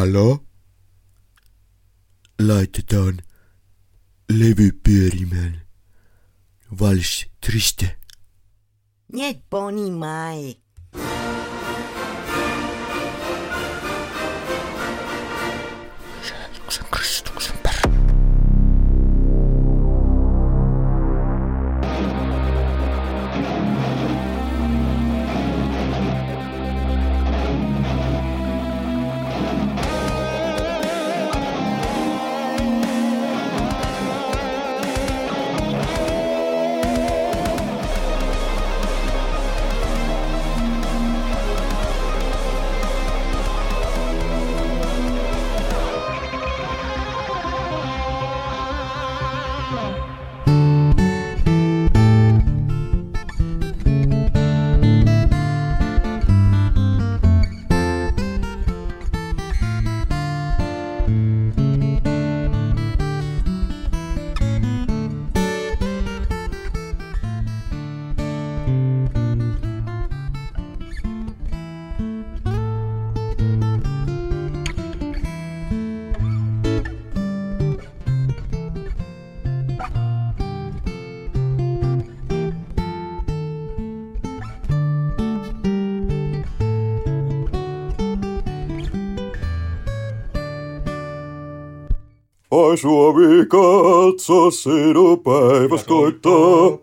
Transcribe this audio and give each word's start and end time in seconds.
Hallo? 0.00 0.38
Leute 2.38 2.82
dann, 2.84 3.20
lewy 4.28 4.72
Perryman, 4.72 5.60
walsz 6.70 7.28
triste. 7.40 7.96
Nie 9.08 9.34
boni 9.50 9.90
maj. 9.90 10.59
Ai 92.70 92.76
Suomi, 92.76 93.46
katso 93.46 94.50
sinun 94.50 95.22
päiväs 95.22 95.84
koittaa. 95.84 96.78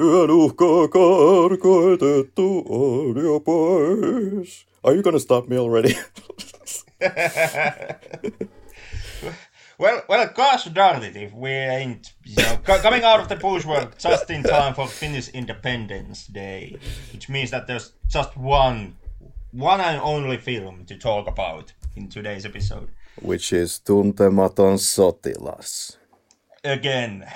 Yön 0.00 0.30
uhkaa 0.30 0.88
karkoitettu 0.88 2.64
on 2.68 3.24
jo 3.24 3.40
pois. 3.40 4.66
Are 4.82 4.94
you 4.94 5.02
gonna 5.02 5.18
stop 5.18 5.48
me 5.48 5.56
already? 5.58 5.94
Well, 9.78 10.02
well, 10.08 10.28
gosh 10.34 10.74
darn 10.74 11.02
it 11.02 11.16
if 11.16 11.32
we 11.34 11.50
ain't 11.50 12.14
you 12.24 12.36
know, 12.36 12.56
co- 12.64 12.78
coming 12.78 13.02
out 13.04 13.20
of 13.20 13.28
the 13.28 13.34
bushwork 13.36 13.98
just 13.98 14.30
in 14.30 14.42
time 14.44 14.72
for 14.74 14.86
Finnish 14.86 15.28
Independence 15.34 16.28
Day, 16.32 16.76
which 17.12 17.28
means 17.28 17.50
that 17.50 17.66
there's 17.66 17.92
just 18.08 18.36
one, 18.36 18.94
one 19.50 19.80
and 19.80 20.00
only 20.00 20.36
film 20.36 20.84
to 20.86 20.96
talk 20.96 21.26
about 21.26 21.72
in 21.96 22.08
today's 22.08 22.46
episode. 22.46 22.88
Which 23.22 23.52
is 23.52 23.80
Tuntematon 23.84 24.78
sotilas. 24.78 25.96
Again. 26.62 27.26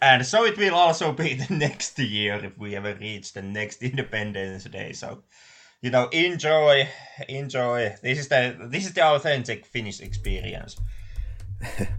And 0.00 0.24
so 0.26 0.44
it 0.44 0.56
will 0.58 0.74
also 0.74 1.12
be 1.12 1.34
the 1.34 1.54
next 1.54 1.98
year 1.98 2.44
if 2.44 2.58
we 2.58 2.76
ever 2.76 2.94
reach 2.94 3.32
the 3.32 3.42
next 3.42 3.82
Independence 3.82 4.64
Day. 4.64 4.92
So, 4.92 5.22
you 5.80 5.90
know, 5.90 6.08
enjoy, 6.08 6.88
enjoy. 7.28 7.94
This 8.02 8.18
is 8.18 8.28
the 8.28 8.56
this 8.70 8.86
is 8.86 8.92
the 8.92 9.04
authentic 9.04 9.66
Finnish 9.66 10.00
experience. 10.00 10.76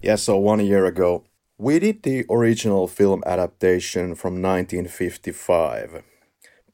Yeah, 0.00 0.14
so 0.14 0.36
one 0.36 0.64
year 0.64 0.86
ago, 0.86 1.24
we 1.58 1.80
did 1.80 2.04
the 2.04 2.24
original 2.30 2.86
film 2.86 3.24
adaptation 3.26 4.14
from 4.14 4.40
1955 4.40 6.04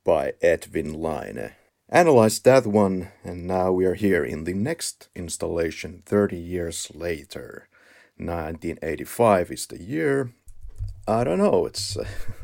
by 0.04 0.34
Edwin 0.42 0.92
Laine. 0.92 1.52
Analyzed 1.94 2.43
that 2.43 2.66
one, 2.66 3.12
and 3.22 3.47
now 3.47 3.71
we 3.71 3.84
are 3.84 3.94
here 3.94 4.25
in 4.25 4.43
the 4.43 4.53
next 4.53 5.10
installation 5.15 6.03
30 6.05 6.37
years 6.37 6.91
later. 6.93 7.69
1985 8.16 9.53
is 9.53 9.66
the 9.66 9.81
year. 9.81 10.32
I 11.06 11.22
don't 11.22 11.38
know, 11.38 11.66
it's. 11.66 11.97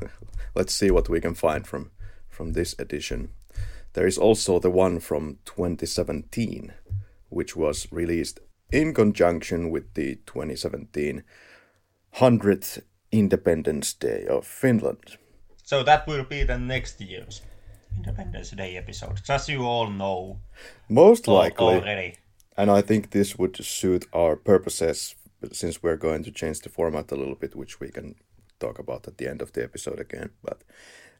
let's 0.55 0.72
see 0.72 0.93
what 0.93 1.09
we 1.09 1.21
can 1.21 1.34
find 1.34 1.66
from, 1.66 1.91
from 2.28 2.53
this 2.53 2.77
edition. 2.78 3.31
There 3.94 4.06
is 4.06 4.16
also 4.16 4.61
the 4.61 4.71
one 4.71 5.00
from 5.00 5.38
2017, 5.47 6.72
which 7.28 7.56
was 7.56 7.88
released 7.91 8.38
in 8.71 8.94
conjunction 8.94 9.71
with 9.71 9.94
the 9.94 10.21
2017 10.27 11.25
100th 12.15 12.82
Independence 13.11 13.94
Day 13.94 14.27
of 14.27 14.47
Finland. 14.47 15.17
So 15.65 15.82
that 15.82 16.06
will 16.06 16.22
be 16.22 16.44
the 16.44 16.59
next 16.59 17.00
year's 17.00 17.43
Independence 17.96 18.50
Day 18.50 18.76
episode, 18.76 19.20
as 19.28 19.48
you 19.48 19.62
all 19.64 19.90
know 19.90 20.40
Most 20.88 21.28
likely, 21.28 21.76
already. 21.76 22.16
and 22.56 22.70
I 22.70 22.80
think 22.82 23.10
this 23.10 23.36
would 23.38 23.56
suit 23.64 24.06
our 24.12 24.36
purposes 24.36 25.14
since 25.52 25.82
we're 25.82 25.96
going 25.96 26.22
to 26.24 26.30
change 26.30 26.60
the 26.60 26.68
format 26.68 27.10
a 27.12 27.16
little 27.16 27.34
bit, 27.34 27.54
which 27.56 27.80
we 27.80 27.90
can 27.90 28.14
talk 28.58 28.78
about 28.78 29.06
at 29.08 29.16
the 29.18 29.28
end 29.28 29.42
of 29.42 29.52
the 29.52 29.62
episode 29.64 29.98
again. 30.00 30.30
But 30.42 30.62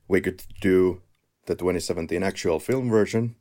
we 0.09 0.21
could 0.21 0.43
do 0.61 1.01
the 1.47 1.55
2017 1.55 2.23
actual 2.23 2.59
film 2.61 2.91
version, 2.91 3.37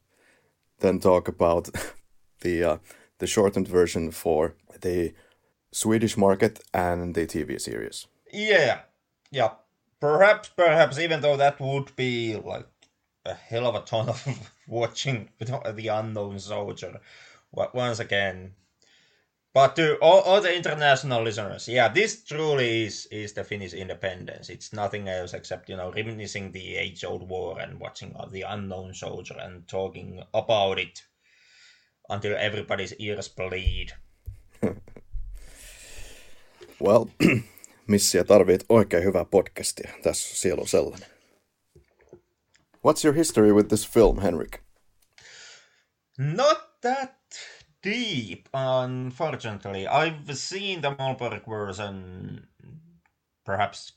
then 0.80 1.00
talk 1.00 1.28
about 1.28 1.70
the 2.42 2.64
uh, 2.64 2.78
the 3.20 3.28
shortened 3.28 3.68
version 3.68 4.12
for 4.12 4.56
the 4.82 5.14
Swedish 5.72 6.18
market 6.18 6.60
and 6.74 7.14
the 7.16 7.28
TV 7.28 7.60
series. 7.60 8.08
Yeah, 8.32 8.80
yeah. 9.32 9.52
Perhaps, 10.00 10.50
perhaps, 10.56 10.98
even 10.98 11.20
though 11.22 11.36
that 11.36 11.60
would 11.60 11.94
be 11.98 12.36
like 12.38 12.66
a 13.26 13.34
hell 13.34 13.68
of 13.68 13.76
a 13.76 13.82
ton 13.82 14.10
of 14.10 14.52
watching 14.68 15.30
the 15.40 15.88
unknown 15.88 16.40
soldier 16.40 17.00
once 17.52 18.00
again. 18.00 18.54
But 19.54 19.76
to 19.78 19.98
all, 19.98 20.22
all 20.22 20.42
the 20.42 20.56
international 20.56 21.24
listeners, 21.24 21.68
yeah, 21.68 21.88
this 21.88 22.24
truly 22.24 22.86
is 22.86 23.08
is 23.08 23.34
the 23.34 23.44
Finnish 23.44 23.74
independence. 23.74 24.50
It's 24.50 24.74
nothing 24.74 25.10
else 25.10 25.34
except 25.34 25.70
you 25.70 25.76
know 25.76 25.92
reminiscing 25.92 26.52
the 26.52 26.78
age-old 26.78 27.28
war 27.28 27.60
and 27.60 27.80
watching 27.80 28.16
the 28.32 28.44
unknown 28.44 28.94
soldier 28.94 29.36
and 29.40 29.68
talking 29.68 30.24
about 30.34 30.78
it 30.78 31.02
until 32.10 32.38
everybody's 32.38 32.94
ears 33.00 33.28
bleed. 33.28 33.94
Well, 36.82 37.06
missiä 37.88 38.24
tarvit 38.24 38.66
oikein 38.70 39.04
hyvää 39.04 39.26
podcastia. 39.26 39.92
Tässä 40.04 40.36
siellä 40.36 40.62
on 40.62 40.68
sellainen. 40.68 41.19
What's 42.82 43.04
your 43.04 43.14
history 43.14 43.52
with 43.52 43.70
this 43.70 43.84
film, 43.84 44.20
Henrik? 44.20 44.64
Not 46.18 46.82
that 46.82 47.18
deep, 47.82 48.48
unfortunately. 48.54 49.86
I've 49.88 50.38
seen 50.38 50.82
the 50.82 50.92
Mollberg 50.92 51.46
version 51.46 52.48
perhaps 53.46 53.94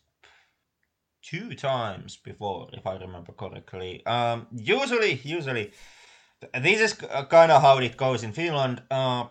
two 1.22 1.54
times 1.54 2.16
before, 2.16 2.68
if 2.72 2.84
I 2.86 2.96
remember 2.96 3.32
correctly. 3.32 4.04
Um, 4.04 4.48
usually, 4.50 5.20
usually, 5.22 5.72
this 6.60 6.80
is 6.80 6.94
kind 6.94 7.52
of 7.52 7.62
how 7.62 7.78
it 7.78 7.96
goes 7.96 8.24
in 8.24 8.32
Finland. 8.32 8.82
Uh, 8.90 9.26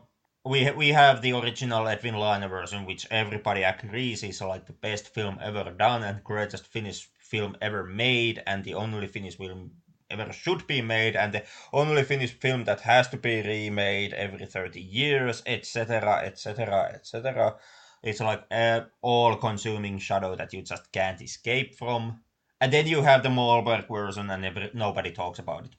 we 0.45 0.71
we 0.71 0.89
have 0.89 1.21
the 1.21 1.33
original 1.33 1.87
Edwin 1.87 2.15
Laine 2.15 2.47
version, 2.47 2.85
which 2.85 3.05
everybody 3.11 3.63
agrees 3.63 4.23
is 4.23 4.41
like 4.41 4.65
the 4.65 4.73
best 4.73 5.13
film 5.13 5.37
ever 5.41 5.71
done 5.71 6.03
and 6.03 6.23
greatest 6.23 6.65
Finnish 6.67 7.09
film 7.31 7.55
ever 7.61 7.83
made, 7.83 8.43
and 8.45 8.63
the 8.63 8.75
only 8.75 9.07
Finnish 9.07 9.37
film 9.37 9.71
ever 10.11 10.33
should 10.33 10.67
be 10.67 10.81
made, 10.81 11.15
and 11.15 11.33
the 11.33 11.43
only 11.71 12.03
Finnish 12.03 12.33
film 12.33 12.65
that 12.65 12.81
has 12.81 13.07
to 13.07 13.17
be 13.17 13.41
remade 13.41 14.13
every 14.13 14.45
30 14.45 14.81
years, 14.81 15.41
etc., 15.45 16.21
etc., 16.25 16.91
etc. 16.93 17.55
It's 18.03 18.19
like 18.19 18.43
uh, 18.51 18.55
a 18.55 18.87
all-consuming 19.01 19.99
shadow 19.99 20.35
that 20.35 20.53
you 20.53 20.61
just 20.63 20.91
can't 20.91 21.21
escape 21.21 21.75
from. 21.75 22.19
And 22.59 22.71
then 22.73 22.87
you 22.87 23.01
have 23.01 23.23
the 23.23 23.29
Mollberg 23.29 23.87
version, 23.87 24.29
and 24.29 24.45
every, 24.45 24.69
nobody 24.73 25.11
talks 25.11 25.39
about 25.39 25.65
it. 25.65 25.75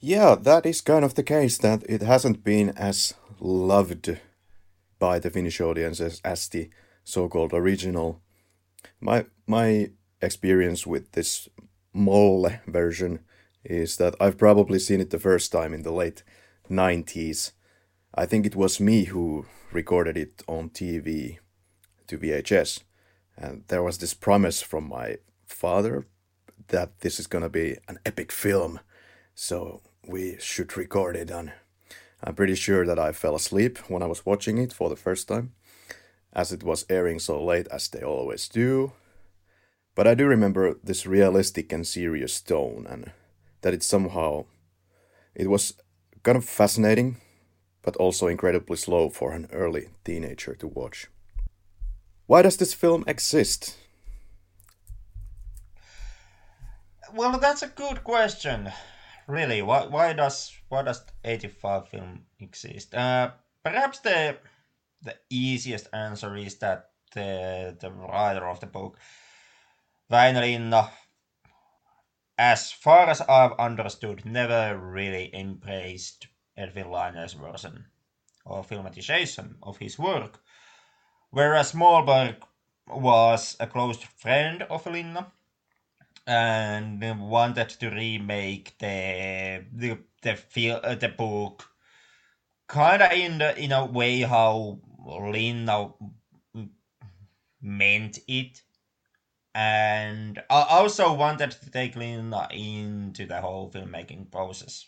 Yeah, 0.00 0.34
that 0.34 0.66
is 0.66 0.80
kind 0.80 1.04
of 1.04 1.14
the 1.14 1.22
case 1.22 1.58
that 1.58 1.82
it 1.88 2.02
hasn't 2.02 2.42
been 2.42 2.70
as 2.70 3.14
loved 3.38 4.18
by 4.98 5.18
the 5.18 5.30
Finnish 5.30 5.60
audience 5.60 6.00
as, 6.00 6.48
the 6.48 6.70
so-called 7.04 7.52
original. 7.52 8.20
My 9.00 9.26
my 9.50 9.90
experience 10.22 10.86
with 10.86 11.12
this 11.12 11.48
Molle 11.92 12.50
version 12.68 13.18
is 13.64 13.96
that 13.96 14.14
I've 14.20 14.38
probably 14.38 14.78
seen 14.78 15.00
it 15.00 15.10
the 15.10 15.18
first 15.18 15.50
time 15.50 15.74
in 15.74 15.82
the 15.82 15.90
late 15.90 16.22
90s. 16.70 17.50
I 18.14 18.26
think 18.26 18.46
it 18.46 18.54
was 18.54 18.78
me 18.80 19.04
who 19.04 19.46
recorded 19.72 20.16
it 20.16 20.42
on 20.46 20.70
TV 20.70 21.38
to 22.06 22.16
VHS. 22.16 22.84
And 23.36 23.64
there 23.66 23.82
was 23.82 23.98
this 23.98 24.14
promise 24.14 24.62
from 24.62 24.88
my 24.88 25.16
father 25.46 26.06
that 26.68 27.00
this 27.00 27.18
is 27.18 27.26
gonna 27.26 27.48
be 27.48 27.76
an 27.88 27.98
epic 28.06 28.30
film, 28.30 28.78
so 29.34 29.82
we 30.06 30.36
should 30.38 30.76
record 30.76 31.16
it. 31.16 31.30
And 31.30 31.52
I'm 32.22 32.36
pretty 32.36 32.54
sure 32.54 32.86
that 32.86 33.00
I 33.00 33.10
fell 33.12 33.34
asleep 33.34 33.78
when 33.90 34.02
I 34.02 34.06
was 34.06 34.24
watching 34.24 34.58
it 34.58 34.72
for 34.72 34.88
the 34.88 34.96
first 34.96 35.26
time, 35.26 35.54
as 36.32 36.52
it 36.52 36.62
was 36.62 36.86
airing 36.88 37.18
so 37.18 37.42
late 37.44 37.66
as 37.72 37.88
they 37.88 38.02
always 38.02 38.48
do. 38.48 38.92
But 39.94 40.06
I 40.06 40.14
do 40.14 40.26
remember 40.26 40.76
this 40.82 41.06
realistic 41.06 41.72
and 41.72 41.86
serious 41.86 42.40
tone, 42.40 42.86
and 42.88 43.12
that 43.62 43.74
it 43.74 43.82
somehow 43.82 44.44
it 45.34 45.48
was 45.48 45.74
kind 46.22 46.38
of 46.38 46.44
fascinating, 46.44 47.16
but 47.82 47.96
also 47.96 48.26
incredibly 48.26 48.76
slow 48.76 49.10
for 49.10 49.32
an 49.32 49.48
early 49.52 49.88
teenager 50.04 50.54
to 50.54 50.66
watch. 50.66 51.08
Why 52.26 52.42
does 52.42 52.56
this 52.56 52.74
film 52.74 53.04
exist? 53.06 53.76
Well, 57.12 57.38
that's 57.38 57.62
a 57.62 57.68
good 57.68 58.04
question. 58.04 58.70
Really, 59.26 59.62
why 59.62 59.86
why 59.86 60.12
does 60.12 60.52
why 60.68 60.82
does 60.82 61.02
85 61.24 61.88
film 61.88 62.26
exist? 62.38 62.94
Uh, 62.94 63.32
perhaps 63.64 63.98
the 64.00 64.36
the 65.02 65.16
easiest 65.30 65.88
answer 65.92 66.36
is 66.36 66.56
that 66.58 66.90
the 67.14 67.76
the 67.80 67.90
writer 67.90 68.46
of 68.46 68.60
the 68.60 68.66
book, 68.66 68.98
Väinö 70.10 70.40
Linna, 70.40 70.90
as 72.36 72.72
far 72.72 73.08
as 73.08 73.20
I've 73.20 73.54
understood, 73.58 74.24
never 74.24 74.76
really 74.76 75.30
embraced 75.32 76.26
Edwin 76.56 76.90
Laine's 76.90 77.34
version 77.34 77.86
or 78.44 78.64
filmatization 78.64 79.54
of 79.62 79.78
his 79.78 79.98
work, 79.98 80.42
whereas 81.30 81.74
Mollberg 81.74 82.42
was 82.88 83.56
a 83.60 83.68
close 83.68 84.02
friend 84.02 84.62
of 84.62 84.84
Linna 84.86 85.32
and 86.26 87.00
wanted 87.30 87.68
to 87.68 87.90
remake 87.90 88.78
the 88.78 89.64
the 89.72 89.98
the 90.22 90.34
feel 90.34 90.80
uh, 90.82 90.96
the 90.96 91.08
book 91.08 91.70
kind 92.66 93.02
of 93.02 93.12
in 93.12 93.38
the 93.38 93.56
in 93.56 93.70
a 93.70 93.84
way 93.86 94.22
how 94.22 94.80
Linna 95.06 95.92
meant 97.60 98.18
it 98.26 98.62
and 99.54 100.38
I 100.48 100.66
also 100.68 101.12
wanted 101.12 101.50
to 101.50 101.70
take 101.70 101.96
Linna 101.96 102.48
into 102.52 103.26
the 103.26 103.40
whole 103.40 103.70
filmmaking 103.70 104.30
process 104.30 104.86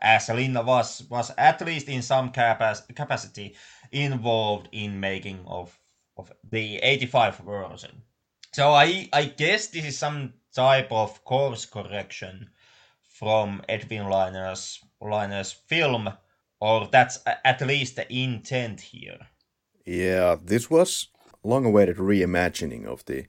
as 0.00 0.28
Linna 0.28 0.62
was 0.62 1.02
was 1.10 1.32
at 1.38 1.64
least 1.64 1.88
in 1.88 2.02
some 2.02 2.30
capac- 2.32 2.94
capacity 2.94 3.56
involved 3.92 4.68
in 4.72 5.00
making 5.00 5.40
of 5.46 5.78
of 6.16 6.32
the 6.50 6.76
85 6.76 7.38
version 7.38 8.02
so 8.52 8.70
I 8.72 9.08
I 9.12 9.24
guess 9.24 9.68
this 9.68 9.84
is 9.84 9.98
some 9.98 10.32
type 10.54 10.90
of 10.90 11.24
course 11.24 11.66
correction 11.66 12.50
from 13.18 13.62
Edwin 13.68 14.08
Laine's 14.08 14.80
Laine's 15.00 15.52
film, 15.52 16.08
or 16.60 16.88
that's 16.90 17.18
at 17.44 17.60
least 17.60 17.96
the 17.96 18.12
intent 18.12 18.80
here. 18.80 19.18
Yeah, 19.84 20.36
this 20.42 20.70
was 20.70 21.08
long-awaited 21.44 21.96
reimagining 21.96 22.86
of 22.86 23.04
the 23.04 23.26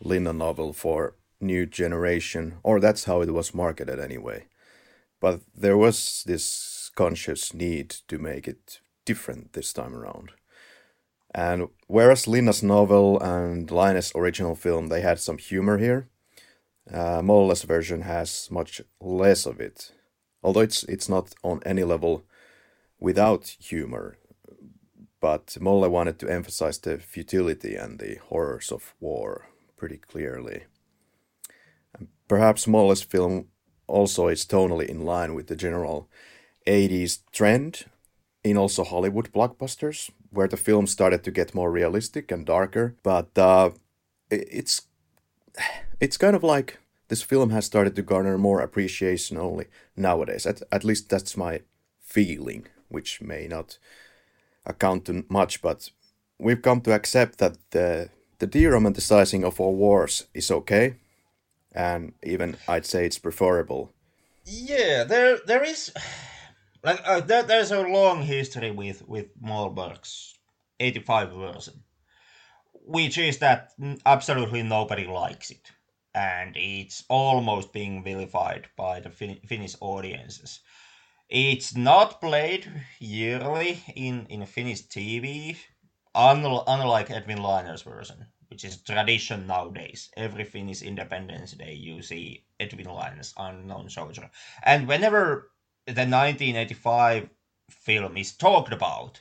Linna 0.00 0.32
novel 0.32 0.72
for 0.72 1.16
new 1.40 1.66
generation, 1.66 2.56
or 2.62 2.80
that's 2.80 3.04
how 3.04 3.20
it 3.20 3.32
was 3.32 3.54
marketed 3.54 3.98
anyway. 3.98 4.46
But 5.20 5.40
there 5.54 5.76
was 5.76 6.22
this 6.26 6.90
conscious 6.94 7.54
need 7.54 7.90
to 8.08 8.18
make 8.18 8.48
it 8.48 8.80
different 9.04 9.52
this 9.52 9.72
time 9.72 9.94
around. 9.94 10.32
And 11.34 11.68
whereas 11.86 12.28
Linna's 12.28 12.62
novel 12.62 13.20
and 13.20 13.70
Laine's 13.70 14.12
original 14.14 14.54
film, 14.54 14.88
they 14.88 15.00
had 15.00 15.18
some 15.18 15.38
humor 15.38 15.78
here, 15.78 16.08
uh, 16.92 17.22
version 17.22 18.02
has 18.02 18.48
much 18.50 18.82
less 19.00 19.46
of 19.46 19.60
it, 19.60 19.92
although 20.42 20.60
it's 20.60 20.84
it's 20.84 21.08
not 21.08 21.34
on 21.42 21.60
any 21.64 21.82
level 21.82 22.24
without 23.00 23.56
humor. 23.58 24.18
But 25.20 25.56
Molle 25.58 25.88
wanted 25.88 26.18
to 26.18 26.28
emphasize 26.28 26.78
the 26.78 26.98
futility 26.98 27.74
and 27.76 27.98
the 27.98 28.16
horrors 28.28 28.70
of 28.70 28.94
war 29.00 29.48
pretty 29.76 29.98
clearly. 29.98 30.64
And 31.98 32.08
perhaps 32.28 32.66
Molle's 32.66 33.02
film 33.02 33.48
also 33.86 34.28
is 34.28 34.44
tonally 34.44 34.86
in 34.86 35.04
line 35.04 35.34
with 35.34 35.46
the 35.48 35.56
general 35.56 36.08
80s 36.66 37.20
trend 37.32 37.84
in 38.42 38.56
also 38.56 38.84
Hollywood 38.84 39.32
blockbusters, 39.32 40.10
where 40.30 40.48
the 40.48 40.56
film 40.56 40.86
started 40.86 41.24
to 41.24 41.30
get 41.30 41.54
more 41.54 41.70
realistic 41.70 42.30
and 42.30 42.44
darker. 42.46 42.94
But 43.02 43.36
uh, 43.38 43.70
it's 44.30 44.82
it's 46.00 46.16
kind 46.16 46.36
of 46.36 46.42
like 46.42 46.78
this 47.08 47.22
film 47.22 47.50
has 47.50 47.64
started 47.64 47.94
to 47.96 48.02
garner 48.02 48.38
more 48.38 48.60
appreciation 48.60 49.36
only 49.38 49.66
nowadays. 49.96 50.46
At, 50.46 50.62
at 50.72 50.84
least 50.84 51.08
that's 51.08 51.36
my 51.36 51.60
feeling, 52.00 52.66
which 52.88 53.20
may 53.20 53.46
not 53.46 53.78
account 54.66 55.06
to 55.06 55.24
much, 55.28 55.62
but 55.62 55.90
we've 56.38 56.62
come 56.62 56.80
to 56.82 56.92
accept 56.92 57.38
that 57.38 57.56
the 57.70 58.10
the 58.38 58.46
de-romanticizing 58.46 59.44
of 59.44 59.60
our 59.60 59.70
wars 59.70 60.26
is 60.34 60.50
okay, 60.50 60.96
and 61.72 62.12
even 62.22 62.56
I'd 62.68 62.86
say 62.86 63.06
it's 63.06 63.18
preferable. 63.18 63.92
Yeah, 64.44 65.04
there 65.04 65.38
there 65.46 65.64
is 65.64 65.92
like 66.82 67.00
uh, 67.06 67.20
there, 67.20 67.42
there's 67.42 67.70
a 67.70 67.80
long 67.80 68.22
history 68.22 68.70
with 68.70 69.06
with 69.08 69.26
Mollberg's 69.40 70.38
85 70.80 71.32
version, 71.32 71.82
which 72.72 73.18
is 73.18 73.38
that 73.38 73.72
absolutely 74.04 74.62
nobody 74.62 75.06
likes 75.06 75.50
it, 75.50 75.72
and 76.14 76.56
it's 76.56 77.04
almost 77.08 77.72
being 77.72 78.04
vilified 78.04 78.68
by 78.76 79.00
the 79.00 79.10
fin- 79.10 79.40
Finnish 79.46 79.76
audiences. 79.80 80.60
It's 81.30 81.74
not 81.74 82.20
played 82.20 82.70
yearly 82.98 83.82
in 83.96 84.26
in 84.28 84.44
Finnish 84.46 84.82
TV, 84.82 85.56
unlike 86.14 87.10
Edwin 87.10 87.42
Laine's 87.42 87.82
version, 87.82 88.26
which 88.48 88.64
is 88.64 88.76
tradition 88.76 89.46
nowadays. 89.46 90.10
Every 90.16 90.44
Finnish 90.44 90.82
Independence 90.82 91.52
Day, 91.52 91.74
you 91.74 92.02
see 92.02 92.44
Edwin 92.60 92.86
Laine's 92.86 93.34
Unknown 93.36 93.90
Soldier, 93.90 94.30
and 94.62 94.86
whenever 94.88 95.50
the 95.86 96.06
1985 96.06 97.28
film 97.70 98.16
is 98.16 98.32
talked 98.32 98.72
about, 98.72 99.20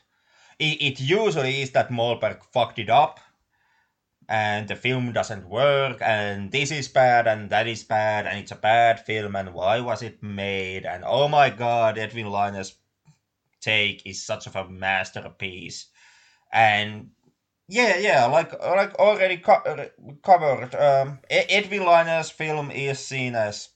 it, 0.59 0.81
it 0.81 0.99
usually 0.99 1.61
is 1.61 1.71
that 1.71 1.89
Mollberg 1.89 2.43
fucked 2.51 2.79
it 2.79 2.89
up 2.89 3.19
and 4.29 4.67
the 4.67 4.75
film 4.75 5.11
doesn't 5.11 5.49
work 5.49 5.97
and 6.01 6.51
this 6.51 6.71
is 6.71 6.87
bad 6.87 7.27
and 7.27 7.49
that 7.49 7.67
is 7.67 7.83
bad 7.83 8.25
and 8.25 8.39
it's 8.39 8.51
a 8.51 8.55
bad 8.55 8.99
film 8.99 9.35
and 9.35 9.53
why 9.53 9.79
was 9.79 10.01
it 10.01 10.23
made? 10.23 10.85
And 10.85 11.03
oh 11.05 11.27
my 11.27 11.49
god 11.49 11.97
edwin 11.97 12.29
laine's 12.29 12.75
take 13.61 14.05
is 14.05 14.25
such 14.25 14.47
of 14.47 14.55
a 14.55 14.67
masterpiece 14.69 15.87
and 16.53 17.09
yeah 17.67 17.97
yeah 17.97 18.25
like 18.25 18.53
like 18.61 18.93
already 18.95 19.37
co- 19.37 19.89
covered 20.23 20.73
um, 20.75 21.19
laine's 21.29 22.29
film 22.29 22.71
is 22.71 22.99
seen 22.99 23.35
as 23.35 23.69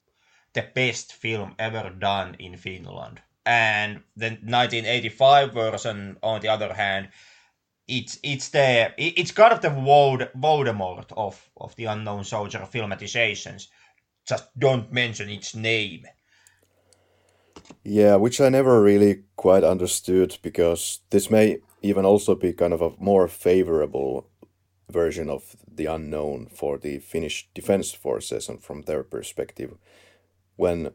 the 0.58 0.68
best 0.74 1.14
film 1.14 1.54
ever 1.60 1.92
done 1.92 2.36
in 2.40 2.58
Finland. 2.58 3.22
And 3.46 4.02
the 4.16 4.30
1985 4.30 5.54
version, 5.54 6.18
on 6.24 6.42
the 6.42 6.48
other 6.48 6.74
hand, 6.74 7.10
it's 7.88 8.20
it's 8.24 8.50
the 8.50 8.92
it's 8.98 9.32
kind 9.32 9.54
of 9.54 9.62
the 9.62 9.70
Voldemort 9.70 11.14
of 11.16 11.50
of 11.56 11.76
the 11.76 11.86
unknown 11.86 12.24
soldier 12.24 12.68
filmatizations. 12.74 13.68
Just 14.28 14.46
don't 14.60 14.92
mention 14.92 15.30
its 15.30 15.56
name. 15.56 16.06
Yeah, 17.84 18.16
which 18.16 18.42
I 18.42 18.50
never 18.50 18.82
really 18.82 19.24
quite 19.36 19.64
understood 19.64 20.38
because 20.42 21.00
this 21.10 21.30
may 21.30 21.60
even 21.82 22.06
also 22.06 22.36
be 22.36 22.54
kind 22.54 22.74
of 22.74 22.82
a 22.82 22.94
more 23.00 23.28
favorable 23.28 24.28
version 24.90 25.30
of 25.30 25.56
the 25.68 25.86
unknown 25.86 26.48
for 26.48 26.78
the 26.78 27.00
Finnish 27.00 27.50
defense 27.54 27.92
forces 27.92 28.50
and 28.50 28.64
from 28.64 28.84
their 28.84 29.04
perspective 29.04 29.78
when 30.56 30.92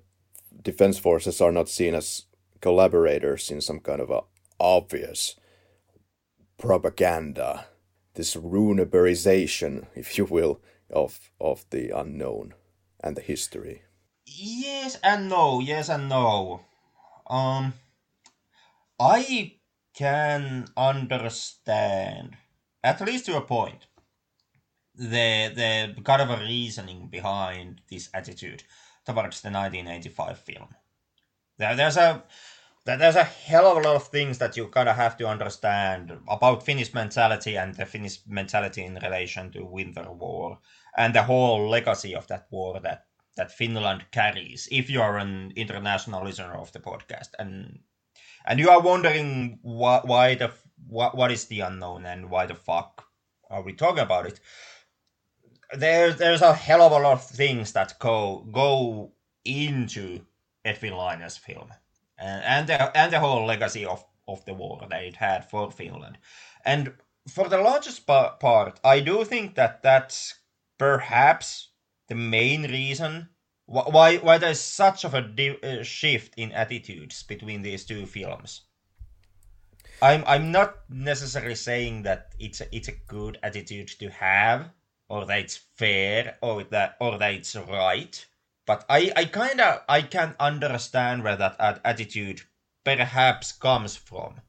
defense 0.62 0.98
forces 0.98 1.40
are 1.40 1.52
not 1.52 1.68
seen 1.68 1.94
as 1.94 2.26
collaborators 2.60 3.50
in 3.50 3.60
some 3.60 3.80
kind 3.80 4.00
of 4.00 4.10
a 4.10 4.20
obvious 4.60 5.36
propaganda, 6.58 7.66
this 8.14 8.36
runeberization, 8.36 9.86
if 9.94 10.18
you 10.18 10.24
will, 10.24 10.60
of 10.90 11.30
of 11.40 11.64
the 11.70 11.90
unknown 11.90 12.54
and 13.00 13.16
the 13.16 13.22
history. 13.22 13.82
Yes 14.26 14.98
and 15.02 15.28
no, 15.28 15.60
yes 15.60 15.88
and 15.88 16.08
no. 16.08 16.60
Um 17.26 17.74
I 19.00 19.56
can 19.94 20.66
understand, 20.76 22.36
at 22.82 23.00
least 23.00 23.26
to 23.26 23.36
a 23.36 23.42
point, 23.42 23.86
the 24.94 25.52
the 25.54 26.02
kind 26.02 26.22
of 26.22 26.30
a 26.30 26.42
reasoning 26.42 27.08
behind 27.08 27.80
this 27.90 28.10
attitude 28.14 28.62
towards 29.04 29.40
the 29.40 29.50
1985 29.50 30.38
film. 30.38 30.68
There, 31.58 31.76
there's 31.76 31.96
a 31.96 32.24
there's 32.84 33.16
a 33.16 33.24
hell 33.24 33.66
of 33.66 33.76
a 33.76 33.80
lot 33.80 33.96
of 33.96 34.08
things 34.08 34.38
that 34.38 34.56
you 34.56 34.66
kind 34.68 34.88
of 34.88 34.96
have 34.96 35.16
to 35.18 35.28
understand 35.28 36.18
about 36.28 36.64
Finnish 36.64 36.92
mentality 36.92 37.56
and 37.56 37.74
the 37.74 37.86
Finnish 37.86 38.18
mentality 38.26 38.84
in 38.84 38.94
relation 38.96 39.52
to 39.52 39.64
Winter 39.64 40.10
War 40.10 40.58
and 40.96 41.14
the 41.14 41.22
whole 41.22 41.68
legacy 41.68 42.14
of 42.14 42.26
that 42.26 42.46
war 42.50 42.80
that 42.80 43.06
that 43.36 43.52
Finland 43.52 44.04
carries. 44.10 44.68
If 44.70 44.90
you 44.90 45.00
are 45.00 45.16
an 45.18 45.52
international 45.56 46.24
listener 46.24 46.54
of 46.54 46.72
the 46.72 46.80
podcast 46.80 47.30
and 47.38 47.80
and 48.44 48.58
you 48.58 48.70
are 48.70 48.80
wondering 48.80 49.58
why, 49.62 50.00
why 50.04 50.34
the 50.34 50.50
what 50.88 51.16
what 51.16 51.32
is 51.32 51.46
the 51.46 51.60
unknown 51.60 52.04
and 52.06 52.30
why 52.30 52.46
the 52.46 52.54
fuck 52.54 53.04
are 53.48 53.62
we 53.62 53.72
talking 53.72 54.02
about 54.02 54.26
it? 54.26 54.40
There's 55.72 56.16
there's 56.16 56.42
a 56.42 56.54
hell 56.54 56.82
of 56.82 56.92
a 56.92 56.98
lot 56.98 57.12
of 57.14 57.24
things 57.24 57.72
that 57.72 57.98
go 57.98 58.46
go 58.52 59.12
into 59.44 60.20
Edwin 60.64 60.96
Laine's 60.96 61.36
film 61.36 61.72
and 62.18 62.44
and 62.44 62.66
the, 62.68 62.96
and 62.96 63.12
the 63.12 63.20
whole 63.20 63.46
legacy 63.46 63.86
of 63.86 64.04
of 64.28 64.44
the 64.44 64.54
war 64.54 64.86
that 64.88 65.02
it 65.02 65.16
had 65.16 65.48
for 65.50 65.70
Finland, 65.70 66.18
and 66.64 66.94
for 67.28 67.48
the 67.48 67.58
largest 67.58 68.06
part, 68.06 68.80
I 68.84 69.00
do 69.00 69.24
think 69.24 69.54
that 69.54 69.82
that's 69.82 70.34
perhaps 70.78 71.70
the 72.08 72.14
main 72.14 72.62
reason 72.64 73.28
why 73.72 74.18
why 74.18 74.36
there's 74.36 74.60
such 74.60 75.04
of 75.04 75.14
a 75.14 75.22
di- 75.22 75.58
uh, 75.62 75.82
shift 75.82 76.34
in 76.36 76.52
attitudes 76.52 77.22
between 77.22 77.62
these 77.62 77.84
two 77.86 78.04
films. 78.04 78.62
I'm 80.02 80.24
I'm 80.26 80.52
not 80.52 80.76
necessarily 80.90 81.54
saying 81.54 82.02
that 82.02 82.34
it's 82.38 82.60
a, 82.60 82.66
it's 82.74 82.88
a 82.88 83.00
good 83.06 83.38
attitude 83.42 83.88
to 83.98 84.10
have, 84.10 84.68
or 85.08 85.24
that 85.24 85.38
it's 85.38 85.56
fair, 85.76 86.36
or 86.42 86.64
that 86.64 86.96
or 87.00 87.16
that 87.16 87.32
it's 87.32 87.56
right. 87.56 88.26
But 88.66 88.84
I 88.90 89.10
I 89.16 89.24
kind 89.24 89.60
of 89.60 89.80
I 89.88 90.02
can 90.02 90.36
understand 90.38 91.24
where 91.24 91.36
that 91.36 91.80
attitude 91.82 92.42
perhaps 92.84 93.52
comes 93.52 93.96
from. 93.96 94.42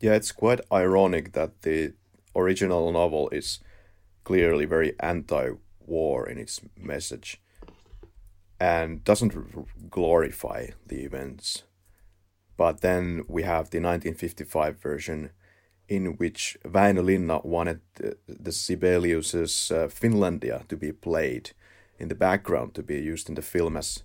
Yeah, 0.00 0.14
it's 0.14 0.32
quite 0.32 0.60
ironic 0.72 1.34
that 1.34 1.62
the 1.62 1.94
original 2.34 2.90
novel 2.90 3.28
is 3.30 3.60
clearly 4.24 4.64
very 4.64 4.96
anti-war 4.98 6.28
in 6.28 6.38
its 6.38 6.60
message 6.76 7.40
and 8.60 9.04
doesn't 9.04 9.90
glorify 9.90 10.68
the 10.86 11.02
events 11.02 11.64
but 12.56 12.80
then 12.80 13.24
we 13.28 13.42
have 13.42 13.70
the 13.70 13.80
1955 13.80 14.78
version 14.78 15.30
in 15.88 16.16
which 16.16 16.56
Väinö 16.64 17.04
Linna 17.04 17.40
wanted 17.44 17.80
the, 17.94 18.16
the 18.26 18.52
Sibelius's 18.52 19.70
uh, 19.70 19.88
Finlandia 19.88 20.66
to 20.68 20.76
be 20.76 20.92
played 20.92 21.50
in 21.98 22.08
the 22.08 22.14
background 22.14 22.74
to 22.74 22.82
be 22.82 23.00
used 23.00 23.28
in 23.28 23.34
the 23.34 23.42
film 23.42 23.76
as 23.76 24.02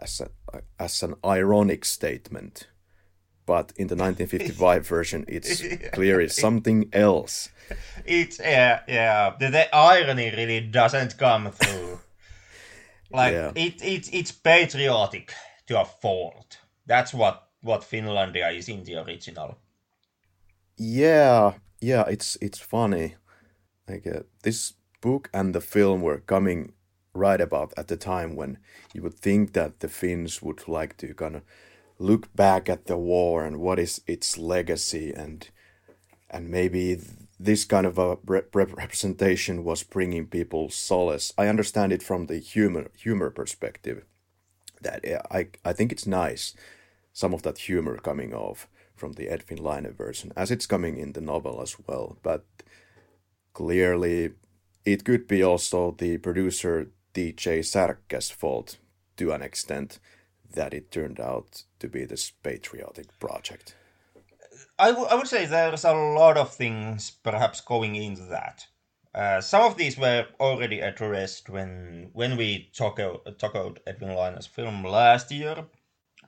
as, 0.00 0.20
a, 0.20 0.60
as 0.78 1.02
an 1.02 1.14
ironic 1.24 1.84
statement. 1.84 2.68
But 3.46 3.72
in 3.76 3.88
the 3.88 3.96
1955 3.96 4.86
version, 4.86 5.24
it's 5.26 5.62
clearly 5.92 6.28
something 6.28 6.88
else. 6.92 7.48
It's 8.04 8.40
yeah, 8.40 8.80
yeah. 8.88 9.34
The, 9.38 9.48
the 9.50 9.74
irony 9.74 10.32
really 10.36 10.60
doesn't 10.60 11.16
come 11.16 11.52
through. 11.52 11.99
Like 13.12 13.32
yeah. 13.32 13.52
it, 13.54 13.82
it, 13.82 14.12
it's 14.12 14.32
patriotic 14.32 15.32
to 15.66 15.80
a 15.80 15.84
fault. 15.84 16.58
That's 16.86 17.12
what 17.14 17.48
what 17.62 17.82
Finlandia 17.82 18.56
is 18.56 18.68
in 18.68 18.84
the 18.84 18.96
original. 18.96 19.58
Yeah, 20.76 21.54
yeah, 21.80 22.04
it's 22.08 22.36
it's 22.40 22.58
funny. 22.58 23.16
Like 23.88 24.06
uh, 24.06 24.20
this 24.42 24.74
book 25.00 25.28
and 25.32 25.54
the 25.54 25.60
film 25.60 26.02
were 26.02 26.20
coming 26.20 26.72
right 27.12 27.40
about 27.40 27.72
at 27.76 27.88
the 27.88 27.96
time 27.96 28.36
when 28.36 28.58
you 28.94 29.02
would 29.02 29.18
think 29.18 29.52
that 29.52 29.80
the 29.80 29.88
Finns 29.88 30.40
would 30.42 30.68
like 30.68 30.96
to 30.98 31.12
kind 31.14 31.36
of 31.36 31.42
look 31.98 32.34
back 32.34 32.68
at 32.68 32.86
the 32.86 32.96
war 32.96 33.44
and 33.44 33.58
what 33.60 33.78
is 33.78 34.00
its 34.06 34.38
legacy 34.38 35.12
and 35.12 35.50
and 36.30 36.48
maybe 36.48 36.98
this 37.42 37.64
kind 37.64 37.86
of 37.86 37.98
a 37.98 38.18
representation 38.26 39.64
was 39.64 39.82
bringing 39.82 40.26
people 40.26 40.68
solace. 40.68 41.32
I 41.38 41.48
understand 41.48 41.90
it 41.90 42.02
from 42.02 42.26
the 42.26 42.38
humor 42.38 42.90
humor 42.94 43.30
perspective. 43.30 44.04
That 44.82 45.04
I 45.30 45.48
I 45.64 45.72
think 45.72 45.90
it's 45.92 46.06
nice 46.06 46.54
some 47.12 47.34
of 47.34 47.42
that 47.42 47.58
humor 47.58 47.96
coming 47.96 48.34
off 48.34 48.68
from 48.94 49.14
the 49.14 49.28
Edwin 49.28 49.62
Laine 49.62 49.92
version, 49.92 50.32
as 50.36 50.50
it's 50.50 50.66
coming 50.66 50.98
in 50.98 51.12
the 51.12 51.20
novel 51.20 51.60
as 51.62 51.76
well. 51.86 52.18
But 52.22 52.44
clearly, 53.54 54.32
it 54.84 55.04
could 55.04 55.26
be 55.26 55.42
also 55.42 55.92
the 55.98 56.18
producer 56.18 56.90
TJ 57.14 57.60
Särkkä's 57.60 58.30
fault 58.30 58.76
to 59.16 59.32
an 59.32 59.42
extent 59.42 59.98
that 60.54 60.74
it 60.74 60.90
turned 60.90 61.20
out 61.20 61.64
to 61.78 61.88
be 61.88 62.04
this 62.04 62.30
patriotic 62.42 63.18
project. 63.18 63.74
I, 64.80 64.88
w- 64.88 65.08
I 65.08 65.14
would 65.14 65.28
say 65.28 65.46
there's 65.46 65.84
a 65.84 65.92
lot 65.92 66.36
of 66.38 66.54
things 66.54 67.10
perhaps 67.10 67.60
going 67.60 67.96
into 67.96 68.22
that. 68.22 68.66
Uh, 69.14 69.40
some 69.40 69.62
of 69.62 69.76
these 69.76 69.98
were 69.98 70.26
already 70.38 70.80
addressed 70.80 71.48
when 71.50 72.10
when 72.12 72.36
we 72.36 72.70
talk 72.74 72.98
talk 73.38 73.54
out 73.56 73.80
Edwin 73.86 74.14
Laine's 74.16 74.46
film 74.46 74.84
last 74.84 75.30
year, 75.32 75.66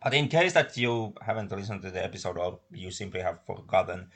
but 0.02 0.14
in 0.14 0.28
case 0.28 0.52
that 0.52 0.76
you 0.76 1.14
haven't 1.22 1.52
listened 1.52 1.82
to 1.82 1.90
the 1.90 2.04
episode 2.04 2.36
or 2.36 2.60
you 2.72 2.90
simply 2.90 3.20
have 3.20 3.44
forgotten, 3.46 4.10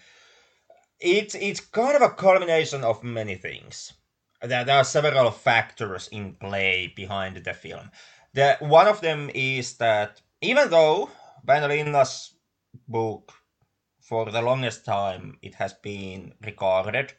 it's 1.00 1.35
it's 1.35 1.61
kind 1.61 1.97
of 1.97 2.02
a 2.02 2.14
culmination 2.14 2.85
of 2.85 3.05
many 3.05 3.37
things. 3.37 3.93
There, 4.43 4.64
there 4.64 4.78
are 4.78 4.85
several 4.85 5.31
factors 5.31 6.09
in 6.09 6.35
play 6.35 6.93
behind 6.95 7.37
the 7.37 7.55
film. 7.55 7.90
The, 8.35 8.57
one 8.61 8.87
of 8.88 9.00
them 9.00 9.31
is 9.35 9.78
that 9.78 10.21
even 10.43 10.69
though 10.71 11.09
Linna's 11.47 12.35
book, 12.88 13.33
for 14.08 14.30
the 14.30 14.40
longest 14.42 14.84
time, 14.84 15.36
it 15.42 15.54
has 15.56 15.75
been 15.75 16.32
regarded 16.44 17.12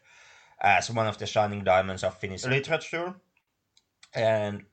as 0.60 0.90
one 0.90 1.06
of 1.06 1.18
the 1.18 1.26
shining 1.26 1.62
diamonds 1.62 2.02
of 2.02 2.16
Finnish 2.18 2.44
literature, 2.44 3.14
and 4.14 4.64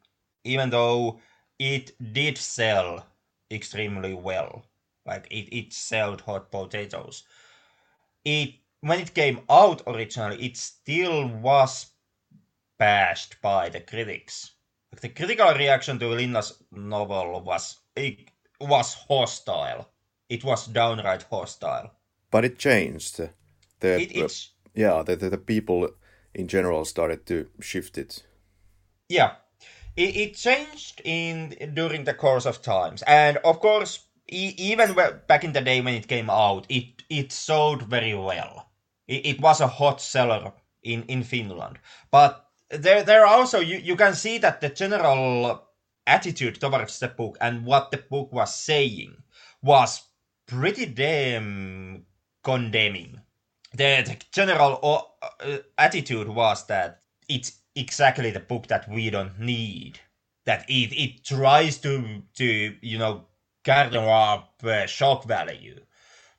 even 0.44 0.70
though 0.70 1.20
it 1.60 1.92
did 2.14 2.38
sell 2.38 3.06
extremely 3.52 4.14
well. 4.14 4.66
Like 5.06 5.28
it, 5.30 5.56
it 5.56 5.74
sold 5.74 6.22
hot 6.22 6.52
potatoes. 6.52 7.24
It 8.24 8.56
when 8.82 9.00
it 9.00 9.14
came 9.14 9.42
out 9.50 9.82
originally, 9.88 10.44
it 10.46 10.58
still 10.58 11.28
was 11.28 11.88
bashed 12.78 13.42
by 13.42 13.70
the 13.70 13.82
critics. 13.82 14.52
Like 14.92 15.02
the 15.02 15.10
critical 15.10 15.54
reaction 15.54 16.00
to 16.00 16.08
Linna's 16.10 16.64
novel 16.72 17.42
was 17.42 17.80
it 17.96 18.32
was 18.60 18.94
hostile. 18.94 19.90
It 20.30 20.44
was 20.44 20.68
downright 20.68 21.24
hostile. 21.24 21.92
But 22.36 22.44
it 22.44 22.60
changed. 22.60 23.16
The, 23.80 24.02
it, 24.02 24.50
yeah, 24.74 25.04
the, 25.04 25.16
the, 25.16 25.30
the 25.30 25.38
people 25.38 25.90
in 26.34 26.50
general 26.50 26.84
started 26.84 27.26
to 27.28 27.48
shift 27.62 27.98
it. 27.98 28.24
Yeah, 29.08 29.36
it, 29.96 30.18
it 30.18 30.36
changed 30.36 31.02
in 31.06 31.56
during 31.74 32.04
the 32.04 32.14
course 32.14 32.46
of 32.46 32.62
times, 32.62 33.04
and 33.08 33.38
of 33.46 33.62
course, 33.62 34.00
e- 34.30 34.54
even 34.58 34.98
back 35.30 35.46
in 35.46 35.54
the 35.54 35.62
day 35.62 35.80
when 35.80 35.94
it 35.94 36.10
came 36.10 36.30
out, 36.30 36.66
it 36.68 37.04
it 37.10 37.32
sold 37.32 37.84
very 37.84 38.14
well. 38.14 38.68
It, 39.08 39.26
it 39.26 39.40
was 39.40 39.62
a 39.62 39.68
hot 39.68 40.02
seller 40.02 40.52
in 40.84 41.04
in 41.04 41.24
Finland, 41.24 41.80
but 42.12 42.50
there 42.70 43.02
there 43.04 43.26
also 43.26 43.62
you 43.62 43.78
you 43.78 43.96
can 43.96 44.14
see 44.14 44.40
that 44.40 44.60
the 44.60 44.68
general 44.68 45.70
attitude 46.06 46.60
towards 46.60 47.00
the 47.00 47.08
book 47.08 47.38
and 47.40 47.66
what 47.66 47.92
the 47.92 48.04
book 48.10 48.34
was 48.34 48.54
saying 48.54 49.24
was 49.62 50.04
pretty 50.48 50.86
damn 50.86 52.06
condemning. 52.46 53.20
The, 53.74 54.18
general 54.32 54.80
uh, 55.22 55.58
attitude 55.78 56.30
was 56.30 56.66
that 56.68 57.02
it's 57.28 57.60
exactly 57.76 58.32
the 58.32 58.40
book 58.40 58.68
that 58.68 58.88
we 58.90 59.10
don't 59.10 59.38
need. 59.40 60.00
That 60.46 60.64
it 60.70 60.94
it 60.94 61.26
tries 61.26 61.80
to 61.80 62.22
to 62.36 62.76
you 62.82 62.98
know 62.98 63.26
gather 63.64 64.08
up 64.08 64.54
uh, 64.64 64.86
shock 64.86 65.26
value. 65.26 65.82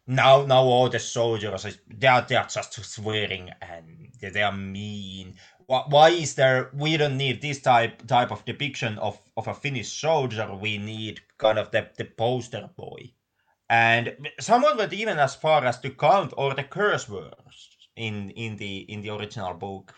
Now 0.06 0.46
now 0.46 0.62
all 0.62 0.88
the 0.88 1.00
soldiers 1.00 1.66
they 1.88 2.06
are 2.06 2.22
they 2.22 2.36
are 2.36 2.46
just 2.46 2.84
swearing 2.84 3.50
and 3.60 4.08
they 4.20 4.42
are 4.42 4.56
mean. 4.56 5.34
Why 5.66 6.10
is 6.10 6.36
there? 6.36 6.70
We 6.72 6.96
don't 6.96 7.16
need 7.16 7.42
this 7.42 7.60
type 7.60 8.06
type 8.06 8.30
of 8.30 8.44
depiction 8.44 8.98
of, 8.98 9.20
of 9.36 9.48
a 9.48 9.54
Finnish 9.54 9.92
soldier. 10.00 10.54
We 10.54 10.78
need 10.78 11.20
kind 11.38 11.58
of 11.58 11.72
the, 11.72 11.90
the 11.98 12.04
poster 12.04 12.70
boy, 12.76 13.10
and 13.68 14.16
someone 14.40 14.76
went 14.76 14.92
even 14.92 15.18
as 15.18 15.34
far 15.34 15.64
as 15.64 15.78
to 15.80 15.90
count 15.90 16.32
all 16.34 16.54
the 16.54 16.64
curse 16.64 17.08
words 17.08 17.78
in 17.96 18.30
in 18.30 18.56
the 18.56 18.78
in 18.92 19.02
the 19.02 19.10
original 19.10 19.54
book 19.54 19.94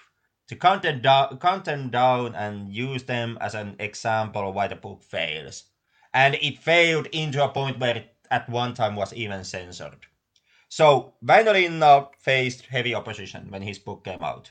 to 0.48 0.56
count 0.56 0.82
them, 0.82 1.00
down, 1.02 1.38
count 1.38 1.66
them 1.66 1.90
down 1.90 2.34
and 2.34 2.72
use 2.72 3.04
them 3.04 3.36
as 3.40 3.54
an 3.54 3.76
example 3.78 4.48
of 4.48 4.54
why 4.54 4.66
the 4.66 4.76
book 4.76 5.02
fails. 5.02 5.64
And 6.14 6.36
it 6.36 6.58
failed 6.58 7.06
into 7.12 7.44
a 7.44 7.50
point 7.50 7.78
where 7.78 7.96
it 7.96 8.14
at 8.30 8.48
one 8.48 8.74
time 8.74 8.96
was 8.96 9.12
even 9.12 9.44
censored. 9.44 10.06
So 10.68 11.14
Väinö 11.24 12.08
faced 12.18 12.66
heavy 12.66 12.94
opposition 12.94 13.50
when 13.50 13.62
his 13.62 13.78
book 13.78 14.04
came 14.04 14.22
out. 14.22 14.50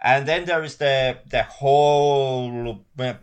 And 0.00 0.26
then 0.26 0.44
there 0.44 0.64
is 0.64 0.76
the 0.76 1.18
the 1.28 1.44
whole 1.44 2.84
uh, 2.98 3.14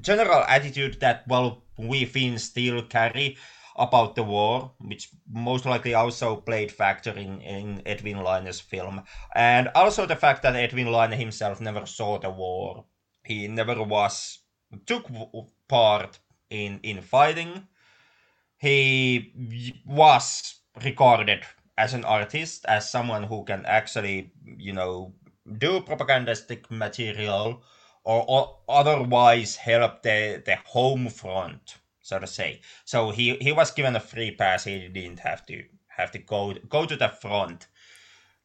general 0.00 0.44
attitude 0.46 1.00
that 1.00 1.26
well 1.26 1.64
we 1.76 2.04
Finns 2.04 2.44
still 2.44 2.82
carry 2.82 3.36
about 3.78 4.14
the 4.14 4.22
war, 4.22 4.72
which 4.78 5.10
most 5.30 5.64
likely 5.64 5.94
also 5.94 6.36
played 6.36 6.72
factor 6.72 7.12
in, 7.12 7.40
in 7.40 7.82
Edwin 7.86 8.22
Laine's 8.22 8.60
film. 8.60 9.02
And 9.34 9.68
also 9.74 10.06
the 10.06 10.16
fact 10.16 10.42
that 10.42 10.56
Edwin 10.56 10.90
Laine 10.92 11.12
himself 11.12 11.60
never 11.60 11.86
saw 11.86 12.18
the 12.18 12.30
war. 12.30 12.84
He 13.24 13.48
never 13.48 13.82
was 13.82 14.40
took 14.86 15.06
part 15.68 16.18
in 16.50 16.80
in 16.82 17.00
fighting. 17.02 17.68
He 18.58 19.80
was 19.86 20.56
regarded 20.84 21.44
as 21.76 21.94
an 21.94 22.04
artist, 22.04 22.64
as 22.66 22.90
someone 22.90 23.22
who 23.22 23.44
can 23.44 23.64
actually, 23.64 24.32
you 24.44 24.72
know, 24.72 25.14
do 25.58 25.80
propagandistic 25.80 26.70
material 26.70 27.62
or, 28.04 28.24
or 28.26 28.58
otherwise 28.68 29.56
help 29.56 30.02
the, 30.02 30.42
the 30.44 30.56
home 30.64 31.08
front, 31.08 31.76
so 32.08 32.18
to 32.18 32.26
say. 32.26 32.60
So 32.84 33.10
he, 33.10 33.36
he 33.36 33.52
was 33.52 33.70
given 33.70 33.94
a 33.94 34.00
free 34.00 34.30
pass. 34.30 34.64
He 34.64 34.88
didn't 34.88 35.20
have 35.20 35.44
to 35.46 35.64
have 35.88 36.10
to 36.12 36.18
go 36.18 36.54
go 36.68 36.86
to 36.86 36.96
the 36.96 37.08
front 37.08 37.66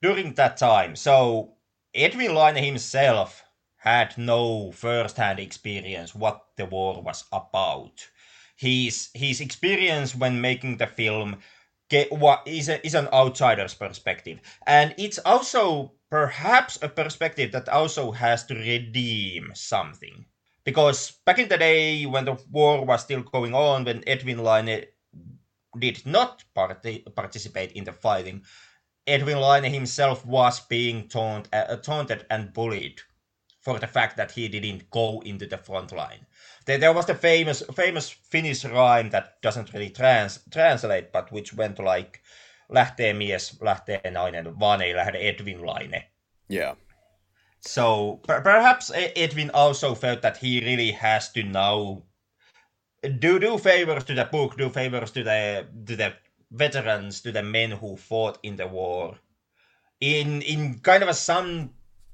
during 0.02 0.34
that 0.34 0.58
time. 0.58 0.96
So 0.96 1.54
Edwin 1.94 2.36
Laine 2.36 2.64
himself 2.64 3.44
had 3.78 4.18
no 4.18 4.72
first-hand 4.72 5.40
experience 5.40 6.16
what 6.16 6.46
the 6.58 6.66
war 6.66 7.02
was 7.02 7.26
about. 7.32 8.10
His 8.56 9.10
his 9.14 9.42
experience 9.42 10.16
when 10.16 10.42
making 10.42 10.78
the 10.78 10.88
film 10.88 11.38
is 11.92 12.70
a, 12.70 12.86
is 12.86 12.96
an 12.96 13.08
outsider's 13.14 13.76
perspective, 13.76 14.40
and 14.66 14.96
it's 14.98 15.20
also 15.20 15.94
perhaps 16.10 16.80
a 16.82 16.90
perspective 16.90 17.52
that 17.52 17.70
also 17.70 18.12
has 18.12 18.46
to 18.46 18.56
redeem 18.56 19.52
something. 19.54 20.26
Because 20.66 21.12
back 21.26 21.40
in 21.40 21.50
the 21.50 21.58
day 21.58 22.06
when 22.06 22.26
the 22.26 22.38
war 22.52 22.86
was 22.86 23.02
still 23.02 23.22
going 23.22 23.54
on, 23.54 23.84
when 23.84 24.04
Edwin 24.08 24.44
Laine 24.44 24.86
did 25.80 26.06
not 26.06 26.44
part- 26.54 27.16
participate 27.16 27.72
in 27.74 27.84
the 27.84 27.92
fighting, 27.92 28.44
Edwin 29.06 29.40
Laine 29.40 29.74
himself 29.74 30.26
was 30.26 30.62
being 30.62 31.10
taunt- 31.10 31.50
uh, 31.54 31.76
taunted 31.78 32.26
and 32.30 32.54
bullied 32.54 33.02
for 33.60 33.80
the 33.80 33.88
fact 33.88 34.18
that 34.18 34.32
he 34.32 34.48
didn't 34.48 34.90
go 34.90 35.22
into 35.26 35.46
the 35.46 35.58
front 35.58 35.92
line. 35.92 36.26
There, 36.66 36.78
there 36.78 36.94
was 36.94 37.06
the 37.06 37.16
famous 37.16 37.64
famous 37.76 38.10
Finnish 38.10 38.66
rhyme 38.66 39.10
that 39.10 39.42
doesn't 39.42 39.74
really 39.74 39.90
trans, 39.90 40.40
translate, 40.52 41.12
but 41.12 41.32
which 41.32 41.54
went 41.54 41.80
like 41.80 42.22
lähtee 42.70 43.14
mies, 43.14 43.58
lähtee 43.62 44.12
nainen, 44.12 44.60
vaan 44.60 44.82
ei 44.82 44.94
lähde 44.94 45.18
Edwin 45.18 45.66
Laine. 45.66 46.12
Yeah. 46.50 46.76
So 47.66 48.20
per- 48.28 48.42
perhaps 48.42 48.92
Edwin 48.94 49.50
also 49.54 49.96
felt 49.96 50.22
that 50.22 50.38
he 50.38 50.60
really 50.60 50.92
has 50.92 51.32
to 51.32 51.44
now 51.44 52.04
do 53.20 53.40
do 53.40 53.58
favors 53.58 54.04
to 54.06 54.14
the 54.14 54.26
book, 54.26 54.58
do 54.58 54.70
favors 54.70 55.12
to 55.12 55.24
the 55.24 55.68
to 55.86 55.96
the 55.96 56.14
veterans, 56.52 57.22
to 57.22 57.32
the 57.32 57.44
men 57.44 57.72
who 57.72 57.96
fought 57.96 58.38
in 58.44 58.58
the 58.58 58.68
war, 58.68 59.18
in 60.00 60.42
in 60.42 60.80
kind 60.80 61.04
of 61.04 61.10
a 61.10 61.14
some 61.14 61.72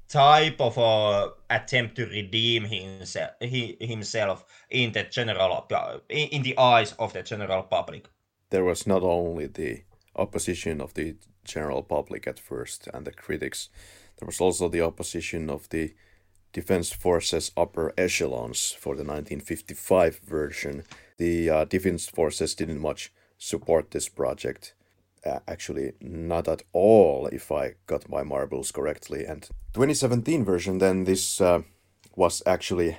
type 0.08 0.60
of 0.60 0.76
a 0.78 1.30
attempt 1.50 1.94
to 1.96 2.06
redeem 2.06 2.64
himself, 2.64 3.30
he, 3.40 3.76
himself 3.80 4.44
in 4.68 4.92
the 4.92 5.04
general 5.04 5.66
in 6.08 6.42
the 6.42 6.58
eyes 6.58 6.92
of 6.98 7.12
the 7.12 7.22
general 7.22 7.62
public. 7.62 8.08
There 8.50 8.64
was 8.64 8.86
not 8.86 9.02
only 9.02 9.46
the 9.46 9.82
opposition 10.16 10.80
of 10.80 10.94
the 10.94 11.16
general 11.44 11.82
public 11.82 12.26
at 12.26 12.40
first 12.40 12.88
and 12.92 13.06
the 13.06 13.12
critics, 13.12 13.68
there 14.20 14.26
was 14.26 14.40
also 14.40 14.68
the 14.68 14.82
opposition 14.82 15.50
of 15.50 15.68
the 15.70 15.94
Defense 16.52 16.92
Forces 16.92 17.52
upper 17.56 17.92
echelons 17.96 18.72
for 18.72 18.94
the 18.94 19.04
1955 19.04 20.18
version. 20.18 20.84
The 21.16 21.50
uh, 21.50 21.64
Defense 21.64 22.08
Forces 22.08 22.54
didn't 22.54 22.80
much 22.80 23.12
support 23.38 23.90
this 23.90 24.08
project 24.08 24.74
uh, 25.24 25.40
actually 25.46 25.92
not 26.00 26.48
at 26.48 26.62
all 26.72 27.26
if 27.26 27.52
I 27.52 27.74
got 27.86 28.08
my 28.08 28.22
marbles 28.22 28.72
correctly. 28.72 29.24
And 29.24 29.42
2017 29.74 30.44
version 30.44 30.78
then 30.78 31.04
this 31.04 31.40
uh, 31.40 31.62
was 32.16 32.42
actually 32.46 32.98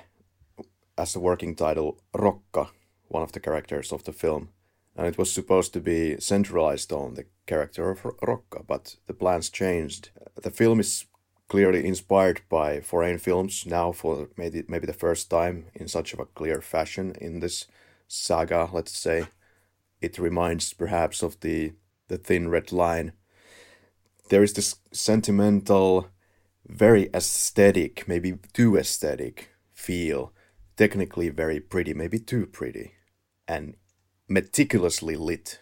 as 0.96 1.12
the 1.12 1.20
working 1.20 1.54
title 1.54 1.98
Rokka, 2.14 2.68
one 3.08 3.22
of 3.22 3.32
the 3.32 3.40
characters 3.40 3.92
of 3.92 4.04
the 4.04 4.12
film. 4.12 4.50
And 4.94 5.06
it 5.06 5.16
was 5.16 5.32
supposed 5.32 5.72
to 5.72 5.80
be 5.80 6.20
centralized 6.20 6.92
on 6.92 7.14
the 7.14 7.24
character 7.46 7.90
of 7.90 8.02
Rokka, 8.02 8.66
but 8.66 8.96
the 9.06 9.14
plans 9.14 9.48
changed. 9.48 10.10
The 10.40 10.50
film 10.50 10.80
is 10.80 11.06
clearly 11.52 11.86
inspired 11.86 12.40
by 12.48 12.80
foreign 12.80 13.18
films 13.18 13.66
now 13.66 13.92
for 13.92 14.30
maybe 14.38 14.64
maybe 14.68 14.86
the 14.86 15.02
first 15.04 15.28
time 15.28 15.66
in 15.74 15.86
such 15.86 16.14
of 16.14 16.18
a 16.18 16.24
clear 16.24 16.62
fashion 16.62 17.14
in 17.20 17.40
this 17.40 17.66
saga, 18.08 18.70
let's 18.72 18.96
say. 18.98 19.26
It 20.00 20.18
reminds 20.18 20.72
perhaps 20.72 21.22
of 21.22 21.38
the 21.40 21.74
the 22.08 22.16
thin 22.16 22.48
red 22.48 22.72
line. 22.72 23.12
There 24.30 24.42
is 24.42 24.54
this 24.54 24.76
sentimental, 24.92 26.08
very 26.66 27.10
aesthetic, 27.12 28.08
maybe 28.08 28.38
too 28.54 28.78
aesthetic 28.78 29.50
feel, 29.74 30.32
technically 30.78 31.28
very 31.28 31.60
pretty, 31.60 31.92
maybe 31.92 32.18
too 32.18 32.46
pretty, 32.46 32.94
and 33.46 33.76
meticulously 34.26 35.16
lit, 35.16 35.60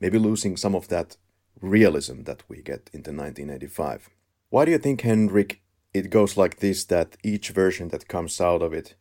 maybe 0.00 0.18
losing 0.18 0.58
some 0.58 0.74
of 0.74 0.88
that 0.88 1.16
realism 1.62 2.24
that 2.24 2.42
we 2.46 2.56
get 2.56 2.90
into 2.92 3.10
1985. 3.10 4.10
Why 4.50 4.64
do 4.64 4.70
you 4.70 4.78
think, 4.78 5.02
Henrik, 5.02 5.60
it 5.92 6.10
goes 6.10 6.36
like 6.36 6.58
this 6.58 6.84
that 6.86 7.16
each 7.22 7.50
version 7.50 7.88
that 7.88 8.08
comes 8.08 8.40
out 8.40 8.62
of 8.62 8.72
it, 8.72 8.94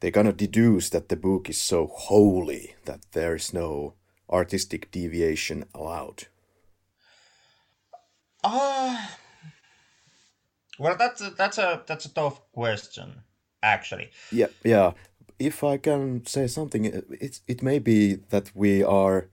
they're 0.00 0.10
gonna 0.10 0.32
deduce 0.32 0.90
that 0.90 1.08
the 1.08 1.16
book 1.16 1.48
is 1.48 1.58
so 1.58 1.86
holy 1.86 2.74
that 2.84 3.00
there 3.12 3.36
is 3.36 3.54
no 3.54 3.94
artistic 4.28 4.90
deviation 4.90 5.64
allowed? 5.72 6.26
Uh, 8.42 9.06
well, 10.78 10.96
that's 10.98 11.20
a, 11.20 11.30
that's 11.30 11.58
a 11.58 11.82
that's 11.86 12.06
a 12.06 12.12
tough 12.12 12.40
question, 12.52 13.22
actually. 13.62 14.10
Yeah, 14.32 14.48
yeah. 14.64 14.92
If 15.38 15.62
I 15.62 15.76
can 15.76 16.26
say 16.26 16.48
something, 16.48 16.84
it 16.84 17.40
it 17.46 17.62
may 17.62 17.78
be 17.78 18.14
that 18.30 18.50
we 18.54 18.82
are 18.82 19.28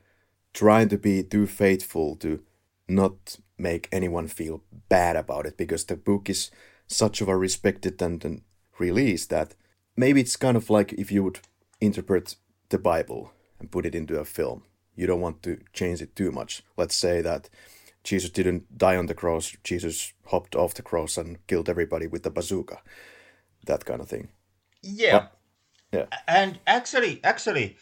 trying 0.53 0.89
to 0.89 0.97
be 0.97 1.23
too 1.23 1.47
faithful 1.47 2.15
to 2.17 2.43
not 2.89 3.37
make 3.57 3.87
anyone 3.91 4.27
feel 4.27 4.63
bad 4.89 5.15
about 5.15 5.45
it 5.45 5.57
because 5.57 5.85
the 5.85 5.95
book 5.95 6.29
is 6.29 6.51
such 6.87 7.21
of 7.21 7.27
a 7.27 7.37
respected 7.37 8.01
and, 8.01 8.23
and 8.25 8.41
release 8.79 9.25
that 9.27 9.55
maybe 9.95 10.21
it's 10.21 10.35
kind 10.35 10.57
of 10.57 10.69
like 10.69 10.93
if 10.93 11.11
you 11.11 11.23
would 11.23 11.39
interpret 11.81 12.35
the 12.69 12.79
Bible 12.79 13.31
and 13.59 13.71
put 13.71 13.85
it 13.85 13.95
into 13.95 14.19
a 14.19 14.25
film 14.25 14.63
you 14.99 15.07
don't 15.07 15.21
want 15.21 15.41
to 15.43 15.57
change 15.71 16.01
it 16.01 16.13
too 16.13 16.29
much. 16.29 16.61
Let's 16.75 16.95
say 16.95 17.21
that 17.21 17.49
Jesus 18.03 18.29
didn't 18.29 18.77
die 18.77 18.97
on 18.97 19.05
the 19.05 19.13
cross, 19.13 19.55
Jesus 19.63 20.11
hopped 20.25 20.57
off 20.57 20.73
the 20.73 20.81
cross 20.81 21.17
and 21.17 21.37
killed 21.47 21.69
everybody 21.69 22.05
with 22.05 22.23
the 22.23 22.29
bazooka. 22.29 22.81
That 23.65 23.85
kind 23.85 24.01
of 24.01 24.09
thing. 24.09 24.27
Yeah. 24.81 25.27
yeah. 25.93 26.07
And 26.27 26.59
actually 26.67 27.21
actually 27.23 27.77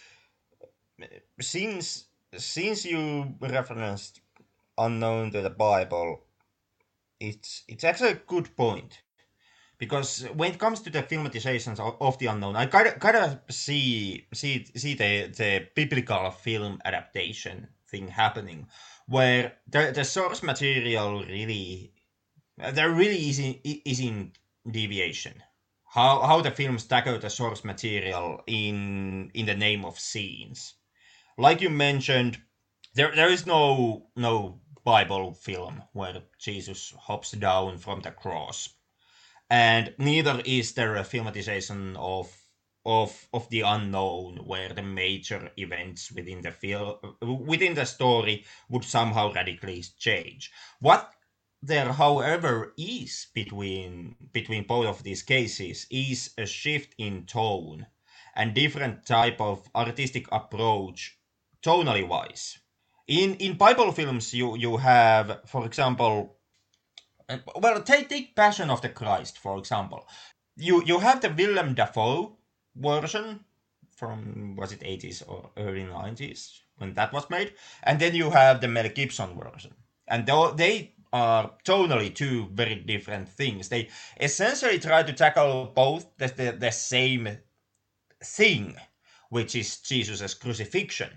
since 1.42 2.06
since 2.36 2.86
you 2.86 3.34
referenced 3.40 4.22
unknown 4.78 5.32
to 5.32 5.42
the 5.42 5.50
Bible, 5.50 6.24
it's 7.20 7.64
it's 7.68 7.84
actually 7.84 8.12
a 8.12 8.22
good 8.28 8.56
point 8.56 9.02
because 9.78 10.24
when 10.36 10.52
it 10.52 10.60
comes 10.60 10.82
to 10.82 10.90
the 10.90 11.04
filmatizations 11.04 11.80
of, 11.80 11.98
of 12.02 12.18
the 12.18 12.28
unknown, 12.28 12.56
I 12.56 12.66
kind 12.66 12.88
of 12.88 13.00
kind 13.00 13.16
of 13.18 13.40
see 13.50 14.28
see 14.34 14.66
see 14.76 14.94
the 14.96 15.28
the 15.28 15.68
biblical 15.76 16.32
film 16.32 16.82
adaptation 16.86 17.68
thing 17.90 18.08
happening, 18.08 18.68
where 19.08 19.54
the 19.68 19.92
the 19.94 20.04
source 20.04 20.42
material 20.44 21.24
really 21.26 21.94
there 22.58 22.92
really 22.92 23.30
is 23.30 23.40
in, 23.40 23.60
is 23.64 24.00
in 24.00 24.32
deviation. 24.70 25.44
How 25.86 26.22
how 26.22 26.42
the 26.42 26.52
films 26.52 26.86
tackle 26.86 27.20
the 27.20 27.30
source 27.30 27.64
material 27.64 28.42
in 28.48 29.32
in 29.34 29.46
the 29.46 29.56
name 29.56 29.86
of 29.86 30.00
scenes, 30.00 30.74
like 31.38 31.62
you 31.62 31.70
mentioned, 31.70 32.42
there 32.96 33.14
there 33.16 33.30
is 33.30 33.46
no 33.46 34.08
no 34.16 34.60
Bible 34.88 35.34
film 35.34 35.84
where 35.92 36.24
Jesus 36.40 36.94
hops 36.98 37.32
down 37.32 37.78
from 37.78 38.00
the 38.00 38.12
cross. 38.12 38.70
And 39.50 39.94
neither 39.98 40.42
is 40.46 40.76
there 40.76 40.96
a 40.96 41.04
filmatization 41.04 41.98
of 41.98 42.34
of 42.86 43.28
of 43.34 43.50
the 43.50 43.64
unknown 43.76 44.46
where 44.46 44.70
the 44.70 44.84
major 44.84 45.52
events 45.58 46.10
within 46.14 46.42
the 46.42 46.52
film 46.52 47.18
within 47.22 47.74
the 47.74 47.84
story 47.84 48.46
would 48.70 48.86
somehow 48.86 49.34
radically 49.34 49.84
change. 50.00 50.52
What 50.80 51.14
there 51.62 51.92
however 51.92 52.74
is 52.78 53.28
between 53.34 54.16
between 54.32 54.64
both 54.64 54.88
of 54.88 55.04
these 55.04 55.22
cases 55.22 55.86
is 55.92 56.34
a 56.38 56.46
shift 56.46 56.96
in 56.98 57.26
tone 57.26 57.88
and 58.38 58.54
different 58.54 59.06
type 59.06 59.42
of 59.42 59.70
artistic 59.76 60.28
approach 60.32 61.20
tonally 61.62 62.08
wise 62.08 62.60
in 63.08 63.36
in 63.36 63.58
bible 63.58 63.92
films 63.92 64.34
you 64.34 64.58
you 64.58 64.78
have 64.78 65.42
for 65.46 65.66
example 65.66 66.38
uh, 67.30 67.38
well, 67.58 67.82
take 67.82 68.08
take 68.10 68.36
Passion 68.36 68.70
of 68.70 68.82
the 68.82 68.90
Christ 68.90 69.38
for 69.38 69.58
example. 69.58 70.08
You 70.56 70.84
you 70.86 71.00
have 71.00 71.22
the 71.22 71.30
Willem 71.30 71.74
Dafoe 71.74 72.38
version 72.76 73.42
from 73.96 74.56
was 74.56 74.72
it 74.72 74.80
80s 74.82 75.24
or 75.28 75.50
early 75.58 75.84
90s 75.84 76.62
when 76.78 76.94
that 76.94 77.12
was 77.12 77.30
made, 77.30 77.54
and 77.84 78.00
then 78.00 78.16
you 78.16 78.30
have 78.30 78.62
the 78.62 78.68
Mel 78.68 78.88
Gibson 78.90 79.38
version, 79.38 79.74
and 80.08 80.26
they 80.26 80.52
they 80.56 80.94
are 81.12 81.52
tonally 81.66 82.14
two 82.14 82.48
very 82.54 82.76
different 82.76 83.30
things. 83.30 83.70
They 83.70 83.90
essentially 84.20 84.80
try 84.80 85.04
to 85.04 85.14
tackle 85.14 85.72
both 85.74 86.06
the, 86.18 86.28
the, 86.28 86.52
the 86.52 86.72
same 86.72 87.38
thing, 88.24 88.76
which 89.30 89.56
is 89.56 89.80
Jesus' 89.80 90.34
crucifixion, 90.34 91.10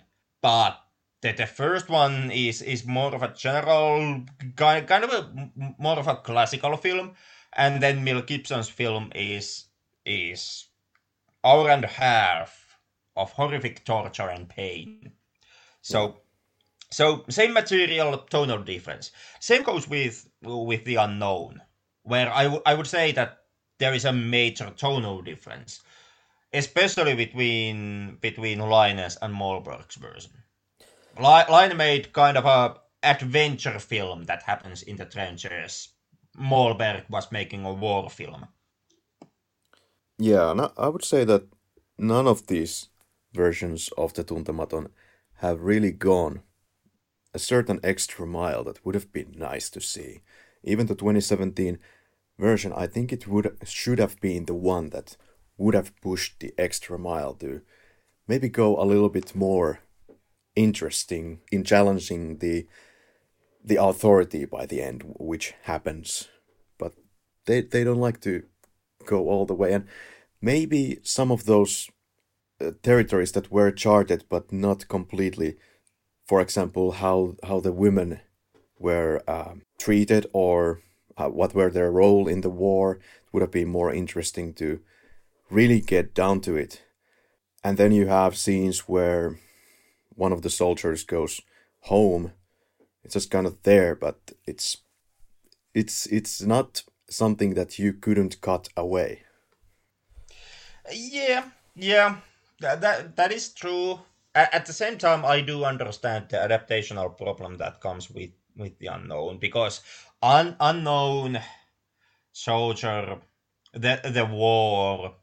but 0.43 0.81
the, 1.23 1.33
the 1.33 1.47
first 1.47 1.89
one 1.89 2.31
is 2.31 2.63
is 2.63 2.87
more 2.87 3.15
of 3.15 3.23
a 3.23 3.35
general 3.35 4.25
kind 4.57 4.87
kind 4.87 5.05
of 5.05 5.13
a 5.13 5.51
more 5.79 5.99
of 5.99 6.09
a 6.09 6.17
classical 6.17 6.77
film, 6.77 7.13
and 7.53 7.83
then 7.83 8.05
Mel 8.05 8.23
Gibson's 8.23 8.69
film 8.69 9.13
is 9.15 9.67
is 10.07 10.69
hour 11.45 11.71
and 11.71 11.85
a 11.85 11.89
half 11.89 12.79
of 13.17 13.33
horrific 13.33 13.85
torture 13.85 14.29
and 14.31 14.49
pain. 14.49 15.13
So 15.83 16.21
so 16.91 17.25
same 17.29 17.53
material, 17.53 18.19
tonal 18.19 18.63
difference. 18.63 19.13
Same 19.41 19.63
goes 19.63 19.89
with 19.89 20.29
with 20.43 20.85
the 20.85 20.97
unknown, 20.97 21.63
where 22.03 22.33
I, 22.33 22.45
w- 22.45 22.63
I 22.67 22.75
would 22.75 22.87
say 22.87 23.13
that 23.13 23.45
there 23.79 23.95
is 23.95 24.05
a 24.05 24.13
major 24.13 24.71
tonal 24.77 25.23
difference, 25.23 25.83
especially 26.53 27.15
between 27.15 28.17
between 28.21 28.61
Laine's 28.61 29.17
and 29.23 29.35
Mollberg's 29.35 29.97
version. 29.97 30.33
Laine 31.21 31.77
made 31.77 32.13
kind 32.13 32.37
of 32.37 32.45
a 32.47 32.77
adventure 33.03 33.79
film 33.79 34.25
that 34.25 34.43
happens 34.43 34.83
in 34.83 34.97
the 34.97 35.05
trenches. 35.05 35.89
Mollberg 36.39 37.09
was 37.11 37.33
making 37.33 37.65
a 37.65 37.73
war 37.73 38.09
film. 38.09 38.47
Yeah, 40.19 40.69
I 40.77 40.89
would 40.89 41.05
say 41.05 41.25
that 41.25 41.45
none 41.99 42.27
of 42.27 42.47
these 42.47 42.89
versions 43.33 43.89
of 43.97 44.15
the 44.15 44.25
Tuntematon 44.25 44.89
have 45.37 45.63
really 45.63 45.93
gone 45.93 46.43
a 47.33 47.39
certain 47.39 47.81
extra 47.83 48.27
mile 48.27 48.65
that 48.65 48.85
would 48.85 48.95
have 48.95 49.13
been 49.13 49.35
nice 49.37 49.71
to 49.71 49.81
see. 49.81 50.21
Even 50.63 50.87
the 50.87 50.95
2017 50.95 51.79
version, 52.39 52.73
I 52.73 52.87
think 52.87 53.13
it 53.13 53.27
would 53.27 53.57
should 53.65 53.99
have 53.99 54.21
been 54.21 54.47
the 54.47 54.55
one 54.55 54.91
that 54.91 55.17
would 55.57 55.75
have 55.75 55.99
pushed 56.01 56.41
the 56.41 56.53
extra 56.59 56.99
mile 56.99 57.35
to 57.35 57.63
maybe 58.27 58.49
go 58.49 58.81
a 58.81 58.85
little 58.85 59.09
bit 59.09 59.35
more 59.35 59.81
interesting 60.57 61.41
in 61.51 61.65
challenging 61.65 62.39
the 62.39 62.67
the 63.63 63.77
authority 63.77 64.47
by 64.47 64.65
the 64.67 64.81
end, 64.81 65.03
which 65.19 65.55
happens. 65.63 66.29
But 66.79 66.95
they 67.47 67.63
they 67.63 67.85
don't 67.85 68.01
like 68.01 68.21
to 68.23 68.45
go 69.07 69.29
all 69.29 69.47
the 69.47 69.55
way, 69.55 69.73
and 69.73 69.87
maybe 70.41 70.99
some 71.03 71.31
of 71.31 71.45
those 71.45 71.91
uh, 72.61 72.73
territories 72.83 73.33
that 73.33 73.51
were 73.51 73.71
charted 73.71 74.25
but 74.29 74.53
not 74.53 74.89
completely 74.89 75.57
for 76.31 76.41
example, 76.41 76.93
how 76.93 77.35
how 77.43 77.59
the 77.59 77.73
women 77.73 78.21
were 78.79 79.21
uh, 79.27 79.55
treated 79.81 80.29
or 80.33 80.81
uh, 81.17 81.29
what 81.29 81.55
were 81.57 81.71
their 81.71 81.91
role 81.91 82.29
in 82.29 82.43
the 82.43 82.57
war 82.65 83.01
would 83.33 83.43
have 83.43 83.51
been 83.51 83.69
more 83.69 83.93
interesting 83.93 84.55
to 84.55 84.79
really 85.51 85.81
get 85.81 86.15
down 86.15 86.41
to 86.43 86.55
it. 86.55 86.83
And 87.65 87.77
then 87.77 87.91
you 87.91 88.07
have 88.07 88.37
scenes 88.37 88.89
where 88.89 89.41
one 90.21 90.33
of 90.33 90.43
the 90.43 90.51
soldiers 90.51 91.05
goes 91.05 91.41
home. 91.81 92.33
It's 93.03 93.15
just 93.15 93.31
kind 93.31 93.47
of 93.47 93.63
there, 93.63 93.95
but 93.95 94.33
it's 94.47 94.79
it's 95.75 96.07
it's 96.07 96.43
not 96.43 96.83
something 97.09 97.55
that 97.55 97.79
you 97.79 97.93
couldn't 97.93 98.41
cut 98.41 98.69
away. 98.77 99.23
Yeah, 100.93 101.45
yeah, 101.75 102.17
that 102.61 102.81
that, 102.81 103.17
that 103.17 103.33
is 103.33 103.49
true 103.49 104.01
at 104.35 104.67
the 104.67 104.73
same 104.73 104.99
time, 104.99 105.25
I 105.25 105.41
do 105.41 105.65
understand 105.65 106.29
the 106.29 106.37
adaptational 106.37 107.17
problem 107.17 107.57
that 107.57 107.81
comes 107.81 108.11
with 108.11 108.31
with 108.57 108.79
the 108.79 108.89
unknown 108.89 109.39
because 109.39 109.81
un, 110.23 110.57
unknown 110.61 111.41
soldier, 112.33 113.19
the 113.73 114.01
the 114.05 114.27
war, 114.27 115.15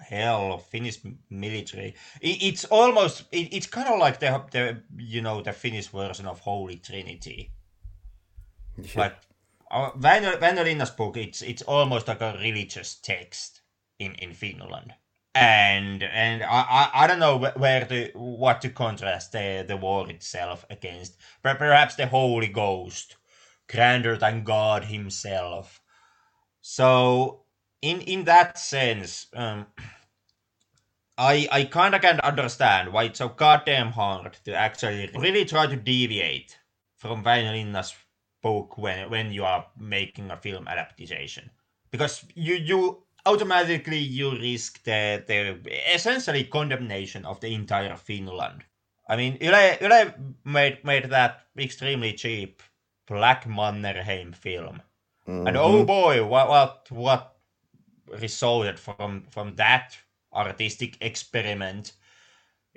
hell, 0.00 0.52
of 0.52 0.66
Finnish 0.66 0.98
military. 1.30 1.94
It, 2.20 2.42
it's 2.42 2.64
almost 2.64 3.24
it, 3.32 3.52
it's 3.52 3.66
kind 3.66 3.88
of 3.88 3.98
like 3.98 4.20
the 4.20 4.42
the 4.50 4.82
you 4.96 5.22
know 5.22 5.42
the 5.42 5.52
Finnish 5.52 5.88
version 5.88 6.26
of 6.26 6.40
Holy 6.40 6.76
Trinity. 6.76 7.52
Yeah. 8.76 9.00
Like 9.00 9.16
uh, 9.70 9.90
Väinö 9.92 10.96
book, 10.96 11.16
it's 11.16 11.42
it's 11.42 11.62
almost 11.62 12.08
like 12.08 12.20
a 12.20 12.38
religious 12.40 12.96
text 12.96 13.62
in 13.98 14.14
in 14.14 14.34
Finland 14.34 14.94
and 15.36 16.02
and 16.02 16.42
I, 16.42 16.48
I, 16.48 16.90
I 16.94 17.06
don't 17.06 17.18
know 17.18 17.38
where 17.56 17.84
to 17.84 18.10
what 18.14 18.62
to 18.62 18.70
contrast 18.70 19.32
the 19.32 19.64
the 19.68 19.76
war 19.76 20.08
itself 20.10 20.64
against 20.70 21.16
but 21.42 21.58
perhaps 21.58 21.94
the 21.94 22.06
Holy 22.06 22.48
Ghost 22.48 23.16
grander 23.68 24.16
than 24.16 24.44
God 24.44 24.84
himself 24.84 25.82
so 26.62 27.42
in 27.82 28.00
in 28.02 28.24
that 28.24 28.58
sense 28.58 29.26
um, 29.34 29.66
I 31.18 31.48
I 31.50 31.64
kind 31.64 31.94
of 31.94 32.02
can't 32.02 32.20
understand 32.20 32.92
why 32.92 33.04
it's 33.04 33.18
so 33.18 33.28
goddamn 33.28 33.92
hard 33.92 34.36
to 34.44 34.54
actually 34.54 35.10
really 35.14 35.44
try 35.44 35.66
to 35.66 35.76
deviate 35.76 36.58
from 36.96 37.24
Väinö 37.24 37.92
book 38.42 38.78
when 38.78 39.10
when 39.10 39.32
you 39.32 39.44
are 39.44 39.66
making 39.78 40.30
a 40.30 40.36
film 40.36 40.68
adaptation 40.68 41.50
because 41.90 42.24
you 42.34 42.54
you 42.54 43.06
automatically 43.26 43.98
you 43.98 44.30
risk 44.30 44.82
the, 44.84 45.22
the 45.26 45.94
essentially 45.94 46.44
condemnation 46.44 47.24
of 47.26 47.40
the 47.40 47.52
entire 47.52 47.96
Finland. 47.96 48.64
I 49.08 49.16
mean, 49.16 49.36
Yle, 49.40 49.76
Yle 49.80 50.12
made, 50.44 50.84
made 50.84 51.10
that 51.10 51.40
extremely 51.58 52.12
cheap 52.12 52.62
Black 53.06 53.46
Mannerheim 53.46 54.34
film. 54.34 54.82
Mm-hmm. 55.28 55.46
And 55.46 55.56
oh 55.56 55.84
boy, 55.84 56.24
what, 56.24 56.48
what, 56.48 56.86
what 56.90 57.35
resulted 58.20 58.78
from, 58.78 59.24
from 59.30 59.54
that 59.56 59.96
artistic 60.32 60.96
experiment 61.00 61.92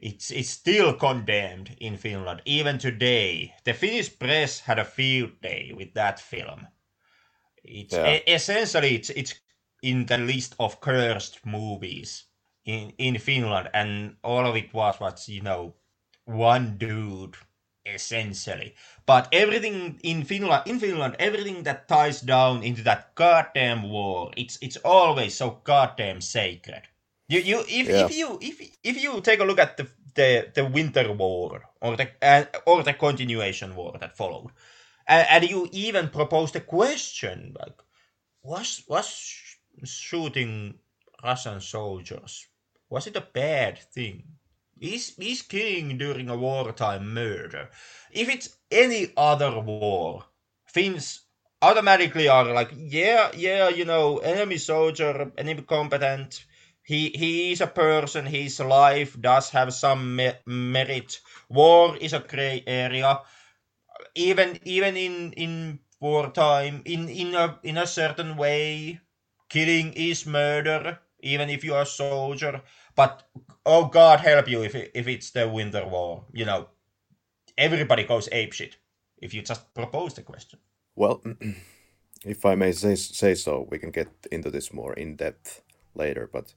it's 0.02 0.32
it's 0.32 0.50
still 0.50 0.94
condemned 0.94 1.76
in 1.80 1.98
Finland 1.98 2.42
even 2.46 2.78
today. 2.78 3.54
The 3.66 3.74
Finnish 3.74 4.18
press 4.18 4.60
had 4.60 4.80
a 4.80 4.86
field 4.86 5.42
day 5.42 5.74
with 5.76 5.94
that 5.94 6.20
film. 6.20 6.68
It's 7.64 7.94
yeah. 7.94 8.20
essentially 8.28 8.96
it's 8.96 9.10
it's 9.10 9.36
in 9.82 10.06
the 10.06 10.18
list 10.18 10.56
of 10.60 10.80
cursed 10.80 11.46
movies 11.46 12.26
in 12.66 12.94
in 12.98 13.18
Finland, 13.18 13.70
and 13.74 14.16
all 14.24 14.46
of 14.46 14.56
it 14.56 14.74
was 14.74 15.00
what 15.00 15.28
you 15.28 15.42
know 15.42 15.76
one 16.26 16.78
dude 16.78 17.36
essentially. 17.86 18.76
But 19.06 19.28
everything 19.32 20.00
in 20.04 20.24
Finland, 20.24 20.64
in 20.68 20.80
Finland, 20.80 21.16
everything 21.20 21.64
that 21.64 21.88
ties 21.88 22.22
down 22.22 22.64
into 22.64 22.84
that 22.84 23.16
goddamn 23.16 23.90
war, 23.90 24.32
it's 24.38 24.58
it's 24.62 24.78
always 24.78 25.36
so 25.36 25.62
goddamn 25.64 26.22
sacred. 26.22 26.84
You 27.28 27.40
you 27.40 27.60
if, 27.68 27.88
yeah. 27.88 28.06
if 28.06 28.16
you 28.16 28.38
if 28.42 28.62
if 28.84 29.04
you 29.04 29.22
take 29.22 29.40
a 29.40 29.46
look 29.46 29.60
at 29.60 29.78
the 29.78 29.88
the, 30.16 30.52
the 30.54 30.66
winter 30.66 31.14
war 31.14 31.62
or 31.82 31.96
the 31.96 32.10
uh, 32.22 32.46
or 32.66 32.84
the 32.84 32.94
continuation 32.94 33.76
war 33.76 33.96
that 34.00 34.18
followed, 34.18 34.52
and, 35.08 35.28
and 35.30 35.50
you 35.50 35.70
even 35.72 36.10
proposed 36.10 36.56
a 36.56 36.62
question 36.62 37.56
like, 37.60 37.78
was 38.44 38.84
was 38.88 39.08
shooting 39.84 40.80
Russian 41.24 41.62
soldiers? 41.62 42.48
Was 42.90 43.08
it 43.08 43.16
a 43.16 43.22
bad 43.22 43.78
thing? 43.78 44.39
Is, 44.82 45.14
is 45.20 45.42
killing 45.44 45.98
during 45.98 46.30
a 46.30 46.36
wartime 46.38 47.14
murder? 47.14 47.70
If 48.12 48.30
it's 48.30 48.58
any 48.72 49.14
other 49.18 49.60
war, 49.60 50.26
Finns 50.66 51.22
automatically 51.62 52.28
are 52.28 52.46
like, 52.54 52.72
yeah, 52.76 53.32
yeah, 53.36 53.70
you 53.70 53.86
know, 53.86 54.18
enemy 54.20 54.58
soldier, 54.58 55.32
enemy 55.38 55.64
combatant. 55.64 56.46
He 56.84 57.10
he 57.16 57.52
is 57.52 57.62
a 57.62 57.68
person. 57.68 58.26
His 58.26 58.60
life 58.60 59.20
does 59.20 59.50
have 59.52 59.74
some 59.74 60.16
me- 60.16 60.34
merit. 60.46 61.20
War 61.50 61.96
is 61.98 62.14
a 62.14 62.20
gray 62.20 62.64
area. 62.68 63.20
Even 64.16 64.60
even 64.66 64.96
in 64.98 65.34
in 65.34 65.80
wartime, 66.00 66.82
in 66.86 67.10
in 67.10 67.36
a 67.36 67.60
in 67.64 67.78
a 67.78 67.88
certain 67.88 68.38
way, 68.38 69.00
killing 69.50 69.94
is 69.94 70.26
murder, 70.28 71.00
even 71.22 71.50
if 71.50 71.64
you 71.64 71.74
are 71.74 71.84
a 71.84 71.86
soldier. 71.86 72.62
But 72.96 73.24
oh 73.66 73.86
God 73.86 74.20
help 74.20 74.48
you 74.48 74.64
if 74.64 74.76
if 74.76 75.08
it's 75.08 75.32
the 75.32 75.48
Winter 75.48 75.86
War. 75.86 76.26
You 76.34 76.46
know, 76.46 76.68
everybody 77.58 78.04
goes 78.04 78.30
apeshit 78.30 78.76
if 79.22 79.34
you 79.34 79.42
just 79.42 79.74
propose 79.74 80.14
the 80.14 80.22
question. 80.22 80.60
Well, 80.96 81.22
if 82.26 82.46
I 82.46 82.56
may 82.56 82.72
say 82.72 82.96
say 82.96 83.36
so, 83.36 83.68
we 83.70 83.80
can 83.80 83.92
get 83.92 84.10
into 84.32 84.52
this 84.52 84.74
more 84.74 84.94
in 84.94 85.16
depth 85.16 85.62
later. 85.96 86.30
But 86.32 86.54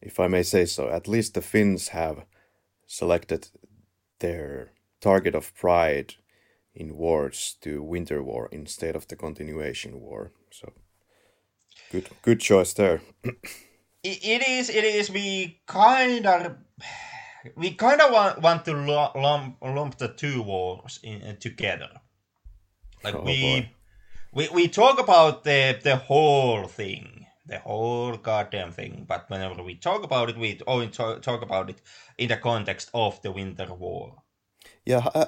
if 0.00 0.20
I 0.20 0.28
may 0.28 0.42
say 0.42 0.66
so, 0.66 0.88
at 0.88 1.08
least 1.08 1.34
the 1.34 1.42
Finns 1.42 1.88
have 1.88 2.24
selected 2.86 3.48
their 4.18 4.72
target 5.00 5.34
of 5.34 5.54
pride 5.54 6.14
in 6.74 6.96
words 6.96 7.56
to 7.62 7.82
Winter 7.82 8.22
War 8.22 8.48
instead 8.52 8.96
of 8.96 9.08
the 9.08 9.16
continuation 9.16 10.00
war. 10.00 10.32
So 10.50 10.72
good 11.90 12.08
good 12.22 12.40
choice 12.40 12.74
there. 12.74 13.00
it, 14.06 14.48
is 14.48 14.70
it 14.70 14.84
is 14.84 15.10
we 15.10 15.60
kind 15.66 16.26
of 16.26 16.56
we 17.56 17.72
kind 17.72 18.00
of 18.00 18.12
want, 18.12 18.40
want 18.42 18.64
to 18.64 18.74
lump, 18.74 19.56
lump 19.62 19.98
the 19.98 20.08
two 20.08 20.42
wars 20.42 20.98
in, 21.02 21.22
uh, 21.22 21.34
together 21.38 21.88
like 23.04 23.14
Oh, 23.14 23.22
we, 23.24 23.40
boy. 23.40 23.70
we 24.32 24.48
we 24.48 24.68
talk 24.68 24.98
about 25.00 25.44
the 25.44 25.78
the 25.82 25.96
whole 25.96 26.66
thing 26.66 27.26
the 27.46 27.58
whole 27.60 28.16
goddamn 28.16 28.72
thing 28.72 29.04
but 29.08 29.28
whenever 29.30 29.62
we 29.62 29.74
talk 29.76 30.02
about 30.04 30.28
it 30.30 30.36
we 30.36 30.60
only 30.66 30.88
talk, 30.88 31.22
talk 31.22 31.42
about 31.42 31.70
it 31.70 31.80
in 32.18 32.28
the 32.28 32.36
context 32.36 32.90
of 32.94 33.20
the 33.22 33.32
winter 33.32 33.72
war 33.74 34.22
Yeah, 34.84 35.08
I, 35.14 35.26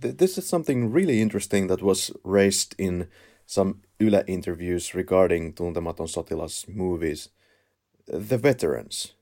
th- 0.00 0.16
this 0.16 0.38
is 0.38 0.46
something 0.46 0.90
really 0.92 1.20
interesting 1.20 1.68
that 1.68 1.82
was 1.82 2.10
raised 2.24 2.74
in 2.78 3.08
some 3.46 3.82
Yle 4.00 4.22
interviews 4.26 4.94
regarding 4.94 5.52
Tuntematon 5.54 6.08
Sotilas 6.08 6.68
movies. 6.68 7.28
The 8.06 8.38
veterans. 8.38 9.14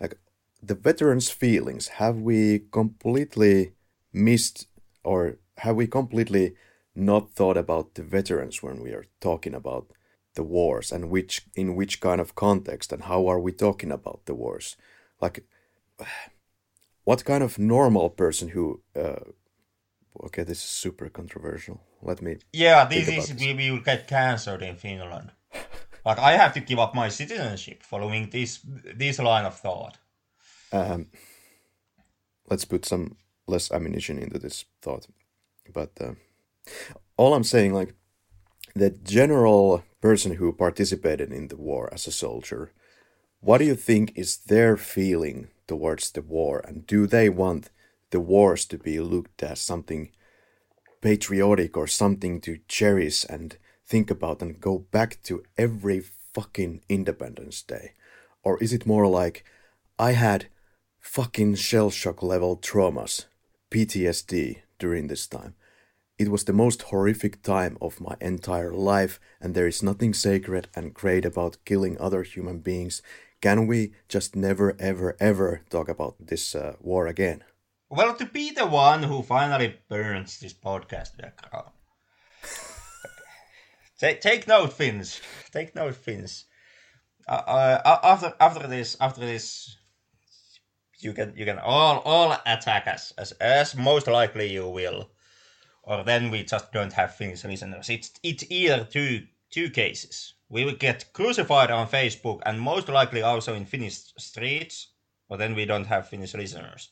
Like, 0.00 0.18
the 0.62 0.74
veterans' 0.74 1.30
feelings, 1.30 1.88
have 1.88 2.16
we 2.16 2.64
completely 2.70 3.72
missed 4.12 4.66
or 5.04 5.38
have 5.58 5.76
we 5.76 5.86
completely 5.86 6.54
not 6.94 7.30
thought 7.30 7.56
about 7.56 7.94
the 7.94 8.02
veterans 8.02 8.62
when 8.62 8.80
we 8.80 8.90
are 8.90 9.06
talking 9.20 9.54
about 9.54 9.86
the 10.34 10.42
wars 10.42 10.92
and 10.92 11.10
which 11.10 11.42
in 11.54 11.74
which 11.74 12.00
kind 12.00 12.20
of 12.20 12.34
context 12.34 12.92
and 12.92 13.04
how 13.04 13.26
are 13.26 13.40
we 13.40 13.52
talking 13.52 13.92
about 13.92 14.20
the 14.26 14.34
wars? 14.34 14.76
Like, 15.20 15.44
what 17.04 17.24
kind 17.24 17.42
of 17.42 17.58
normal 17.58 18.10
person 18.10 18.48
who 18.48 18.82
uh, 18.94 19.24
okay 20.24 20.42
this 20.42 20.58
is 20.58 20.64
super 20.64 21.08
controversial 21.08 21.80
let 22.02 22.20
me 22.22 22.36
yeah 22.52 22.84
this 22.84 23.08
is 23.08 23.34
we, 23.40 23.54
we 23.54 23.70
will 23.70 23.80
get 23.80 24.06
cancelled 24.06 24.62
in 24.62 24.76
finland 24.76 25.30
like 26.08 26.18
i 26.18 26.32
have 26.42 26.52
to 26.54 26.60
give 26.60 26.78
up 26.78 26.94
my 26.94 27.08
citizenship 27.08 27.82
following 27.82 28.30
this 28.30 28.60
this 28.96 29.18
line 29.18 29.46
of 29.46 29.54
thought. 29.64 29.96
Um, 30.72 31.06
let's 32.50 32.64
put 32.64 32.84
some 32.84 33.16
less 33.46 33.70
ammunition 33.70 34.18
into 34.18 34.38
this 34.38 34.64
thought. 34.82 35.06
But 35.72 35.92
uh, 36.00 36.14
all 37.16 37.34
i'm 37.34 37.44
saying 37.44 37.72
like 37.80 37.94
the 38.74 38.90
general 38.90 39.84
person 40.00 40.34
who 40.34 40.52
participated 40.52 41.32
in 41.32 41.48
the 41.48 41.56
war 41.56 41.88
as 41.92 42.06
a 42.06 42.12
soldier 42.12 42.72
what 43.40 43.58
do 43.58 43.64
you 43.64 43.76
think 43.76 44.12
is 44.16 44.36
their 44.36 44.76
feeling 44.76 45.48
towards 45.66 46.10
the 46.10 46.22
war? 46.22 46.60
And 46.66 46.86
do 46.86 47.06
they 47.06 47.28
want 47.28 47.70
the 48.10 48.20
wars 48.20 48.64
to 48.66 48.78
be 48.78 48.98
looked 48.98 49.42
as 49.42 49.60
something 49.60 50.10
patriotic 51.00 51.76
or 51.76 51.86
something 51.86 52.40
to 52.40 52.58
cherish? 52.66 53.24
And 53.28 53.56
think 53.88 54.10
about 54.10 54.42
and 54.42 54.60
go 54.60 54.78
back 54.90 55.22
to 55.24 55.42
every 55.56 56.00
fucking 56.34 56.82
Independence 56.88 57.62
Day? 57.62 57.92
Or 58.42 58.62
is 58.62 58.72
it 58.72 58.86
more 58.86 59.06
like 59.06 59.44
I 59.98 60.12
had 60.12 60.46
fucking 61.00 61.56
shell 61.56 61.90
shock 61.90 62.22
level 62.22 62.56
traumas, 62.56 63.24
PTSD 63.70 64.58
during 64.78 65.08
this 65.08 65.26
time? 65.26 65.54
It 66.18 66.30
was 66.30 66.44
the 66.44 66.52
most 66.52 66.82
horrific 66.82 67.42
time 67.42 67.78
of 67.80 68.00
my 68.00 68.16
entire 68.20 68.72
life, 68.72 69.20
and 69.40 69.54
there 69.54 69.68
is 69.68 69.82
nothing 69.82 70.12
sacred 70.12 70.68
and 70.74 70.92
great 70.92 71.24
about 71.24 71.64
killing 71.64 71.96
other 71.98 72.24
human 72.24 72.58
beings. 72.58 73.02
Can 73.40 73.68
we 73.68 73.92
just 74.08 74.34
never, 74.34 74.76
ever, 74.80 75.16
ever 75.20 75.62
talk 75.70 75.88
about 75.88 76.16
this 76.18 76.56
uh, 76.56 76.74
war 76.80 77.06
again? 77.06 77.44
Well, 77.88 78.14
to 78.16 78.26
be 78.26 78.50
the 78.50 78.66
one 78.66 79.04
who 79.04 79.22
finally 79.22 79.76
burns 79.88 80.40
this 80.40 80.52
podcast 80.52 81.16
background. 81.16 81.70
Take, 83.98 84.20
take 84.20 84.46
note, 84.48 84.72
Finns. 84.72 85.20
Take 85.52 85.74
note, 85.74 85.94
Finns. 85.94 86.44
Uh, 87.28 87.42
uh, 87.84 88.00
after 88.02 88.34
after 88.40 88.66
this, 88.66 88.96
after 89.00 89.20
this, 89.20 89.76
you 90.98 91.12
can 91.12 91.34
you 91.36 91.44
can 91.44 91.58
all 91.58 91.98
all 92.04 92.36
attack 92.46 92.86
us 92.86 93.12
as 93.18 93.32
as 93.32 93.76
most 93.76 94.06
likely 94.06 94.50
you 94.50 94.66
will, 94.66 95.10
or 95.82 96.04
then 96.04 96.30
we 96.30 96.42
just 96.42 96.72
don't 96.72 96.94
have 96.94 97.14
Finnish 97.14 97.44
listeners. 97.44 97.90
It's 97.90 98.12
it's 98.22 98.44
either 98.48 98.84
two 98.84 99.26
two 99.50 99.68
cases. 99.68 100.34
We 100.48 100.64
will 100.64 100.76
get 100.76 101.12
crucified 101.12 101.70
on 101.70 101.88
Facebook 101.88 102.40
and 102.46 102.58
most 102.58 102.88
likely 102.88 103.20
also 103.20 103.52
in 103.54 103.66
Finnish 103.66 104.14
streets, 104.16 104.88
or 105.28 105.36
then 105.36 105.54
we 105.54 105.66
don't 105.66 105.86
have 105.86 106.08
Finnish 106.08 106.32
listeners 106.32 106.88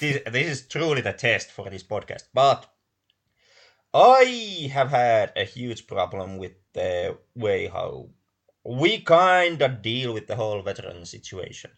this, 0.00 0.22
this 0.30 0.46
is 0.46 0.66
truly 0.66 1.00
the 1.00 1.12
test 1.12 1.50
for 1.50 1.68
this 1.70 1.82
podcast. 1.82 2.24
But 2.32 2.66
I 3.94 4.70
have 4.72 4.90
had 4.90 5.32
a 5.36 5.44
huge 5.44 5.86
problem 5.86 6.36
with 6.36 6.52
the 6.72 7.16
way 7.36 7.68
how 7.68 8.08
we 8.64 9.00
kind 9.00 9.62
of 9.62 9.82
deal 9.82 10.12
with 10.12 10.26
the 10.26 10.34
whole 10.36 10.62
veteran 10.62 11.06
situation. 11.06 11.70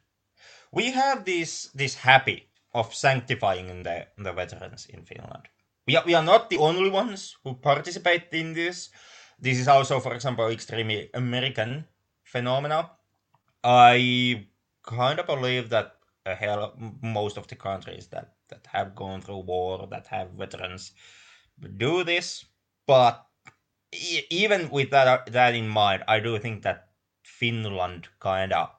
We 0.73 0.93
have 0.93 1.27
this 1.27 1.69
this 1.75 1.95
habit 1.97 2.49
of 2.73 2.95
sanctifying 2.95 3.83
the, 3.83 4.07
the 4.17 4.33
veterans 4.33 4.87
in 4.87 5.05
Finland. 5.05 5.49
We 5.87 5.97
are, 5.97 6.05
we 6.07 6.15
are 6.15 6.23
not 6.23 6.49
the 6.49 6.57
only 6.57 6.91
ones 6.91 7.37
who 7.45 7.55
participate 7.55 8.29
in 8.33 8.55
this. 8.55 8.91
This 9.39 9.59
is 9.59 9.69
also, 9.69 10.01
for 10.01 10.15
example, 10.15 10.49
extremely 10.49 11.11
American 11.13 11.87
phenomena. 12.25 12.93
I 13.63 14.49
kind 14.83 15.21
of 15.21 15.27
believe 15.27 15.69
that 15.69 15.97
hell 16.25 16.75
most 17.03 17.37
of 17.37 17.47
the 17.49 17.57
countries 17.57 18.09
that 18.09 18.37
that 18.49 18.67
have 18.73 18.95
gone 18.95 19.21
through 19.21 19.45
war 19.45 19.87
that 19.91 20.07
have 20.07 20.31
veterans 20.31 20.93
do 21.77 22.05
this 22.05 22.45
but 22.87 23.27
e- 23.93 24.23
even 24.31 24.71
with 24.71 24.91
that 24.91 25.09
uh, 25.09 25.23
that 25.31 25.55
in 25.55 25.69
mind 25.69 26.05
i 26.09 26.21
do 26.21 26.39
think 26.39 26.63
that 26.63 26.89
finland 27.25 28.09
kind 28.21 28.53
of 28.53 28.71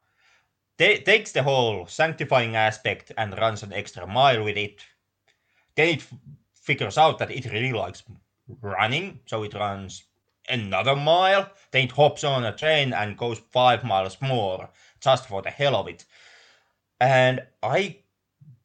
ta- 0.79 1.03
takes 1.05 1.31
the 1.31 1.43
whole 1.43 1.85
sanctifying 1.87 2.55
aspect 2.55 3.11
and 3.17 3.37
runs 3.37 3.63
an 3.63 3.73
extra 3.73 4.07
mile 4.07 4.43
with 4.43 4.57
it. 4.57 4.85
Then 5.75 5.89
it 5.89 5.99
f- 6.01 6.13
figures 6.55 6.97
out 6.97 7.19
that 7.19 7.31
it 7.31 7.45
really 7.51 7.73
likes 7.73 8.03
running 8.61 9.21
so 9.25 9.43
it 9.43 9.53
runs 9.53 10.03
another 10.49 10.95
mile. 10.95 11.49
Then 11.71 11.85
it 11.85 11.91
hops 11.93 12.23
on 12.23 12.45
a 12.45 12.55
train 12.55 12.93
and 12.93 13.17
goes 13.17 13.39
five 13.39 13.83
miles 13.83 14.21
more 14.21 14.69
just 15.01 15.27
for 15.27 15.41
the 15.41 15.51
hell 15.51 15.75
of 15.75 15.87
it. 15.87 16.05
And 16.99 17.45
I 17.63 17.99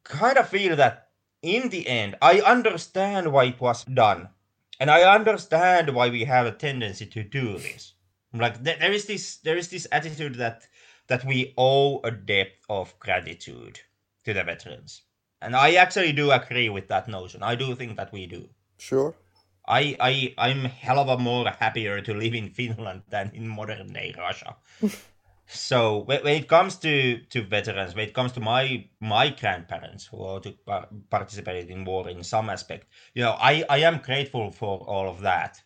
kind 0.03 0.37
of 0.37 0.49
feel 0.49 0.75
that 0.77 1.09
in 1.43 1.69
the 1.69 1.87
end, 1.87 2.15
I 2.21 2.39
understand 2.41 3.31
why 3.31 3.43
it 3.45 3.61
was 3.61 3.83
done. 3.83 4.29
And 4.79 4.89
I 4.89 5.03
understand 5.03 5.93
why 5.93 6.09
we 6.09 6.23
have 6.23 6.47
a 6.47 6.51
tendency 6.51 7.05
to 7.05 7.23
do 7.23 7.59
this. 7.59 7.93
Like 8.33 8.63
th- 8.63 8.79
there 8.79 8.91
is 8.91 9.05
this 9.05 9.37
there 9.37 9.57
is 9.57 9.69
this 9.69 9.87
attitude 9.91 10.35
that 10.35 10.67
that 11.07 11.23
we 11.23 11.53
owe 11.57 11.99
a 12.01 12.09
debt 12.09 12.53
of 12.69 12.97
gratitude 12.99 13.81
to 14.25 14.33
the 14.33 14.43
veterans. 14.43 15.03
And 15.41 15.55
I 15.55 15.73
actually 15.73 16.13
do 16.13 16.31
agree 16.31 16.69
with 16.69 16.87
that 16.87 17.07
notion. 17.07 17.43
I 17.43 17.55
do 17.55 17.75
think 17.75 17.97
that 17.97 18.11
we 18.11 18.25
do. 18.25 18.49
Sure. 18.79 19.13
I, 19.67 19.95
I 19.99 20.33
I'm 20.37 20.65
hell 20.65 20.99
of 20.99 21.07
a 21.09 21.17
more 21.17 21.47
happier 21.49 22.01
to 22.01 22.13
live 22.13 22.33
in 22.33 22.49
Finland 22.49 23.03
than 23.09 23.31
in 23.33 23.47
modern 23.47 23.93
day 23.93 24.15
Russia. 24.17 24.55
so 25.45 25.99
when, 25.99 26.23
when 26.23 26.35
it 26.35 26.47
comes 26.47 26.77
to, 26.77 27.19
to 27.29 27.41
veterans, 27.43 27.95
when 27.95 28.07
it 28.07 28.13
comes 28.13 28.31
to 28.33 28.39
my 28.39 28.87
my 28.99 29.29
grandparents 29.29 30.05
who 30.05 30.39
par- 30.65 30.89
participated 31.09 31.69
in 31.69 31.85
war 31.85 32.09
in 32.09 32.23
some 32.23 32.49
aspect, 32.49 32.87
you 33.13 33.23
know, 33.23 33.33
I, 33.39 33.63
I 33.69 33.79
am 33.79 33.99
grateful 33.99 34.51
for 34.51 34.79
all 34.79 35.09
of 35.09 35.21
that. 35.21 35.61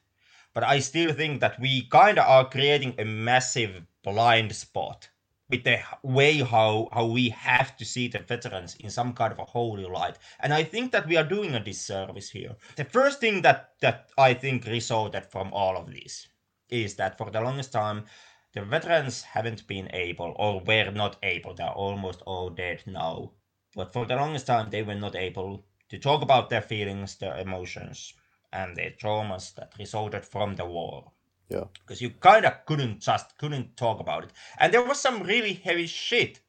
But 0.53 0.63
I 0.63 0.79
still 0.79 1.13
think 1.13 1.39
that 1.41 1.59
we 1.59 1.87
kind 1.87 2.17
of 2.19 2.27
are 2.27 2.49
creating 2.49 2.95
a 2.97 3.05
massive 3.05 3.83
blind 4.03 4.55
spot 4.55 5.09
with 5.49 5.63
the 5.63 5.79
way 6.03 6.39
how 6.39 6.89
how 6.91 7.05
we 7.05 7.29
have 7.29 7.77
to 7.77 7.85
see 7.85 8.07
the 8.07 8.19
veterans 8.19 8.75
in 8.75 8.89
some 8.89 9.13
kind 9.13 9.31
of 9.31 9.39
a 9.39 9.45
holy 9.45 9.85
light 9.85 10.17
and 10.41 10.53
i 10.53 10.63
think 10.63 10.91
that 10.91 11.07
we 11.07 11.15
are 11.17 11.23
doing 11.23 11.55
a 11.55 11.59
disservice 11.59 12.29
here 12.29 12.55
the 12.75 12.83
first 12.83 13.19
thing 13.19 13.41
that 13.41 13.71
that 13.81 14.09
i 14.17 14.33
think 14.33 14.65
resulted 14.65 15.25
from 15.25 15.51
all 15.53 15.77
of 15.77 15.91
this 15.91 16.27
is 16.69 16.95
that 16.95 17.17
for 17.17 17.31
the 17.31 17.39
longest 17.41 17.71
time 17.71 18.03
the 18.53 18.61
veterans 18.63 19.21
haven't 19.23 19.67
been 19.67 19.89
able 19.93 20.33
or 20.37 20.59
were 20.61 20.91
not 20.91 21.17
able 21.23 21.53
they're 21.53 21.69
almost 21.69 22.21
all 22.25 22.49
dead 22.49 22.83
now. 22.85 23.31
But 23.75 23.93
for 23.93 24.05
the 24.05 24.15
longest 24.15 24.47
time 24.47 24.69
they 24.69 24.83
were 24.83 24.95
not 24.95 25.15
able 25.15 25.65
to 25.89 25.99
talk 25.99 26.21
about 26.21 26.49
their 26.49 26.61
feelings 26.61 27.17
their 27.17 27.37
emotions 27.37 28.13
and 28.51 28.75
their 28.75 28.91
traumas 28.91 29.53
that 29.55 29.73
resulted 29.77 30.25
from 30.25 30.55
the 30.55 30.65
war. 30.65 31.11
Yeah. 31.49 31.65
because 31.79 32.01
you 32.01 32.09
kind 32.09 32.45
of 32.45 32.65
couldn't 32.65 32.99
just 32.99 33.37
couldn't 33.37 33.77
talk 33.77 33.99
about 34.01 34.25
it. 34.25 34.31
And 34.57 34.73
there 34.73 34.83
was 34.83 34.99
some 34.99 35.23
really 35.23 35.53
heavy 35.53 35.87
shit 35.87 36.41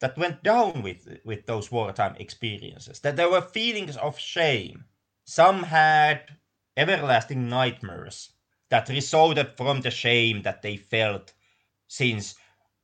that 0.00 0.18
went 0.18 0.42
down 0.42 0.82
with 0.82 1.20
with 1.24 1.46
those 1.46 1.70
wartime 1.70 2.16
experiences 2.16 3.00
that 3.00 3.16
there 3.16 3.30
were 3.30 3.40
feelings 3.40 3.96
of 3.96 4.18
shame. 4.18 4.84
Some 5.24 5.64
had 5.64 6.38
everlasting 6.76 7.48
nightmares 7.48 8.30
that 8.70 8.88
resulted 8.88 9.56
from 9.56 9.80
the 9.80 9.90
shame 9.90 10.42
that 10.42 10.62
they 10.62 10.76
felt 10.76 11.32
since 11.88 12.34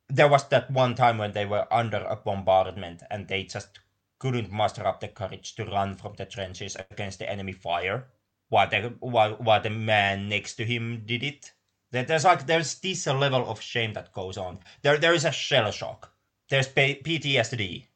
there 0.08 0.28
was 0.28 0.48
that 0.48 0.70
one 0.70 0.94
time 0.94 1.18
when 1.18 1.32
they 1.32 1.46
were 1.46 1.66
under 1.72 1.98
a 1.98 2.16
bombardment 2.16 3.02
and 3.10 3.28
they 3.28 3.44
just 3.44 3.78
couldn't 4.18 4.52
muster 4.52 4.86
up 4.86 5.00
the 5.00 5.08
courage 5.08 5.54
to 5.54 5.64
run 5.64 5.94
from 5.94 6.12
the 6.14 6.26
trenches 6.26 6.76
against 6.90 7.18
the 7.18 7.28
enemy 7.28 7.52
fire 7.52 8.06
why 8.52 8.66
the 8.66 8.92
why, 9.00 9.30
why 9.30 9.58
the 9.58 9.70
man 9.70 10.28
next 10.28 10.56
to 10.56 10.64
him 10.64 11.02
did 11.06 11.22
it. 11.22 11.52
There's 11.90 12.24
like 12.24 12.46
there's 12.46 12.74
this 12.80 13.06
level 13.06 13.48
of 13.48 13.62
shame 13.62 13.94
that 13.94 14.12
goes 14.12 14.36
on. 14.36 14.58
There 14.82 14.98
there 14.98 15.14
is 15.14 15.24
a 15.24 15.32
shell 15.32 15.70
shock. 15.70 16.12
There's 16.50 16.68
PTSD. 16.68 17.86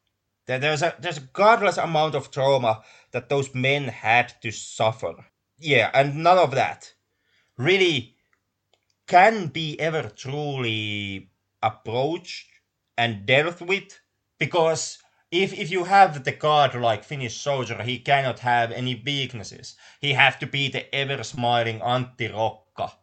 There, 0.47 0.59
there's 0.59 0.81
a 0.81 0.95
there's 0.99 1.19
a 1.19 1.29
godless 1.33 1.77
amount 1.77 2.15
of 2.15 2.31
trauma 2.31 2.83
that 3.11 3.29
those 3.29 3.53
men 3.53 3.83
had 3.87 4.33
to 4.41 4.51
suffer. 4.51 5.13
Yeah, 5.59 5.91
and 5.93 6.23
none 6.23 6.39
of 6.39 6.51
that 6.51 6.91
really 7.57 8.15
can 9.07 9.47
be 9.47 9.79
ever 9.79 10.03
truly 10.09 11.29
approached 11.63 12.47
and 12.97 13.25
dealt 13.25 13.61
with 13.61 13.99
because 14.39 14.99
if 15.31 15.53
if 15.53 15.69
you 15.71 15.83
have 15.85 16.23
the 16.23 16.31
god 16.31 16.73
like 16.75 17.03
Finnish 17.03 17.35
soldier, 17.37 17.83
he 17.83 17.99
cannot 17.99 18.39
have 18.39 18.71
any 18.71 18.95
weaknesses. 19.05 19.75
He 19.99 20.13
have 20.13 20.39
to 20.39 20.47
be 20.47 20.69
the 20.69 20.93
ever 20.95 21.23
smiling 21.23 21.79
Antti 21.79 22.31
Rokka, 22.31 22.93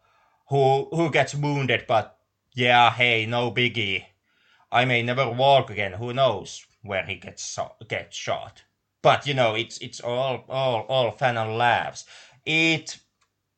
who 0.49 0.89
who 0.91 1.11
gets 1.11 1.35
wounded, 1.35 1.87
but 1.87 2.19
yeah, 2.55 2.91
hey, 2.93 3.27
no 3.27 3.51
biggie. 3.51 4.07
I 4.73 4.85
may 4.85 5.03
never 5.03 5.29
walk 5.31 5.71
again. 5.71 5.93
Who 5.95 6.13
knows 6.15 6.65
where 6.83 7.05
he 7.05 7.17
gets 7.17 7.43
so, 7.45 7.73
gets 7.89 8.17
shot? 8.17 8.63
But 9.03 9.27
you 9.27 9.35
know, 9.35 9.55
it's 9.55 9.79
it's 9.79 10.01
all 10.01 10.45
all 10.49 10.83
all 10.89 11.11
fun 11.11 11.37
and 11.37 11.59
laughs. 11.59 12.07
It 12.47 12.99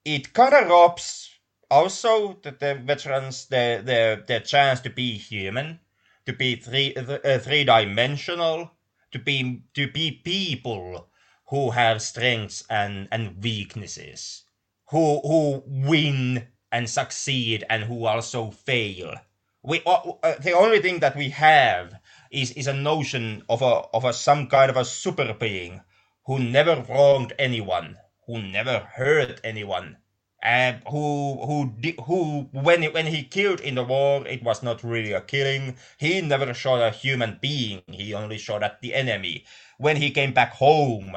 it 0.07 0.33
kind 0.33 0.55
of 0.55 0.69
robs 0.69 1.31
also 1.71 2.38
the, 2.42 2.53
the 2.53 2.75
veterans 2.77 3.47
the 3.47 3.83
the 3.85 4.25
the 4.27 4.40
chance 4.40 4.81
to 4.81 4.90
be 4.90 5.19
human 5.19 5.81
to 6.27 6.33
be 6.33 6.57
three 6.57 6.95
uh, 6.97 7.38
three 7.38 7.64
dimensional, 7.64 8.73
to 9.12 9.19
be 9.19 9.62
to 9.75 9.90
be 9.90 10.11
people 10.25 11.09
who 11.49 11.71
have 11.71 12.03
strengths 12.03 12.64
and 12.69 13.09
and 13.12 13.42
weaknesses, 13.42 14.45
who 14.90 15.21
who 15.23 15.62
win 15.66 16.49
and 16.73 16.90
succeed 16.90 17.64
and 17.71 17.85
who 17.85 18.05
also 18.07 18.51
fail. 18.51 19.14
We 19.62 19.83
uh, 19.87 20.12
uh, 20.23 20.38
the 20.40 20.53
only 20.53 20.81
thing 20.81 21.01
that 21.01 21.16
we 21.16 21.31
have 21.31 22.01
is 22.31 22.51
is 22.53 22.66
a 22.66 22.75
notion 22.75 23.45
of 23.49 23.62
a 23.62 23.75
of 23.95 24.05
a 24.05 24.12
some 24.12 24.49
kind 24.49 24.71
of 24.71 24.77
a 24.77 24.85
super 24.85 25.33
being 25.35 25.83
who 26.27 26.38
never 26.40 26.85
wronged 26.88 27.33
anyone, 27.38 27.99
who 28.27 28.43
never 28.43 28.81
hurt 28.81 29.41
anyone, 29.45 29.99
and 30.43 30.83
who 30.89 31.39
who 31.47 31.75
who 32.03 32.49
when 32.53 32.85
when 32.93 33.07
he 33.07 33.23
killed 33.25 33.61
in 33.61 33.75
the 33.75 33.85
war 33.85 34.27
it 34.27 34.43
was 34.43 34.62
not 34.62 34.83
really 34.85 35.12
a 35.12 35.21
killing. 35.21 35.77
He 35.99 36.21
never 36.21 36.53
shot 36.55 36.83
a 36.83 36.91
human 36.91 37.39
being. 37.41 37.83
He 37.91 38.15
only 38.15 38.39
shot 38.39 38.62
at 38.62 38.81
the 38.81 38.95
enemy. 38.95 39.45
When 39.79 39.97
he 39.97 40.11
came 40.11 40.33
back 40.33 40.53
home 40.55 41.17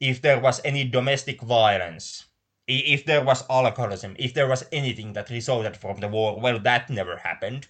if 0.00 0.20
there 0.22 0.40
was 0.40 0.60
any 0.64 0.84
domestic 0.84 1.40
violence 1.42 2.24
if 2.66 3.04
there 3.04 3.22
was 3.24 3.44
alcoholism 3.50 4.16
if 4.18 4.32
there 4.34 4.48
was 4.48 4.64
anything 4.72 5.12
that 5.12 5.30
resulted 5.30 5.76
from 5.76 6.00
the 6.00 6.08
war 6.08 6.40
well 6.40 6.58
that 6.58 6.90
never 6.90 7.16
happened. 7.18 7.68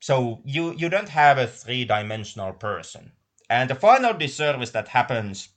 So 0.00 0.40
you 0.44 0.72
you 0.72 0.88
don't 0.88 1.08
have 1.10 1.38
a 1.38 1.46
three-dimensional 1.46 2.54
person. 2.54 3.12
And 3.48 3.68
the 3.70 3.74
final 3.74 4.14
disservice 4.14 4.70
that 4.70 4.88
happens 4.88 5.48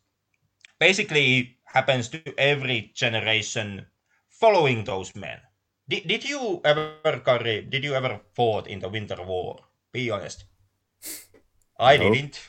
basically 0.79 1.57
happens 1.73 2.07
to 2.09 2.21
every 2.37 2.91
generation 2.93 3.85
following 4.29 4.83
those 4.83 5.15
men. 5.15 5.39
Did, 5.89 6.07
did 6.07 6.23
you 6.23 6.61
ever, 6.63 6.93
Karri, 7.03 7.67
did 7.69 7.83
you 7.83 7.93
ever 7.95 8.21
fought 8.33 8.67
in 8.67 8.79
the 8.79 8.89
Winter 8.89 9.17
War? 9.21 9.57
Be 9.91 10.11
honest. 10.11 10.45
I 11.79 11.97
no. 11.97 12.13
didn't. 12.13 12.39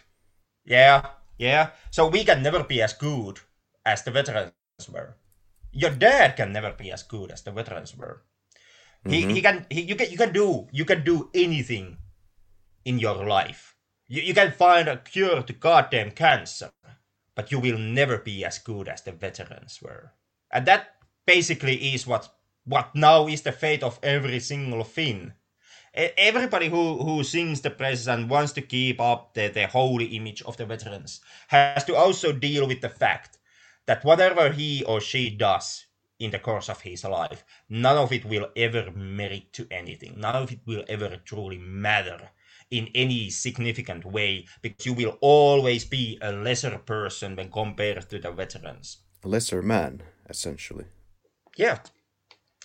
Yeah, 0.65 1.07
yeah. 1.39 1.71
So 1.91 2.09
we 2.09 2.25
can 2.25 2.43
never 2.43 2.65
be 2.65 2.83
as 2.83 2.93
good 2.93 3.41
as 3.85 4.03
the 4.03 4.11
veterans 4.11 4.53
were. 4.93 5.17
Your 5.73 5.91
dad 5.91 6.37
can 6.37 6.53
never 6.53 6.73
be 6.73 6.93
as 6.93 7.03
good 7.03 7.33
as 7.33 7.43
the 7.43 7.51
veterans 7.51 7.97
were. 7.97 8.23
He, 9.07 9.23
mm-hmm. 9.23 9.31
he 9.31 9.43
can 9.43 9.67
he, 9.69 9.81
you 9.83 9.97
can 9.97 10.11
you 10.11 10.17
can 10.17 10.33
do 10.33 10.67
you 10.73 10.85
can 10.85 11.05
do 11.05 11.29
anything 11.35 11.99
in 12.85 12.99
your 12.99 13.27
life. 13.27 13.77
You, 14.09 14.23
you 14.23 14.35
can 14.35 14.53
find 14.53 14.89
a 14.89 14.99
cure 14.99 15.43
to 15.43 15.53
goddamn 15.53 16.13
cancer, 16.13 16.71
but 17.35 17.51
you 17.51 17.59
will 17.59 17.79
never 17.79 18.19
be 18.19 18.45
as 18.45 18.59
good 18.59 18.89
as 18.89 19.03
the 19.03 19.13
veterans 19.13 19.81
were. 19.83 20.13
And 20.51 20.67
that 20.67 20.97
basically 21.27 21.95
is 21.95 22.07
what 22.07 22.33
what 22.67 22.95
now 22.95 23.27
is 23.27 23.43
the 23.43 23.53
fate 23.53 23.83
of 23.83 23.99
every 24.03 24.41
single 24.41 24.85
Finn. 24.85 25.35
Everybody 25.95 26.69
who, 26.71 26.99
who 26.99 27.23
sings 27.23 27.61
the 27.61 27.71
praises 27.71 28.09
and 28.09 28.31
wants 28.31 28.53
to 28.53 28.63
keep 28.63 29.01
up 29.01 29.35
the, 29.35 29.49
the 29.49 29.67
holy 29.67 30.07
image 30.17 30.43
of 30.43 30.57
the 30.57 30.65
veterans 30.65 31.21
has 31.49 31.85
to 31.85 31.95
also 31.95 32.33
deal 32.33 32.67
with 32.67 32.81
the 32.81 32.89
fact 32.89 33.39
that 33.87 34.05
whatever 34.05 34.51
he 34.51 34.83
or 34.85 35.01
she 35.01 35.31
does 35.31 35.85
in 36.19 36.31
the 36.31 36.39
course 36.39 36.69
of 36.69 36.81
his 36.81 37.05
life, 37.05 37.45
none 37.69 37.99
of 37.99 38.13
it 38.13 38.25
will 38.25 38.49
ever 38.57 38.91
merit 38.93 39.53
to 39.53 39.69
anything. 39.71 40.15
None 40.19 40.37
of 40.37 40.53
it 40.53 40.61
will 40.67 40.85
ever 40.89 41.17
truly 41.25 41.59
matter 41.59 42.31
in 42.75 42.89
any 42.95 43.31
significant 43.31 44.05
way 44.05 44.47
because 44.63 44.85
you 44.85 44.93
will 44.93 45.17
always 45.21 45.85
be 45.85 46.19
a 46.21 46.33
lesser 46.33 46.77
person 46.79 47.37
when 47.37 47.51
compared 47.51 48.11
to 48.11 48.19
the 48.19 48.33
veterans. 48.33 48.99
A 49.23 49.29
lesser 49.29 49.63
man, 49.63 50.03
essentially. 50.29 50.87
Yeah. 51.57 51.79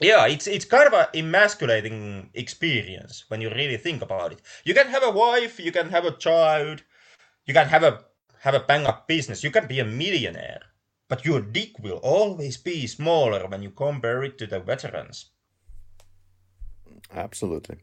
Yeah 0.01 0.25
it's 0.27 0.47
it's 0.47 0.65
kind 0.65 0.87
of 0.87 0.93
a 0.93 1.09
emasculating 1.13 2.29
experience 2.33 3.25
when 3.27 3.41
you 3.41 3.49
really 3.49 3.77
think 3.77 4.01
about 4.01 4.31
it. 4.31 4.41
You 4.65 4.73
can 4.73 4.87
have 4.87 5.03
a 5.03 5.11
wife 5.11 5.59
you 5.59 5.71
can 5.71 5.89
have 5.89 6.05
a 6.05 6.17
child 6.17 6.83
you 7.45 7.53
can 7.53 7.67
have 7.67 7.83
a 7.83 8.05
have 8.39 8.55
a 8.55 8.65
bang 8.69 8.85
up 8.87 9.07
business 9.07 9.43
you 9.43 9.51
can 9.51 9.67
be 9.67 9.79
a 9.79 9.85
millionaire 9.85 10.61
but 11.09 11.25
your 11.25 11.41
dick 11.41 11.77
will 11.79 11.97
always 11.97 12.57
be 12.57 12.87
smaller 12.87 13.45
when 13.47 13.61
you 13.61 13.71
compare 13.71 14.23
it 14.23 14.37
to 14.37 14.47
the 14.47 14.59
veterans. 14.59 15.31
Absolutely 17.13 17.79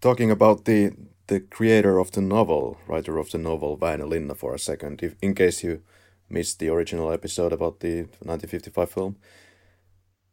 talking 0.00 0.30
about 0.30 0.64
the 0.64 0.92
the 1.26 1.40
creator 1.40 1.98
of 1.98 2.10
the 2.12 2.20
novel 2.20 2.78
writer 2.86 3.18
of 3.18 3.30
the 3.30 3.38
novel 3.38 3.76
Väinö 3.76 4.08
Linna 4.08 4.34
for 4.34 4.54
a 4.54 4.58
second 4.58 5.02
if 5.02 5.14
in 5.20 5.34
case 5.34 5.62
you 5.62 5.82
missed 6.30 6.58
the 6.58 6.68
original 6.68 7.12
episode 7.12 7.52
about 7.52 7.80
the 7.80 8.02
1955 8.24 8.90
film 8.90 9.16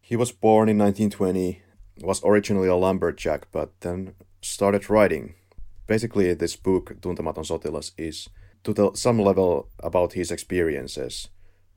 he 0.07 0.15
was 0.15 0.31
born 0.31 0.69
in 0.69 0.77
1920, 0.77 1.63
was 2.01 2.23
originally 2.23 2.67
a 2.67 2.75
lumberjack, 2.75 3.47
but 3.51 3.71
then 3.81 4.13
started 4.39 4.87
writing. 4.87 5.33
Basically, 5.87 6.31
this 6.35 6.55
book, 6.55 7.01
Tuntematon 7.01 7.43
sotilas, 7.43 7.91
is 7.97 8.29
to 8.65 8.91
some 8.93 9.17
level 9.17 9.67
about 9.79 10.13
his 10.13 10.29
experiences 10.29 11.29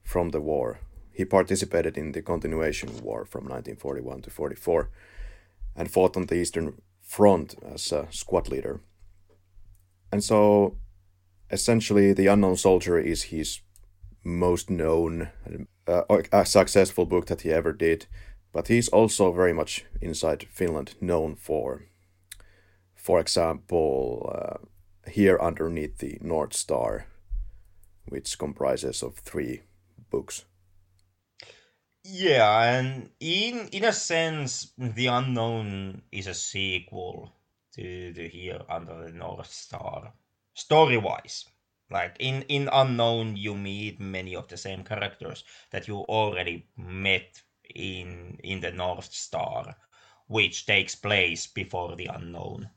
from 0.02 0.28
the 0.28 0.42
war. 0.42 0.80
He 1.10 1.24
participated 1.24 1.96
in 1.96 2.12
the 2.12 2.20
continuation 2.20 3.02
war 3.02 3.24
from 3.24 3.44
1941 3.44 4.20
to 4.20 4.30
44 4.30 4.90
and 5.74 5.90
fought 5.90 6.14
on 6.14 6.26
the 6.26 6.34
Eastern 6.34 6.82
Front 7.08 7.56
as 7.74 7.90
a 7.90 8.06
squad 8.10 8.48
leader. 8.48 8.82
And 10.12 10.22
so, 10.22 10.76
essentially, 11.50 12.12
The 12.12 12.26
Unknown 12.26 12.56
Soldier 12.56 12.98
is 12.98 13.24
his 13.24 13.60
most 14.22 14.68
known 14.68 15.30
uh, 15.86 16.44
successful 16.44 17.06
book 17.06 17.26
that 17.26 17.40
he 17.40 17.50
ever 17.50 17.72
did, 17.72 18.06
but 18.52 18.68
he's 18.68 18.88
also 18.88 19.32
very 19.32 19.54
much 19.54 19.86
inside 20.02 20.46
Finland 20.50 20.96
known 21.00 21.34
for, 21.34 21.84
for 22.94 23.18
example, 23.20 24.30
uh, 24.34 25.10
here 25.10 25.38
underneath 25.40 25.98
the 25.98 26.18
North 26.20 26.52
Star, 26.52 27.06
which 28.06 28.38
comprises 28.38 29.02
of 29.02 29.14
three 29.16 29.62
books. 30.10 30.44
Yeah, 32.04 32.78
and 32.78 33.10
in 33.20 33.68
in 33.68 33.84
a 33.84 33.92
sense, 33.92 34.72
the 34.78 35.06
unknown 35.06 36.02
is 36.10 36.26
a 36.26 36.34
sequel 36.34 37.32
to 37.74 38.12
the 38.12 38.28
Here 38.28 38.62
Under 38.68 39.04
the 39.04 39.12
North 39.12 39.52
Star, 39.52 40.12
story 40.54 40.96
wise 40.96 41.44
like 41.90 42.16
in 42.18 42.42
in 42.48 42.68
unknown 42.72 43.36
you 43.36 43.54
meet 43.54 44.00
many 44.00 44.34
of 44.34 44.48
the 44.48 44.56
same 44.56 44.84
characters 44.84 45.44
that 45.70 45.88
you 45.88 45.96
already 46.00 46.66
met 46.76 47.42
in 47.74 48.38
in 48.42 48.60
the 48.60 48.72
north 48.72 49.12
star 49.12 49.74
which 50.26 50.66
takes 50.66 50.94
place 50.94 51.46
before 51.46 51.96
the 51.96 52.06
unknown 52.06 52.68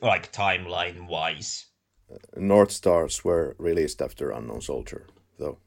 like 0.00 0.32
timeline 0.32 1.08
wise 1.08 1.66
uh, 2.12 2.16
north 2.36 2.70
stars 2.70 3.24
were 3.24 3.56
released 3.58 4.00
after 4.02 4.30
unknown 4.30 4.60
soldier 4.60 5.06
though. 5.38 5.58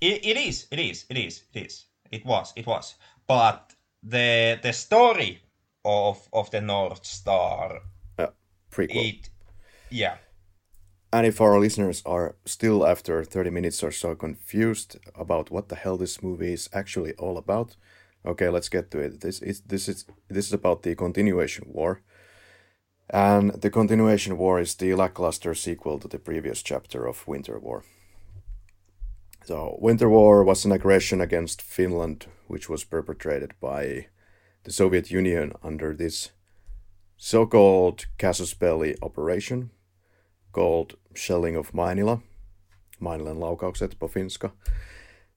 It, 0.00 0.24
it 0.24 0.36
is 0.36 0.66
it 0.70 0.78
is 0.78 1.06
it 1.08 1.16
is 1.16 1.44
it 1.54 1.66
is 1.66 1.84
it 2.10 2.24
was 2.24 2.52
it 2.56 2.66
was 2.66 2.96
but 3.26 3.74
the 4.02 4.58
the 4.62 4.72
story 4.72 5.40
of 5.84 6.28
of 6.32 6.50
the 6.50 6.60
north 6.60 7.04
star 7.04 7.80
yeah 8.18 8.30
prequel 8.70 9.08
it 9.08 9.30
yeah 9.90 10.16
and 11.12 11.26
if 11.26 11.40
our 11.40 11.58
listeners 11.58 12.02
are 12.04 12.36
still, 12.44 12.86
after 12.86 13.24
30 13.24 13.50
minutes 13.50 13.82
or 13.82 13.92
so, 13.92 14.14
confused 14.14 14.98
about 15.14 15.50
what 15.50 15.68
the 15.68 15.76
hell 15.76 15.96
this 15.96 16.22
movie 16.22 16.52
is 16.52 16.68
actually 16.72 17.14
all 17.14 17.38
about, 17.38 17.76
okay, 18.26 18.48
let's 18.48 18.68
get 18.68 18.90
to 18.90 18.98
it. 18.98 19.20
This 19.20 19.40
is 19.40 19.60
this 19.62 19.88
is 19.88 20.04
this 20.28 20.46
is 20.46 20.52
about 20.52 20.82
the 20.82 20.94
continuation 20.94 21.64
war, 21.68 22.02
and 23.08 23.50
the 23.62 23.70
continuation 23.70 24.36
war 24.36 24.60
is 24.60 24.74
the 24.74 24.94
lackluster 24.94 25.54
sequel 25.54 25.98
to 26.00 26.08
the 26.08 26.18
previous 26.18 26.62
chapter 26.62 27.06
of 27.06 27.26
Winter 27.26 27.58
War. 27.58 27.84
So, 29.46 29.78
Winter 29.78 30.08
War 30.08 30.42
was 30.42 30.64
an 30.64 30.72
aggression 30.72 31.20
against 31.20 31.62
Finland, 31.62 32.26
which 32.48 32.68
was 32.68 32.82
perpetrated 32.82 33.54
by 33.60 34.08
the 34.64 34.72
Soviet 34.72 35.08
Union 35.12 35.52
under 35.62 35.94
this 35.94 36.32
so 37.16 37.46
called 37.46 38.06
casus 38.18 38.54
belli 38.54 38.96
operation 39.00 39.70
called 40.50 40.96
Shelling 41.14 41.54
of 41.54 41.70
Mainila, 41.70 42.22
Mainilan 43.00 43.38
laukaukset 43.38 43.96
po 44.00 44.10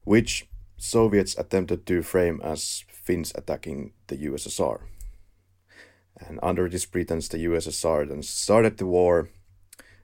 which 0.06 0.48
Soviets 0.76 1.38
attempted 1.38 1.86
to 1.86 2.02
frame 2.02 2.42
as 2.44 2.86
Finns 2.88 3.32
attacking 3.36 3.94
the 4.08 4.18
USSR. 4.26 4.80
And 6.18 6.40
under 6.42 6.68
this 6.68 6.88
pretense, 6.88 7.28
the 7.28 7.46
USSR 7.46 8.10
then 8.10 8.24
started 8.24 8.80
the 8.80 8.88
war 8.88 9.30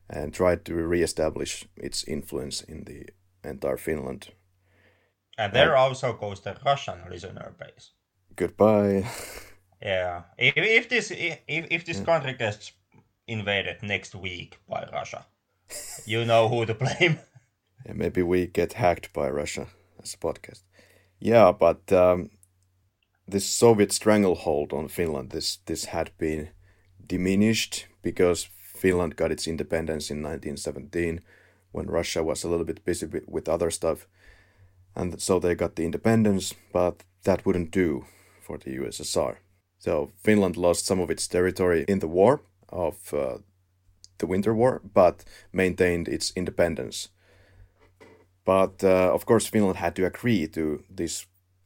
and 0.08 0.32
tried 0.32 0.64
to 0.66 0.76
re-establish 0.76 1.66
its 1.76 2.03
influence 2.03 2.62
in 2.62 2.84
the 2.84 3.10
entire 3.45 3.77
Finland. 3.77 4.27
And 5.37 5.53
there 5.53 5.75
also 5.75 6.13
goes 6.13 6.41
the 6.41 6.55
Russian 6.65 6.99
listener 7.09 7.53
base. 7.59 7.91
Goodbye. 8.35 9.05
Yeah, 9.81 10.21
if, 10.37 10.53
if 10.57 10.89
this 10.89 11.11
if, 11.11 11.39
if 11.47 11.85
this 11.85 11.99
country 11.99 12.33
gets 12.33 12.71
invaded 13.27 13.83
next 13.83 14.15
week 14.15 14.57
by 14.67 14.87
Russia, 14.91 15.25
you 16.05 16.25
know 16.25 16.49
who 16.49 16.65
to 16.65 16.73
blame. 16.73 17.19
Yeah, 17.85 17.93
maybe 17.93 18.23
we 18.23 18.47
get 18.47 18.73
hacked 18.73 19.13
by 19.13 19.29
Russia 19.29 19.67
as 20.01 20.15
a 20.15 20.17
podcast. 20.17 20.63
Yeah, 21.19 21.51
but 21.51 21.91
um, 21.91 22.31
this 23.27 23.45
Soviet 23.45 23.91
stranglehold 23.91 24.73
on 24.73 24.87
Finland, 24.87 25.29
this 25.29 25.57
this 25.65 25.85
had 25.85 26.11
been 26.17 26.49
diminished 27.05 27.85
because 28.01 28.49
Finland 28.81 29.15
got 29.15 29.31
its 29.31 29.47
independence 29.47 30.09
in 30.09 30.23
1917 30.23 31.21
when 31.76 31.88
Russia 31.88 32.23
was 32.23 32.43
a 32.43 32.47
little 32.47 32.65
bit 32.65 32.86
busy 32.86 33.05
with 33.28 33.49
other 33.49 33.69
stuff. 33.69 34.07
And 34.95 35.21
so 35.21 35.39
they 35.39 35.55
got 35.55 35.76
the 35.76 35.84
independence, 35.84 36.55
but 36.71 37.03
that 37.23 37.45
wouldn't 37.45 37.71
do 37.71 38.05
for 38.41 38.57
the 38.57 38.78
USSR. 38.78 39.36
So 39.78 40.11
Finland 40.23 40.55
lost 40.55 40.86
some 40.86 41.01
of 41.01 41.11
its 41.11 41.28
territory 41.28 41.84
in 41.88 41.99
the 41.99 42.07
war 42.07 42.41
of 42.69 43.13
uh, 43.13 43.38
the 44.19 44.28
Winter 44.28 44.53
War, 44.53 44.82
but 44.93 45.26
maintained 45.51 46.07
its 46.07 46.32
independence. 46.36 47.09
But 48.45 48.84
uh, 48.84 49.13
of 49.13 49.26
course, 49.26 49.47
Finland 49.47 49.78
had 49.78 49.95
to 49.95 50.05
agree 50.05 50.47
to 50.47 50.84
these 50.89 51.26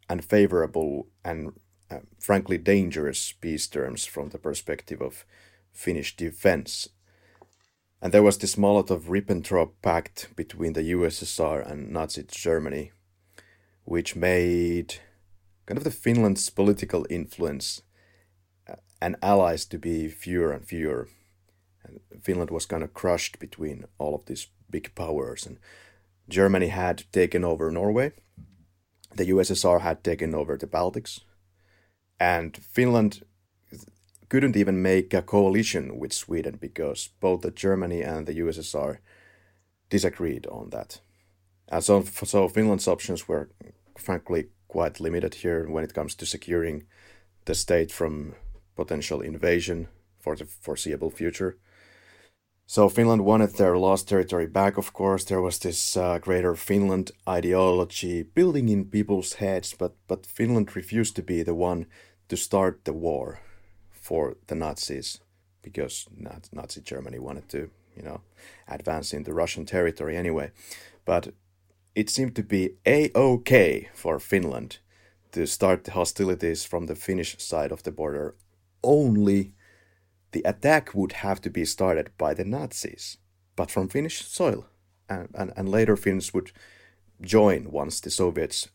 unfavorable 0.09 1.07
and 1.23 1.53
uh, 1.91 1.99
frankly 2.19 2.57
dangerous 2.57 3.31
peace 3.31 3.67
terms 3.67 4.05
from 4.05 4.29
the 4.29 4.39
perspective 4.39 5.01
of 5.01 5.25
Finnish 5.71 6.15
defense. 6.15 6.89
And 8.01 8.13
there 8.13 8.23
was 8.23 8.37
this 8.37 8.55
Molotov 8.55 9.03
Ribbentrop 9.03 9.71
Pact 9.81 10.29
between 10.35 10.73
the 10.73 10.91
USSR 10.93 11.69
and 11.69 11.91
Nazi 11.91 12.23
Germany, 12.27 12.91
which 13.83 14.15
made 14.15 14.95
kind 15.65 15.77
of 15.77 15.83
the 15.83 15.91
Finland's 15.91 16.49
political 16.49 17.05
influence 17.09 17.81
uh, 18.69 18.75
and 19.01 19.17
allies 19.21 19.65
to 19.65 19.77
be 19.77 20.07
fewer 20.07 20.51
and 20.51 20.65
fewer. 20.65 21.09
And 21.83 21.99
Finland 22.21 22.51
was 22.51 22.65
kind 22.65 22.83
of 22.83 22.93
crushed 22.93 23.37
between 23.37 23.85
all 23.97 24.15
of 24.15 24.25
these 24.25 24.47
big 24.69 24.95
powers. 24.95 25.45
And 25.45 25.59
Germany 26.29 26.67
had 26.67 27.03
taken 27.11 27.43
over 27.43 27.69
Norway, 27.69 28.13
the 29.13 29.25
USSR 29.25 29.81
had 29.81 30.03
taken 30.03 30.33
over 30.35 30.55
the 30.55 30.67
Baltics, 30.67 31.21
and 32.19 32.55
Finland 32.55 33.23
couldn't 34.29 34.55
even 34.55 34.81
make 34.81 35.13
a 35.13 35.23
coalition 35.23 35.97
with 35.97 36.13
Sweden 36.13 36.57
because 36.61 37.09
both 37.19 37.41
the 37.41 37.51
Germany 37.51 38.03
and 38.03 38.27
the 38.27 38.39
USSR 38.39 38.99
disagreed 39.89 40.45
on 40.47 40.69
that. 40.69 41.01
And 41.67 41.83
so, 41.83 42.03
so 42.03 42.47
Finland's 42.47 42.87
options 42.87 43.27
were 43.27 43.49
frankly 43.97 44.49
quite 44.67 44.99
limited 44.99 45.35
here 45.35 45.67
when 45.67 45.83
it 45.83 45.93
comes 45.93 46.15
to 46.15 46.25
securing 46.25 46.83
the 47.45 47.55
state 47.55 47.91
from 47.91 48.35
potential 48.75 49.21
invasion 49.21 49.87
for 50.19 50.35
the 50.35 50.45
foreseeable 50.45 51.09
future. 51.09 51.57
So 52.67 52.87
Finland 52.87 53.25
wanted 53.25 53.55
their 53.55 53.77
lost 53.77 54.07
territory 54.07 54.45
back, 54.45 54.77
of 54.77 54.93
course. 54.93 55.23
There 55.25 55.41
was 55.41 55.57
this 55.57 55.97
uh, 55.97 56.19
greater 56.19 56.55
Finland 56.55 57.11
ideology 57.27 58.21
building 58.21 58.69
in 58.69 58.85
people's 58.85 59.33
heads, 59.33 59.73
but, 59.73 59.93
but 60.07 60.27
Finland 60.27 60.75
refused 60.75 61.15
to 61.15 61.23
be 61.23 61.41
the 61.41 61.55
one 61.55 61.87
to 62.27 62.37
start 62.37 62.85
the 62.85 62.93
war 62.93 63.39
for 64.09 64.35
the 64.47 64.55
Nazis 64.55 65.19
because 65.61 66.07
Nazi 66.51 66.81
Germany 66.81 67.19
wanted 67.19 67.47
to, 67.49 67.69
you 67.95 68.01
know, 68.01 68.21
advance 68.67 69.13
into 69.13 69.39
Russian 69.41 69.65
territory 69.65 70.17
anyway. 70.17 70.49
But 71.05 71.33
it 71.93 72.09
seemed 72.09 72.35
to 72.35 72.43
be 72.43 72.63
a-okay 72.87 73.89
for 73.93 74.19
Finland 74.19 74.79
to 75.33 75.45
start 75.45 75.83
the 75.83 75.91
hostilities 75.91 76.65
from 76.65 76.87
the 76.87 76.95
Finnish 76.95 77.35
side 77.37 77.71
of 77.71 77.83
the 77.83 77.91
border 77.91 78.35
only 78.81 79.53
the 80.31 80.41
attack 80.43 80.95
would 80.95 81.11
have 81.11 81.39
to 81.41 81.51
be 81.51 81.65
started 81.65 82.09
by 82.17 82.33
the 82.33 82.45
Nazis, 82.45 83.17
but 83.55 83.69
from 83.69 83.89
Finnish 83.89 84.25
soil. 84.25 84.65
And, 85.07 85.29
and, 85.35 85.53
and 85.55 85.69
later 85.69 85.95
Finns 85.95 86.33
would 86.33 86.51
join 87.21 87.71
once 87.71 87.99
the 87.99 88.09
Soviets 88.09 88.69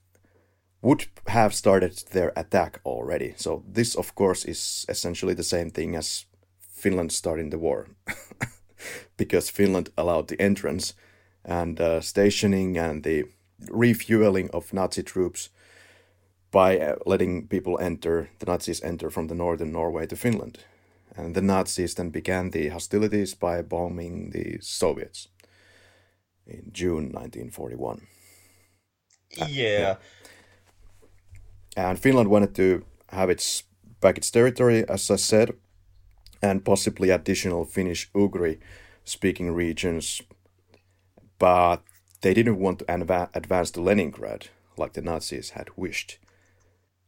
would 0.84 1.06
have 1.26 1.54
started 1.54 1.96
their 2.12 2.32
attack 2.36 2.80
already. 2.84 3.32
So 3.36 3.64
this, 3.66 3.94
of 3.94 4.14
course, 4.14 4.44
is 4.44 4.84
essentially 4.88 5.34
the 5.34 5.42
same 5.42 5.70
thing 5.70 5.96
as 5.96 6.26
Finland 6.58 7.10
starting 7.10 7.50
the 7.50 7.58
war, 7.58 7.88
because 9.16 9.48
Finland 9.48 9.88
allowed 9.96 10.28
the 10.28 10.40
entrance 10.40 10.94
and 11.44 11.80
uh, 11.80 12.00
stationing 12.00 12.78
and 12.78 13.02
the 13.02 13.24
refueling 13.70 14.50
of 14.52 14.74
Nazi 14.74 15.02
troops 15.02 15.48
by 16.50 16.78
uh, 16.78 16.96
letting 17.06 17.48
people 17.48 17.78
enter, 17.80 18.28
the 18.38 18.46
Nazis 18.46 18.82
enter 18.82 19.10
from 19.10 19.28
the 19.28 19.34
northern 19.34 19.72
Norway 19.72 20.06
to 20.06 20.16
Finland. 20.16 20.58
And 21.16 21.34
the 21.34 21.42
Nazis 21.42 21.94
then 21.94 22.10
began 22.10 22.50
the 22.50 22.68
hostilities 22.68 23.34
by 23.34 23.62
bombing 23.62 24.30
the 24.30 24.58
Soviets 24.60 25.28
in 26.46 26.70
June 26.72 27.10
1941. 27.12 28.06
Yeah. 29.36 29.46
Yeah. 29.48 29.96
And 31.76 31.98
Finland 31.98 32.30
wanted 32.30 32.54
to 32.54 32.84
have 33.08 33.30
its 33.30 33.64
back 34.00 34.18
its 34.18 34.30
territory, 34.30 34.84
as 34.88 35.10
I 35.10 35.16
said, 35.16 35.54
and 36.42 36.64
possibly 36.64 37.10
additional 37.10 37.64
Finnish 37.64 38.10
Ugri 38.12 38.58
speaking 39.04 39.50
regions, 39.50 40.22
but 41.38 41.82
they 42.20 42.34
didn't 42.34 42.58
want 42.58 42.80
to 42.80 43.28
advance 43.34 43.70
to 43.72 43.80
Leningrad 43.80 44.48
like 44.76 44.92
the 44.92 45.02
Nazis 45.02 45.50
had 45.50 45.68
wished. 45.76 46.18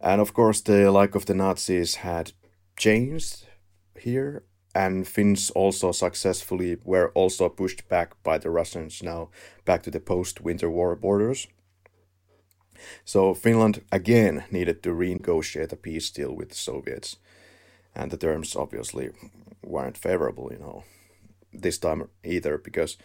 And 0.00 0.20
of 0.20 0.32
course, 0.34 0.60
the 0.60 0.90
like 0.90 1.14
of 1.14 1.26
the 1.26 1.34
Nazis 1.34 1.96
had 1.96 2.32
changed 2.76 3.46
here, 3.98 4.44
and 4.74 5.06
Finns 5.08 5.50
also 5.50 5.92
successfully 5.92 6.76
were 6.84 7.10
also 7.14 7.48
pushed 7.48 7.88
back 7.88 8.22
by 8.22 8.38
the 8.38 8.50
Russians 8.50 9.02
now 9.02 9.30
back 9.64 9.82
to 9.82 9.90
the 9.90 10.00
post 10.00 10.40
Winter 10.40 10.70
War 10.70 10.94
borders. 10.96 11.46
So 13.04 13.34
Finland 13.34 13.82
again 13.90 14.44
needed 14.50 14.82
to 14.82 14.90
renegotiate 14.90 15.72
a 15.72 15.76
peace 15.76 16.10
deal 16.10 16.34
with 16.34 16.50
the 16.50 16.54
Soviets, 16.54 17.16
and 17.94 18.10
the 18.10 18.16
terms 18.16 18.56
obviously 18.56 19.10
weren't 19.62 19.98
favorable, 19.98 20.48
you 20.52 20.58
know, 20.58 20.84
this 21.52 21.78
time 21.78 22.08
either, 22.24 22.58
because, 22.58 22.96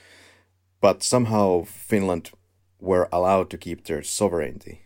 but 0.82 1.04
somehow 1.04 1.64
Finland 1.64 2.32
were 2.80 3.08
allowed 3.12 3.50
to 3.50 3.58
keep 3.58 3.86
their 3.86 4.04
sovereignty 4.04 4.82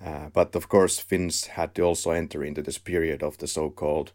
uh, 0.00 0.30
but 0.32 0.56
of 0.56 0.68
course, 0.68 0.98
Finns 0.98 1.46
had 1.46 1.74
to 1.74 1.82
also 1.82 2.10
enter 2.10 2.42
into 2.42 2.62
this 2.62 2.78
period 2.78 3.22
of 3.22 3.38
the 3.38 3.46
so 3.46 3.70
called 3.70 4.12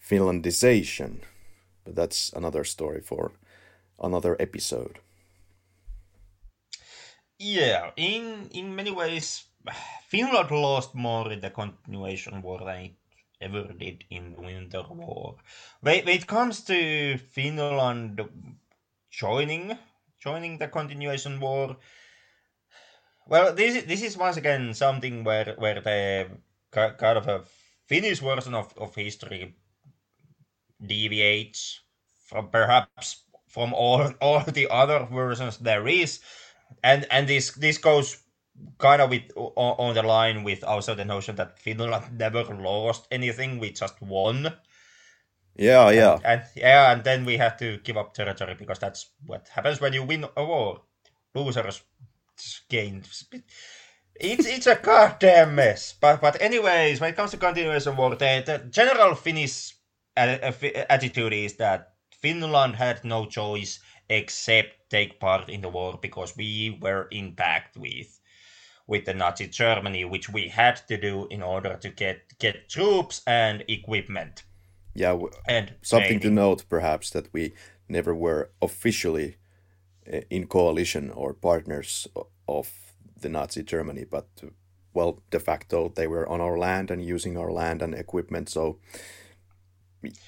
Finlandization. 0.00 1.20
But 1.84 1.96
that's 1.96 2.32
another 2.32 2.64
story 2.64 3.00
for 3.00 3.32
another 3.98 4.36
episode. 4.38 5.00
Yeah, 7.46 7.90
in, 7.96 8.48
in 8.52 8.74
many 8.74 8.90
ways, 8.90 9.44
Finland 10.08 10.50
lost 10.50 10.94
more 10.94 11.30
in 11.30 11.40
the 11.42 11.50
continuation 11.50 12.40
war 12.40 12.60
than 12.60 12.78
it 12.84 12.94
ever 13.38 13.70
did 13.74 14.04
in 14.08 14.32
the 14.32 14.40
Winter 14.40 14.82
War. 14.88 15.36
When, 15.80 16.06
when 16.06 16.16
it 16.16 16.26
comes 16.26 16.62
to 16.64 17.18
Finland 17.18 18.22
joining 19.10 19.76
joining 20.18 20.56
the 20.56 20.68
continuation 20.68 21.38
war, 21.38 21.76
well, 23.26 23.54
this 23.54 23.84
this 23.84 24.02
is 24.02 24.16
once 24.16 24.38
again 24.38 24.72
something 24.72 25.22
where 25.22 25.54
where 25.58 25.82
the 25.82 26.28
kind 26.70 27.18
of 27.18 27.28
a 27.28 27.44
Finnish 27.86 28.20
version 28.20 28.54
of, 28.54 28.72
of 28.78 28.94
history 28.94 29.54
deviates 30.80 31.80
from 32.26 32.48
perhaps 32.48 33.24
from 33.48 33.74
all 33.74 34.12
all 34.20 34.40
the 34.40 34.68
other 34.70 35.06
versions 35.12 35.58
there 35.58 35.86
is, 35.86 36.20
and 36.82 37.06
and 37.10 37.28
this 37.28 37.52
this 37.52 37.78
goes 37.78 38.18
kind 38.78 39.02
of 39.02 39.10
with 39.10 39.22
on, 39.36 39.94
the 39.94 40.02
line 40.02 40.44
with 40.44 40.62
also 40.64 40.94
the 40.94 41.04
notion 41.04 41.36
that 41.36 41.58
Finland 41.58 42.18
never 42.18 42.44
lost 42.44 43.06
anything, 43.10 43.58
we 43.58 43.70
just 43.70 44.00
won. 44.00 44.54
Yeah, 45.56 45.90
yeah, 45.90 46.14
and, 46.14 46.24
and 46.24 46.42
yeah, 46.56 46.92
and 46.92 47.04
then 47.04 47.24
we 47.24 47.36
have 47.36 47.56
to 47.58 47.78
give 47.78 47.96
up 47.96 48.14
territory 48.14 48.54
because 48.54 48.78
that's 48.78 49.10
what 49.26 49.48
happens 49.48 49.80
when 49.80 49.92
you 49.92 50.02
win 50.02 50.24
a 50.36 50.44
war. 50.44 50.82
Losers 51.34 51.82
games. 52.68 53.24
It's 54.20 54.46
it's 54.46 54.66
a 54.66 54.76
goddamn 54.76 55.54
mess. 55.54 55.94
But 56.00 56.20
but 56.20 56.40
anyways, 56.40 57.00
when 57.00 57.10
it 57.10 57.16
comes 57.16 57.32
to 57.32 57.36
continuation 57.36 57.96
war, 57.96 58.10
the, 58.10 58.42
the 58.46 58.58
general 58.70 59.14
Finnish 59.14 59.74
attitude 60.16 61.32
is 61.32 61.54
that 61.56 61.94
Finland 62.20 62.76
had 62.76 63.04
no 63.04 63.26
choice 63.26 63.80
except 64.08 64.83
take 64.94 65.18
part 65.18 65.48
in 65.48 65.60
the 65.60 65.68
war 65.68 65.98
because 66.00 66.36
we 66.36 66.78
were 66.80 67.08
in 67.10 67.34
pact 67.34 67.76
with 67.76 68.20
with 68.86 69.04
the 69.06 69.14
Nazi 69.14 69.48
Germany, 69.48 70.04
which 70.04 70.28
we 70.28 70.48
had 70.48 70.76
to 70.88 70.96
do 70.96 71.26
in 71.30 71.42
order 71.42 71.76
to 71.84 71.88
get 71.88 72.18
get 72.38 72.68
troops 72.68 73.22
and 73.26 73.64
equipment. 73.68 74.44
Yeah, 74.94 75.18
and 75.48 75.74
something 75.82 76.20
training. 76.20 76.36
to 76.36 76.42
note 76.42 76.64
perhaps 76.68 77.10
that 77.10 77.26
we 77.32 77.52
never 77.88 78.14
were 78.14 78.50
officially 78.60 79.36
eh, 80.06 80.22
in 80.30 80.46
coalition 80.46 81.10
or 81.10 81.34
partners 81.34 82.08
of 82.46 82.68
the 83.22 83.28
Nazi 83.28 83.62
Germany, 83.62 84.04
but 84.04 84.28
well, 84.92 85.22
de 85.30 85.40
facto 85.40 85.88
they 85.88 86.06
were 86.06 86.28
on 86.28 86.40
our 86.40 86.58
land 86.58 86.90
and 86.90 87.04
using 87.14 87.36
our 87.36 87.52
land 87.52 87.82
and 87.82 87.94
equipment. 87.94 88.48
So 88.48 88.78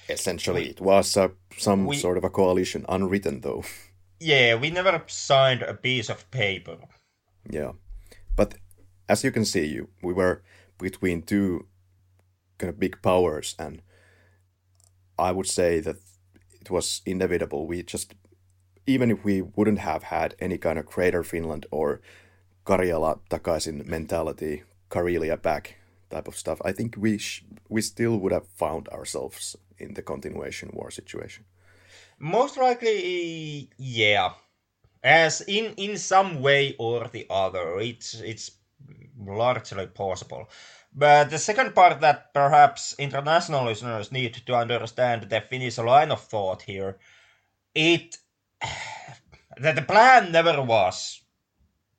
essentially, 0.09 0.63
we, 0.63 0.69
it 0.69 0.81
was 0.81 1.17
a, 1.17 1.31
some 1.57 1.85
we, 1.85 1.95
sort 1.97 2.17
of 2.17 2.23
a 2.23 2.29
coalition, 2.29 2.85
unwritten 2.89 3.41
though. 3.41 3.63
Yeah, 4.19 4.55
we 4.55 4.69
never 4.69 5.03
signed 5.07 5.61
a 5.61 5.73
piece 5.73 6.09
of 6.09 6.29
paper. 6.31 6.77
Yeah, 7.49 7.73
but 8.35 8.55
as 9.07 9.23
you 9.23 9.31
can 9.31 9.45
see, 9.45 9.65
you 9.65 9.89
we 10.01 10.13
were 10.13 10.41
between 10.79 11.21
two 11.21 11.67
kind 12.57 12.69
of 12.69 12.79
big 12.79 13.01
powers, 13.01 13.55
and 13.59 13.81
I 15.17 15.31
would 15.31 15.47
say 15.47 15.79
that 15.81 15.97
it 16.61 16.69
was 16.71 17.01
inevitable. 17.05 17.67
We 17.67 17.83
just 17.83 18.15
even 18.85 19.11
if 19.11 19.23
we 19.23 19.41
wouldn't 19.41 19.79
have 19.79 20.03
had 20.03 20.35
any 20.39 20.57
kind 20.57 20.79
of 20.79 20.85
Greater 20.85 21.23
Finland 21.23 21.65
or 21.71 22.01
Karjala 22.65 23.19
takaisin 23.29 23.85
mentality, 23.85 24.63
Karelia 24.89 25.41
back 25.41 25.75
type 26.09 26.27
of 26.27 26.37
stuff, 26.37 26.61
I 26.65 26.71
think 26.71 26.95
we 26.97 27.17
sh- 27.17 27.45
we 27.69 27.81
still 27.81 28.17
would 28.17 28.31
have 28.31 28.47
found 28.47 28.87
ourselves 28.89 29.57
in 29.77 29.93
the 29.93 30.01
continuation 30.01 30.69
war 30.73 30.89
situation. 30.89 31.45
Most 32.19 32.57
likely, 32.57 33.69
yeah. 33.77 34.33
As 35.03 35.41
in 35.41 35.73
in 35.75 35.97
some 35.97 36.41
way 36.41 36.75
or 36.79 37.07
the 37.07 37.25
other, 37.29 37.79
it's 37.79 38.15
it's 38.15 38.51
largely 39.17 39.87
possible. 39.87 40.49
But 40.93 41.29
the 41.29 41.37
second 41.39 41.75
part 41.75 42.01
that 42.01 42.33
perhaps 42.33 42.95
international 42.97 43.65
listeners 43.65 44.11
need 44.11 44.33
to 44.45 44.55
understand 44.55 45.23
the 45.29 45.41
Finnish 45.41 45.77
line 45.77 46.11
of 46.11 46.21
thought 46.23 46.63
here, 46.63 46.97
it 47.75 48.17
that 49.57 49.75
the 49.75 49.81
plan 49.83 50.31
never 50.31 50.61
was 50.61 51.21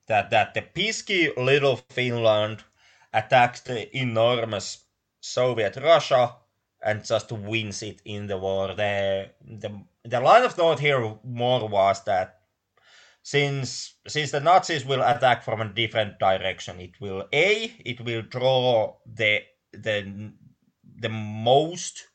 that 0.09 0.31
that 0.31 0.55
the 0.55 0.63
pisky 0.63 1.31
little 1.37 1.77
Finland 1.91 2.65
attacked 3.13 3.65
the 3.67 3.97
enormous 3.97 4.85
Soviet 5.21 5.77
Russia 5.77 6.35
and 6.83 7.05
just 7.05 7.31
wins 7.33 7.83
it 7.83 8.01
in 8.05 8.27
the 8.27 8.39
war. 8.39 8.75
The 8.75 9.31
the 9.43 9.71
the 10.09 10.21
line 10.21 10.45
of 10.45 10.55
thought 10.55 10.81
here 10.81 11.17
more 11.25 11.69
was 11.69 12.03
that 12.05 12.41
since 13.23 13.95
since 14.07 14.31
the 14.31 14.41
Nazis 14.41 14.85
will 14.85 15.03
attack 15.03 15.43
from 15.43 15.61
a 15.61 15.73
different 15.73 16.19
direction, 16.19 16.81
it 16.81 17.01
will 17.01 17.27
a 17.33 17.73
it 17.85 18.01
will 18.01 18.23
draw 18.23 18.97
the 19.07 19.43
the 19.73 20.33
the 21.01 21.09
most 21.09 22.09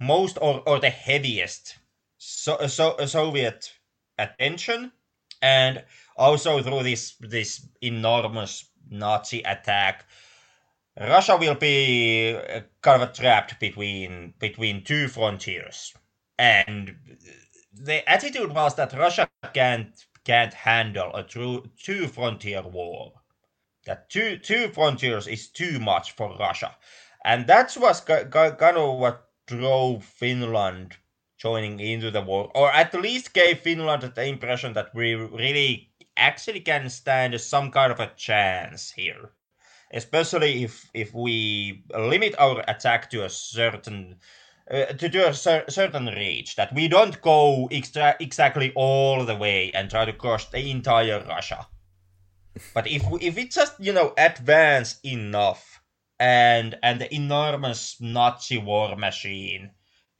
most 0.00 0.38
or, 0.40 0.62
or 0.68 0.80
the 0.80 0.90
heaviest 0.90 1.76
so, 2.24 2.66
so 2.66 2.96
Soviet 3.06 3.70
attention, 4.18 4.92
and 5.42 5.84
also 6.16 6.62
through 6.62 6.82
this 6.82 7.16
this 7.20 7.68
enormous 7.82 8.70
Nazi 8.88 9.42
attack, 9.42 10.06
Russia 10.98 11.36
will 11.36 11.54
be 11.54 12.34
uh, 12.34 12.60
kind 12.80 13.02
of 13.02 13.12
trapped 13.12 13.60
between 13.60 14.34
between 14.38 14.84
two 14.84 15.08
frontiers, 15.08 15.92
and 16.38 16.96
the 17.72 18.08
attitude 18.10 18.52
was 18.52 18.74
that 18.76 18.92
Russia 18.92 19.28
can't 19.52 20.06
can't 20.24 20.54
handle 20.54 21.14
a 21.14 21.22
true 21.22 21.70
two 21.82 22.08
frontier 22.08 22.62
war. 22.62 23.12
That 23.86 24.08
two 24.10 24.38
two 24.38 24.68
frontiers 24.68 25.26
is 25.26 25.48
too 25.48 25.78
much 25.78 26.12
for 26.12 26.36
Russia, 26.38 26.76
and 27.24 27.46
that 27.46 27.76
was 27.76 28.00
kind 28.00 28.76
of 28.76 28.98
what 28.98 29.28
drove 29.46 30.04
Finland 30.04 30.96
joining 31.36 31.80
into 31.80 32.10
the 32.10 32.22
war, 32.22 32.50
or 32.54 32.72
at 32.72 32.94
least 32.94 33.34
gave 33.34 33.60
Finland 33.60 34.02
the 34.02 34.24
impression 34.24 34.72
that 34.72 34.94
we 34.94 35.14
really 35.14 35.90
actually 36.16 36.60
can 36.60 36.88
stand 36.88 37.38
some 37.40 37.70
kind 37.70 37.92
of 37.92 38.00
a 38.00 38.12
chance 38.16 38.92
here 38.92 39.32
especially 39.92 40.64
if 40.64 40.90
if 40.94 41.14
we 41.14 41.84
limit 41.96 42.34
our 42.38 42.62
attack 42.68 43.08
to 43.10 43.24
a 43.24 43.30
certain 43.30 44.16
uh, 44.70 44.86
to 44.86 45.08
do 45.08 45.24
a 45.26 45.34
cer- 45.34 45.64
certain 45.68 46.06
reach 46.06 46.56
that 46.56 46.74
we 46.74 46.88
don't 46.88 47.20
go 47.20 47.68
extra- 47.70 48.16
exactly 48.20 48.72
all 48.74 49.24
the 49.24 49.36
way 49.36 49.70
and 49.72 49.90
try 49.90 50.04
to 50.04 50.12
cross 50.12 50.48
the 50.48 50.70
entire 50.70 51.22
Russia. 51.28 51.66
But 52.72 52.86
if 52.86 53.08
we, 53.10 53.20
if 53.20 53.36
we 53.36 53.48
just 53.48 53.78
you 53.80 53.92
know 53.92 54.14
advance 54.16 55.00
enough 55.04 55.82
and 56.18 56.76
and 56.82 57.00
the 57.00 57.12
enormous 57.14 58.00
Nazi 58.00 58.58
war 58.58 58.96
machine 58.96 59.70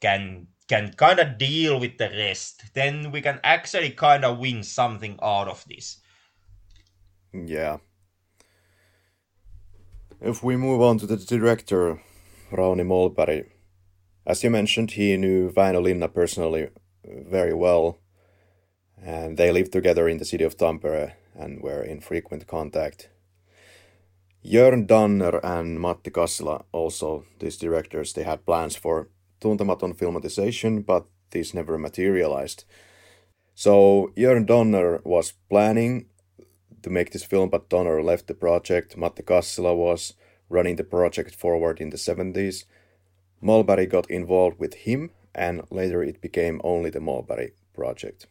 can 0.01 0.47
can 0.67 0.93
kind 0.93 1.19
of 1.19 1.37
deal 1.37 1.79
with 1.79 1.97
the 1.97 2.09
rest, 2.09 2.73
then 2.73 3.11
we 3.11 3.21
can 3.21 3.39
actually 3.43 3.91
kind 3.91 4.25
of 4.25 4.39
win 4.39 4.63
something 4.63 5.17
out 5.21 5.47
of 5.47 5.63
this. 5.67 6.01
Yeah, 7.33 7.77
if 10.21 10.43
we 10.43 10.55
move 10.55 10.81
on 10.81 10.97
to 10.99 11.05
the 11.05 11.17
director, 11.17 12.01
Rauni 12.51 12.85
Mollberg, 12.85 13.45
as 14.25 14.43
you 14.43 14.49
mentioned, 14.49 14.91
he 14.91 15.17
knew 15.17 15.51
Väinö 15.51 15.81
Linna 15.81 16.07
personally 16.07 16.69
very 17.05 17.53
well, 17.53 17.99
and 19.01 19.37
they 19.37 19.51
lived 19.51 19.71
together 19.71 20.07
in 20.07 20.17
the 20.17 20.25
city 20.25 20.43
of 20.43 20.57
Tampere 20.57 21.13
and 21.35 21.61
were 21.61 21.83
in 21.83 22.01
frequent 22.01 22.47
contact. 22.47 23.09
Jörn 24.43 24.85
Donner 24.85 25.39
and 25.43 25.79
Matti 25.79 26.11
Kassila, 26.11 26.63
also 26.71 27.25
these 27.39 27.57
directors, 27.57 28.13
they 28.13 28.23
had 28.23 28.45
plans 28.45 28.75
for 28.75 29.09
Tuntematon 29.41 29.95
filmatization, 29.95 30.85
but 30.85 31.05
these 31.31 31.53
never 31.53 31.77
materialized. 31.77 32.63
So 33.55 34.11
Jörn 34.15 34.45
Donner 34.45 35.01
was 35.03 35.33
planning 35.49 36.05
to 36.83 36.89
make 36.89 37.11
this 37.11 37.23
film, 37.23 37.49
but 37.49 37.69
Donner 37.69 38.03
left 38.03 38.27
the 38.27 38.35
project. 38.35 38.97
Matti 38.97 39.23
Kassila 39.23 39.75
was 39.75 40.13
running 40.49 40.75
the 40.75 40.83
project 40.83 41.33
forward 41.33 41.81
in 41.81 41.89
the 41.89 41.97
70s. 41.97 42.65
Mollberg 43.45 43.89
got 43.89 44.09
involved 44.09 44.59
with 44.59 44.73
him, 44.73 45.11
and 45.33 45.61
later 45.69 46.03
it 46.03 46.21
became 46.21 46.61
only 46.63 46.89
the 46.89 46.99
Mollberg 46.99 47.51
project. 47.73 48.27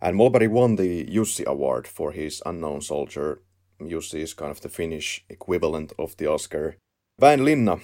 And 0.00 0.16
Mollberg 0.16 0.50
won 0.50 0.76
the 0.76 1.04
Jussi 1.06 1.44
Award 1.44 1.86
for 1.86 2.12
his 2.12 2.42
Unknown 2.44 2.80
Soldier. 2.80 3.42
Jussi 3.80 4.20
is 4.20 4.34
kind 4.34 4.50
of 4.50 4.60
the 4.60 4.68
Finnish 4.68 5.24
equivalent 5.28 5.92
of 5.98 6.16
the 6.16 6.26
Oscar. 6.26 6.76
Väinö 7.20 7.44
Linna, 7.44 7.78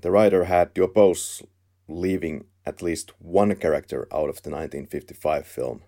the 0.00 0.10
writer, 0.10 0.44
had 0.44 0.74
to 0.74 0.84
oppose 0.84 1.42
leaving 1.88 2.44
at 2.64 2.82
least 2.82 3.12
one 3.18 3.54
character 3.54 4.08
out 4.12 4.28
of 4.28 4.42
the 4.42 4.50
1955 4.50 5.46
film 5.46 5.82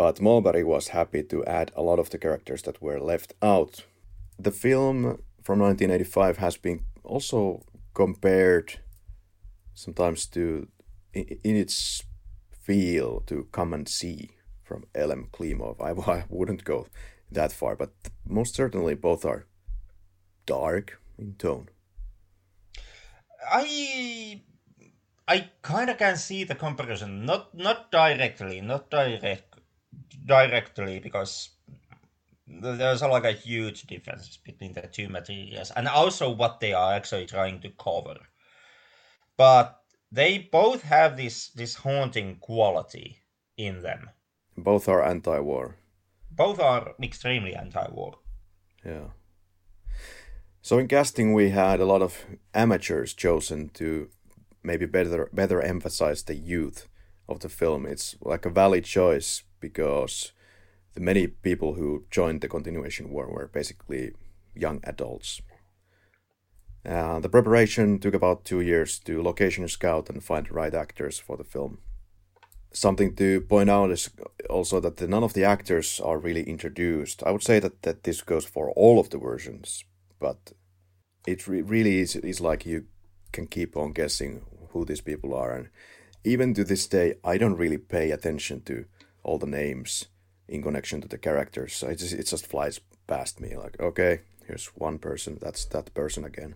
but 0.00 0.16
Mollberg 0.20 0.64
was 0.64 0.88
happy 0.88 1.22
to 1.24 1.44
add 1.44 1.72
a 1.76 1.82
lot 1.82 1.98
of 1.98 2.08
the 2.08 2.16
characters 2.16 2.62
that 2.62 2.80
were 2.80 2.98
left 2.98 3.34
out. 3.42 3.84
The 4.38 4.50
film 4.50 5.22
from 5.42 5.58
1985 5.58 6.38
has 6.38 6.56
been 6.56 6.84
also 7.04 7.62
compared 7.92 8.80
sometimes 9.74 10.26
to 10.26 10.68
in 11.12 11.56
its 11.56 12.04
feel 12.52 13.20
to 13.26 13.48
come 13.52 13.72
and 13.74 13.88
see 13.88 14.30
from 14.62 14.84
Elem 14.94 15.28
Klimov. 15.30 15.80
I, 15.80 16.12
I 16.12 16.24
wouldn't 16.28 16.64
go 16.64 16.86
that 17.30 17.52
far, 17.52 17.76
but 17.76 17.92
most 18.26 18.54
certainly 18.54 18.94
both 18.94 19.24
are 19.24 19.46
dark 20.46 21.00
in 21.18 21.34
tone. 21.34 21.68
I 23.50 24.42
I 25.26 25.50
kind 25.62 25.90
of 25.90 25.98
can 25.98 26.16
see 26.16 26.44
the 26.44 26.54
comparison, 26.54 27.24
not 27.24 27.54
not 27.54 27.90
directly, 27.90 28.60
not 28.60 28.90
direct 28.90 29.54
directly 30.26 30.98
because 30.98 31.50
there's 32.46 33.02
like 33.02 33.24
a 33.24 33.32
huge 33.32 33.84
difference 33.84 34.36
between 34.38 34.72
the 34.72 34.82
two 34.82 35.08
materials 35.08 35.70
and 35.76 35.86
also 35.86 36.30
what 36.30 36.58
they 36.60 36.72
are 36.72 36.94
actually 36.94 37.26
trying 37.26 37.60
to 37.60 37.70
cover 37.70 38.16
but 39.40 39.80
they 40.12 40.48
both 40.52 40.82
have 40.82 41.16
this 41.16 41.48
this 41.60 41.74
haunting 41.76 42.36
quality 42.40 43.06
in 43.56 43.80
them. 43.80 44.10
Both 44.54 44.86
are 44.86 45.02
anti-war. 45.02 45.76
Both 46.30 46.60
are 46.60 46.94
extremely 47.02 47.54
anti-war. 47.54 48.12
Yeah. 48.84 49.08
So 50.60 50.78
in 50.78 50.88
casting 50.88 51.32
we 51.32 51.50
had 51.50 51.80
a 51.80 51.86
lot 51.86 52.02
of 52.02 52.12
amateurs 52.52 53.14
chosen 53.14 53.70
to 53.70 54.10
maybe 54.62 54.86
better 54.86 55.30
better 55.32 55.62
emphasize 55.62 56.22
the 56.22 56.36
youth 56.54 56.86
of 57.26 57.38
the 57.38 57.48
film. 57.48 57.86
It's 57.86 58.16
like 58.20 58.44
a 58.46 58.54
valid 58.62 58.84
choice 58.84 59.44
because 59.60 60.32
the 60.94 61.00
the 61.00 61.06
many 61.06 61.26
people 61.26 61.74
who 61.74 62.04
joined 62.10 62.42
the 62.42 62.48
continuation 62.48 63.10
war 63.10 63.26
were 63.26 63.48
basically 63.48 64.12
young 64.54 64.80
adults. 64.84 65.40
Uh, 66.84 67.20
the 67.20 67.28
preparation 67.28 67.98
took 67.98 68.14
about 68.14 68.44
two 68.44 68.60
years 68.60 68.98
to 69.00 69.22
location 69.22 69.68
scout 69.68 70.08
and 70.08 70.24
find 70.24 70.46
the 70.46 70.54
right 70.54 70.74
actors 70.74 71.18
for 71.18 71.36
the 71.36 71.44
film. 71.44 71.78
Something 72.72 73.14
to 73.16 73.42
point 73.42 73.68
out 73.68 73.90
is 73.90 74.10
also 74.48 74.80
that 74.80 75.00
none 75.08 75.24
of 75.24 75.34
the 75.34 75.44
actors 75.44 76.00
are 76.00 76.18
really 76.18 76.44
introduced. 76.44 77.22
I 77.24 77.32
would 77.32 77.42
say 77.42 77.58
that, 77.58 77.82
that 77.82 78.04
this 78.04 78.22
goes 78.22 78.44
for 78.44 78.70
all 78.70 78.98
of 78.98 79.10
the 79.10 79.18
versions, 79.18 79.84
but 80.18 80.52
it 81.26 81.46
re- 81.46 81.62
really 81.62 81.98
is, 81.98 82.16
is 82.16 82.40
like 82.40 82.64
you 82.64 82.86
can 83.32 83.46
keep 83.46 83.76
on 83.76 83.92
guessing 83.92 84.46
who 84.70 84.84
these 84.84 85.00
people 85.00 85.34
are. 85.34 85.52
And 85.52 85.68
even 86.24 86.54
to 86.54 86.64
this 86.64 86.86
day, 86.86 87.14
I 87.24 87.38
don't 87.38 87.56
really 87.56 87.78
pay 87.78 88.10
attention 88.10 88.62
to 88.62 88.84
all 89.22 89.38
the 89.38 89.46
names 89.46 90.06
in 90.48 90.62
connection 90.62 91.00
to 91.00 91.08
the 91.08 91.18
characters. 91.18 91.74
So 91.74 91.88
it 91.88 91.96
just, 91.96 92.14
it 92.14 92.26
just 92.26 92.46
flies 92.46 92.80
past 93.06 93.40
me 93.40 93.56
like, 93.56 93.78
okay, 93.80 94.20
here's 94.46 94.66
one 94.68 94.98
person, 94.98 95.38
that's 95.40 95.64
that 95.66 95.92
person 95.92 96.24
again. 96.24 96.54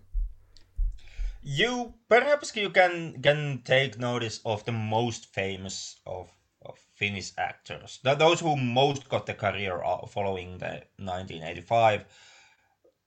You 1.46 1.92
perhaps 2.08 2.56
you 2.56 2.70
can 2.70 3.20
can 3.20 3.60
take 3.64 3.98
notice 3.98 4.40
of 4.46 4.64
the 4.64 4.72
most 4.72 5.26
famous 5.26 6.00
of, 6.06 6.32
of 6.64 6.78
Finnish 6.94 7.32
actors, 7.36 8.00
those 8.02 8.40
who 8.40 8.56
most 8.56 9.10
got 9.10 9.26
the 9.26 9.34
career 9.34 9.78
following 10.08 10.56
the 10.56 10.88
1985. 10.96 12.04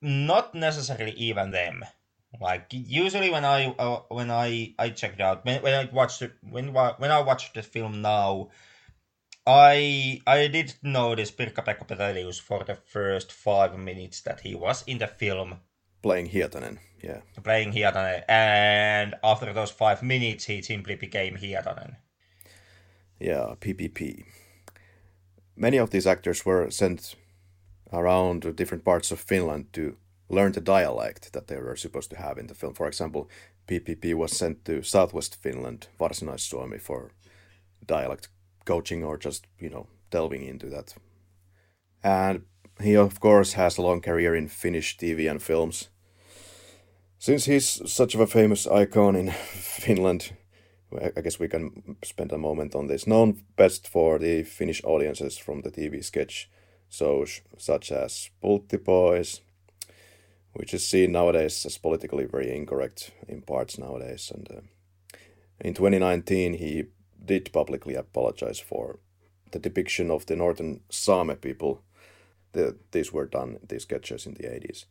Not 0.02 0.54
necessarily 0.54 1.14
even 1.14 1.50
them. 1.50 1.84
Like 2.40 2.68
usually 2.70 3.32
when 3.32 3.44
I 3.44 3.74
uh, 3.80 4.02
when 4.10 4.30
I 4.30 4.76
I 4.78 4.90
checked 4.90 5.20
out 5.20 5.44
when, 5.44 5.64
when 5.64 5.74
I 5.74 5.86
watched 5.92 6.22
it 6.22 6.34
when 6.42 6.74
when 6.74 7.12
I 7.12 7.22
watched 7.22 7.56
the 7.56 7.64
film 7.64 8.04
now, 8.04 8.50
I 9.48 10.22
I 10.28 10.46
did 10.48 10.76
notice 10.84 11.32
Pirkka-Pekka 11.32 11.88
Petelius 11.88 12.38
for 12.38 12.64
the 12.64 12.76
first 12.76 13.32
five 13.32 13.80
minutes 13.80 14.22
that 14.22 14.42
he 14.42 14.54
was 14.54 14.84
in 14.86 15.00
the 15.00 15.08
film. 15.08 15.62
Playing 16.04 16.30
Hietanen, 16.30 16.78
yeah. 17.02 17.22
Playing 17.44 17.72
Hietanen, 17.72 18.24
and 18.28 19.16
after 19.24 19.54
those 19.54 19.72
five 19.72 20.04
minutes, 20.04 20.46
he 20.46 20.62
simply 20.62 20.96
became 20.96 21.38
Hietanen. 21.38 21.96
Yeah, 23.20 23.56
PPP. 23.60 24.26
Many 25.56 25.78
of 25.78 25.90
these 25.90 26.06
actors 26.08 26.46
were 26.46 26.70
sent 26.70 27.16
around 27.92 28.56
different 28.56 28.84
parts 28.84 29.12
of 29.12 29.20
Finland 29.20 29.74
to 29.74 29.98
learn 30.30 30.52
the 30.52 30.62
dialect 30.62 31.34
that 31.34 31.48
they 31.48 31.58
were 31.58 31.76
supposed 31.76 32.10
to 32.12 32.18
have 32.18 32.38
in 32.38 32.48
the 32.48 32.54
film. 32.54 32.74
For 32.74 32.88
example, 32.88 33.30
PPP 33.68 34.14
was 34.14 34.38
sent 34.38 34.66
to 34.66 34.84
southwest 34.84 35.36
Finland, 35.42 35.88
Varsinais-Suomi, 36.00 36.80
for 36.80 37.12
dialect 37.86 38.30
coaching 38.66 39.04
or 39.04 39.18
just, 39.18 39.48
you 39.60 39.70
know, 39.70 39.88
delving 40.10 40.44
into 40.44 40.70
that. 40.70 40.96
And 42.04 42.44
he, 42.82 42.96
of 42.96 43.20
course, 43.20 43.54
has 43.54 43.78
a 43.78 43.82
long 43.82 44.02
career 44.02 44.36
in 44.36 44.48
Finnish 44.48 44.98
TV 44.98 45.30
and 45.30 45.42
films. 45.42 45.90
Since 47.20 47.46
he's 47.46 47.92
such 47.92 48.14
of 48.14 48.22
a 48.22 48.28
famous 48.28 48.68
icon 48.68 49.16
in 49.16 49.32
Finland, 49.32 50.34
I 51.16 51.22
guess 51.22 51.40
we 51.40 51.48
can 51.48 51.98
spend 52.04 52.32
a 52.32 52.38
moment 52.38 52.76
on 52.76 52.88
this. 52.88 53.08
Known 53.08 53.42
best 53.56 53.88
for 53.88 54.20
the 54.20 54.44
Finnish 54.44 54.84
audiences 54.84 55.38
from 55.38 55.62
the 55.62 55.72
TV 55.72 56.04
sketch 56.04 56.50
shows 56.90 57.42
such 57.58 57.92
as 57.92 58.30
Pulttibois, 58.42 59.42
which 60.54 60.74
is 60.74 60.88
seen 60.88 61.12
nowadays 61.12 61.66
as 61.66 61.78
politically 61.78 62.26
very 62.26 62.56
incorrect 62.56 63.12
in 63.28 63.42
parts 63.42 63.78
nowadays. 63.78 64.32
And 64.34 64.48
uh, 64.52 65.18
in 65.60 65.74
2019, 65.74 66.54
he 66.54 66.86
did 67.26 67.52
publicly 67.52 67.96
apologize 67.96 68.60
for 68.60 69.00
the 69.52 69.60
depiction 69.60 70.12
of 70.12 70.28
the 70.28 70.36
northern 70.36 70.82
Sami 70.90 71.36
people. 71.36 71.82
The, 72.54 72.78
these 72.92 73.12
were 73.12 73.26
done, 73.26 73.58
these 73.68 73.84
sketches 73.84 74.26
in 74.26 74.36
the 74.36 74.44
80s. 74.44 74.86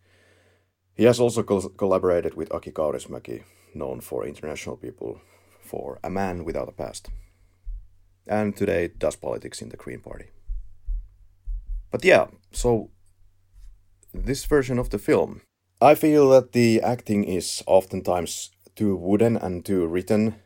He 0.97 1.05
has 1.05 1.21
also 1.21 1.43
col- 1.43 1.69
collaborated 1.77 2.35
with 2.35 2.53
Aki 2.53 2.73
Kaurismäki, 2.73 3.43
known 3.75 4.01
for 4.01 4.27
international 4.27 4.77
people 4.77 5.21
for 5.61 5.99
A 6.03 6.11
Man 6.11 6.45
Without 6.45 6.69
a 6.69 6.73
Past. 6.73 7.11
And 8.27 8.57
today 8.57 8.89
does 8.89 9.17
politics 9.17 9.63
in 9.63 9.69
the 9.69 9.77
Green 9.77 10.01
Party. 10.01 10.27
But 11.91 12.05
yeah, 12.05 12.27
so 12.53 12.91
this 14.13 14.45
version 14.45 14.79
of 14.79 14.91
the 14.91 14.99
film, 14.99 15.43
I 15.81 15.95
feel 15.95 16.31
that 16.31 16.53
the 16.53 16.81
acting 16.81 17.25
is 17.25 17.63
oftentimes 17.67 18.51
too 18.75 18.97
wooden 18.97 19.37
and 19.37 19.65
too 19.65 19.87
written 19.87 20.37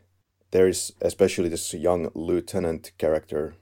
there 0.51 0.67
is 0.67 0.93
especially 1.01 1.49
this 1.49 1.73
young 1.73 2.11
lieutenant 2.13 2.91
character. 2.97 3.55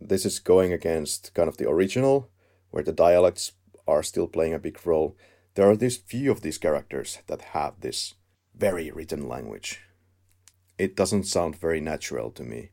This 0.00 0.26
is 0.26 0.38
going 0.38 0.72
against 0.72 1.32
kind 1.34 1.48
of 1.48 1.56
the 1.56 1.68
original, 1.68 2.28
where 2.70 2.82
the 2.82 2.92
dialects 2.92 3.52
are 3.88 4.02
still 4.02 4.28
playing 4.28 4.52
a 4.52 4.58
big 4.58 4.78
role. 4.86 5.16
There 5.54 5.68
are 5.70 5.76
these 5.76 5.96
few 5.96 6.30
of 6.30 6.40
these 6.40 6.58
characters 6.58 7.18
that 7.26 7.42
have 7.52 7.80
this 7.80 8.14
very 8.54 8.90
written 8.90 9.28
language. 9.28 9.80
It 10.78 10.96
doesn't 10.96 11.24
sound 11.24 11.56
very 11.56 11.80
natural 11.80 12.30
to 12.32 12.42
me. 12.42 12.70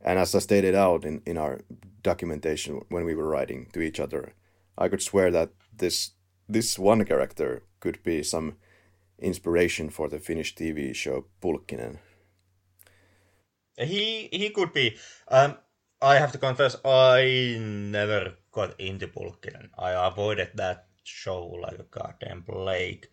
And 0.00 0.18
as 0.18 0.34
I 0.34 0.40
stated 0.40 0.74
out 0.74 1.04
in, 1.04 1.22
in 1.24 1.38
our 1.38 1.60
documentation 2.02 2.82
when 2.88 3.04
we 3.04 3.14
were 3.14 3.28
writing 3.28 3.68
to 3.72 3.80
each 3.80 4.00
other, 4.00 4.34
I 4.76 4.88
could 4.88 5.02
swear 5.02 5.30
that 5.30 5.50
this 5.76 6.12
this 6.48 6.78
one 6.78 7.04
character 7.04 7.62
could 7.78 8.02
be 8.02 8.24
some 8.24 8.56
inspiration 9.20 9.90
for 9.90 10.08
the 10.08 10.18
Finnish 10.18 10.54
TV 10.56 10.94
show 10.94 11.26
Pulkkinen. 11.40 11.98
He 13.76 14.28
he 14.32 14.50
could 14.50 14.72
be. 14.72 14.96
Um, 15.28 15.58
I 16.02 16.16
have 16.16 16.32
to 16.32 16.38
confess, 16.38 16.76
I 16.84 17.58
never 17.60 18.34
got 18.52 18.80
into 18.80 19.06
Pulkkinen. 19.06 19.68
I 19.78 19.90
avoided 20.08 20.48
that 20.54 20.86
show 21.04 21.46
like 21.46 21.78
a 21.78 21.86
goddamn 21.90 22.42
plague. 22.42 23.06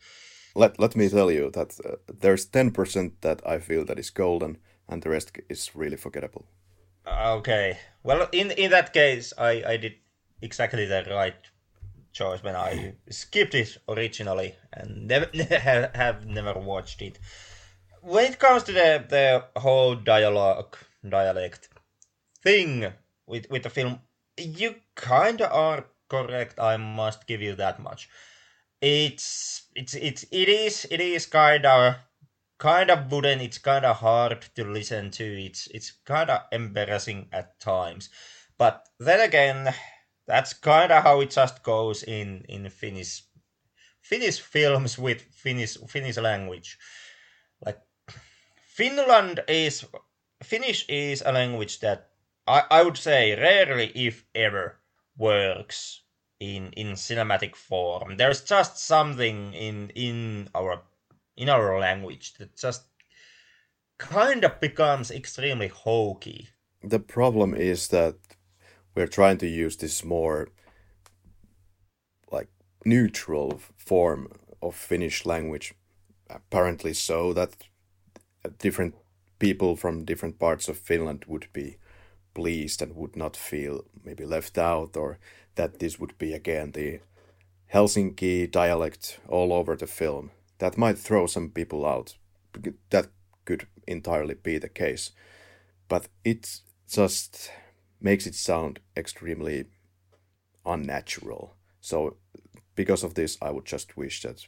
Let 0.56 0.80
let 0.80 0.96
me 0.96 1.10
tell 1.10 1.32
you 1.32 1.52
that 1.52 1.80
uh, 1.86 1.96
there's 2.22 2.46
ten 2.46 2.72
percent 2.72 3.22
that 3.22 3.42
I 3.46 3.60
feel 3.60 3.86
that 3.86 4.00
is 4.00 4.10
golden, 4.10 4.58
and 4.88 5.02
the 5.02 5.10
rest 5.10 5.32
is 5.50 5.76
really 5.76 5.98
forgettable. 5.98 6.46
Okay, 7.08 7.78
well, 8.04 8.28
in 8.32 8.52
in 8.52 8.72
that 8.72 8.94
case, 8.94 9.34
I 9.38 9.64
I 9.74 9.78
did 9.78 9.94
exactly 10.42 10.86
the 10.86 11.04
right 11.10 11.36
choice 12.12 12.44
when 12.44 12.56
I 12.56 12.96
skipped 13.10 13.56
it 13.56 13.78
originally 13.88 14.56
and 14.74 15.08
never 15.08 15.30
have 15.96 16.26
never 16.26 16.54
watched 16.54 17.02
it 17.02 17.20
when 18.02 18.32
it 18.32 18.40
comes 18.40 18.64
to 18.64 18.72
the 18.72 19.04
the 19.10 19.60
whole 19.60 19.96
dialogue 19.96 20.78
dialect 21.08 21.70
thing 22.42 22.94
with 23.26 23.50
with 23.50 23.64
the 23.64 23.70
film, 23.70 24.00
you 24.38 24.76
kind 24.96 25.42
of 25.42 25.52
are 25.52 25.86
correct. 26.10 26.60
I 26.60 26.78
must 26.78 27.28
give 27.28 27.42
you 27.42 27.56
that 27.56 27.80
much. 27.80 28.10
It's 28.82 29.64
it's 29.76 29.94
it's 29.96 30.24
it 30.32 30.50
is 30.50 30.86
it 30.92 31.02
is 31.02 31.26
kind 31.26 31.66
of 31.66 31.96
kind 32.60 32.90
of 32.92 33.12
wooden. 33.12 33.42
It's 33.42 33.58
kind 33.58 33.86
of 33.86 33.98
hard 33.98 34.42
to 34.56 34.64
listen 34.64 35.12
to. 35.12 35.24
It's 35.24 35.68
it's 35.68 35.92
kind 36.06 36.30
of 36.30 36.42
embarrassing 36.52 37.30
at 37.32 37.60
times, 37.60 38.10
but 38.58 38.88
then 39.00 39.22
again, 39.22 39.74
that's 40.28 40.54
kind 40.54 40.92
of 40.92 41.04
how 41.04 41.22
it 41.22 41.32
just 41.32 41.64
goes 41.64 42.04
in 42.04 42.46
in 42.50 42.70
Finnish 42.70 43.24
Finnish 44.02 44.40
films 44.40 44.98
with 44.98 45.22
Finnish 45.22 45.78
Finnish 45.88 46.18
language. 46.18 46.78
Like 47.66 47.80
Finland 48.76 49.42
is 49.48 49.86
Finnish 50.44 50.86
is 50.88 51.24
a 51.26 51.32
language 51.32 51.80
that 51.80 52.10
I, 52.48 52.64
I 52.72 52.84
would 52.84 52.98
say 52.98 53.36
rarely, 53.36 53.92
if 53.96 54.24
ever, 54.34 54.80
works 55.18 56.02
in 56.40 56.72
in 56.74 56.94
cinematic 56.94 57.56
form. 57.56 58.18
There's 58.18 58.42
just 58.42 58.80
something 58.80 59.54
in 59.54 59.90
in 59.96 60.50
our 60.56 60.82
in 61.36 61.50
our 61.50 61.80
language 61.80 62.34
that 62.36 62.56
just 62.56 62.84
kind 63.98 64.44
of 64.44 64.60
becomes 64.60 65.12
extremely 65.12 65.68
hokey. 65.68 66.50
The 66.84 67.00
problem 67.00 67.54
is 67.54 67.88
that 67.90 68.16
we're 68.96 69.08
trying 69.08 69.38
to 69.40 69.48
use 69.48 69.78
this 69.78 70.04
more 70.04 70.50
like 72.32 72.50
neutral 72.86 73.60
form 73.78 74.28
of 74.62 74.76
Finnish 74.76 75.26
language 75.26 75.74
apparently 76.30 76.94
so 76.94 77.34
that 77.34 77.56
different 78.60 78.96
people 79.40 79.76
from 79.76 80.06
different 80.06 80.40
parts 80.40 80.68
of 80.68 80.78
Finland 80.78 81.26
would 81.28 81.48
be 81.54 81.78
pleased 82.38 82.84
and 82.84 82.96
would 82.96 83.16
not 83.16 83.36
feel 83.36 83.84
maybe 84.06 84.24
left 84.24 84.60
out 84.60 84.96
or 84.96 85.18
that 85.56 85.80
this 85.80 86.00
would 86.00 86.16
be 86.20 86.34
again 86.34 86.72
the 86.72 87.00
Helsinki 87.74 88.50
dialect 88.52 89.20
all 89.28 89.52
over 89.52 89.76
the 89.76 89.88
film. 89.88 90.30
That 90.60 90.78
might 90.78 91.00
throw 91.00 91.26
some 91.26 91.50
people 91.50 91.84
out. 91.84 92.16
That 92.92 93.08
could 93.44 93.66
entirely 93.88 94.36
be 94.36 94.60
the 94.60 94.70
case. 94.70 95.12
But 95.88 96.10
it 96.24 96.62
just 96.88 97.50
makes 98.00 98.28
it 98.28 98.36
sound 98.36 98.82
extremely 98.96 99.66
unnatural. 100.64 101.56
So, 101.82 102.18
because 102.76 103.04
of 103.04 103.16
this, 103.16 103.38
I 103.42 103.50
would 103.50 103.66
just 103.66 103.98
wish 103.98 104.22
that 104.22 104.46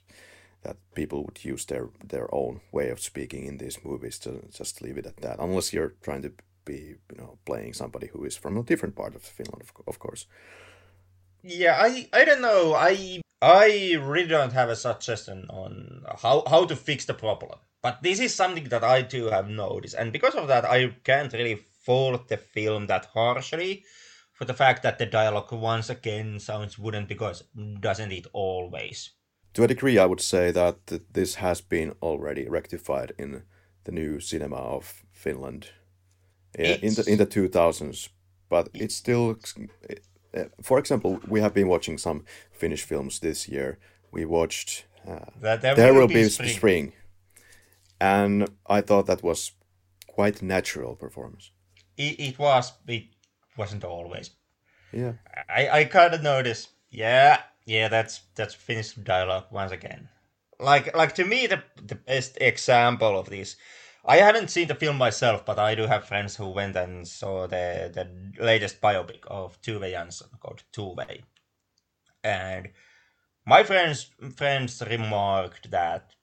that 0.62 0.78
people 0.94 1.24
would 1.24 1.44
use 1.44 1.66
their 1.66 1.90
their 2.08 2.28
own 2.34 2.62
way 2.72 2.90
of 2.90 3.00
speaking 3.00 3.46
in 3.48 3.58
these 3.58 3.80
movies 3.84 4.20
to 4.20 4.44
just 4.52 4.82
leave 4.82 4.98
it 4.98 5.06
at 5.06 5.18
that 5.18 5.40
unless 5.40 5.72
you're 5.72 5.96
trying 6.02 6.22
to 6.22 6.34
be 6.74 6.82
you 7.12 7.18
know 7.20 7.32
playing 7.50 7.74
somebody 7.74 8.08
who 8.14 8.22
is 8.30 8.36
from 8.44 8.58
a 8.58 8.64
different 8.70 8.96
part 8.96 9.14
of 9.16 9.22
Finland 9.38 9.62
of, 9.66 9.72
of 9.92 9.98
course 10.06 10.24
Yeah, 11.42 11.76
I 11.80 12.10
I 12.12 12.26
don't 12.26 12.42
know. 12.42 12.74
I 12.76 13.22
I 13.42 13.96
really 14.02 14.28
don't 14.28 14.54
have 14.54 14.70
a 14.70 14.76
suggestion 14.76 15.48
on 15.50 16.04
how 16.22 16.44
how 16.48 16.66
to 16.66 16.76
fix 16.76 17.06
the 17.06 17.14
problem. 17.14 17.60
But 17.82 18.04
this 18.04 18.20
is 18.20 18.36
something 18.36 18.66
that 18.70 18.84
I 18.84 19.04
too 19.04 19.30
have 19.30 19.48
noticed, 19.50 19.96
and 19.96 20.12
because 20.12 20.36
of 20.36 20.48
that, 20.48 20.66
I 20.66 20.96
can't 21.04 21.32
really 21.32 21.56
fault 21.56 22.28
the 22.28 22.38
film 22.38 22.88
that 22.88 23.06
harshly 23.06 23.86
for 24.34 24.46
the 24.46 24.54
fact 24.54 24.84
that 24.84 24.98
the 24.98 25.06
dialogue 25.06 25.52
once 25.54 25.90
again 25.90 26.40
sounds 26.40 26.78
wooden 26.78 27.06
because 27.06 27.44
doesn't 27.80 28.12
it 28.12 28.28
always? 28.34 29.12
To 29.54 29.64
a 29.64 29.68
degree, 29.68 29.98
I 29.98 30.06
would 30.06 30.22
say 30.22 30.52
that 30.52 30.88
this 31.14 31.36
has 31.36 31.62
been 31.62 31.96
already 32.02 32.50
rectified 32.50 33.14
in 33.18 33.44
the 33.86 33.92
new 33.92 34.20
cinema 34.20 34.58
of 34.58 35.04
Finland 35.12 35.72
in 36.56 36.94
the 36.94 37.06
in 37.08 37.18
the 37.18 37.26
two 37.26 37.48
thousands, 37.48 38.10
but 38.50 38.70
it's 38.74 38.96
still. 38.96 39.38
Uh, 40.32 40.44
for 40.62 40.78
example, 40.78 41.20
we 41.28 41.42
have 41.42 41.54
been 41.54 41.68
watching 41.68 41.98
some 41.98 42.24
Finnish 42.52 42.84
films 42.84 43.20
this 43.20 43.48
year. 43.50 43.80
We 44.12 44.26
watched 44.26 44.86
uh, 45.08 45.26
there, 45.42 45.58
there, 45.58 45.94
Will, 45.94 46.08
Be, 46.08 46.30
spring. 46.30 46.50
spring, 46.50 46.94
and 48.00 48.48
I 48.68 48.82
thought 48.82 49.08
that 49.08 49.24
was 49.24 49.52
quite 50.08 50.42
natural 50.42 50.96
performance. 50.96 51.52
It, 51.98 52.20
it 52.20 52.40
was. 52.40 52.74
It 52.88 53.06
wasn't 53.58 53.84
always. 53.84 54.32
Yeah. 54.92 55.14
I 55.50 55.70
I 55.70 55.86
kind 55.86 56.14
of 56.14 56.22
noticed. 56.22 56.70
Yeah, 56.92 57.42
yeah. 57.66 57.90
That's 57.90 58.22
that's 58.36 58.54
Finnish 58.54 58.94
dialogue 58.94 59.46
once 59.52 59.72
again. 59.72 60.10
Like 60.60 60.96
like 60.96 61.16
to 61.16 61.26
me 61.26 61.48
the 61.48 61.64
the 61.88 61.96
best 61.96 62.38
example 62.42 63.18
of 63.20 63.30
this 63.30 63.58
I 64.06 64.18
haven't 64.18 64.50
seen 64.50 64.68
the 64.68 64.76
film 64.76 64.98
myself, 64.98 65.46
but 65.46 65.58
I 65.58 65.74
do 65.74 65.84
have 65.88 66.04
friends 66.06 66.36
who 66.36 66.50
went 66.50 66.76
and 66.76 67.08
saw 67.08 67.48
the 67.48 67.90
the 67.94 68.44
latest 68.44 68.82
biopic 68.82 69.26
of 69.28 69.62
Tove 69.62 69.90
Jansson 69.94 70.38
called 70.42 70.64
Tove. 70.74 71.24
And 72.24 72.72
my 73.46 73.64
friends 73.64 74.12
friends 74.36 74.82
remarked 74.88 75.72
that 75.72 76.16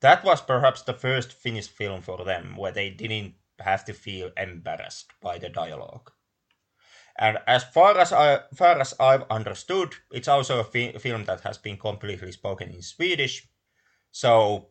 that 0.00 0.24
was 0.24 0.42
perhaps 0.42 0.82
the 0.82 0.94
first 0.94 1.32
Finnish 1.32 1.68
film 1.68 2.02
for 2.02 2.24
them 2.24 2.56
where 2.56 2.72
they 2.72 2.90
didn't 2.90 3.36
have 3.60 3.84
to 3.86 3.94
feel 3.94 4.32
embarrassed 4.36 5.12
by 5.22 5.38
the 5.38 5.48
dialogue. 5.50 6.12
And 7.18 7.38
as 7.46 7.64
far 7.64 7.98
as 7.98 8.12
I 8.14 8.44
far 8.54 8.80
as 8.80 8.94
I've 8.98 9.24
understood, 9.30 9.94
it's 10.10 10.28
also 10.28 10.60
a 10.60 10.64
fi- 10.64 10.96
film 10.98 11.24
that 11.24 11.42
has 11.42 11.58
been 11.58 11.76
completely 11.76 12.32
spoken 12.32 12.70
in 12.70 12.80
Swedish. 12.82 13.46
So 14.12 14.70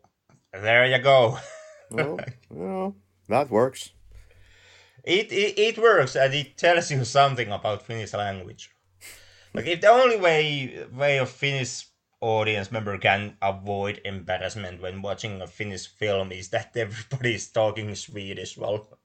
there 0.52 0.86
you 0.86 0.98
go. 0.98 1.38
well, 1.90 2.96
that 3.28 3.50
works. 3.50 3.92
It, 5.04 5.32
it 5.32 5.58
it 5.58 5.78
works 5.78 6.16
and 6.16 6.34
it 6.34 6.56
tells 6.56 6.90
you 6.90 7.04
something 7.04 7.50
about 7.50 7.82
Finnish 7.82 8.12
language. 8.12 8.70
Like 9.54 9.66
if 9.66 9.80
the 9.80 9.88
only 9.88 10.18
way 10.18 10.86
way 10.92 11.18
of 11.18 11.30
Finnish 11.30 11.86
audience 12.20 12.72
member 12.72 12.98
can 12.98 13.36
avoid 13.40 14.00
embarrassment 14.04 14.82
when 14.82 15.02
watching 15.02 15.40
a 15.40 15.46
Finnish 15.46 15.86
film 15.86 16.32
is 16.32 16.48
that 16.48 16.76
everybody 16.76 17.34
is 17.34 17.48
talking 17.48 17.94
Swedish, 17.94 18.58
well, 18.58 18.98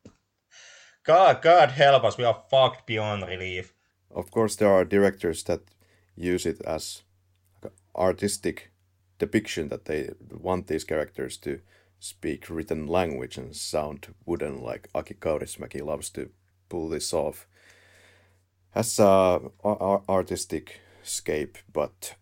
God, 1.04 1.42
God 1.42 1.72
help 1.72 2.04
us, 2.04 2.18
we 2.18 2.24
are 2.24 2.44
fucked 2.50 2.88
beyond 2.88 3.28
relief. 3.28 3.74
Of 4.10 4.32
course, 4.32 4.56
there 4.56 4.72
are 4.72 4.86
directors 4.86 5.44
that 5.44 5.62
use 6.16 6.46
it 6.46 6.62
as 6.62 7.04
artistic 7.96 8.72
depiction 9.20 9.70
that 9.70 9.86
they 9.86 10.12
want 10.32 10.68
these 10.68 10.84
characters 10.84 11.38
to 11.38 11.60
speak 12.04 12.50
written 12.50 12.86
language 12.86 13.38
and 13.38 13.56
sound 13.56 14.14
wooden 14.26 14.62
like 14.62 14.90
Aki 14.94 15.14
Kaurismäki 15.22 15.82
loves 15.82 16.10
to 16.10 16.30
pull 16.68 16.90
this 16.90 17.14
off 17.14 17.48
as 18.76 19.00
a 19.00 19.40
artistic 20.10 20.82
scape, 21.02 21.58
but 21.72 22.16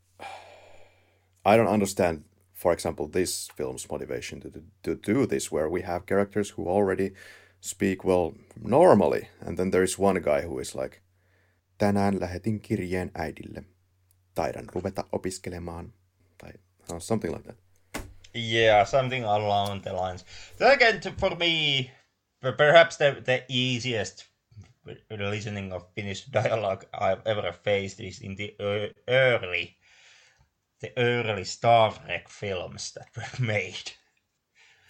I 1.43 1.57
don't 1.57 1.73
understand, 1.73 2.25
for 2.53 2.73
example, 2.73 3.07
this 3.07 3.49
film's 3.57 3.89
motivation 3.89 4.39
to, 4.41 4.51
to, 4.83 4.95
do 4.95 5.25
this, 5.25 5.51
where 5.51 5.69
we 5.69 5.81
have 5.81 6.05
characters 6.05 6.51
who 6.51 6.67
already 6.67 7.13
speak 7.59 8.03
well 8.03 8.35
normally, 8.61 9.29
and 9.39 9.57
then 9.57 9.71
there 9.71 9.83
is 9.83 9.97
one 9.97 10.21
guy 10.21 10.41
who 10.41 10.59
is 10.59 10.75
like, 10.75 11.01
tänään 11.79 12.19
lähetin 12.19 12.61
kirjeen 12.61 13.11
äidille. 13.13 13.63
Taidan 14.35 14.69
ruveta 14.75 15.03
opiskelemaan. 15.11 15.93
Tai 16.37 16.51
something 16.99 17.33
like 17.33 17.47
that. 17.47 17.70
Yeah, 18.33 18.83
something 18.85 19.23
along 19.23 19.81
the 19.81 19.93
lines. 19.93 20.23
Then 20.57 20.71
again, 20.71 21.01
for 21.17 21.35
me, 21.35 21.91
perhaps 22.41 22.97
the, 22.97 23.21
the 23.23 23.43
easiest 23.49 24.25
listening 25.09 25.71
of 25.73 25.85
Finnish 25.95 26.25
dialogue 26.25 26.85
I've 26.93 27.25
ever 27.25 27.51
faced 27.51 27.99
is 27.99 28.19
in 28.19 28.35
the 28.35 28.55
early, 29.07 29.77
the 30.79 30.91
early 30.97 31.43
Star 31.43 31.93
Wreck 32.07 32.29
films 32.29 32.93
that 32.93 33.07
were 33.15 33.45
made. 33.45 33.91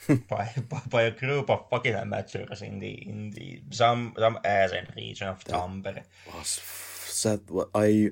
Hmm. 0.08 0.16
by, 0.28 0.52
by, 0.68 0.82
by 0.90 1.02
a 1.04 1.12
group 1.12 1.50
of 1.52 1.70
fucking 1.70 1.94
amateurs 1.94 2.64
in 2.64 2.80
the 2.80 3.08
in 3.08 3.30
the 3.32 3.62
some 3.70 4.16
some 4.18 4.40
Asian 4.44 4.88
region 4.96 5.28
of 5.28 5.44
Tampere. 5.44 6.04
Was 6.34 6.60
sad. 7.06 7.42
I 7.76 8.10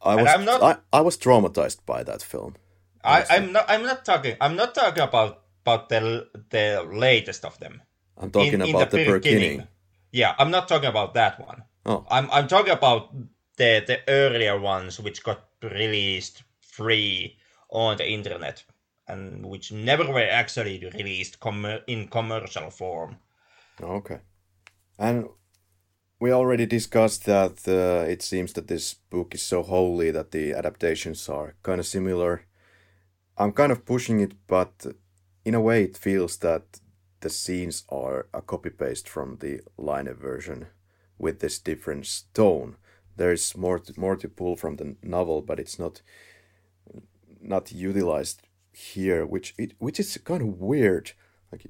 I 0.00 0.14
was 0.14 0.48
I, 0.62 0.76
I 0.94 1.00
was 1.02 1.18
traumatized 1.18 1.84
by 1.84 2.02
that 2.02 2.22
film. 2.22 2.54
I, 3.06 3.24
I'm 3.30 3.52
not. 3.52 3.64
I'm 3.68 3.82
not 3.82 4.04
talking. 4.04 4.36
I'm 4.40 4.56
not 4.56 4.74
talking 4.74 5.02
about 5.02 5.42
about 5.62 5.88
the 5.88 6.28
the 6.50 6.86
latest 6.92 7.44
of 7.44 7.58
them. 7.58 7.82
I'm 8.18 8.30
talking 8.30 8.54
in, 8.54 8.62
about 8.62 8.92
in 8.92 8.98
the, 8.98 9.04
the 9.04 9.12
beginning. 9.12 9.68
Yeah, 10.12 10.34
I'm 10.38 10.50
not 10.50 10.68
talking 10.68 10.88
about 10.88 11.14
that 11.14 11.40
one. 11.40 11.62
Oh. 11.84 12.04
I'm 12.10 12.30
I'm 12.30 12.48
talking 12.48 12.72
about 12.72 13.14
the 13.56 13.84
the 13.86 13.98
earlier 14.08 14.58
ones 14.58 15.00
which 15.00 15.22
got 15.22 15.44
released 15.62 16.42
free 16.60 17.36
on 17.70 17.96
the 17.96 18.08
internet 18.08 18.64
and 19.08 19.46
which 19.46 19.72
never 19.72 20.04
were 20.10 20.28
actually 20.30 20.78
released 20.92 21.40
com- 21.40 21.80
in 21.86 22.08
commercial 22.08 22.70
form. 22.70 23.16
Okay. 23.80 24.18
And 24.98 25.28
we 26.18 26.32
already 26.32 26.66
discussed 26.66 27.24
that 27.26 27.68
uh, 27.68 28.08
it 28.08 28.22
seems 28.22 28.52
that 28.54 28.68
this 28.68 28.94
book 28.94 29.34
is 29.34 29.42
so 29.42 29.62
holy 29.62 30.10
that 30.10 30.32
the 30.32 30.54
adaptations 30.54 31.28
are 31.28 31.54
kind 31.62 31.78
of 31.78 31.86
similar 31.86 32.45
I'm 33.38 33.52
kind 33.52 33.70
of 33.70 33.84
pushing 33.84 34.20
it, 34.20 34.32
but 34.46 34.86
in 35.44 35.54
a 35.54 35.60
way, 35.60 35.84
it 35.84 35.96
feels 35.96 36.38
that 36.38 36.80
the 37.20 37.30
scenes 37.30 37.84
are 37.88 38.26
a 38.32 38.40
copy 38.40 38.70
paste 38.70 39.08
from 39.08 39.38
the 39.38 39.60
Laine 39.76 40.14
version 40.14 40.66
with 41.18 41.40
this 41.40 41.58
different 41.58 42.22
tone. 42.32 42.76
There 43.16 43.32
is 43.32 43.56
more 43.56 43.78
to, 43.78 44.00
more 44.00 44.16
to 44.16 44.28
pull 44.28 44.56
from 44.56 44.76
the 44.76 44.96
novel, 45.02 45.42
but 45.42 45.60
it's 45.60 45.78
not 45.78 46.02
not 47.40 47.70
utilized 47.72 48.42
here, 48.72 49.24
which 49.24 49.54
it 49.58 49.72
which 49.78 50.00
is 50.00 50.18
kind 50.24 50.42
of 50.42 50.60
weird. 50.60 51.12
Like 51.52 51.66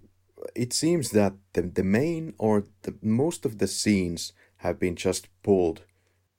it 0.55 0.73
seems 0.73 1.11
that 1.11 1.35
the 1.53 1.63
the 1.63 1.85
main 1.85 2.35
or 2.39 2.65
the 2.83 2.95
most 3.03 3.45
of 3.45 3.59
the 3.59 3.67
scenes 3.67 4.33
have 4.59 4.79
been 4.79 4.97
just 4.97 5.29
pulled 5.43 5.83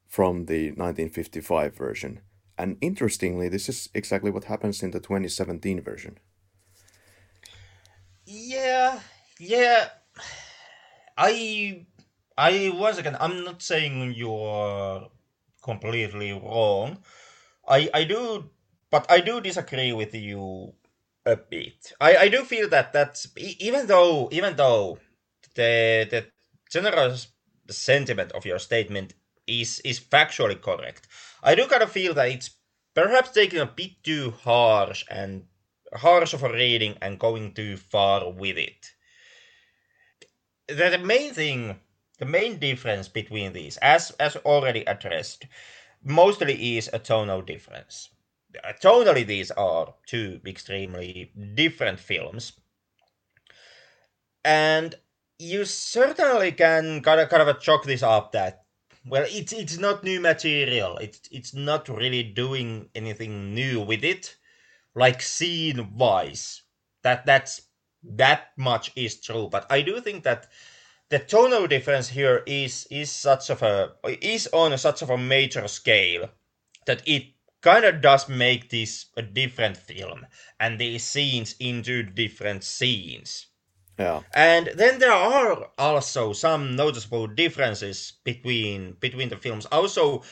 from 0.08 0.46
the 0.46 0.68
1955 0.72 1.76
version 1.76 2.22
and 2.58 2.78
interestingly, 2.82 3.50
this 3.50 3.70
is 3.70 3.90
exactly 3.94 4.32
what 4.32 4.46
happens 4.46 4.82
in 4.84 4.92
the 4.92 5.00
2017 5.00 5.82
version. 5.82 6.18
Yeah, 8.26 9.00
yeah. 9.40 9.90
I, 11.18 11.86
I 12.38 12.72
once 12.74 12.98
again, 12.98 13.18
I'm 13.20 13.44
not 13.44 13.62
saying 13.62 14.14
you're 14.16 15.08
completely 15.64 16.32
wrong. 16.34 17.00
I, 17.68 17.90
I 17.94 18.04
do, 18.04 18.50
but 18.90 19.10
I 19.10 19.22
do 19.22 19.42
disagree 19.42 19.94
with 19.94 20.14
you 20.14 20.74
a 21.26 21.36
bit. 21.36 21.94
I, 22.00 22.18
I 22.18 22.28
do 22.30 22.44
feel 22.44 22.70
that 22.70 22.94
that's 22.94 23.28
even 23.38 23.88
though 23.88 24.30
even 24.32 24.56
though 24.56 24.98
the 25.56 26.08
the 26.10 26.28
general 26.72 27.16
sentiment 27.70 28.32
of 28.32 28.46
your 28.46 28.60
statement 28.60 29.14
is 29.48 29.80
is 29.82 30.00
factually 30.00 30.62
correct. 30.62 31.08
I 31.42 31.56
do 31.56 31.68
kind 31.68 31.84
of 31.84 31.92
feel 31.92 32.14
that 32.16 32.30
it's 32.30 32.52
perhaps 32.94 33.32
taking 33.32 33.60
a 33.60 33.66
bit 33.66 34.04
too 34.04 34.32
harsh 34.32 35.06
and 35.10 35.46
harsh 35.94 36.34
of 36.34 36.44
a 36.44 36.52
reading 36.52 36.98
and 37.02 37.20
going 37.20 37.54
too 37.54 37.78
far 37.78 38.32
with 38.32 38.58
it. 38.58 38.92
The, 40.68 40.98
main 40.98 41.34
thing, 41.34 41.80
the 42.20 42.26
main 42.26 42.60
difference 42.60 43.08
between 43.08 43.54
these, 43.54 43.78
as 43.78 44.12
as 44.20 44.36
already 44.38 44.82
addressed, 44.82 45.46
mostly 46.04 46.78
is 46.78 46.90
a 46.92 47.00
tonal 47.00 47.42
difference. 47.42 48.10
Uh, 48.64 48.74
tonally, 48.82 49.26
these 49.26 49.52
are 49.52 49.94
two 50.08 50.42
extremely 50.46 51.32
different 51.56 52.00
films, 52.00 52.54
and 54.44 54.96
you 55.40 55.66
certainly 55.66 56.52
can 56.52 57.02
kind 57.02 57.22
of 57.22 57.30
kind 57.30 57.48
of 57.48 57.62
chalk 57.62 57.84
this 57.84 58.04
up 58.04 58.32
that 58.32 58.66
well 59.10 59.26
it's 59.30 59.54
it's 59.54 59.78
not 59.78 60.04
new 60.04 60.20
material. 60.20 60.98
It's 60.98 61.22
it's 61.32 61.54
not 61.54 61.90
really 61.90 62.24
doing 62.24 62.90
anything 62.96 63.54
new 63.54 63.82
with 63.82 64.04
it 64.04 64.36
like 64.96 65.22
scene 65.22 65.96
wise 65.96 66.64
that 67.04 67.26
that's 67.26 67.62
that 68.04 68.50
much 68.58 68.92
is 68.96 69.20
true. 69.22 69.48
But 69.52 69.66
i 69.72 69.82
do 69.82 70.02
think 70.02 70.24
that 70.24 70.48
the 71.10 71.20
tonal 71.20 71.68
difference 71.68 72.10
here 72.10 72.44
is 72.46 72.88
is 72.92 73.12
such 73.12 73.50
of 73.50 73.62
a 73.64 73.94
is 74.22 74.48
on 74.54 74.78
such 74.78 75.02
of 75.02 75.10
a 75.10 75.18
major 75.18 75.68
scale 75.68 76.30
that 76.86 77.02
it 77.08 77.28
kind 77.62 77.86
of 77.86 78.02
does 78.02 78.30
make 78.30 78.70
this 78.70 79.08
a 79.18 79.22
different 79.22 79.78
film 79.78 80.26
and 80.60 80.80
these 80.80 81.04
scenes 81.04 81.56
into 81.60 82.04
different 82.04 82.64
scenes. 82.64 83.48
Yeah. 83.98 84.22
And 84.34 84.68
then 84.76 85.00
there 85.00 85.12
are 85.14 85.70
also 85.78 86.34
some 86.34 86.76
noticeable 86.76 87.28
differences 87.28 88.14
between 88.24 88.94
between 89.00 89.30
the 89.30 89.38
films. 89.38 89.66
Also, 89.68 90.24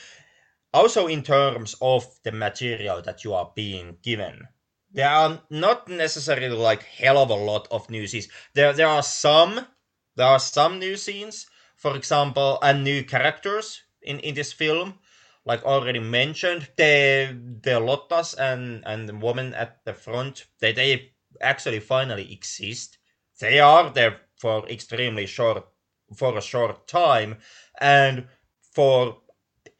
also 0.73 1.07
in 1.07 1.23
terms 1.23 1.75
of 1.81 2.05
the 2.23 2.31
material 2.31 3.01
that 3.01 3.23
you 3.23 3.33
are 3.33 3.51
being 3.55 3.97
given. 4.03 4.47
There 4.91 5.09
are 5.09 5.41
not 5.49 5.89
necessarily 5.89 6.49
like 6.49 6.83
hell 6.83 7.17
of 7.17 7.29
a 7.29 7.35
lot 7.35 7.67
of 7.71 7.89
new 7.89 8.07
scenes. 8.07 8.29
There 8.53 8.73
there 8.73 8.87
are 8.87 9.03
some 9.03 9.67
there 10.15 10.27
are 10.27 10.39
some 10.39 10.79
new 10.79 10.95
scenes, 10.97 11.47
for 11.77 11.95
example, 11.95 12.59
and 12.61 12.83
new 12.83 13.03
characters 13.03 13.83
in, 14.01 14.19
in 14.19 14.35
this 14.35 14.53
film. 14.53 14.99
Like 15.45 15.63
already 15.63 15.99
mentioned, 15.99 16.69
the 16.77 17.37
the 17.63 17.79
Lottas 17.79 18.35
and 18.37 18.83
and 18.85 19.09
the 19.09 19.15
woman 19.15 19.53
at 19.53 19.83
the 19.85 19.93
front, 19.93 20.45
they 20.59 20.71
they 20.73 21.13
actually 21.41 21.79
finally 21.79 22.31
exist. 22.33 22.97
They 23.39 23.59
are 23.59 23.89
there 23.89 24.21
for 24.37 24.67
extremely 24.69 25.25
short 25.25 25.65
for 26.15 26.37
a 26.37 26.41
short 26.41 26.87
time, 26.87 27.37
and 27.79 28.27
for 28.73 29.21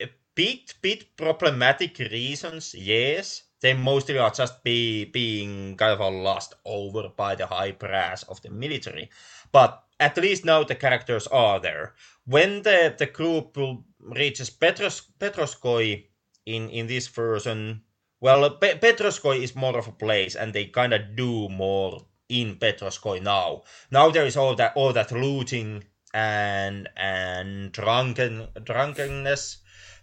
a 0.02 0.10
bit 0.36 0.74
bit 0.82 1.16
problematic 1.18 1.98
reasons, 2.00 2.74
yes. 2.74 3.44
They 3.62 3.74
mostly 3.74 4.18
are 4.18 4.32
just 4.32 4.64
be 4.64 5.06
being 5.06 5.76
kind 5.78 6.00
of 6.00 6.14
lost 6.14 6.54
over 6.66 7.10
by 7.10 7.36
the 7.36 7.48
high 7.48 7.72
brass 7.72 8.24
of 8.24 8.42
the 8.42 8.50
military. 8.50 9.10
But 9.52 9.84
at 10.00 10.18
least 10.18 10.46
now 10.46 10.64
the 10.64 10.76
characters 10.76 11.26
are 11.28 11.60
there. 11.60 11.96
When 12.26 12.62
the, 12.64 12.94
the 12.98 13.08
group 13.08 13.58
reaches 14.00 14.50
Petros, 14.50 15.02
Petroskoy 15.20 16.06
in, 16.46 16.70
in 16.70 16.88
this 16.88 17.08
version, 17.08 17.82
well, 18.20 18.50
Pe- 18.52 18.78
Petroskoy 18.80 19.40
is 19.42 19.56
more 19.56 19.78
of 19.78 19.88
a 19.88 19.92
place 19.92 20.36
and 20.36 20.54
they 20.54 20.66
kind 20.66 20.94
of 20.94 21.16
do 21.16 21.50
more 21.50 22.06
in 22.30 22.56
Petroskoy 22.56 23.22
now. 23.22 23.64
Now 23.92 24.10
there 24.10 24.26
is 24.26 24.38
all 24.38 24.56
that 24.56 24.74
all 24.76 24.94
that 24.94 25.12
looting 25.12 25.84
and 26.14 26.88
and 26.96 27.72
drunken 27.72 28.48
drunkenness 28.64 29.58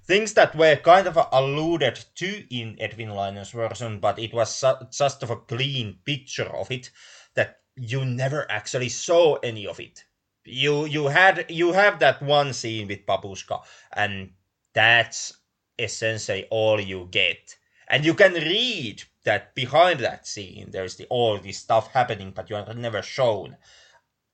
things 0.04 0.34
that 0.34 0.54
were 0.54 0.76
kind 0.76 1.06
of 1.06 1.18
alluded 1.32 2.04
to 2.16 2.44
in 2.54 2.76
Edwin 2.80 3.10
Laine's 3.10 3.50
version, 3.50 4.00
but 4.00 4.18
it 4.18 4.32
was 4.32 4.54
su- 4.54 4.86
just 4.90 5.22
of 5.22 5.30
a 5.30 5.36
clean 5.36 5.98
picture 6.04 6.50
of 6.56 6.70
it 6.70 6.90
that 7.34 7.60
you 7.76 8.04
never 8.04 8.50
actually 8.50 8.88
saw 8.88 9.36
any 9.36 9.66
of 9.66 9.80
it. 9.80 10.04
You 10.44 10.86
you 10.86 11.06
had 11.06 11.46
you 11.48 11.72
have 11.72 12.00
that 12.00 12.20
one 12.20 12.52
scene 12.52 12.88
with 12.88 13.06
Babushka, 13.06 13.62
and 13.92 14.32
that's 14.74 15.32
essentially 15.78 16.46
all 16.50 16.80
you 16.80 17.08
get. 17.10 17.56
And 17.88 18.04
you 18.04 18.14
can 18.14 18.32
read 18.34 19.04
that 19.24 19.54
behind 19.54 20.00
that 20.00 20.26
scene 20.26 20.70
there's 20.72 20.96
the 20.96 21.06
all 21.06 21.38
this 21.38 21.58
stuff 21.58 21.88
happening, 21.92 22.32
but 22.34 22.50
you 22.50 22.56
are 22.56 22.74
never 22.74 23.02
shown, 23.02 23.56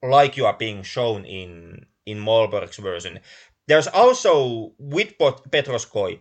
like 0.02 0.36
you 0.36 0.46
are 0.46 0.56
being 0.56 0.82
shown 0.82 1.24
in 1.24 1.86
in 2.06 2.18
Mollberg's 2.18 2.78
version. 2.78 3.20
There's 3.66 3.88
also 3.88 4.72
with 4.78 5.18
Petroskoy 5.18 6.20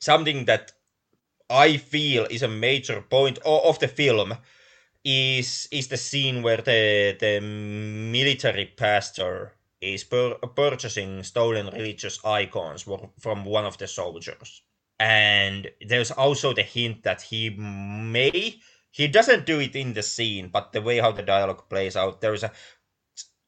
something 0.00 0.46
that 0.46 0.72
I 1.50 1.76
feel 1.76 2.26
is 2.30 2.42
a 2.42 2.48
major 2.48 3.02
point 3.02 3.38
of 3.44 3.78
the 3.78 3.88
film 3.88 4.34
is 5.04 5.68
is 5.70 5.88
the 5.88 5.96
scene 5.96 6.42
where 6.42 6.58
the 6.58 7.16
the 7.18 7.40
military 7.40 8.66
pastor 8.66 9.52
is 9.80 10.04
pur- 10.04 10.36
purchasing 10.54 11.22
stolen 11.22 11.66
religious 11.68 12.22
icons 12.24 12.86
from 13.18 13.44
one 13.44 13.64
of 13.64 13.78
the 13.78 13.86
soldiers. 13.88 14.62
And 15.00 15.70
there's 15.80 16.10
also 16.10 16.52
the 16.52 16.62
hint 16.62 17.04
that 17.04 17.22
he 17.22 17.48
may 17.48 18.60
he 18.90 19.08
doesn't 19.08 19.46
do 19.46 19.60
it 19.60 19.74
in 19.74 19.94
the 19.94 20.02
scene, 20.02 20.48
but 20.48 20.72
the 20.72 20.82
way 20.82 20.98
how 20.98 21.12
the 21.12 21.22
dialogue 21.22 21.68
plays 21.70 21.96
out, 21.96 22.20
there 22.20 22.34
is 22.34 22.42
a 22.42 22.52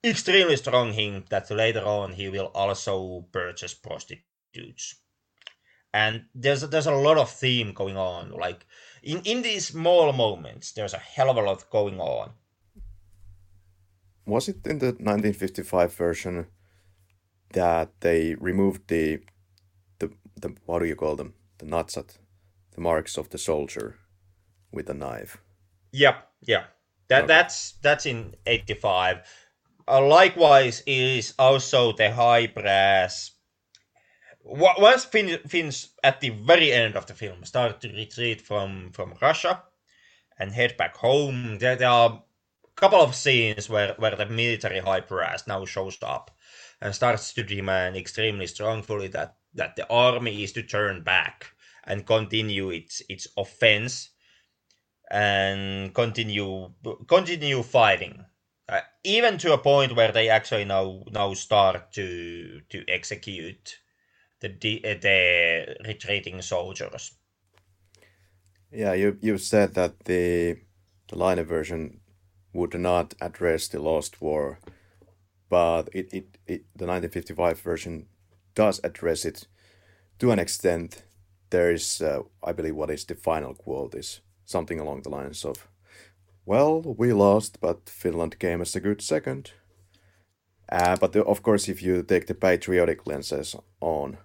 extremely 0.03 0.57
strong 0.57 0.93
hint 0.93 1.29
that 1.29 1.51
later 1.51 1.85
on 1.85 2.13
he 2.13 2.29
will 2.29 2.51
also 2.55 3.27
purchase 3.33 3.75
prostitutes. 3.75 4.97
And 5.93 6.25
there's 6.35 6.63
there's 6.63 6.87
a 6.87 6.95
lot 6.95 7.19
of 7.19 7.31
theme 7.31 7.73
going 7.75 7.99
on. 7.99 8.31
Like 8.31 8.65
in, 9.03 9.21
in 9.25 9.43
these 9.43 9.67
small 9.67 10.13
moments, 10.13 10.73
there's 10.73 10.95
a 10.95 10.99
hell 10.99 11.29
of 11.29 11.37
a 11.37 11.43
lot 11.43 11.69
going 11.71 12.01
on. 12.01 12.31
Was 14.25 14.49
it 14.49 14.67
in 14.67 14.79
the 14.79 14.87
1955 14.87 15.95
version 15.95 16.47
that 17.53 17.91
they 18.01 18.37
removed 18.37 18.89
the 18.89 19.21
the 19.99 20.11
the 20.41 20.55
what 20.65 20.79
do 20.79 20.87
you 20.87 20.97
call 20.97 21.17
them? 21.17 21.35
The 21.63 21.69
natsat, 21.69 22.19
the 22.75 22.81
marks 22.81 23.17
of 23.17 23.31
the 23.31 23.39
soldier 23.39 24.01
with 24.73 24.91
a 24.91 24.95
knife. 24.95 25.39
Yeah, 25.93 26.17
yeah. 26.41 26.65
That 27.07 27.25
okay. 27.25 27.27
that's 27.29 27.75
that's 27.83 28.05
in 28.05 28.35
85 28.45 29.21
uh, 29.87 30.05
likewise 30.05 30.83
is 30.87 31.35
also 31.39 31.93
the 31.93 32.11
high 32.11 32.49
brass. 32.49 33.31
Once 34.45 35.05
Finns, 35.05 35.39
Finns 35.47 35.91
at 36.03 36.21
the 36.21 36.31
very 36.31 36.73
end 36.73 36.97
of 36.97 37.07
the 37.07 37.15
film 37.15 37.45
start 37.45 37.81
to 37.81 37.89
retreat 37.93 38.41
from, 38.41 38.91
from 38.93 39.15
Russia 39.23 39.63
and 40.37 40.51
head 40.51 40.77
back 40.77 40.97
home, 40.97 41.59
there, 41.61 41.77
there 41.77 41.89
are 41.89 42.11
a 42.65 42.81
couple 42.81 43.01
of 43.01 43.15
scenes 43.15 43.69
where, 43.69 43.95
where 43.99 44.17
the 44.17 44.27
military 44.27 44.81
high 44.81 45.01
brass 45.01 45.47
now 45.47 45.65
shows 45.65 45.97
up 46.03 46.33
and 46.81 46.93
starts 46.93 47.33
to 47.35 47.45
demand 47.45 47.97
extremely 47.97 48.49
strongly 48.49 49.07
that, 49.09 49.37
that 49.55 49.77
the 49.77 49.89
army 49.89 50.43
is 50.43 50.53
to 50.53 50.63
turn 50.63 51.03
back 51.03 51.47
and 51.85 52.07
continue 52.07 52.71
its 52.71 53.03
its 53.09 53.27
offense 53.37 54.11
and 55.11 55.95
continue 55.95 56.73
continue 57.07 57.63
fighting 57.63 58.25
uh, 58.69 58.81
even 59.05 59.39
to 59.39 59.53
a 59.53 59.59
point 59.59 59.95
where 59.95 60.13
they 60.13 60.29
actually 60.29 60.65
now 60.65 61.03
now 61.11 61.35
start 61.35 61.93
to 61.93 62.61
to 62.71 62.85
execute 62.89 63.79
the 64.41 64.49
uh, 64.85 64.95
the 65.01 65.77
retreating 65.87 66.41
soldiers. 66.43 67.13
Yeah, 68.71 68.95
you 68.95 69.19
you 69.21 69.39
said 69.39 69.75
that 69.75 70.05
the 70.05 70.57
the 71.09 71.19
Laine 71.19 71.45
version 71.45 72.01
would 72.55 72.79
not 72.79 73.15
address 73.21 73.69
the 73.69 73.81
Lost 73.81 74.21
War, 74.21 74.59
but 75.49 75.89
it, 75.93 76.13
it, 76.13 76.39
it 76.47 76.65
the 76.77 76.87
1955 76.87 77.61
version 77.61 78.07
does 78.55 78.81
address 78.85 79.25
it 79.25 79.47
to 80.19 80.31
an 80.31 80.39
extent. 80.39 81.05
There 81.51 81.73
is, 81.73 82.01
uh, 82.01 82.23
I 82.43 82.53
believe, 82.53 82.77
what 82.77 82.91
is 82.91 83.05
the 83.05 83.15
final 83.15 83.55
quote 83.55 83.95
is 83.95 84.21
something 84.47 84.81
along 84.81 85.03
the 85.03 85.11
lines 85.11 85.45
of 85.45 85.69
well, 86.45 86.81
we 86.83 87.13
lost, 87.13 87.61
but 87.61 87.89
Finland 87.89 88.39
came 88.39 88.61
as 88.61 88.75
a 88.75 88.81
good 88.81 89.01
second. 89.01 89.53
Uh, 90.69 90.97
but 90.97 91.13
the, 91.13 91.25
of 91.25 91.43
course, 91.43 91.69
if 91.69 91.83
you 91.83 92.03
take 92.03 92.27
the 92.27 92.35
patriotic 92.35 93.07
lenses 93.07 93.55
on, 93.81 94.19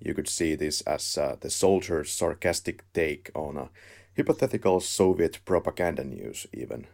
you 0.00 0.14
could 0.14 0.28
see 0.28 0.56
this 0.56 0.80
as 0.82 1.16
uh, 1.16 1.36
the 1.40 1.50
soldier's 1.50 2.10
sarcastic 2.10 2.84
take 2.92 3.30
on 3.34 3.56
a 3.56 3.70
hypothetical 4.16 4.80
Soviet 4.80 5.38
propaganda 5.44 6.02
news, 6.02 6.46
even. 6.52 6.86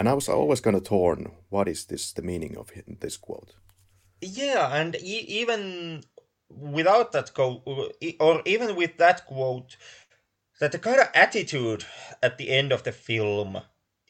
And 0.00 0.08
I 0.08 0.14
was 0.14 0.28
always 0.28 0.60
kind 0.60 0.76
of 0.76 0.84
torn. 0.84 1.30
What 1.48 1.68
is 1.68 1.84
this? 1.84 2.12
The 2.12 2.22
meaning 2.22 2.56
of 2.56 2.72
this 3.00 3.16
quote? 3.16 3.54
Yeah, 4.20 4.74
and 4.74 4.96
e- 4.96 5.26
even 5.28 6.02
without 6.50 7.12
that 7.12 7.34
quote, 7.34 7.62
uh, 7.66 7.88
or 8.20 8.42
even 8.44 8.76
with 8.76 8.96
that 8.98 9.26
quote, 9.26 9.76
that 10.60 10.72
the 10.72 10.78
kind 10.78 11.00
of 11.00 11.08
attitude 11.14 11.84
at 12.22 12.38
the 12.38 12.50
end 12.50 12.72
of 12.72 12.82
the 12.82 12.92
film 12.92 13.60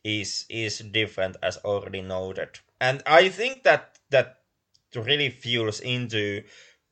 is 0.04 0.46
is 0.48 0.78
different 0.78 1.36
as 1.42 1.56
already 1.58 2.00
noted. 2.02 2.60
And 2.80 3.02
i 3.06 3.28
think 3.28 3.64
that 3.64 3.98
that 4.10 4.38
really 4.94 5.30
fuels 5.30 5.80
into 5.80 6.42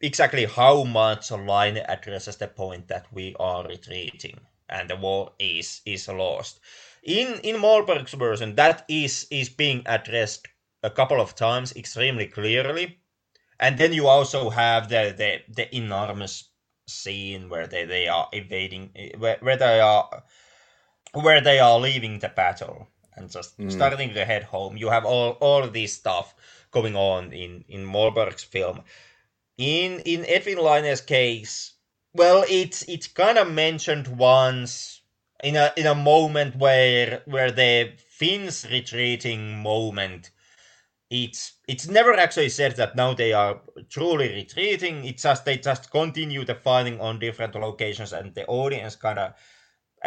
exactly 0.00 0.44
how 0.44 0.84
much 0.84 1.30
Laine 1.30 1.78
addresses 1.78 2.36
the 2.36 2.48
point 2.48 2.88
that 2.88 3.06
we 3.12 3.34
are 3.38 3.66
retreating 3.66 4.38
and 4.68 4.90
the 4.90 4.96
war 4.96 5.32
is 5.38 5.80
is 5.86 6.08
lost. 6.08 6.60
In 7.02 7.38
in 7.40 7.56
Mollberg's 7.60 8.14
version 8.14 8.54
that 8.56 8.84
is 8.88 9.26
is 9.30 9.48
being 9.48 9.82
addressed 9.86 10.48
a 10.82 10.90
couple 10.90 11.20
of 11.20 11.34
times 11.34 11.74
extremely 11.76 12.26
clearly 12.26 12.98
and 13.58 13.78
then 13.78 13.92
you 13.92 14.06
also 14.06 14.50
have 14.50 14.88
the 14.88 15.14
the, 15.16 15.54
the 15.54 15.76
enormous 15.76 16.44
scene 16.88 17.48
where 17.48 17.66
they, 17.66 17.84
they 17.84 18.06
are 18.06 18.28
evading 18.32 18.90
where, 19.18 19.38
where 19.40 19.56
they 19.56 19.80
are 19.80 20.22
where 21.12 21.40
they 21.40 21.58
are 21.58 21.80
leaving 21.80 22.18
the 22.18 22.28
battle 22.28 22.88
and 23.16 23.30
just 23.30 23.58
mm. 23.58 23.72
starting 23.72 24.12
to 24.12 24.24
head 24.24 24.44
home. 24.44 24.76
You 24.76 24.90
have 24.90 25.04
all 25.04 25.32
all 25.40 25.64
of 25.64 25.72
this 25.72 25.94
stuff 25.94 26.34
going 26.70 26.94
on 26.94 27.32
in 27.32 27.64
in 27.68 27.84
Mollberg's 27.84 28.44
film. 28.44 28.82
In 29.56 30.00
in 30.00 30.26
Edwin 30.26 30.58
Laine's 30.58 31.00
case, 31.00 31.72
well, 32.12 32.44
it's 32.48 32.82
it's 32.82 33.08
kind 33.08 33.38
of 33.38 33.50
mentioned 33.50 34.06
once 34.06 35.00
in 35.42 35.56
a 35.56 35.72
in 35.76 35.86
a 35.86 35.94
moment 35.94 36.56
where 36.56 37.22
where 37.24 37.50
the 37.50 37.92
Finns 38.08 38.66
retreating 38.70 39.58
moment 39.58 40.30
it's 41.10 41.54
it's 41.68 41.88
never 41.88 42.14
actually 42.14 42.48
said 42.48 42.76
that 42.76 42.96
now 42.96 43.14
they 43.14 43.32
are 43.32 43.60
truly 43.90 44.28
retreating. 44.34 45.04
It's 45.04 45.22
just 45.22 45.44
they 45.44 45.58
just 45.58 45.90
continue 45.90 46.44
the 46.44 46.54
fighting 46.54 47.00
on 47.00 47.18
different 47.18 47.54
locations, 47.54 48.12
and 48.12 48.34
the 48.34 48.46
audience 48.46 48.96
kind 48.96 49.18
of 49.18 49.34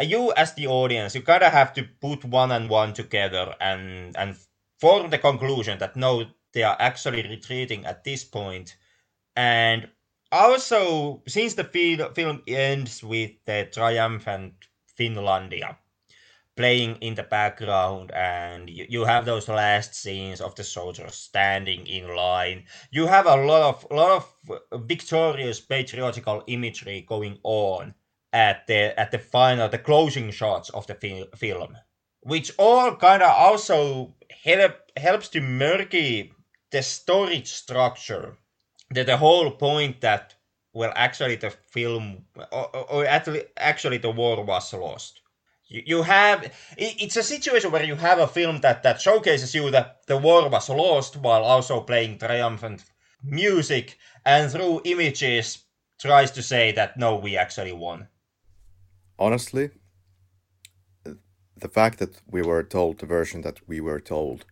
you 0.00 0.32
as 0.36 0.54
the 0.54 0.66
audience, 0.66 1.14
you 1.14 1.22
kind 1.22 1.42
of 1.42 1.52
have 1.52 1.72
to 1.74 1.84
put 2.00 2.24
one 2.24 2.52
and 2.52 2.68
one 2.70 2.92
together 2.94 3.54
and 3.60 4.16
and 4.16 4.36
form 4.80 5.10
the 5.10 5.18
conclusion 5.18 5.78
that 5.78 5.96
no, 5.96 6.24
they 6.52 6.62
are 6.62 6.76
actually 6.78 7.22
retreating 7.22 7.84
at 7.86 8.04
this 8.04 8.24
point, 8.24 8.76
and 9.36 9.88
also 10.32 11.22
since 11.28 11.54
the 11.54 11.64
film 12.14 12.42
ends 12.46 13.02
with 13.02 13.32
the 13.46 13.68
triumphant 13.72 14.54
Finlandia 14.98 15.76
playing 16.60 16.96
in 17.00 17.14
the 17.14 17.22
background 17.22 18.10
and 18.12 18.68
you, 18.70 18.86
you 18.88 19.04
have 19.04 19.24
those 19.24 19.48
last 19.48 19.94
scenes 19.94 20.40
of 20.40 20.54
the 20.56 20.64
soldiers 20.64 21.14
standing 21.14 21.86
in 21.86 22.14
line. 22.14 22.64
You 22.90 23.06
have 23.06 23.26
a 23.26 23.36
lot 23.36 23.62
of 23.62 23.86
lot 23.90 24.10
of 24.18 24.82
victorious 24.86 25.60
patriotical 25.60 26.44
imagery 26.46 27.00
going 27.08 27.38
on 27.44 27.94
at 28.32 28.66
the 28.66 28.98
at 29.00 29.10
the 29.10 29.18
final 29.18 29.68
the 29.68 29.78
closing 29.78 30.30
shots 30.30 30.70
of 30.70 30.86
the 30.86 30.94
fi- 30.94 31.28
film 31.36 31.76
which 32.22 32.52
all 32.58 32.94
kind 32.96 33.22
of 33.22 33.30
also 33.30 34.14
help 34.44 34.74
helps 34.96 35.28
to 35.28 35.40
murky 35.40 36.32
the 36.72 36.82
story 36.82 37.42
structure. 37.44 38.36
That 38.90 39.06
the 39.06 39.16
whole 39.16 39.50
point 39.52 40.00
that 40.02 40.34
well 40.72 40.92
actually 40.96 41.36
the 41.36 41.50
film 41.50 42.26
or, 42.52 42.76
or 42.76 43.06
actually 43.06 43.44
actually 43.56 43.98
the 43.98 44.10
war 44.10 44.44
was 44.44 44.72
lost 44.74 45.19
you 45.70 46.02
have 46.02 46.52
it's 46.76 47.16
a 47.16 47.22
situation 47.22 47.70
where 47.70 47.84
you 47.84 47.94
have 47.94 48.18
a 48.18 48.26
film 48.26 48.60
that 48.60 48.82
that 48.82 49.00
showcases 49.00 49.54
you 49.54 49.70
that 49.70 50.00
the 50.06 50.16
war 50.16 50.48
was 50.48 50.68
lost 50.68 51.16
while 51.16 51.44
also 51.44 51.80
playing 51.80 52.18
triumphant 52.18 52.84
music 53.22 53.96
and 54.26 54.50
through 54.50 54.80
images 54.84 55.64
tries 56.00 56.30
to 56.32 56.42
say 56.42 56.72
that 56.72 56.96
no 56.96 57.16
we 57.16 57.36
actually 57.36 57.72
won. 57.72 58.08
Honestly 59.18 59.70
the 61.04 61.68
fact 61.68 61.98
that 61.98 62.20
we 62.26 62.42
were 62.42 62.62
told 62.62 62.98
the 62.98 63.06
version 63.06 63.42
that 63.42 63.60
we 63.68 63.80
were 63.80 64.00
told 64.00 64.44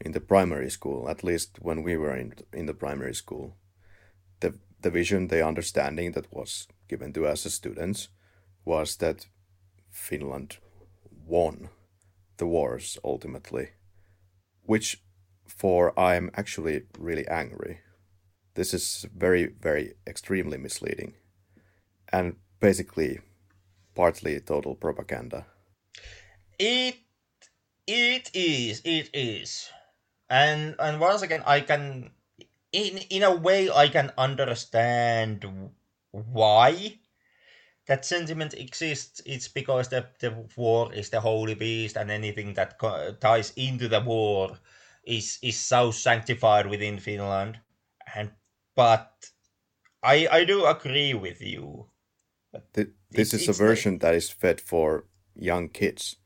in 0.00 0.12
the 0.12 0.20
primary 0.20 0.70
school 0.70 1.08
at 1.08 1.24
least 1.24 1.58
when 1.60 1.82
we 1.82 1.96
were 1.96 2.14
in 2.14 2.34
in 2.52 2.66
the 2.66 2.74
primary 2.74 3.14
school 3.14 3.56
the 4.40 4.52
the 4.82 4.90
vision 4.90 5.28
the 5.28 5.46
understanding 5.46 6.12
that 6.12 6.30
was 6.30 6.68
given 6.88 7.12
to 7.12 7.26
us 7.26 7.46
as 7.46 7.54
students 7.54 8.08
was 8.64 8.96
that 8.96 9.26
Finland 9.98 10.58
won 11.26 11.68
the 12.36 12.46
wars 12.46 12.98
ultimately, 13.04 13.70
which 14.62 15.02
for 15.46 15.98
I 15.98 16.14
am 16.14 16.30
actually 16.34 16.82
really 16.98 17.26
angry. 17.28 17.80
This 18.54 18.72
is 18.72 19.06
very, 19.14 19.46
very 19.46 19.94
extremely 20.06 20.58
misleading 20.58 21.14
and 22.12 22.36
basically 22.60 23.20
partly 23.94 24.40
total 24.40 24.74
propaganda. 24.74 25.46
It 26.58 26.96
it 27.86 28.30
is, 28.34 28.82
it 28.84 29.10
is. 29.14 29.70
And 30.30 30.76
and 30.78 31.00
once 31.00 31.22
again 31.22 31.42
I 31.46 31.60
can 31.60 32.10
in 32.72 32.98
in 33.10 33.22
a 33.22 33.34
way 33.34 33.70
I 33.70 33.88
can 33.88 34.12
understand 34.16 35.44
why 36.10 36.98
that 37.88 38.04
sentiment 38.04 38.52
exists, 38.54 39.22
it's 39.24 39.48
because 39.48 39.88
the, 39.88 40.06
the 40.20 40.46
war 40.56 40.92
is 40.92 41.08
the 41.08 41.20
holy 41.20 41.54
beast, 41.54 41.96
and 41.96 42.10
anything 42.10 42.52
that 42.54 42.78
co- 42.78 43.14
ties 43.18 43.52
into 43.56 43.88
the 43.88 44.00
war 44.00 44.58
is 45.04 45.38
is 45.42 45.56
so 45.56 45.90
sanctified 45.90 46.66
within 46.66 46.98
Finland. 46.98 47.58
And 48.14 48.30
but 48.76 49.30
I 50.02 50.28
I 50.30 50.44
do 50.44 50.66
agree 50.66 51.14
with 51.14 51.40
you. 51.40 51.86
The, 52.74 52.90
this 53.10 53.34
is 53.34 53.48
a 53.48 53.52
version 53.52 53.94
like, 53.94 54.00
that 54.00 54.14
is 54.14 54.30
fed 54.30 54.60
for 54.60 55.04
young 55.34 55.68
kids. 55.68 56.16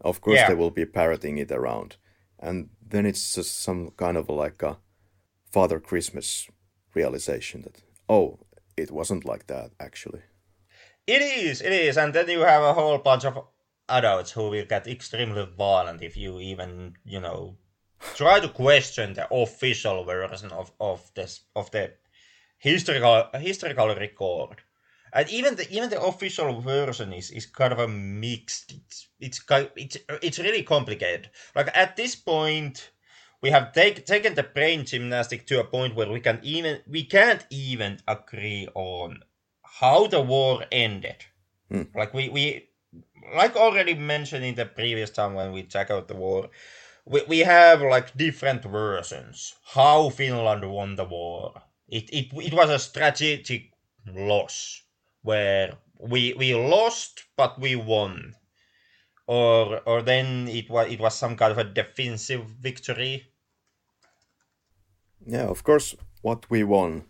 Of 0.00 0.20
course, 0.20 0.36
yeah. 0.36 0.48
they 0.48 0.54
will 0.54 0.70
be 0.70 0.86
parroting 0.86 1.38
it 1.38 1.50
around, 1.50 1.96
and 2.38 2.68
then 2.90 3.06
it's 3.06 3.34
just 3.34 3.62
some 3.62 3.90
kind 3.96 4.16
of 4.16 4.28
like 4.28 4.62
a 4.62 4.76
Father 5.50 5.80
Christmas 5.80 6.48
realization 6.94 7.62
that 7.62 7.82
oh, 8.08 8.40
it 8.76 8.90
wasn't 8.90 9.24
like 9.24 9.46
that 9.46 9.70
actually. 9.80 10.20
It 11.08 11.22
is, 11.22 11.62
it 11.62 11.72
is, 11.72 11.96
and 11.96 12.14
then 12.14 12.28
you 12.28 12.40
have 12.40 12.62
a 12.62 12.74
whole 12.74 12.98
bunch 12.98 13.24
of 13.24 13.42
adults 13.88 14.32
who 14.32 14.50
will 14.50 14.66
get 14.66 14.86
extremely 14.86 15.46
violent 15.56 16.02
if 16.02 16.18
you 16.18 16.38
even, 16.38 16.96
you 17.06 17.18
know, 17.18 17.56
try 18.14 18.40
to 18.40 18.48
question 18.50 19.14
the 19.14 19.26
official 19.32 20.04
version 20.04 20.52
of, 20.52 20.70
of 20.78 21.10
this 21.14 21.40
of 21.56 21.70
the 21.70 21.94
historical 22.58 23.30
historical 23.40 23.88
record. 23.88 24.58
And 25.10 25.30
even 25.30 25.56
the 25.56 25.66
even 25.70 25.88
the 25.88 26.02
official 26.02 26.60
version 26.60 27.14
is, 27.14 27.30
is 27.30 27.46
kind 27.46 27.72
of 27.72 27.78
a 27.78 27.88
mixed. 27.88 28.72
It's 28.72 29.08
it's 29.18 29.40
it's 29.76 29.96
it's 30.22 30.38
really 30.38 30.62
complicated. 30.62 31.30
Like 31.56 31.74
at 31.74 31.96
this 31.96 32.16
point, 32.16 32.90
we 33.40 33.48
have 33.48 33.72
take, 33.72 34.04
taken 34.04 34.34
the 34.34 34.42
brain 34.42 34.84
gymnastic 34.84 35.46
to 35.46 35.60
a 35.60 35.64
point 35.64 35.94
where 35.94 36.12
we 36.12 36.20
can 36.20 36.38
even 36.42 36.82
we 36.86 37.04
can't 37.04 37.46
even 37.48 37.98
agree 38.06 38.68
on 38.74 39.22
how 39.80 40.08
the 40.08 40.20
war 40.20 40.64
ended. 40.72 41.24
Hmm. 41.70 41.82
Like 41.94 42.12
we, 42.12 42.28
we 42.28 42.68
like 43.34 43.56
already 43.56 43.94
mentioned 43.94 44.44
in 44.44 44.54
the 44.54 44.66
previous 44.66 45.10
time 45.10 45.34
when 45.34 45.52
we 45.52 45.62
check 45.62 45.90
out 45.90 46.08
the 46.08 46.16
war, 46.16 46.48
we, 47.04 47.22
we 47.28 47.38
have 47.40 47.80
like 47.80 48.16
different 48.16 48.64
versions. 48.64 49.54
How 49.74 50.08
Finland 50.10 50.68
won 50.68 50.96
the 50.96 51.04
war. 51.04 51.62
It, 51.88 52.10
it, 52.12 52.26
it 52.32 52.52
was 52.52 52.70
a 52.70 52.78
strategic 52.78 53.70
loss 54.06 54.82
where 55.22 55.74
we 56.00 56.34
we 56.34 56.54
lost 56.54 57.24
but 57.36 57.60
we 57.60 57.76
won. 57.76 58.34
Or 59.26 59.80
or 59.86 60.02
then 60.02 60.48
it 60.48 60.68
was 60.70 60.90
it 60.90 60.98
was 61.00 61.14
some 61.14 61.36
kind 61.36 61.52
of 61.52 61.58
a 61.58 61.64
defensive 61.64 62.46
victory. 62.46 63.28
Yeah, 65.24 65.46
of 65.46 65.62
course 65.62 65.94
what 66.22 66.50
we 66.50 66.64
won 66.64 67.04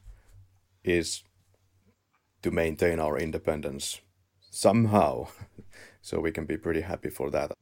is 0.85 1.23
to 2.43 2.51
maintain 2.51 3.01
our 3.01 3.19
independence 3.19 4.01
somehow. 4.51 5.29
so 6.03 6.21
we 6.21 6.33
can 6.33 6.47
be 6.47 6.57
pretty 6.57 6.81
happy 6.81 7.11
for 7.11 7.31
that. 7.31 7.53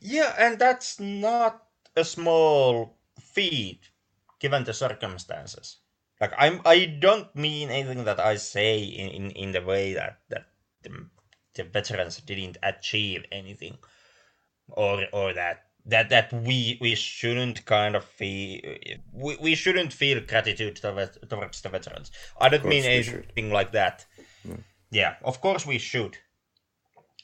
Yeah, 0.00 0.34
and 0.38 0.58
that's 0.58 1.00
not 1.00 1.62
a 1.96 2.04
small 2.04 2.98
feat 3.20 3.90
given 4.40 4.64
the 4.64 4.74
circumstances. 4.74 5.78
Like 6.20 6.32
I'm 6.38 6.60
I 6.64 6.84
don't 6.86 7.34
mean 7.34 7.70
anything 7.70 8.04
that 8.04 8.20
I 8.20 8.36
say 8.36 8.82
in, 8.82 9.08
in, 9.10 9.30
in 9.30 9.52
the 9.52 9.62
way 9.62 9.94
that, 9.94 10.20
that 10.28 10.46
the, 10.82 11.08
the 11.54 11.64
veterans 11.64 12.18
didn't 12.18 12.58
achieve 12.62 13.24
anything 13.32 13.78
or 14.68 15.04
or 15.12 15.32
that 15.32 15.64
that 15.86 16.08
that 16.08 16.32
we 16.32 16.78
we 16.80 16.94
shouldn't 16.94 17.64
kind 17.66 17.94
of 17.94 18.04
feel 18.04 18.60
we, 19.12 19.36
we 19.36 19.54
shouldn't 19.54 19.92
feel 19.92 20.20
gratitude 20.20 20.76
towards, 20.76 21.18
towards 21.28 21.60
the 21.60 21.68
veterans. 21.68 22.10
I 22.40 22.48
don't 22.48 22.64
mean 22.64 22.84
anything 22.84 23.52
like 23.52 23.72
that. 23.72 24.06
No. 24.44 24.56
Yeah, 24.90 25.16
of 25.22 25.40
course 25.40 25.66
we 25.66 25.78
should. 25.78 26.16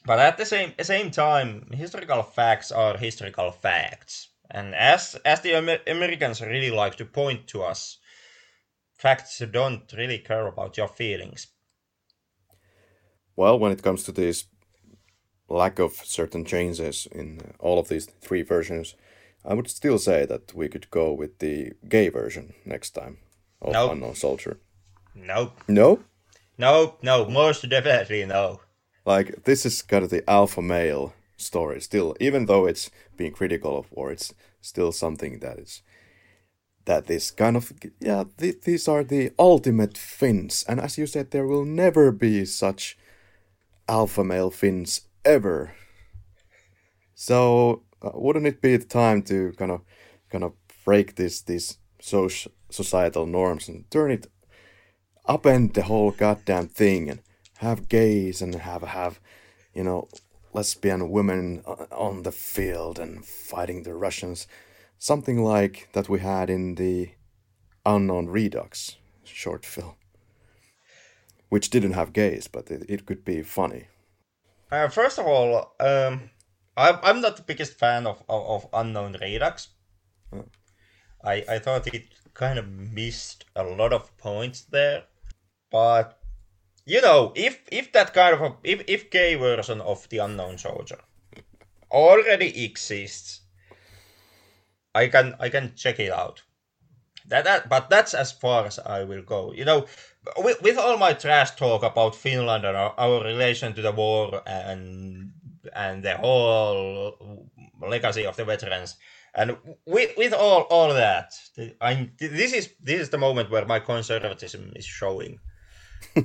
But 0.05 0.19
at 0.19 0.37
the 0.37 0.45
same 0.45 0.73
same 0.81 1.11
time, 1.11 1.69
historical 1.73 2.23
facts 2.23 2.71
are 2.71 2.97
historical 2.97 3.51
facts, 3.51 4.29
and 4.49 4.75
as 4.75 5.15
as 5.25 5.41
the 5.41 5.53
Amer- 5.53 5.85
Americans 5.87 6.41
really 6.41 6.71
like 6.71 6.95
to 6.97 7.05
point 7.05 7.47
to 7.47 7.63
us, 7.63 7.97
facts 8.97 9.41
don't 9.51 9.91
really 9.93 10.19
care 10.19 10.47
about 10.47 10.77
your 10.77 10.87
feelings. 10.87 11.47
Well, 13.35 13.57
when 13.57 13.71
it 13.71 13.81
comes 13.81 14.03
to 14.03 14.11
these 14.11 14.45
lack 15.51 15.79
of 15.79 15.93
certain 15.93 16.45
changes 16.45 17.07
in 17.11 17.53
all 17.59 17.79
of 17.79 17.87
these 17.87 18.05
three 18.05 18.41
versions, 18.41 18.95
I 19.45 19.53
would 19.53 19.69
still 19.69 19.97
say 19.97 20.25
that 20.25 20.53
we 20.53 20.67
could 20.69 20.89
go 20.91 21.11
with 21.13 21.39
the 21.39 21.73
gay 21.87 22.09
version 22.09 22.53
next 22.65 22.91
time 22.91 23.17
of 23.61 23.73
nope. 23.73 23.91
Unknown 23.93 24.15
Soldier. 24.15 24.59
Nope. 25.15 25.59
No? 25.67 25.99
Nope, 26.57 26.99
no, 27.01 27.27
most 27.27 27.67
definitely 27.69 28.25
no. 28.25 28.61
Like, 29.05 29.45
this 29.45 29.65
is 29.65 29.81
kind 29.81 30.03
of 30.03 30.11
the 30.11 30.29
alpha 30.29 30.61
male 30.61 31.13
story 31.37 31.81
still, 31.81 32.15
even 32.19 32.45
though 32.45 32.65
it's 32.65 32.91
being 33.17 33.31
critical 33.31 33.77
of 33.77 33.91
war, 33.91 34.11
it's 34.11 34.33
still 34.61 34.91
something 34.91 35.39
that 35.39 35.57
is 35.57 35.81
that 36.85 37.09
is 37.09 37.31
kind 37.31 37.57
of 37.57 37.73
yeah 37.99 38.23
th- 38.37 38.61
these 38.61 38.87
are 38.87 39.03
the 39.03 39.31
ultimate 39.37 39.97
Finns 39.97 40.63
and 40.67 40.79
as 40.79 40.97
you 40.97 41.05
said 41.05 41.31
there 41.31 41.45
will 41.45 41.65
never 41.65 42.11
be 42.11 42.45
such 42.45 42.97
alpha 43.87 44.23
male 44.23 44.49
Finns 44.49 45.01
ever. 45.25 45.73
So 47.15 47.83
uh, 48.01 48.11
wouldn't 48.13 48.47
it 48.47 48.61
be 48.61 48.77
the 48.77 48.85
time 48.85 49.21
to 49.23 49.53
kind 49.57 49.71
of 49.71 49.81
kind 50.29 50.43
of 50.43 50.53
break 50.85 51.15
this 51.15 51.41
these 51.41 51.77
social 51.99 52.51
societal 52.69 53.25
norms 53.25 53.67
and 53.67 53.89
turn 53.91 54.11
it 54.11 54.27
upend 55.27 55.73
the 55.73 55.83
whole 55.83 56.11
goddamn 56.11 56.67
thing 56.67 57.09
and 57.09 57.21
have 57.57 57.89
gays 57.89 58.41
and 58.41 58.55
have 58.55 58.81
have 58.81 59.19
you 59.73 59.83
know 59.83 60.07
lesbian 60.53 61.09
women 61.09 61.61
on 61.91 62.23
the 62.23 62.31
field 62.31 62.99
and 62.99 63.25
fighting 63.25 63.83
the 63.83 63.93
Russians. 63.93 64.47
something 64.97 65.43
like 65.43 65.89
that 65.93 66.09
we 66.09 66.19
had 66.19 66.49
in 66.49 66.75
the 66.75 67.09
Unknown 67.85 68.27
Redux 68.27 68.97
short 69.23 69.65
film, 69.65 69.95
which 71.49 71.71
didn't 71.71 71.93
have 71.93 72.13
gays, 72.13 72.47
but 72.47 72.69
it, 72.69 72.85
it 72.87 73.05
could 73.07 73.25
be 73.25 73.41
funny. 73.41 73.87
Uh, 74.71 74.87
first 74.87 75.19
of 75.19 75.27
all, 75.27 75.75
um, 75.81 76.29
I'm, 76.77 76.97
I'm 77.03 77.21
not 77.21 77.35
the 77.35 77.43
biggest 77.43 77.73
fan 77.77 78.07
of, 78.07 78.23
of, 78.29 78.63
of 78.63 78.67
Unknown 78.73 79.17
Redux. 79.19 79.67
Oh. 80.33 80.45
I, 81.23 81.43
I 81.49 81.59
thought 81.59 81.93
it 81.93 82.05
kind 82.33 82.57
of 82.57 82.67
missed 82.69 83.45
a 83.55 83.63
lot 83.63 83.91
of 83.91 84.15
points 84.17 84.61
there. 84.61 85.03
But, 85.71 86.17
you 86.85 87.01
know, 87.01 87.33
if 87.35 87.61
if 87.71 87.91
that 87.91 88.13
kind 88.13 88.33
of 88.33 88.41
a, 88.41 88.55
if, 88.63 88.83
if 88.87 89.11
gay 89.11 89.35
version 89.35 89.81
of 89.81 90.07
the 90.09 90.19
Unknown 90.19 90.57
Soldier 90.57 90.99
already 91.91 92.65
exists, 92.65 93.41
I 94.95 95.07
can 95.07 95.35
I 95.39 95.49
can 95.49 95.73
check 95.75 95.99
it 95.99 96.11
out. 96.11 96.43
That, 97.27 97.45
that 97.45 97.69
but 97.69 97.89
that's 97.89 98.13
as 98.13 98.31
far 98.31 98.65
as 98.65 98.79
I 98.79 99.03
will 99.03 99.21
go. 99.21 99.53
You 99.53 99.65
know, 99.65 99.85
with, 100.37 100.61
with 100.61 100.77
all 100.77 100.97
my 100.97 101.13
trash 101.13 101.51
talk 101.51 101.83
about 101.83 102.15
Finland 102.15 102.65
and 102.65 102.77
our, 102.77 102.93
our 102.97 103.23
relation 103.23 103.73
to 103.73 103.81
the 103.81 103.91
war 103.91 104.41
and 104.45 105.31
and 105.73 106.03
the 106.03 106.17
whole 106.17 107.47
legacy 107.81 108.25
of 108.25 108.35
the 108.35 108.45
veterans, 108.45 108.97
and 109.35 109.57
with 109.85 110.11
with 110.17 110.33
all 110.33 110.61
all 110.63 110.93
that, 110.93 111.33
I 111.79 112.09
this 112.19 112.53
is 112.53 112.69
this 112.81 113.01
is 113.01 113.09
the 113.09 113.17
moment 113.17 113.49
where 113.49 113.65
my 113.65 113.79
conservatism 113.79 114.73
is 114.75 114.85
showing. 114.85 115.39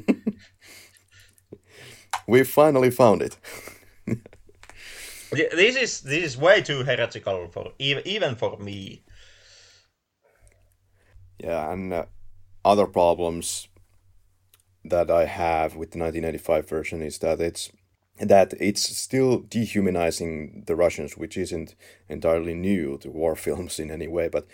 we 2.26 2.44
finally 2.44 2.90
found 2.90 3.22
it. 3.22 3.36
this 5.30 5.76
is 5.76 6.00
this 6.00 6.24
is 6.24 6.36
way 6.36 6.62
too 6.62 6.82
heretical 6.82 7.48
for 7.48 7.72
even 7.78 8.02
even 8.06 8.34
for 8.34 8.56
me. 8.58 9.04
Yeah, 11.38 11.70
and 11.72 11.92
uh, 11.92 12.06
other 12.64 12.86
problems 12.86 13.68
that 14.84 15.10
I 15.10 15.24
have 15.26 15.76
with 15.76 15.90
the 15.90 15.98
1985 15.98 16.68
version 16.68 17.02
is 17.02 17.18
that 17.18 17.40
it's 17.40 17.70
that 18.18 18.54
it's 18.58 18.96
still 18.96 19.40
dehumanizing 19.40 20.64
the 20.66 20.76
Russians, 20.76 21.18
which 21.18 21.36
isn't 21.36 21.74
entirely 22.08 22.54
new 22.54 22.96
to 22.98 23.10
war 23.10 23.36
films 23.46 23.78
in 23.78 23.90
any 23.90 24.08
way, 24.08 24.28
but 24.28 24.46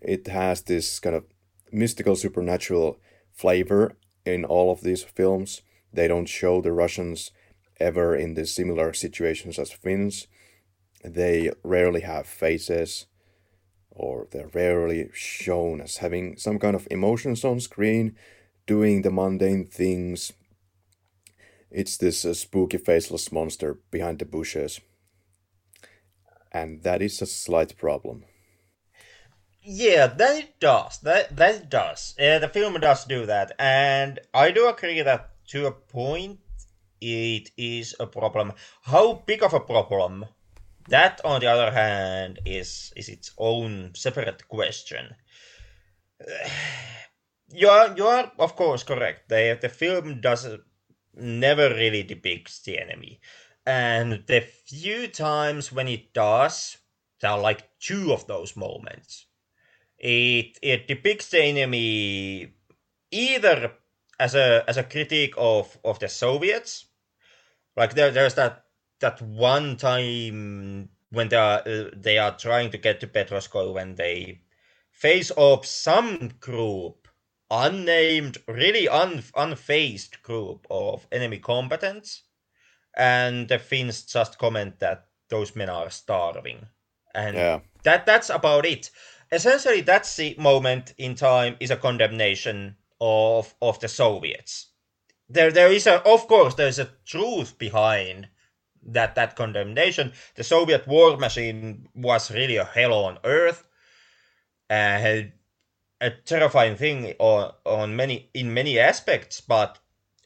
it 0.00 0.26
has 0.28 0.62
this 0.62 0.98
kind 1.00 1.16
of 1.16 1.24
mystical 1.70 2.16
supernatural 2.16 2.98
flavor 3.32 3.96
in 4.24 4.44
all 4.44 4.72
of 4.72 4.80
these 4.80 5.02
films. 5.02 5.62
They 5.92 6.08
don't 6.08 6.26
show 6.26 6.60
the 6.60 6.72
Russians 6.72 7.30
ever 7.78 8.14
in 8.14 8.34
the 8.34 8.46
similar 8.46 8.92
situations 8.92 9.58
as 9.58 9.70
Finns. 9.72 10.26
They 11.04 11.50
rarely 11.62 12.02
have 12.02 12.26
faces 12.26 13.06
or 14.00 14.26
they're 14.30 14.48
rarely 14.54 15.10
shown 15.12 15.82
as 15.82 15.98
having 15.98 16.34
some 16.38 16.58
kind 16.58 16.74
of 16.74 16.88
emotions 16.90 17.44
on 17.44 17.60
screen, 17.60 18.16
doing 18.66 19.02
the 19.02 19.10
mundane 19.10 19.66
things. 19.66 20.32
It's 21.70 21.98
this 21.98 22.24
uh, 22.24 22.32
spooky 22.32 22.78
faceless 22.78 23.30
monster 23.30 23.78
behind 23.90 24.18
the 24.18 24.24
bushes. 24.24 24.80
And 26.50 26.82
that 26.82 27.02
is 27.02 27.20
a 27.20 27.26
slight 27.26 27.76
problem. 27.76 28.24
Yeah, 29.62 30.06
that 30.06 30.44
it 30.44 30.58
does. 30.58 30.98
That 31.00 31.36
that 31.36 31.54
it 31.56 31.68
does. 31.68 32.14
Uh, 32.18 32.38
the 32.38 32.48
film 32.48 32.80
does 32.80 33.04
do 33.04 33.26
that, 33.26 33.52
and 33.58 34.18
I 34.32 34.50
do 34.50 34.66
agree 34.66 35.02
that 35.02 35.32
to 35.48 35.66
a 35.66 35.72
point 35.72 36.40
it 37.02 37.50
is 37.58 37.94
a 38.00 38.06
problem. 38.06 38.54
How 38.82 39.22
big 39.26 39.42
of 39.42 39.52
a 39.52 39.60
problem? 39.60 40.24
That, 40.90 41.20
on 41.24 41.40
the 41.40 41.46
other 41.46 41.70
hand, 41.70 42.40
is 42.44 42.92
is 42.96 43.08
its 43.08 43.32
own 43.38 43.94
separate 43.94 44.46
question. 44.48 45.14
You 47.52 47.68
are 47.68 47.96
you 47.96 48.06
are 48.06 48.30
of 48.38 48.54
course 48.54 48.84
correct. 48.84 49.28
The 49.28 49.58
the 49.60 49.68
film 49.68 50.20
does 50.20 50.46
never 51.14 51.70
really 51.70 52.04
depicts 52.04 52.60
the 52.62 52.78
enemy, 52.78 53.20
and 53.66 54.22
the 54.26 54.40
few 54.40 55.08
times 55.08 55.72
when 55.72 55.88
it 55.88 56.12
does, 56.12 56.76
there 57.20 57.32
are 57.32 57.40
like 57.40 57.68
two 57.80 58.12
of 58.12 58.26
those 58.28 58.56
moments. 58.56 59.26
It 59.98 60.58
it 60.62 60.86
depicts 60.86 61.30
the 61.30 61.42
enemy 61.42 62.54
either 63.10 63.72
as 64.20 64.34
a 64.36 64.64
as 64.68 64.76
a 64.76 64.84
critique 64.84 65.34
of 65.36 65.76
of 65.84 65.98
the 65.98 66.08
Soviets, 66.08 66.86
like 67.76 67.94
there 67.94 68.12
there's 68.12 68.34
that 68.34 68.64
that 69.00 69.20
one 69.22 69.76
time 69.76 70.88
when 71.10 71.28
they 71.28 71.36
are 71.36 71.62
uh, 71.66 71.90
they 71.96 72.18
are 72.18 72.36
trying 72.36 72.70
to 72.70 72.78
get 72.78 73.00
to 73.00 73.06
Petroskoi 73.06 73.72
when 73.72 73.96
they 73.96 74.42
face 74.90 75.30
off 75.36 75.66
some 75.66 76.28
group 76.40 77.08
unnamed 77.50 78.38
really 78.46 78.88
un, 78.88 79.22
unfaced 79.34 80.22
group 80.22 80.66
of 80.70 81.06
enemy 81.10 81.38
combatants 81.38 82.22
and 82.96 83.48
the 83.48 83.58
Finns 83.58 84.02
just 84.02 84.38
comment 84.38 84.78
that 84.80 85.06
those 85.28 85.56
men 85.56 85.70
are 85.70 85.90
starving. 85.90 86.66
And 87.14 87.36
Yeah. 87.36 87.60
that 87.82 88.06
that's 88.06 88.30
about 88.30 88.66
it. 88.66 88.90
Essentially 89.32 89.80
that's 89.80 90.14
the 90.16 90.34
moment 90.38 90.94
in 90.98 91.14
time 91.14 91.56
is 91.60 91.70
a 91.70 91.76
condemnation 91.76 92.76
of 93.00 93.54
of 93.62 93.80
the 93.80 93.88
soviets. 93.88 94.68
There 95.28 95.50
there 95.52 95.72
is 95.72 95.86
a 95.86 96.02
of 96.02 96.26
course 96.28 96.54
there's 96.54 96.78
a 96.78 96.90
truth 97.04 97.58
behind 97.58 98.28
that 98.82 99.14
that 99.14 99.36
condemnation 99.36 100.12
the 100.36 100.44
soviet 100.44 100.86
war 100.86 101.16
machine 101.16 101.88
was 101.94 102.30
really 102.30 102.56
a 102.56 102.64
hell 102.64 102.92
on 102.92 103.18
earth 103.24 103.66
uh, 104.70 104.72
and 104.72 105.32
a 106.00 106.10
terrifying 106.10 106.76
thing 106.76 107.14
on, 107.18 107.52
on 107.64 107.94
many 107.96 108.30
in 108.34 108.52
many 108.54 108.78
aspects 108.78 109.40
but 109.40 109.78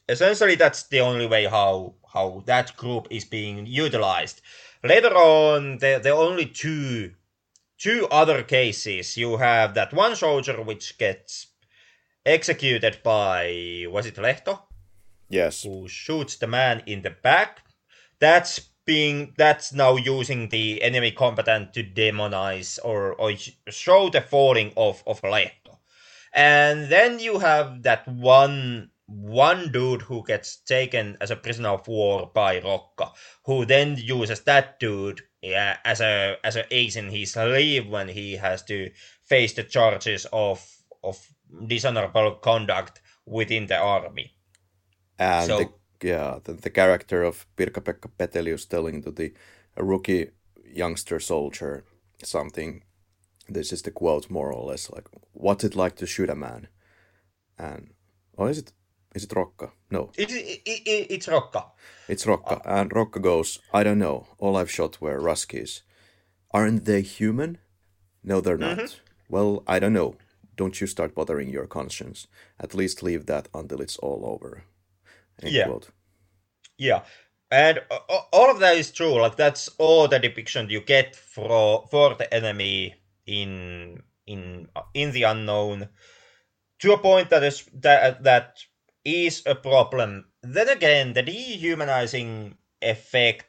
essentially 0.07 0.55
that's 0.55 0.83
the 0.83 0.99
only 0.99 1.27
way 1.27 1.45
how 1.45 1.93
how 2.13 2.41
that 2.45 2.75
group 2.77 3.07
is 3.11 3.25
being 3.25 3.65
utilized 3.65 4.41
later 4.83 5.13
on 5.15 5.77
the 5.79 5.99
the 6.01 6.11
only 6.11 6.45
two 6.45 7.11
two 7.77 8.07
other 8.09 8.41
cases 8.43 9.17
you 9.17 9.37
have 9.37 9.73
that 9.73 9.93
one 9.93 10.15
soldier 10.15 10.61
which 10.61 10.97
gets 10.97 11.47
executed 12.25 12.97
by 13.03 13.85
was 13.89 14.05
it 14.05 14.15
lehto 14.15 14.61
Yes. 15.29 15.63
who 15.63 15.87
shoots 15.87 16.35
the 16.35 16.47
man 16.47 16.83
in 16.85 17.01
the 17.01 17.09
back. 17.09 17.64
That's 18.19 18.59
being 18.85 19.33
that's 19.37 19.73
now 19.73 19.95
using 19.95 20.49
the 20.49 20.81
enemy 20.81 21.11
combatant 21.11 21.73
to 21.73 21.83
demonize 21.83 22.79
or, 22.83 23.13
or 23.13 23.33
show 23.69 24.09
the 24.09 24.21
falling 24.21 24.73
of 24.77 25.03
of 25.07 25.21
Lehto. 25.21 25.79
And 26.33 26.89
then 26.89 27.19
you 27.19 27.39
have 27.39 27.83
that 27.83 28.07
one 28.07 28.91
one 29.07 29.71
dude 29.71 30.01
who 30.01 30.23
gets 30.25 30.57
taken 30.57 31.17
as 31.21 31.31
a 31.31 31.35
prisoner 31.35 31.69
of 31.69 31.87
war 31.87 32.31
by 32.33 32.59
Rokka, 32.59 33.11
who 33.45 33.65
then 33.65 33.95
uses 33.97 34.41
that 34.41 34.79
dude 34.79 35.21
yeah, 35.41 35.77
as 35.85 36.01
a 36.01 36.37
as 36.43 36.55
a 36.55 36.65
ace 36.75 36.95
in 36.95 37.09
his 37.09 37.33
sleeve 37.33 37.87
when 37.87 38.07
he 38.07 38.35
has 38.35 38.63
to 38.63 38.91
face 39.25 39.53
the 39.53 39.63
charges 39.63 40.25
of 40.33 40.65
of 41.03 41.17
dishonorable 41.67 42.31
conduct 42.35 43.01
within 43.25 43.67
the 43.67 43.77
army. 43.77 44.33
And 45.19 45.47
So- 45.47 45.59
the, 45.59 45.69
yeah, 46.11 46.39
the, 46.45 46.53
the 46.53 46.69
character 46.69 47.19
of 47.29 47.45
Pirkka-Pekka 47.57 48.09
Petelius 48.17 48.65
telling 48.65 49.03
to 49.03 49.11
the 49.11 49.29
rookie 49.77 50.29
youngster 50.83 51.19
soldier 51.19 51.83
something. 52.23 52.83
This 53.55 53.71
is 53.73 53.81
the 53.83 53.91
quote, 53.91 54.29
more 54.29 54.51
or 54.51 54.63
less, 54.71 54.89
like, 54.95 55.07
"What's 55.33 55.63
it 55.63 55.75
like 55.75 55.95
to 55.97 56.05
shoot 56.07 56.29
a 56.29 56.35
man?" 56.35 56.67
And 57.57 57.83
or 58.37 58.49
is 58.49 58.57
it 58.57 58.71
is 59.15 59.23
it 59.23 59.29
Rokka? 59.35 59.67
No, 59.91 60.11
It, 60.17 60.31
it, 60.31 60.61
it, 60.65 61.07
it's 61.15 61.27
Rokka. 61.27 61.63
it's 62.07 62.25
Rokka. 62.25 62.55
Uh, 62.57 62.61
and 62.79 62.89
Rokka 62.91 63.19
goes, 63.21 63.59
"I 63.79 63.83
don't 63.83 63.99
know. 63.99 64.17
All 64.39 64.57
I've 64.57 64.71
shot 64.77 64.99
were 65.01 65.21
Ruskies. 65.21 65.81
Aren't 66.51 66.85
they 66.85 67.01
human? 67.01 67.57
No, 68.23 68.41
they're 68.41 68.57
not. 68.67 68.77
Mm-hmm. 68.77 68.99
Well, 69.35 69.63
I 69.67 69.79
don't 69.79 69.93
know. 69.93 70.15
Don't 70.57 70.79
you 70.81 70.87
start 70.87 71.13
bothering 71.15 71.49
your 71.53 71.67
conscience. 71.67 72.27
At 72.59 72.73
least 72.75 73.03
leave 73.03 73.25
that 73.25 73.47
until 73.53 73.81
it's 73.81 73.97
all 74.05 74.21
over." 74.33 74.63
End 75.43 75.53
Yeah. 75.53 75.67
quote. 75.67 75.89
Yeah, 76.77 77.03
and 77.51 77.79
all 78.31 78.49
of 78.51 78.59
that 78.59 78.77
is 78.77 78.91
true. 78.91 79.19
Like 79.21 79.35
that's 79.35 79.67
all 79.77 80.07
the 80.07 80.19
depiction 80.19 80.69
you 80.69 80.81
get 80.81 81.15
for 81.15 81.85
for 81.91 82.15
the 82.15 82.31
enemy 82.33 82.95
in 83.25 84.03
in 84.25 84.67
uh, 84.75 84.83
in 84.93 85.11
the 85.11 85.23
unknown, 85.23 85.89
to 86.79 86.93
a 86.93 86.99
point 86.99 87.29
that 87.31 87.43
is 87.43 87.65
that 87.73 88.23
that 88.23 88.59
is 89.05 89.43
a 89.45 89.55
problem. 89.55 90.27
Then 90.43 90.69
again, 90.69 91.13
the 91.13 91.23
dehumanizing 91.23 92.57
effect 92.81 93.45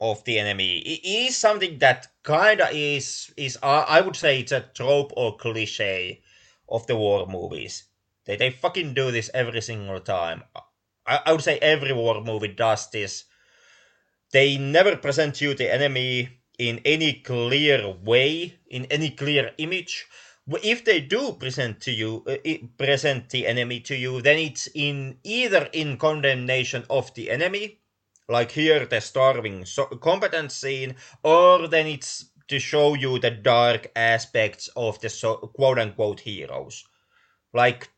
of 0.00 0.24
the 0.24 0.38
enemy 0.38 0.78
is 0.80 1.36
something 1.36 1.78
that 1.80 2.08
kinda 2.24 2.68
is 2.72 3.32
is 3.36 3.58
I 3.62 4.00
would 4.02 4.16
say 4.16 4.40
it's 4.40 4.52
a 4.52 4.62
trope 4.74 5.12
or 5.16 5.36
cliche 5.38 6.22
of 6.68 6.86
the 6.88 6.96
war 6.96 7.26
movies. 7.26 7.84
They 8.26 8.36
they 8.36 8.50
fucking 8.50 8.94
do 8.94 9.10
this 9.12 9.30
every 9.34 9.62
single 9.62 10.00
time. 10.00 10.44
I, 11.10 11.20
I 11.26 11.32
would 11.32 11.42
say 11.42 11.58
every 11.58 11.92
war 11.92 12.22
movie 12.22 12.54
does 12.66 12.90
this. 12.90 13.24
They 14.32 14.58
never 14.58 14.96
present 14.96 15.40
you 15.40 15.54
the 15.54 15.72
enemy 15.72 16.28
in 16.58 16.80
any 16.84 17.14
clear 17.14 17.88
way, 17.88 18.58
in 18.68 18.84
any 18.86 19.10
clear 19.10 19.52
image. 19.58 20.06
If 20.62 20.84
they 20.84 21.00
do 21.00 21.32
present 21.34 21.80
to 21.82 21.92
you, 21.92 22.24
uh, 22.26 22.36
present 22.78 23.30
the 23.30 23.46
enemy 23.46 23.80
to 23.80 23.96
you, 23.96 24.22
then 24.22 24.38
it's 24.38 24.68
in 24.74 25.18
either 25.24 25.68
in 25.72 25.96
condemnation 25.96 26.84
of 26.90 27.12
the 27.14 27.30
enemy, 27.30 27.80
like 28.28 28.52
here 28.52 28.86
the 28.86 29.00
starving 29.00 29.64
so- 29.64 29.86
combatants 29.86 30.56
scene, 30.56 30.96
or 31.24 31.68
then 31.68 31.86
it's 31.86 32.26
to 32.48 32.58
show 32.58 32.94
you 32.94 33.18
the 33.18 33.30
dark 33.30 33.90
aspects 33.96 34.68
of 34.76 35.00
the 35.00 35.08
so- 35.08 35.36
quote 35.54 35.78
unquote 35.78 36.20
heroes. 36.20 36.84
Like, 37.52 37.90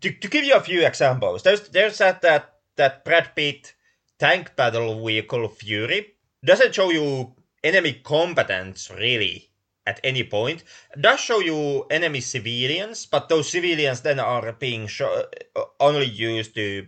to, 0.00 0.12
to 0.12 0.28
give 0.28 0.44
you 0.44 0.54
a 0.54 0.60
few 0.60 0.84
examples, 0.84 1.42
there's 1.42 1.68
there's 1.68 1.98
that 1.98 2.22
that 2.22 2.54
that 2.76 3.04
Brad 3.04 3.34
Pitt 3.34 3.74
tank 4.18 4.54
battle 4.56 5.04
vehicle 5.04 5.48
Fury 5.48 6.14
doesn't 6.44 6.74
show 6.74 6.90
you 6.90 7.34
enemy 7.62 8.00
combatants 8.04 8.90
really 8.90 9.50
at 9.86 10.00
any 10.04 10.24
point. 10.24 10.64
It 10.94 11.02
does 11.02 11.20
show 11.20 11.40
you 11.40 11.84
enemy 11.90 12.20
civilians, 12.20 13.06
but 13.06 13.28
those 13.28 13.48
civilians 13.48 14.00
then 14.00 14.20
are 14.20 14.52
being 14.52 14.88
uh, 15.00 15.62
only 15.80 16.06
used 16.06 16.54
to 16.54 16.86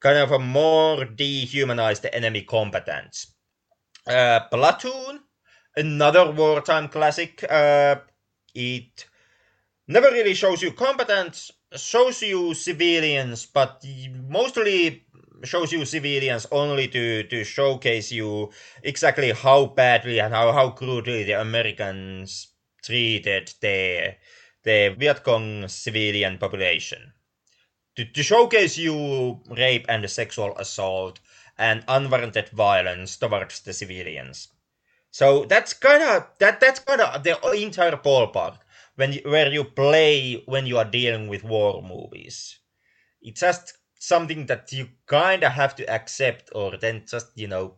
kind 0.00 0.18
of 0.18 0.32
a 0.32 0.38
more 0.38 1.04
dehumanize 1.06 2.00
the 2.00 2.14
enemy 2.14 2.42
combatants. 2.42 3.28
Uh, 4.06 4.40
Platoon 4.50 5.20
another 5.76 6.30
wartime 6.30 6.88
classic. 6.88 7.44
Uh, 7.48 7.96
it 8.54 9.06
never 9.88 10.10
really 10.10 10.34
shows 10.34 10.62
you 10.62 10.72
combatants, 10.72 11.52
shows 11.76 12.22
you 12.22 12.54
civilians, 12.54 13.46
but 13.46 13.84
mostly 14.28 15.04
shows 15.42 15.72
you 15.72 15.84
civilians 15.84 16.46
only 16.50 16.88
to, 16.88 17.24
to 17.24 17.44
showcase 17.44 18.10
you 18.10 18.50
exactly 18.82 19.32
how 19.32 19.66
badly 19.66 20.20
and 20.20 20.32
how, 20.32 20.52
how 20.52 20.70
crudely 20.70 21.24
the 21.24 21.40
Americans 21.40 22.48
treated 22.82 23.52
the, 23.60 24.14
the 24.62 24.94
Viet 24.98 25.22
Cong 25.22 25.68
civilian 25.68 26.38
population. 26.38 27.12
To, 27.96 28.04
to 28.04 28.22
showcase 28.22 28.76
you 28.76 29.40
rape 29.48 29.86
and 29.88 30.08
sexual 30.10 30.56
assault 30.56 31.20
and 31.56 31.84
unwarranted 31.86 32.48
violence 32.48 33.16
towards 33.16 33.60
the 33.60 33.72
civilians. 33.72 34.48
So 35.10 35.44
that's 35.44 35.72
kind 35.72 36.02
of 36.02 36.26
that 36.38 36.58
that's 36.58 36.80
kind 36.80 37.00
of 37.00 37.22
the 37.22 37.38
entire 37.52 37.92
ballpark 37.92 38.58
when 38.96 39.12
you, 39.12 39.20
where 39.24 39.52
you 39.52 39.64
play 39.64 40.42
when 40.46 40.66
you 40.66 40.78
are 40.78 40.84
dealing 40.84 41.28
with 41.28 41.44
war 41.44 41.82
movies. 41.82 42.58
It's 43.22 43.40
just 43.40 43.78
something 43.98 44.46
that 44.46 44.72
you 44.72 44.88
kind 45.06 45.42
of 45.44 45.52
have 45.52 45.74
to 45.76 45.88
accept, 45.88 46.50
or 46.54 46.76
then 46.76 47.04
just 47.08 47.36
you 47.36 47.48
know 47.48 47.76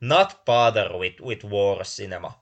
not 0.00 0.44
bother 0.44 0.90
with 0.98 1.20
with 1.20 1.44
war 1.44 1.84
cinema. 1.84 2.36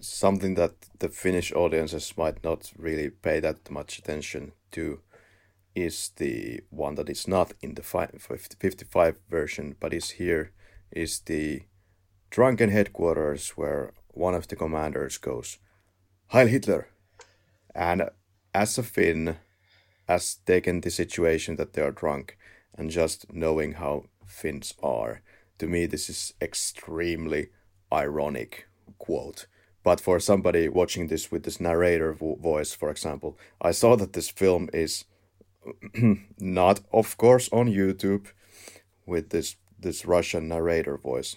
Something 0.00 0.54
that 0.54 0.74
the 0.98 1.08
Finnish 1.08 1.52
audiences 1.52 2.16
might 2.16 2.44
not 2.44 2.72
really 2.76 3.10
pay 3.10 3.40
that 3.40 3.70
much 3.70 3.98
attention 3.98 4.52
to 4.72 5.00
is 5.74 6.10
the 6.16 6.60
one 6.70 6.94
that 6.94 7.08
is 7.10 7.28
not 7.28 7.52
in 7.60 7.74
the 7.74 7.82
55 7.82 9.20
version, 9.28 9.76
but 9.78 9.92
is 9.92 10.10
here 10.10 10.52
is 10.90 11.20
the 11.20 11.62
drunken 12.30 12.70
headquarters 12.70 13.50
where 13.50 13.92
one 14.08 14.34
of 14.34 14.48
the 14.48 14.56
commanders 14.56 15.18
goes, 15.18 15.58
Heil 16.30 16.48
Hitler! 16.48 16.88
And 17.72 18.10
as 18.52 18.78
a 18.78 18.82
Finn, 18.82 19.36
has 20.08 20.36
taken 20.46 20.80
the 20.80 20.90
situation 20.90 21.54
that 21.56 21.72
they 21.72 21.82
are 21.82 21.92
drunk 21.92 22.36
and 22.74 22.90
just 22.90 23.32
knowing 23.32 23.74
how 23.74 24.06
Finns 24.26 24.74
are, 24.82 25.20
to 25.58 25.68
me 25.68 25.86
this 25.86 26.10
is 26.10 26.34
extremely 26.42 27.50
ironic 27.92 28.66
quote. 28.98 29.46
But 29.84 30.00
for 30.00 30.18
somebody 30.18 30.68
watching 30.68 31.06
this 31.06 31.30
with 31.30 31.44
this 31.44 31.60
narrator 31.60 32.12
vo- 32.12 32.34
voice, 32.34 32.74
for 32.74 32.90
example, 32.90 33.38
I 33.60 33.70
saw 33.70 33.94
that 33.94 34.12
this 34.12 34.28
film 34.28 34.68
is 34.72 35.04
not, 36.40 36.80
of 36.92 37.16
course, 37.16 37.48
on 37.52 37.68
YouTube 37.68 38.26
with 39.06 39.30
this 39.30 39.56
this 39.78 40.04
Russian 40.04 40.48
narrator 40.48 40.96
voice 40.96 41.36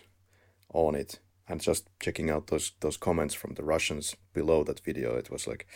on 0.74 0.96
it 0.96 1.20
and 1.50 1.60
just 1.60 1.90
checking 2.00 2.30
out 2.30 2.48
those 2.48 2.72
those 2.80 2.98
comments 2.98 3.34
from 3.34 3.56
the 3.56 3.64
Russians 3.64 4.16
below 4.34 4.64
that 4.64 4.80
video 4.80 5.18
it 5.18 5.30
was 5.30 5.48
like 5.48 5.68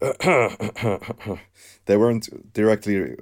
they 1.86 1.96
weren't 1.96 2.52
directly 2.52 3.16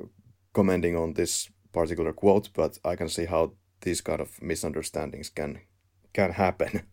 commenting 0.55 0.97
on 0.97 1.12
this 1.12 1.51
particular 1.73 2.12
quote 2.12 2.49
but 2.55 2.78
I 2.85 2.97
can 2.97 3.09
see 3.09 3.27
how 3.27 3.53
these 3.82 4.01
kind 4.01 4.20
of 4.20 4.43
misunderstandings 4.43 5.28
can 5.28 5.61
can 6.12 6.32
happen. 6.32 6.82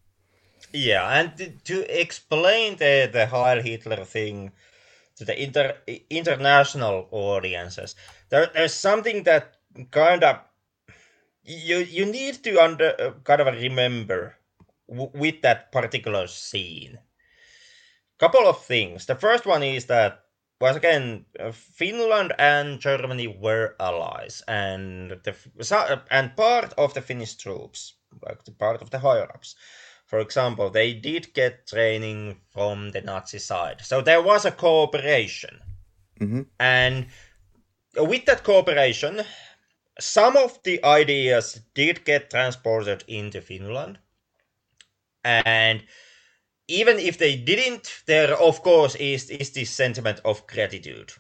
Yeah 0.73 1.07
and 1.19 1.61
to 1.64 2.02
explain 2.02 2.76
the 2.77 3.10
the 3.11 3.26
Heil 3.27 3.61
Hitler 3.61 4.03
thing 4.03 4.52
to 5.15 5.23
the 5.23 5.41
inter 5.41 5.77
international 6.10 7.07
audiences 7.11 7.95
there, 8.30 8.49
there's 8.53 8.73
something 8.73 9.23
that 9.23 9.56
kind 9.91 10.23
of 10.23 10.39
you 11.44 11.77
you 11.77 12.06
need 12.06 12.44
to 12.44 12.61
under 12.61 12.94
uh, 12.99 13.11
kind 13.23 13.41
of 13.41 13.48
remember 13.56 14.35
w- 14.89 15.11
with 15.14 15.41
that 15.41 15.72
particular 15.72 16.27
scene. 16.27 16.99
Couple 18.19 18.47
of 18.47 18.64
things. 18.64 19.05
The 19.05 19.15
first 19.15 19.45
one 19.45 19.64
is 19.64 19.85
that 19.85 20.23
once 20.59 20.77
again, 20.77 21.26
uh, 21.39 21.51
Finland 21.51 22.34
and 22.39 22.80
Germany 22.80 23.27
were 23.27 23.76
allies, 23.80 24.41
and 24.47 25.11
the 25.23 25.35
uh, 25.72 25.99
and 26.09 26.35
part 26.35 26.73
of 26.77 26.93
the 26.93 27.01
Finnish 27.01 27.35
troops, 27.35 27.93
like 28.26 28.43
the 28.43 28.51
part 28.51 28.81
of 28.81 28.89
the 28.89 28.99
higher 28.99 29.30
ups, 29.31 29.55
for 30.05 30.19
example, 30.19 30.69
they 30.69 30.93
did 30.93 31.34
get 31.34 31.68
training 31.68 32.41
from 32.49 32.89
the 32.89 33.01
Nazi 33.01 33.39
side, 33.39 33.81
so 33.81 34.01
there 34.01 34.22
was 34.22 34.45
a 34.45 34.51
cooperation, 34.51 35.59
mm-hmm. 36.19 36.41
and 36.59 37.05
with 37.95 38.26
that 38.26 38.43
cooperation, 38.43 39.22
some 39.99 40.38
of 40.38 40.61
the 40.64 40.84
ideas 40.84 41.61
did 41.76 42.03
get 42.03 42.31
transported 42.31 43.03
into 43.07 43.41
Finland. 43.41 43.99
And 45.27 45.83
even 46.67 46.99
if 46.99 47.17
they 47.17 47.35
didn't, 47.35 48.03
there 48.05 48.33
of 48.35 48.61
course 48.63 48.95
is, 48.95 49.29
is 49.29 49.51
this 49.51 49.69
sentiment 49.69 50.21
of 50.23 50.47
gratitude 50.47 51.11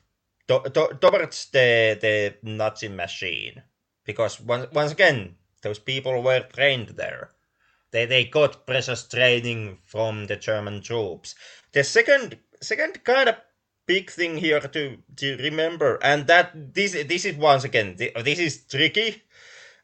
to, 0.47 0.61
to, 0.73 0.97
towards 0.99 1.47
the, 1.51 1.97
the 1.99 2.35
Nazi 2.43 2.87
machine. 2.87 3.61
Because 4.05 4.39
once, 4.39 4.71
once 4.71 4.93
again, 4.93 5.35
those 5.61 5.79
people 5.79 6.23
were 6.23 6.47
trained 6.53 6.89
there. 6.89 7.31
They, 7.91 8.05
they 8.05 8.25
got 8.25 8.65
precious 8.65 9.07
training 9.07 9.79
from 9.85 10.27
the 10.27 10.35
German 10.35 10.81
troops. 10.81 11.35
The 11.71 11.83
second 11.83 12.37
second 12.61 13.03
kind 13.03 13.29
of 13.29 13.35
big 13.85 14.11
thing 14.11 14.37
here 14.37 14.59
to 14.59 14.97
to 15.15 15.37
remember, 15.37 15.97
and 16.03 16.27
that 16.27 16.73
this 16.73 16.91
this 16.91 17.25
is 17.25 17.35
once 17.35 17.63
again 17.63 17.95
this 17.95 18.39
is 18.39 18.65
tricky 18.65 19.23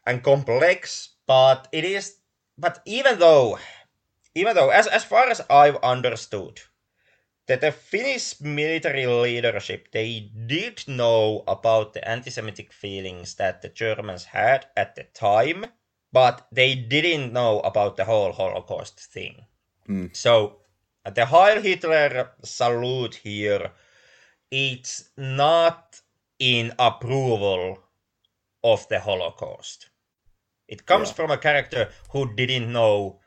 and 0.06 0.22
complex, 0.22 1.10
but 1.26 1.68
it 1.72 1.84
is. 1.84 2.16
But 2.56 2.80
even 2.84 3.18
though, 3.18 3.58
even 4.34 4.54
though, 4.54 4.70
as 4.70 4.86
as 4.86 5.04
far 5.04 5.28
as 5.28 5.40
I've 5.48 5.76
understood, 5.76 6.60
that 7.46 7.60
the 7.60 7.72
Finnish 7.72 8.40
military 8.40 9.06
leadership 9.06 9.90
they 9.92 10.30
did 10.46 10.84
know 10.88 11.44
about 11.46 11.92
the 11.92 12.06
anti-Semitic 12.08 12.72
feelings 12.72 13.34
that 13.36 13.62
the 13.62 13.68
Germans 13.68 14.24
had 14.24 14.66
at 14.76 14.94
the 14.94 15.04
time, 15.14 15.66
but 16.12 16.46
they 16.52 16.74
didn't 16.74 17.32
know 17.32 17.60
about 17.60 17.96
the 17.96 18.04
whole 18.04 18.32
Holocaust 18.32 19.00
thing. 19.00 19.44
Mm. 19.88 20.16
So 20.16 20.60
the 21.14 21.26
Heil 21.26 21.60
Hitler 21.60 22.30
salute 22.42 23.16
here 23.16 23.72
it's 24.54 25.10
not 25.16 26.00
in 26.38 26.72
approval 26.78 27.78
of 28.62 28.86
the 28.88 29.00
Holocaust. 29.00 29.90
It 30.68 30.86
comes 30.86 31.08
yeah. 31.08 31.14
from 31.14 31.30
a 31.32 31.38
character 31.38 31.90
who 32.10 32.32
didn't 32.34 32.72
know, 32.72 33.18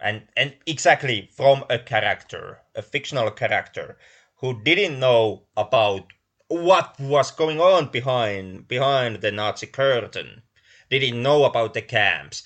and, 0.00 0.28
and 0.36 0.54
exactly 0.66 1.30
from 1.32 1.64
a 1.70 1.78
character, 1.78 2.60
a 2.74 2.82
fictional 2.82 3.30
character, 3.30 3.98
who 4.36 4.62
didn't 4.62 5.00
know 5.00 5.46
about 5.56 6.12
what 6.48 6.98
was 7.00 7.30
going 7.30 7.60
on 7.60 7.86
behind 7.90 8.68
behind 8.68 9.16
the 9.20 9.32
Nazi 9.32 9.66
curtain, 9.66 10.42
didn't 10.90 11.22
know 11.22 11.44
about 11.44 11.74
the 11.74 11.82
camps, 11.82 12.42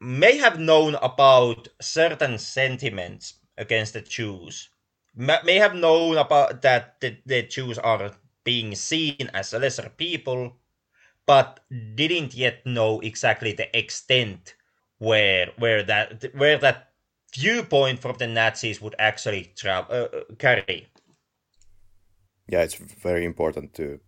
may 0.00 0.36
have 0.38 0.58
known 0.58 0.96
about 0.96 1.68
certain 1.80 2.38
sentiments 2.38 3.34
against 3.56 3.92
the 3.94 4.00
Jews, 4.00 4.70
may 5.14 5.56
have 5.56 5.74
known 5.74 6.16
about 6.16 6.62
that 6.62 7.00
the, 7.00 7.18
the 7.26 7.42
Jews 7.42 7.78
are 7.78 8.12
being 8.44 8.74
seen 8.74 9.30
as 9.34 9.52
lesser 9.52 9.88
people, 9.90 10.56
but 11.26 11.60
didn't 11.94 12.34
yet 12.34 12.64
know 12.66 13.00
exactly 13.00 13.52
the 13.52 13.76
extent 13.78 14.54
where 15.02 15.50
where 15.58 15.82
that 15.82 16.24
where 16.34 16.58
that 16.58 16.92
viewpoint 17.34 17.98
from 17.98 18.16
the 18.18 18.26
Nazis 18.26 18.80
would 18.80 18.94
actually 18.98 19.52
tra- 19.56 19.86
uh, 19.90 20.08
uh, 20.16 20.34
carry. 20.38 20.86
Yeah, 22.48 22.62
it's 22.62 22.74
very 22.74 23.24
important 23.24 23.74
to, 23.74 23.98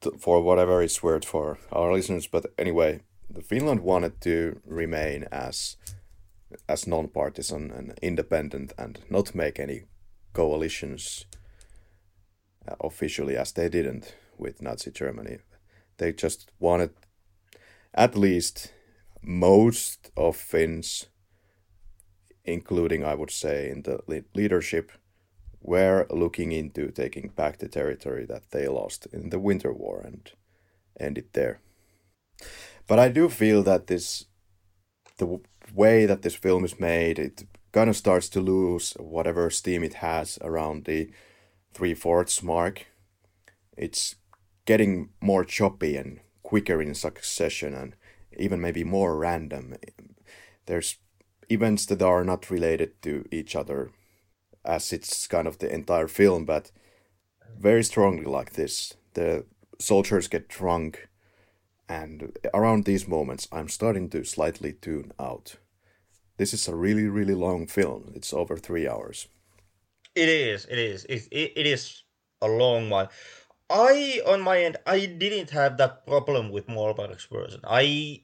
to, 0.00 0.12
for 0.18 0.42
whatever 0.42 0.82
it's 0.82 1.02
worth 1.02 1.24
for 1.24 1.58
our 1.72 1.92
listeners. 1.92 2.28
But 2.28 2.46
anyway, 2.58 3.00
the 3.28 3.42
Finland 3.42 3.80
wanted 3.80 4.20
to 4.20 4.60
remain 4.64 5.24
as 5.32 5.76
as 6.68 6.86
non-partisan 6.86 7.70
and 7.70 7.98
independent 8.00 8.72
and 8.78 9.00
not 9.10 9.34
make 9.34 9.58
any 9.58 9.82
coalitions 10.32 11.26
uh, 12.68 12.74
officially 12.80 13.36
as 13.36 13.52
they 13.52 13.68
didn't 13.68 14.14
with 14.38 14.62
Nazi 14.62 14.90
Germany. 14.90 15.38
They 15.96 16.12
just 16.12 16.52
wanted 16.60 16.90
at 17.94 18.16
least 18.16 18.72
most 19.22 20.10
of 20.16 20.36
Finns, 20.36 21.06
including 22.44 23.04
I 23.04 23.14
would 23.14 23.30
say 23.30 23.70
in 23.70 23.82
the 23.82 24.00
leadership, 24.34 24.92
were 25.60 26.06
looking 26.10 26.52
into 26.52 26.90
taking 26.90 27.28
back 27.28 27.58
the 27.58 27.68
territory 27.68 28.24
that 28.26 28.50
they 28.50 28.68
lost 28.68 29.06
in 29.12 29.30
the 29.30 29.38
Winter 29.38 29.72
War 29.72 30.00
and 30.04 30.30
end 30.98 31.18
it 31.18 31.32
there. 31.32 31.60
But 32.86 32.98
I 32.98 33.08
do 33.08 33.28
feel 33.28 33.62
that 33.64 33.86
this, 33.86 34.26
the 35.18 35.40
way 35.74 36.06
that 36.06 36.22
this 36.22 36.34
film 36.34 36.64
is 36.64 36.80
made, 36.80 37.18
it 37.18 37.44
kind 37.72 37.90
of 37.90 37.96
starts 37.96 38.28
to 38.30 38.40
lose 38.40 38.92
whatever 38.98 39.50
steam 39.50 39.84
it 39.84 39.94
has 39.94 40.38
around 40.40 40.84
the 40.84 41.10
three 41.74 41.94
fourths 41.94 42.42
mark. 42.42 42.86
It's 43.76 44.16
getting 44.64 45.10
more 45.20 45.44
choppy 45.44 45.96
and 45.96 46.20
quicker 46.42 46.80
in 46.80 46.94
succession 46.94 47.74
and 47.74 47.94
even 48.38 48.60
maybe 48.60 48.84
more 48.84 49.16
random. 49.16 49.76
There's 50.66 50.96
events 51.48 51.86
that 51.86 52.02
are 52.02 52.24
not 52.24 52.50
related 52.50 53.00
to 53.02 53.24
each 53.30 53.56
other 53.56 53.90
as 54.64 54.92
it's 54.92 55.26
kind 55.26 55.48
of 55.48 55.58
the 55.58 55.72
entire 55.72 56.08
film, 56.08 56.44
but 56.44 56.70
very 57.58 57.82
strongly 57.82 58.24
like 58.24 58.52
this. 58.52 58.94
The 59.14 59.46
soldiers 59.78 60.28
get 60.28 60.48
drunk, 60.48 61.08
and 61.88 62.36
around 62.52 62.84
these 62.84 63.08
moments, 63.08 63.48
I'm 63.50 63.68
starting 63.68 64.10
to 64.10 64.24
slightly 64.24 64.72
tune 64.72 65.12
out. 65.18 65.56
This 66.36 66.54
is 66.54 66.68
a 66.68 66.76
really, 66.76 67.08
really 67.08 67.34
long 67.34 67.66
film. 67.66 68.12
It's 68.14 68.32
over 68.32 68.56
three 68.56 68.86
hours. 68.86 69.26
It 70.14 70.28
is. 70.28 70.66
It 70.66 70.78
is. 70.78 71.04
It, 71.04 71.28
it, 71.32 71.52
it 71.56 71.66
is 71.66 72.04
a 72.42 72.48
long 72.48 72.90
one. 72.90 73.08
I, 73.70 74.20
on 74.26 74.40
my 74.40 74.62
end, 74.62 74.76
I 74.86 75.06
didn't 75.06 75.50
have 75.50 75.76
that 75.78 76.06
problem 76.06 76.50
with 76.50 76.68
Mollberg's 76.68 77.26
version. 77.30 77.60
I, 77.64 78.22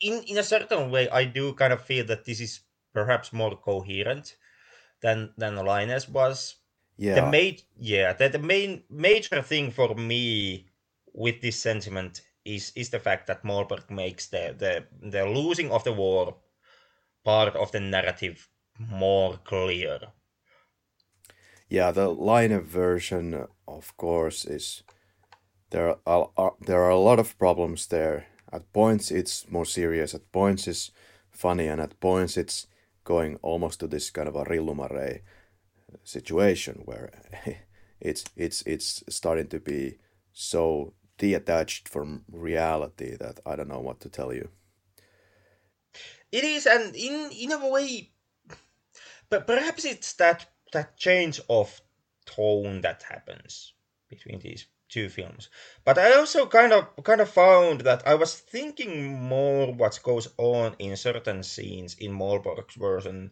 in 0.00 0.22
in 0.24 0.38
a 0.38 0.42
certain 0.42 0.90
way, 0.90 1.08
I 1.08 1.24
do 1.24 1.52
kind 1.54 1.72
of 1.72 1.84
feel 1.84 2.06
that 2.06 2.24
this 2.24 2.40
is 2.40 2.60
perhaps 2.92 3.32
more 3.32 3.56
coherent 3.56 4.36
than 5.02 5.32
than 5.36 5.56
Laine's 5.56 6.08
was. 6.08 6.56
Yeah. 6.96 7.14
The 7.14 7.30
main, 7.30 7.56
yeah, 7.78 8.12
the, 8.12 8.28
the 8.28 8.38
main 8.38 8.82
major 8.90 9.40
thing 9.40 9.70
for 9.70 9.94
me 9.94 10.66
with 11.14 11.40
this 11.40 11.58
sentiment 11.58 12.20
is 12.44 12.72
is 12.76 12.90
the 12.90 12.98
fact 12.98 13.26
that 13.26 13.44
Mollberg 13.44 13.90
makes 13.90 14.28
the 14.28 14.54
the 14.58 14.86
the 15.10 15.24
losing 15.24 15.70
of 15.70 15.84
the 15.84 15.92
war 15.92 16.36
part 17.24 17.56
of 17.56 17.72
the 17.72 17.80
narrative 17.80 18.48
more 18.78 19.38
clear. 19.44 20.12
Yeah, 21.68 21.92
the 21.92 22.08
Laine 22.08 22.60
version, 22.60 23.46
of 23.68 23.96
course, 23.96 24.44
is 24.44 24.82
there 25.70 25.96
are, 26.06 26.30
are 26.36 26.54
there 26.60 26.82
are 26.82 26.90
a 26.90 26.98
lot 26.98 27.18
of 27.18 27.38
problems 27.38 27.86
there. 27.86 28.26
At 28.52 28.72
points, 28.72 29.10
it's 29.10 29.48
more 29.50 29.64
serious. 29.64 30.14
At 30.14 30.32
points, 30.32 30.66
it's 30.66 30.90
funny, 31.30 31.66
and 31.66 31.80
at 31.80 32.00
points, 32.00 32.36
it's 32.36 32.66
going 33.04 33.36
almost 33.42 33.80
to 33.80 33.86
this 33.86 34.10
kind 34.10 34.28
of 34.28 34.36
a 34.36 34.44
rillumarei 34.44 35.20
situation 36.04 36.82
where 36.84 37.10
it's 38.00 38.24
it's 38.36 38.62
it's 38.62 39.02
starting 39.08 39.48
to 39.48 39.60
be 39.60 39.98
so 40.32 40.94
detached 41.18 41.88
from 41.88 42.24
reality 42.30 43.16
that 43.16 43.40
I 43.44 43.56
don't 43.56 43.68
know 43.68 43.80
what 43.80 44.00
to 44.00 44.08
tell 44.08 44.32
you. 44.32 44.48
It 46.32 46.44
is, 46.44 46.66
and 46.66 46.94
in 46.94 47.30
in 47.32 47.52
a 47.52 47.68
way, 47.68 48.10
but 49.28 49.46
perhaps 49.46 49.84
it's 49.84 50.12
that 50.14 50.46
that 50.72 50.96
change 50.96 51.40
of 51.48 51.80
tone 52.26 52.80
that 52.82 53.02
happens 53.02 53.74
between 54.08 54.38
these 54.40 54.66
two 54.90 55.08
films. 55.08 55.48
But 55.84 55.98
I 55.98 56.12
also 56.14 56.46
kind 56.46 56.72
of 56.72 57.02
kind 57.04 57.20
of 57.20 57.30
found 57.30 57.82
that 57.82 58.06
I 58.06 58.14
was 58.14 58.34
thinking 58.34 59.18
more 59.18 59.72
what 59.72 60.00
goes 60.02 60.28
on 60.36 60.74
in 60.78 60.96
certain 60.96 61.42
scenes 61.42 61.94
in 61.98 62.12
Mollberg's 62.12 62.74
version, 62.74 63.30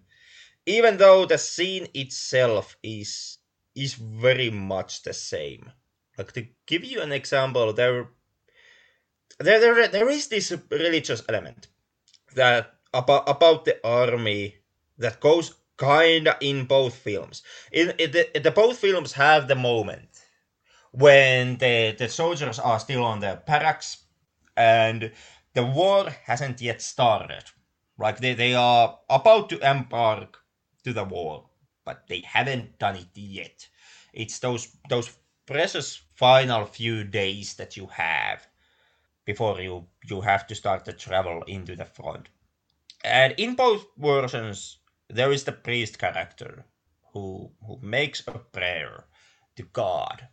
even 0.66 0.96
though 0.98 1.26
the 1.26 1.38
scene 1.38 1.88
itself 1.94 2.76
is 2.82 3.38
is 3.74 3.94
very 3.94 4.50
much 4.50 5.02
the 5.02 5.14
same. 5.14 5.72
Like 6.16 6.32
to 6.32 6.46
give 6.66 6.84
you 6.84 7.00
an 7.00 7.12
example, 7.12 7.72
there 7.72 8.08
there 9.38 9.60
there, 9.60 9.88
there 9.88 10.08
is 10.08 10.28
this 10.28 10.52
religious 10.70 11.22
element 11.28 11.68
that 12.34 12.74
about 12.92 13.28
about 13.28 13.64
the 13.64 13.76
army 13.86 14.56
that 14.98 15.20
goes 15.20 15.54
kinda 15.78 16.36
in 16.40 16.64
both 16.66 16.94
films. 16.94 17.42
In, 17.70 17.90
in 17.98 18.10
the, 18.10 18.40
the 18.42 18.50
both 18.50 18.78
films 18.78 19.12
have 19.12 19.46
the 19.46 19.54
moment 19.54 20.07
when 20.92 21.56
the, 21.58 21.94
the 21.98 22.08
soldiers 22.08 22.58
are 22.58 22.80
still 22.80 23.04
on 23.04 23.20
the 23.20 23.42
barracks 23.46 24.04
and 24.56 25.12
the 25.54 25.64
war 25.64 26.10
hasn't 26.24 26.60
yet 26.60 26.82
started. 26.82 27.44
Like 27.98 28.18
they, 28.20 28.34
they 28.34 28.54
are 28.54 28.98
about 29.08 29.48
to 29.50 29.70
embark 29.70 30.38
to 30.84 30.92
the 30.92 31.04
war, 31.04 31.50
but 31.84 32.06
they 32.08 32.20
haven't 32.20 32.78
done 32.78 32.96
it 32.96 33.08
yet. 33.14 33.68
It's 34.12 34.38
those 34.38 34.68
those 34.88 35.16
precious 35.46 36.00
final 36.14 36.64
few 36.66 37.04
days 37.04 37.54
that 37.54 37.76
you 37.76 37.86
have 37.88 38.46
before 39.24 39.60
you 39.60 39.86
you 40.04 40.20
have 40.20 40.46
to 40.46 40.54
start 40.54 40.84
the 40.84 40.92
travel 40.92 41.42
into 41.46 41.76
the 41.76 41.84
front. 41.84 42.28
And 43.04 43.34
in 43.36 43.54
both 43.54 43.86
versions, 43.96 44.78
there 45.08 45.32
is 45.32 45.44
the 45.44 45.52
priest 45.52 45.98
character 45.98 46.64
who 47.12 47.50
who 47.66 47.78
makes 47.82 48.22
a 48.26 48.32
prayer 48.32 49.06
to 49.56 49.62
God 49.64 50.28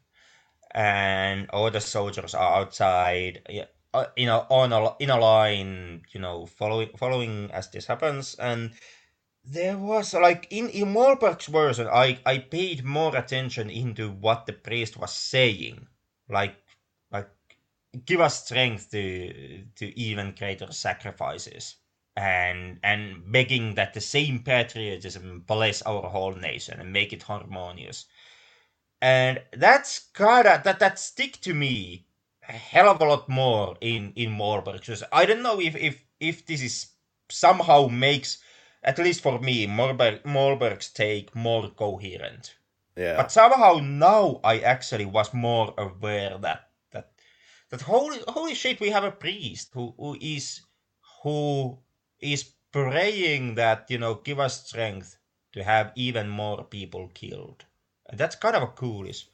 and 0.76 1.50
all 1.52 1.72
the 1.72 1.82
soldiers 1.82 2.36
are 2.36 2.60
outside 2.60 3.42
uh, 3.94 4.06
you 4.18 4.26
know 4.26 4.46
on 4.50 4.74
a 4.74 4.96
in 5.00 5.10
a 5.10 5.18
line 5.18 6.04
you 6.12 6.20
know 6.20 6.46
following 6.46 6.90
following 6.98 7.50
as 7.52 7.70
this 7.72 7.88
happens. 7.88 8.36
And 8.36 8.74
there 9.46 9.78
was 9.78 10.14
like 10.14 10.48
in 10.52 10.70
in 10.70 10.94
Mollberg's 10.94 11.48
version 11.48 11.88
I 11.88 12.20
I 12.26 12.40
paid 12.40 12.84
more 12.84 13.16
attention 13.16 13.70
into 13.70 14.12
what 14.12 14.46
the 14.46 14.54
priest 14.54 14.98
was 14.98 15.14
saying. 15.14 15.88
Like 16.30 16.58
like 17.12 17.30
give 18.06 18.22
us 18.22 18.44
strength 18.46 18.92
to 18.92 19.66
to 19.76 20.00
even 20.00 20.36
greater 20.38 20.72
sacrifices. 20.72 21.78
And 22.18 22.80
and 22.84 23.32
begging 23.32 23.76
that 23.76 23.94
the 23.94 24.02
same 24.02 24.40
patriotism 24.44 25.42
bless 25.48 25.82
our 25.84 26.04
whole 26.10 26.36
nation 26.36 26.80
and 26.80 26.94
make 26.94 27.14
it 27.14 27.24
harmonious 27.24 28.06
and 29.06 29.40
that's 29.54 30.00
kinda 30.16 30.62
that 30.64 30.80
that 30.80 30.98
stick 30.98 31.40
to 31.40 31.54
me 31.54 32.08
a 32.50 32.54
hell 32.54 32.90
of 32.90 33.00
a 33.02 33.06
lot 33.06 33.30
more 33.30 33.78
in 33.80 34.14
in 34.16 34.32
Mollberg. 34.32 34.80
Because 34.80 35.04
I 35.12 35.26
don't 35.28 35.44
know 35.44 35.60
if 35.62 35.76
if 35.76 36.04
if 36.20 36.46
this 36.48 36.62
is 36.64 36.88
somehow 37.30 37.88
makes 37.88 38.40
at 38.84 38.98
least 38.98 39.22
for 39.22 39.40
me 39.40 39.68
Mollberg, 39.68 40.24
Mollberg's 40.24 40.90
take 40.90 41.36
more 41.36 41.70
coherent. 41.70 42.56
Yeah. 42.96 43.18
But 43.18 43.32
somehow 43.32 43.80
now 43.84 44.40
I 44.44 44.60
actually 44.60 45.06
was 45.06 45.34
more 45.34 45.76
aware 45.78 46.40
that 46.40 46.70
that 46.92 47.12
that 47.70 47.82
holy 47.82 48.20
holy 48.28 48.56
shit 48.56 48.80
we 48.80 48.90
have 48.90 49.04
a 49.04 49.12
priest 49.12 49.70
who 49.74 49.94
who 50.00 50.18
is 50.20 50.62
who 51.22 51.78
is 52.20 52.44
praying 52.72 53.54
that 53.56 53.86
you 53.92 54.00
know 54.00 54.16
give 54.16 54.40
us 54.40 54.66
strength 54.66 55.18
to 55.54 55.64
have 55.64 55.92
even 55.96 56.28
more 56.28 56.64
people 56.64 57.08
killed 57.14 57.66
that's 58.14 58.36
kind 58.36 58.56
of 58.56 58.64
a 58.64 58.72
ghoulish. 58.76 59.28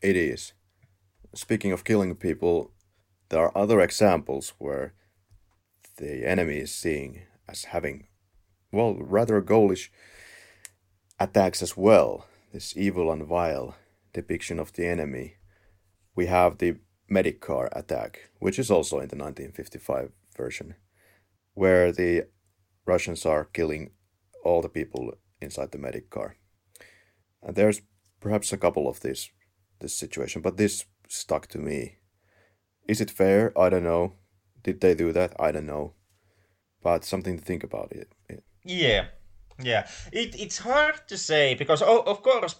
It 0.00 0.16
is. 0.16 0.52
Speaking 1.34 1.72
of 1.72 1.84
killing 1.84 2.14
people, 2.16 2.72
there 3.28 3.40
are 3.40 3.56
other 3.56 3.80
examples 3.80 4.52
where 4.58 4.94
the 5.96 6.28
enemy 6.28 6.58
is 6.58 6.74
seen 6.74 7.22
as 7.48 7.64
having, 7.64 8.06
well, 8.70 8.96
rather 8.98 9.40
ghoulish 9.40 9.90
attacks 11.18 11.62
as 11.62 11.76
well. 11.76 12.26
This 12.52 12.76
evil 12.76 13.10
and 13.10 13.24
vile 13.26 13.76
depiction 14.12 14.58
of 14.58 14.72
the 14.74 14.86
enemy. 14.86 15.36
We 16.14 16.26
have 16.26 16.58
the 16.58 16.76
medic 17.08 17.40
car 17.40 17.70
attack, 17.72 18.30
which 18.40 18.58
is 18.58 18.70
also 18.70 18.96
in 18.96 19.08
the 19.08 19.16
1955 19.16 20.12
version, 20.36 20.74
where 21.54 21.92
the 21.92 22.26
Russians 22.84 23.24
are 23.24 23.44
killing 23.44 23.92
all 24.44 24.60
the 24.60 24.68
people 24.68 25.14
inside 25.40 25.72
the 25.72 25.78
medic 25.78 26.10
car. 26.10 26.36
And 27.42 27.56
there's 27.56 27.82
perhaps 28.20 28.52
a 28.52 28.56
couple 28.56 28.88
of 28.88 29.00
these 29.00 29.30
this 29.80 29.94
situation, 29.94 30.42
but 30.42 30.56
this 30.56 30.84
stuck 31.08 31.48
to 31.48 31.58
me. 31.58 31.96
Is 32.88 33.00
it 33.00 33.10
fair? 33.10 33.52
I 33.58 33.68
don't 33.68 33.84
know. 33.84 34.14
Did 34.62 34.80
they 34.80 34.94
do 34.94 35.12
that? 35.12 35.34
I 35.40 35.52
don't 35.52 35.66
know. 35.66 35.94
But 36.82 37.04
something 37.04 37.38
to 37.38 37.44
think 37.44 37.64
about 37.64 37.92
it. 37.92 38.12
it. 38.28 38.44
Yeah, 38.64 39.06
yeah. 39.60 39.88
It 40.12 40.38
it's 40.38 40.58
hard 40.58 41.00
to 41.08 41.18
say 41.18 41.54
because 41.54 41.82
oh, 41.82 42.02
of 42.06 42.22
course, 42.22 42.56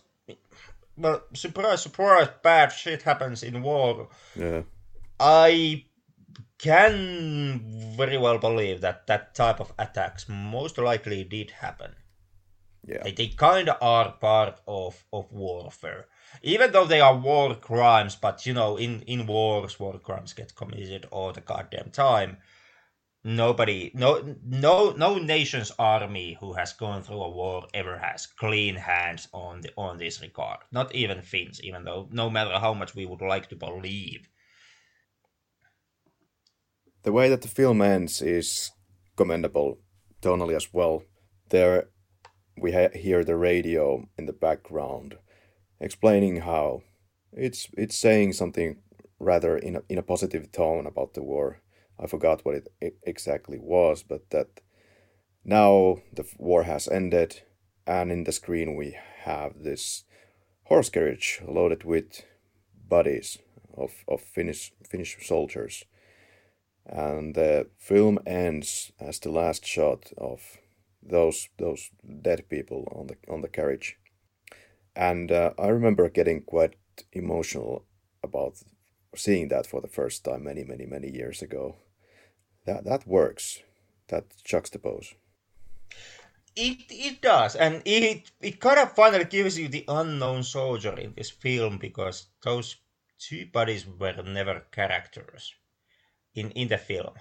well, 0.96 1.22
surprise, 1.34 1.82
surprise, 1.82 2.28
bad 2.42 2.72
shit 2.72 3.02
happens 3.02 3.42
in 3.42 3.62
war. 3.62 4.08
Yeah. 4.36 4.62
I 5.18 5.84
can 6.58 7.94
very 7.96 8.18
well 8.18 8.38
believe 8.38 8.80
that 8.80 9.06
that 9.06 9.34
type 9.34 9.60
of 9.60 9.72
attacks 9.78 10.28
most 10.28 10.78
likely 10.78 11.24
did 11.24 11.50
happen. 11.50 11.94
Yeah. 12.84 13.02
They, 13.04 13.12
they 13.12 13.28
kind 13.28 13.68
of 13.68 13.76
are 13.80 14.12
part 14.12 14.60
of, 14.66 15.04
of 15.12 15.32
warfare. 15.32 16.06
Even 16.42 16.72
though 16.72 16.86
they 16.86 17.00
are 17.00 17.16
war 17.16 17.54
crimes, 17.54 18.16
but 18.16 18.44
you 18.44 18.54
know, 18.54 18.76
in, 18.76 19.02
in 19.02 19.26
wars, 19.26 19.78
war 19.78 19.98
crimes 19.98 20.32
get 20.32 20.54
committed 20.56 21.06
all 21.10 21.32
the 21.32 21.40
goddamn 21.40 21.90
time. 21.90 22.38
Nobody, 23.24 23.92
no, 23.94 24.36
no, 24.44 24.90
no 24.90 25.16
nation's 25.16 25.70
army 25.78 26.36
who 26.40 26.54
has 26.54 26.72
gone 26.72 27.04
through 27.04 27.22
a 27.22 27.30
war 27.30 27.68
ever 27.72 27.96
has 27.96 28.26
clean 28.26 28.74
hands 28.74 29.28
on 29.32 29.60
the 29.60 29.70
on 29.76 29.96
this 29.98 30.20
regard. 30.20 30.58
Not 30.72 30.92
even 30.92 31.22
Finns, 31.22 31.62
even 31.62 31.84
though 31.84 32.08
no 32.10 32.28
matter 32.28 32.58
how 32.58 32.74
much 32.74 32.96
we 32.96 33.06
would 33.06 33.20
like 33.20 33.48
to 33.50 33.56
believe. 33.56 34.28
The 37.04 37.12
way 37.12 37.28
that 37.28 37.42
the 37.42 37.48
film 37.48 37.80
ends 37.80 38.20
is 38.20 38.72
commendable 39.14 39.78
tonally 40.20 40.56
as 40.56 40.72
well. 40.72 41.04
There 41.50 41.90
we 42.56 42.72
ha- 42.72 42.94
hear 42.94 43.24
the 43.24 43.36
radio 43.36 44.06
in 44.18 44.26
the 44.26 44.32
background 44.32 45.16
explaining 45.80 46.42
how 46.42 46.82
it's 47.32 47.68
it's 47.76 47.96
saying 47.96 48.32
something 48.32 48.76
rather 49.18 49.56
in 49.56 49.76
a, 49.76 49.82
in 49.88 49.98
a 49.98 50.02
positive 50.02 50.50
tone 50.52 50.86
about 50.86 51.14
the 51.14 51.22
war. 51.22 51.60
I 51.98 52.06
forgot 52.06 52.44
what 52.44 52.54
it 52.80 52.96
exactly 53.02 53.58
was, 53.58 54.02
but 54.02 54.30
that 54.30 54.60
now 55.44 55.98
the 56.12 56.24
war 56.38 56.64
has 56.64 56.88
ended, 56.88 57.42
and 57.86 58.10
in 58.10 58.24
the 58.24 58.32
screen 58.32 58.76
we 58.76 58.96
have 59.24 59.62
this 59.62 60.04
horse 60.64 60.90
carriage 60.90 61.40
loaded 61.46 61.84
with 61.84 62.24
bodies 62.88 63.38
of, 63.76 63.92
of 64.08 64.20
Finnish 64.20 64.72
Finnish 64.88 65.16
soldiers, 65.26 65.84
and 66.86 67.34
the 67.34 67.68
film 67.78 68.18
ends 68.26 68.92
as 69.00 69.18
the 69.20 69.30
last 69.30 69.64
shot 69.66 70.12
of 70.18 70.58
those 71.02 71.48
those 71.58 71.90
dead 72.22 72.48
people 72.48 72.86
on 72.94 73.06
the 73.08 73.16
on 73.28 73.42
the 73.42 73.48
carriage, 73.48 73.98
and 74.94 75.30
uh, 75.30 75.50
I 75.58 75.68
remember 75.68 76.08
getting 76.08 76.42
quite 76.42 76.76
emotional 77.12 77.84
about 78.22 78.62
seeing 79.16 79.48
that 79.48 79.66
for 79.66 79.80
the 79.80 79.88
first 79.88 80.24
time 80.24 80.44
many 80.44 80.64
many 80.64 80.86
many 80.86 81.10
years 81.10 81.42
ago. 81.42 81.76
That 82.66 82.84
that 82.84 83.06
works. 83.06 83.62
That 84.08 84.24
juxtapose. 84.44 85.14
It 86.54 86.84
it 86.90 87.22
does, 87.22 87.56
and 87.56 87.82
it 87.84 88.30
it 88.40 88.60
kind 88.60 88.78
of 88.78 88.92
finally 88.92 89.24
gives 89.24 89.58
you 89.58 89.68
the 89.68 89.84
unknown 89.88 90.42
soldier 90.42 90.94
in 90.98 91.14
this 91.14 91.30
film 91.30 91.78
because 91.78 92.26
those 92.42 92.76
two 93.18 93.46
bodies 93.46 93.86
were 93.86 94.22
never 94.22 94.60
characters 94.70 95.54
in 96.34 96.50
in 96.50 96.68
the 96.68 96.78
film. 96.78 97.14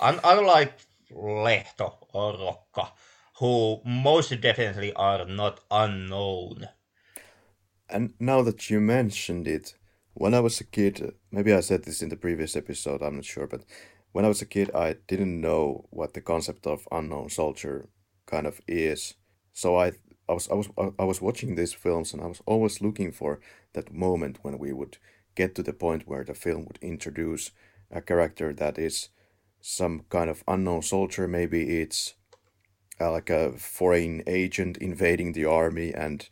Un- 0.00 0.20
unlike 0.24 0.72
Lehto 1.10 2.06
or 2.12 2.34
Rokka, 2.34 2.92
who 3.38 3.80
most 3.84 4.40
definitely 4.40 4.92
are 4.94 5.24
not 5.24 5.60
unknown. 5.70 6.68
And 7.88 8.14
now 8.18 8.42
that 8.42 8.68
you 8.68 8.80
mentioned 8.80 9.46
it, 9.48 9.74
when 10.14 10.34
I 10.34 10.40
was 10.40 10.60
a 10.60 10.64
kid, 10.64 11.14
maybe 11.30 11.52
I 11.52 11.60
said 11.60 11.84
this 11.84 12.02
in 12.02 12.08
the 12.08 12.16
previous 12.16 12.56
episode, 12.56 13.02
I'm 13.02 13.16
not 13.16 13.24
sure, 13.24 13.46
but 13.46 13.64
when 14.12 14.24
I 14.24 14.28
was 14.28 14.42
a 14.42 14.46
kid, 14.46 14.70
I 14.74 14.96
didn't 15.06 15.40
know 15.40 15.86
what 15.90 16.14
the 16.14 16.20
concept 16.20 16.66
of 16.66 16.88
unknown 16.90 17.30
soldier 17.30 17.88
kind 18.26 18.46
of 18.46 18.60
is. 18.66 19.14
So 19.52 19.76
I, 19.76 19.92
I 20.28 20.32
was, 20.32 20.48
I 20.48 20.54
was, 20.54 20.68
I 20.98 21.04
was 21.04 21.20
watching 21.20 21.54
these 21.54 21.72
films, 21.72 22.12
and 22.12 22.22
I 22.22 22.26
was 22.26 22.42
always 22.46 22.80
looking 22.80 23.12
for 23.12 23.40
that 23.74 23.92
moment 23.92 24.38
when 24.42 24.58
we 24.58 24.72
would 24.72 24.98
get 25.34 25.54
to 25.54 25.62
the 25.62 25.72
point 25.72 26.08
where 26.08 26.24
the 26.24 26.34
film 26.34 26.64
would 26.66 26.78
introduce 26.82 27.52
a 27.90 28.00
character 28.00 28.52
that 28.52 28.78
is 28.78 29.10
some 29.60 30.04
kind 30.08 30.28
of 30.28 30.42
unknown 30.48 30.82
soldier. 30.82 31.28
Maybe 31.28 31.80
it's 31.80 32.14
uh, 33.00 33.12
like 33.12 33.30
a 33.30 33.52
foreign 33.52 34.22
agent 34.26 34.76
invading 34.78 35.32
the 35.32 35.44
army 35.44 35.94
and 35.94 36.28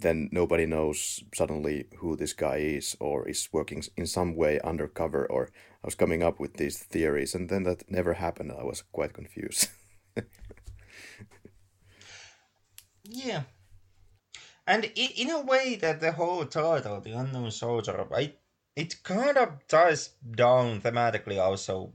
then 0.00 0.28
nobody 0.32 0.66
knows 0.66 1.24
suddenly 1.34 1.86
who 1.98 2.16
this 2.16 2.32
guy 2.32 2.56
is 2.56 2.96
or 3.00 3.28
is 3.28 3.48
working 3.52 3.82
in 3.96 4.06
some 4.06 4.36
way 4.36 4.60
undercover 4.60 5.26
or 5.26 5.50
I 5.82 5.86
was 5.86 5.94
coming 5.94 6.22
up 6.22 6.38
with 6.38 6.56
these 6.56 6.78
theories 6.78 7.34
and 7.34 7.48
then 7.48 7.64
that 7.64 7.90
never 7.90 8.14
happened. 8.14 8.52
I 8.52 8.64
was 8.64 8.82
quite 8.92 9.12
confused. 9.12 9.68
yeah. 13.04 13.42
And 14.66 14.84
in 14.94 15.30
a 15.30 15.40
way 15.40 15.76
that 15.76 16.00
the 16.00 16.12
whole 16.12 16.44
title, 16.44 17.00
The 17.00 17.12
Unknown 17.12 17.50
Soldier, 17.50 18.06
it, 18.12 18.38
it 18.76 19.02
kind 19.02 19.38
of 19.38 19.66
ties 19.66 20.10
down 20.30 20.82
thematically 20.82 21.40
also, 21.40 21.94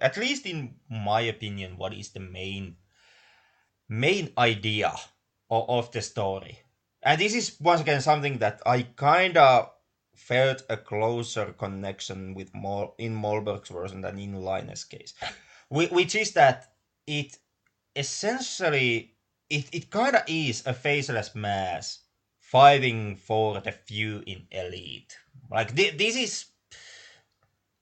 at 0.00 0.16
least 0.16 0.46
in 0.46 0.76
my 0.90 1.20
opinion, 1.20 1.76
what 1.76 1.92
is 1.92 2.10
the 2.10 2.20
main 2.20 2.76
main 3.88 4.32
idea 4.36 4.92
of, 5.50 5.68
of 5.68 5.92
the 5.92 6.02
story. 6.02 6.60
And 7.02 7.20
this 7.20 7.34
is 7.34 7.56
once 7.60 7.80
again 7.80 8.00
something 8.00 8.38
that 8.38 8.60
I 8.66 8.82
kind 8.82 9.36
of 9.36 9.70
felt 10.14 10.62
a 10.68 10.76
closer 10.76 11.52
connection 11.52 12.34
with 12.34 12.54
more 12.54 12.94
in 12.98 13.14
Mollberg's 13.14 13.68
version 13.68 14.00
than 14.00 14.18
in 14.18 14.34
Laine's 14.44 14.84
case, 14.84 15.14
which 15.70 16.14
is 16.14 16.32
that 16.32 16.72
it 17.06 17.38
essentially 17.94 19.14
it, 19.48 19.66
it 19.72 19.90
kind 19.90 20.16
of 20.16 20.22
is 20.26 20.66
a 20.66 20.74
faceless 20.74 21.34
mass 21.34 22.00
fighting 22.38 23.16
for 23.16 23.60
the 23.60 23.72
few 23.72 24.22
in 24.26 24.46
elite. 24.50 25.16
Like 25.50 25.74
th- 25.74 25.96
this 25.96 26.16
is. 26.16 26.44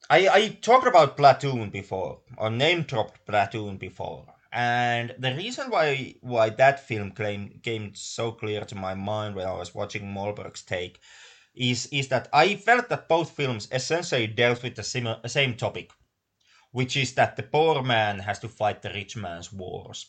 I, 0.08 0.28
I 0.28 0.48
talked 0.60 0.86
about 0.86 1.16
Platoon 1.16 1.70
before, 1.70 2.20
or 2.38 2.48
name 2.50 2.82
dropped 2.82 3.26
Platoon 3.26 3.76
before, 3.76 4.26
and 4.56 5.14
the 5.18 5.34
reason 5.34 5.68
why 5.70 6.14
why 6.22 6.48
that 6.48 6.80
film 6.80 7.10
came 7.12 7.60
came 7.62 7.94
so 7.94 8.32
clear 8.32 8.64
to 8.64 8.74
my 8.74 8.94
mind 8.94 9.34
when 9.36 9.46
I 9.46 9.52
was 9.52 9.74
watching 9.74 10.10
Mollberg's 10.10 10.62
take 10.62 10.98
is 11.54 11.86
is 11.92 12.08
that 12.08 12.28
I 12.32 12.56
felt 12.56 12.88
that 12.88 13.06
both 13.06 13.32
films 13.32 13.68
essentially 13.70 14.26
dealt 14.26 14.62
with 14.62 14.74
the 14.76 14.82
same, 14.82 15.08
same 15.26 15.56
topic, 15.56 15.90
which 16.72 16.96
is 16.96 17.12
that 17.14 17.36
the 17.36 17.42
poor 17.42 17.82
man 17.82 18.20
has 18.20 18.38
to 18.40 18.48
fight 18.48 18.80
the 18.80 18.90
rich 18.90 19.14
man's 19.14 19.52
wars. 19.52 20.06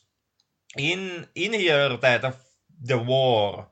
In 0.78 1.28
in 1.36 1.52
here, 1.54 1.98
that 1.98 2.22
the, 2.22 2.36
the 2.82 2.98
war 3.00 3.68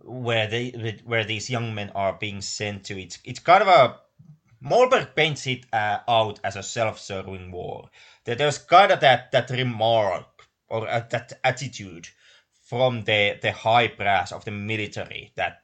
where 0.00 0.46
they 0.46 1.00
where 1.06 1.24
these 1.24 1.48
young 1.48 1.74
men 1.74 1.90
are 1.94 2.18
being 2.18 2.42
sent 2.42 2.84
to, 2.84 3.00
it's 3.00 3.18
it's 3.24 3.40
kind 3.40 3.62
of 3.62 3.68
a 3.68 3.98
Mollberg 4.62 5.14
paints 5.14 5.46
it 5.46 5.66
uh, 5.72 5.98
out 6.08 6.40
as 6.42 6.56
a 6.56 6.62
self-serving 6.62 7.50
war. 7.50 7.90
That 8.24 8.38
there's 8.38 8.58
kind 8.58 8.92
of 8.92 9.00
that 9.00 9.30
that 9.32 9.50
remark 9.50 10.48
or 10.68 10.88
uh, 10.88 11.04
that 11.10 11.32
attitude 11.44 12.08
from 12.64 13.04
the 13.04 13.38
the 13.40 13.52
high 13.52 13.88
brass 13.88 14.32
of 14.32 14.44
the 14.44 14.50
military 14.50 15.32
that 15.36 15.62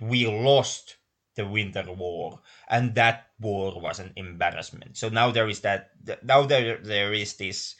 we 0.00 0.26
lost 0.26 0.96
the 1.36 1.46
winter 1.46 1.84
war 1.92 2.40
and 2.68 2.94
that 2.94 3.26
war 3.40 3.80
was 3.80 3.98
an 3.98 4.12
embarrassment. 4.16 4.96
So 4.96 5.08
now 5.08 5.30
there 5.30 5.48
is 5.48 5.60
that 5.60 5.90
now 6.22 6.46
there 6.46 6.78
there 6.78 7.12
is 7.12 7.34
this 7.34 7.74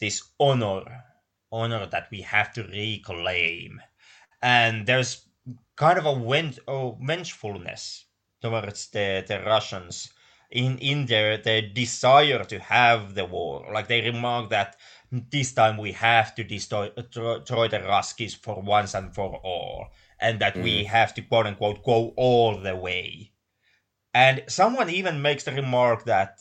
this 0.00 0.22
honor 0.40 1.04
honor 1.52 1.86
that 1.86 2.10
we 2.10 2.22
have 2.22 2.52
to 2.54 2.64
reclaim. 2.64 3.80
And 4.42 4.86
there's 4.86 5.26
kind 5.76 5.98
of 5.98 6.06
a 6.06 6.14
venge- 6.14 6.58
oh, 6.66 6.98
vengefulness 7.00 8.04
towards 8.44 8.80
the 8.96 9.08
the 9.30 9.38
russians 9.52 9.96
in 10.54 10.78
in 10.78 11.06
their 11.06 11.36
their 11.36 11.62
desire 11.62 12.44
to 12.44 12.58
have 12.60 13.14
the 13.14 13.24
war. 13.24 13.66
Like 13.72 13.88
they 13.88 14.00
remark 14.00 14.50
that 14.50 14.76
this 15.10 15.52
time 15.52 15.76
we 15.76 15.92
have 15.92 16.34
to 16.36 16.44
destroy, 16.44 16.90
destroy 16.90 17.68
the 17.68 17.80
Ruskies 17.80 18.36
for 18.36 18.62
once 18.62 18.94
and 18.94 19.14
for 19.14 19.36
all, 19.42 19.88
and 20.20 20.40
that 20.40 20.54
mm. 20.54 20.62
we 20.62 20.84
have 20.84 21.12
to 21.14 21.22
quote 21.22 21.46
unquote 21.46 21.84
go 21.84 22.14
all 22.16 22.56
the 22.60 22.76
way. 22.76 23.32
And 24.14 24.44
someone 24.48 24.90
even 24.90 25.22
makes 25.22 25.44
the 25.44 25.52
remark 25.52 26.04
that, 26.04 26.38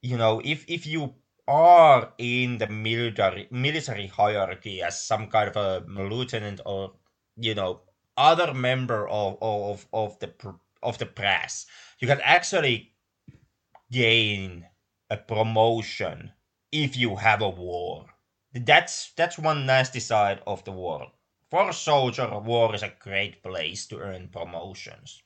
you 0.00 0.16
know, 0.16 0.40
if 0.44 0.64
if 0.68 0.86
you 0.86 1.14
are 1.46 2.14
in 2.16 2.56
the 2.56 2.66
military 2.68 3.46
military 3.50 4.06
hierarchy 4.06 4.82
as 4.82 5.02
some 5.02 5.28
kind 5.28 5.50
of 5.50 5.56
a 5.56 5.84
lieutenant 5.86 6.60
or 6.64 6.94
you 7.36 7.54
know 7.54 7.82
other 8.16 8.54
member 8.54 9.06
of 9.08 9.36
of 9.42 9.86
of 9.92 10.18
the 10.20 10.28
of 10.84 10.98
the 10.98 11.06
press, 11.06 11.66
you 11.98 12.06
can 12.06 12.20
actually 12.22 12.94
gain 13.90 14.66
a 15.10 15.16
promotion 15.16 16.32
if 16.70 16.96
you 16.96 17.16
have 17.16 17.42
a 17.42 17.48
war. 17.48 18.06
That's 18.52 19.12
that's 19.16 19.38
one 19.38 19.66
nasty 19.66 20.00
side 20.00 20.42
of 20.46 20.64
the 20.64 20.72
war. 20.72 21.12
For 21.50 21.68
a 21.68 21.72
soldier, 21.72 22.38
war 22.38 22.74
is 22.74 22.82
a 22.82 22.94
great 22.98 23.42
place 23.42 23.86
to 23.86 23.98
earn 23.98 24.28
promotions. 24.28 25.22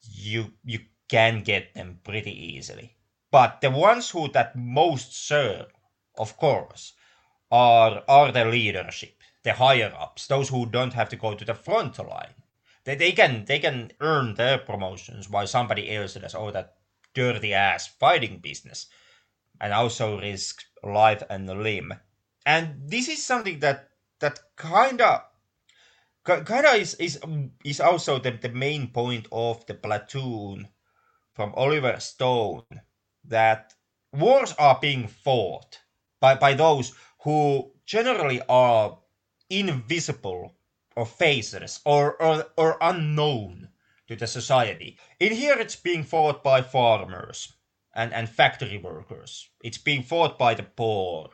You 0.00 0.54
you 0.64 0.80
can 1.08 1.42
get 1.42 1.74
them 1.74 2.00
pretty 2.02 2.32
easily. 2.32 2.96
But 3.30 3.60
the 3.60 3.70
ones 3.70 4.10
who 4.10 4.28
that 4.28 4.56
most 4.56 5.14
serve, 5.14 5.72
of 6.16 6.36
course, 6.36 6.94
are 7.50 8.02
are 8.08 8.32
the 8.32 8.44
leadership, 8.46 9.22
the 9.42 9.52
higher 9.52 9.92
ups, 9.98 10.26
those 10.26 10.48
who 10.48 10.66
don't 10.66 10.94
have 10.94 11.08
to 11.10 11.16
go 11.16 11.34
to 11.34 11.44
the 11.44 11.54
front 11.54 11.98
line. 11.98 12.34
They, 12.86 12.94
they 12.94 13.10
can 13.10 13.44
they 13.46 13.58
can 13.58 13.90
earn 14.00 14.34
their 14.34 14.58
promotions 14.58 15.28
while 15.28 15.48
somebody 15.48 15.92
else 15.92 16.14
does 16.14 16.36
all 16.36 16.48
oh, 16.48 16.50
that 16.52 16.76
dirty 17.14 17.52
ass 17.52 17.88
fighting 17.88 18.38
business 18.38 18.86
and 19.60 19.72
also 19.72 20.20
risk 20.20 20.62
life 20.84 21.24
and 21.28 21.48
limb. 21.48 21.94
And 22.46 22.88
this 22.88 23.08
is 23.08 23.26
something 23.26 23.58
that 23.58 23.90
that 24.20 24.38
kinda 24.56 25.24
kinda 26.24 26.70
is 26.74 26.94
is 26.94 27.18
is 27.64 27.80
also 27.80 28.20
the, 28.20 28.30
the 28.30 28.50
main 28.50 28.92
point 28.92 29.26
of 29.32 29.66
the 29.66 29.74
platoon 29.74 30.68
from 31.34 31.52
Oliver 31.56 31.98
Stone 31.98 32.66
that 33.24 33.74
wars 34.12 34.54
are 34.60 34.78
being 34.80 35.08
fought 35.08 35.80
by, 36.20 36.36
by 36.36 36.54
those 36.54 36.92
who 37.24 37.72
generally 37.84 38.40
are 38.48 38.96
invisible 39.50 40.55
or 40.96 41.06
faceless 41.06 41.80
or, 41.84 42.20
or, 42.20 42.46
or 42.56 42.78
unknown 42.80 43.68
to 44.08 44.16
the 44.16 44.26
society. 44.26 44.98
In 45.20 45.32
here, 45.32 45.58
it's 45.58 45.76
being 45.76 46.02
fought 46.02 46.42
by 46.42 46.62
farmers 46.62 47.52
and, 47.94 48.12
and 48.12 48.28
factory 48.28 48.78
workers. 48.78 49.48
It's 49.62 49.78
being 49.78 50.02
fought 50.02 50.38
by 50.38 50.54
the 50.54 50.62
poor. 50.62 51.30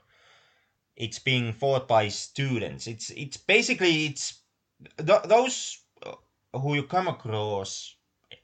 It's 0.97 1.19
being 1.19 1.53
fought 1.53 1.89
by 1.89 2.09
students. 2.09 2.87
It's 2.87 3.11
it's 3.11 3.37
basically 3.39 4.07
it's 4.07 4.43
th- 4.99 5.23
those 5.25 5.79
who 6.53 6.75
you 6.75 6.83
come 6.85 7.09
across 7.09 7.97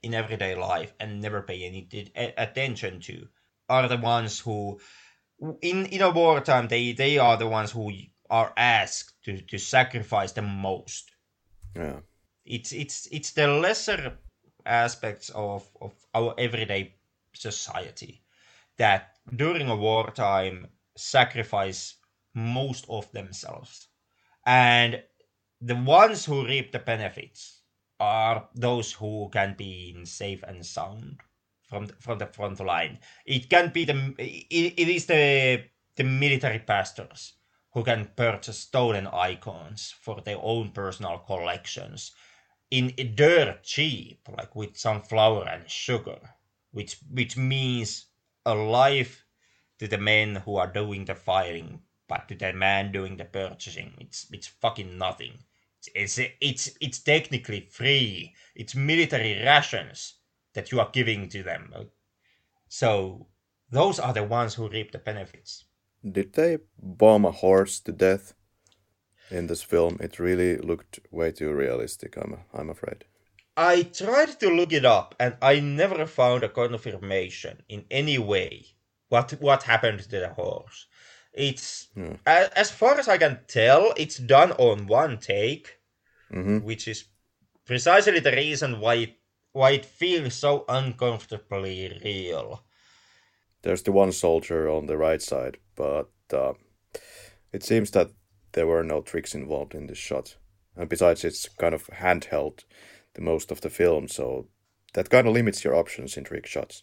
in 0.03 0.15
everyday 0.15 0.55
life 0.55 0.95
and 0.99 1.21
never 1.21 1.43
pay 1.43 1.65
any 1.65 1.83
t- 1.83 2.11
attention 2.17 3.01
to 3.01 3.29
are 3.69 3.89
the 3.89 3.97
ones 3.99 4.41
who 4.41 4.81
in 5.61 5.87
in 5.87 6.01
a 6.01 6.11
wartime 6.11 6.69
they 6.69 6.93
they 6.93 7.19
are 7.19 7.37
the 7.37 7.47
ones 7.47 7.71
who 7.71 7.93
are 8.31 8.53
asked 8.57 9.15
to 9.25 9.41
to 9.43 9.59
sacrifice 9.59 10.33
the 10.33 10.43
most. 10.43 11.11
Yeah. 11.77 12.01
it's 12.45 12.73
it's 12.73 13.07
it's 13.13 13.33
the 13.33 13.47
lesser 13.47 14.19
aspects 14.67 15.31
of 15.31 15.69
of 15.81 15.93
our 16.15 16.35
everyday 16.39 16.95
society 17.35 18.23
that 18.79 19.19
during 19.37 19.69
a 19.69 19.77
wartime 19.77 20.67
sacrifice 20.97 21.97
most 22.35 22.87
of 22.89 23.11
themselves. 23.13 23.89
And 24.47 25.03
the 25.61 25.77
ones 25.77 26.25
who 26.25 26.47
reap 26.47 26.73
the 26.73 26.79
benefits 26.79 27.63
are 28.01 28.49
those 28.55 28.93
who 28.93 29.29
can 29.33 29.55
be 29.59 29.95
in 29.97 30.07
safe 30.07 30.43
and 30.47 30.65
sound 30.65 31.21
from 31.69 31.87
the, 31.87 31.95
from 31.95 32.19
the 32.19 32.27
front 32.27 32.61
line. 32.61 32.99
It 33.27 33.51
can 33.51 33.71
be 33.71 33.85
the 33.85 34.15
it, 34.19 34.75
it 34.79 34.89
is 34.89 35.07
the 35.07 35.65
the 35.97 36.05
military 36.05 36.61
pastors 36.61 37.35
who 37.73 37.85
can 37.85 38.11
purchase 38.17 38.59
stolen 38.59 39.07
icons 39.07 39.95
for 40.01 40.21
their 40.21 40.39
own 40.41 40.71
personal 40.73 41.19
collections 41.19 42.13
in 42.71 42.95
dirt 43.15 43.63
cheap, 43.63 44.29
like 44.37 44.55
with 44.55 44.77
some 44.77 45.03
flour 45.03 45.49
and 45.49 45.71
sugar, 45.71 46.35
which 46.71 46.99
which 47.11 47.37
means 47.37 48.07
a 48.45 48.55
life 48.55 49.25
to 49.79 49.89
the 49.89 49.99
men 49.99 50.37
who 50.37 50.57
are 50.57 50.73
doing 50.73 51.05
the 51.05 51.15
fighting, 51.15 51.83
but 52.09 52.29
to 52.29 52.35
the 52.35 52.53
man 52.53 52.93
doing 52.93 53.17
the 53.17 53.25
purchasing, 53.25 53.95
it's 53.99 54.27
it's 54.33 54.47
fucking 54.47 54.99
nothing. 54.99 55.45
It's 55.95 56.19
it's, 56.19 56.77
it's 56.81 56.99
technically 56.99 57.61
free. 57.61 58.35
It's 58.55 58.75
military 58.75 59.43
rations 59.43 60.15
that 60.55 60.71
you 60.73 60.81
are 60.81 60.91
giving 60.93 61.29
to 61.31 61.43
them. 61.43 61.73
So 62.69 63.29
those 63.71 63.99
are 63.99 64.13
the 64.13 64.25
ones 64.25 64.55
who 64.55 64.69
reap 64.69 64.93
the 64.93 64.99
benefits. 64.99 65.65
Did 66.13 66.33
they 66.35 66.59
bomb 66.79 67.25
a 67.25 67.31
horse 67.31 67.81
to 67.81 67.93
death 67.93 68.35
in 69.31 69.47
this 69.47 69.63
film? 69.63 69.99
It 70.01 70.19
really 70.19 70.57
looked 70.57 71.01
way 71.11 71.33
too 71.33 71.53
realistic. 71.53 72.17
I'm 72.17 72.45
I'm 72.53 72.71
afraid. 72.71 73.05
I 73.57 73.83
tried 73.83 74.39
to 74.41 74.49
look 74.51 74.73
it 74.73 74.85
up, 74.85 75.15
and 75.19 75.37
I 75.43 75.59
never 75.61 76.07
found 76.07 76.45
a 76.45 76.49
confirmation 76.49 77.63
in 77.69 77.85
any 77.91 78.19
way 78.19 78.67
what 79.09 79.33
what 79.41 79.65
happened 79.65 80.01
to 80.01 80.19
the 80.21 80.29
horse. 80.35 80.87
It's 81.33 81.89
Hmm. 81.95 82.15
a- 82.27 82.51
as 82.59 82.71
far 82.71 82.99
as 82.99 83.09
I 83.09 83.19
can 83.19 83.41
tell, 83.47 83.93
it's 83.97 84.19
done 84.19 84.53
on 84.53 84.87
one 84.87 85.19
take, 85.19 85.79
hmm 86.31 86.59
which 86.59 86.87
is 86.89 87.05
precisely 87.65 88.21
the 88.21 88.33
reason 88.33 88.81
why 88.81 88.95
it, 88.95 89.15
why 89.53 89.71
it 89.73 89.85
feels 89.85 90.35
so 90.35 90.65
uncomfortably 90.69 92.01
real. 92.05 92.65
There's 93.63 93.83
the 93.83 93.93
one 93.93 94.13
soldier 94.13 94.69
on 94.69 94.87
the 94.87 94.97
right 94.97 95.23
side, 95.23 95.59
but 95.79 96.11
uh, 96.33 96.53
it 97.53 97.63
seems 97.63 97.91
that 97.93 98.11
there 98.53 98.67
were 98.67 98.83
no 98.85 99.01
tricks 99.01 99.35
involved 99.35 99.75
in 99.75 99.87
this 99.87 99.99
shot. 99.99 100.37
And 100.77 100.89
besides, 100.89 101.25
it's 101.25 101.49
kind 101.49 101.75
of 101.75 101.87
handheld 101.87 102.65
the 103.15 103.23
most 103.23 103.51
of 103.51 103.61
the 103.61 103.71
film, 103.71 104.09
so 104.09 104.49
that 104.95 105.11
kind 105.11 105.27
of 105.29 105.35
limits 105.35 105.65
your 105.65 105.75
options 105.77 106.17
in 106.17 106.25
trick 106.25 106.47
shots 106.47 106.83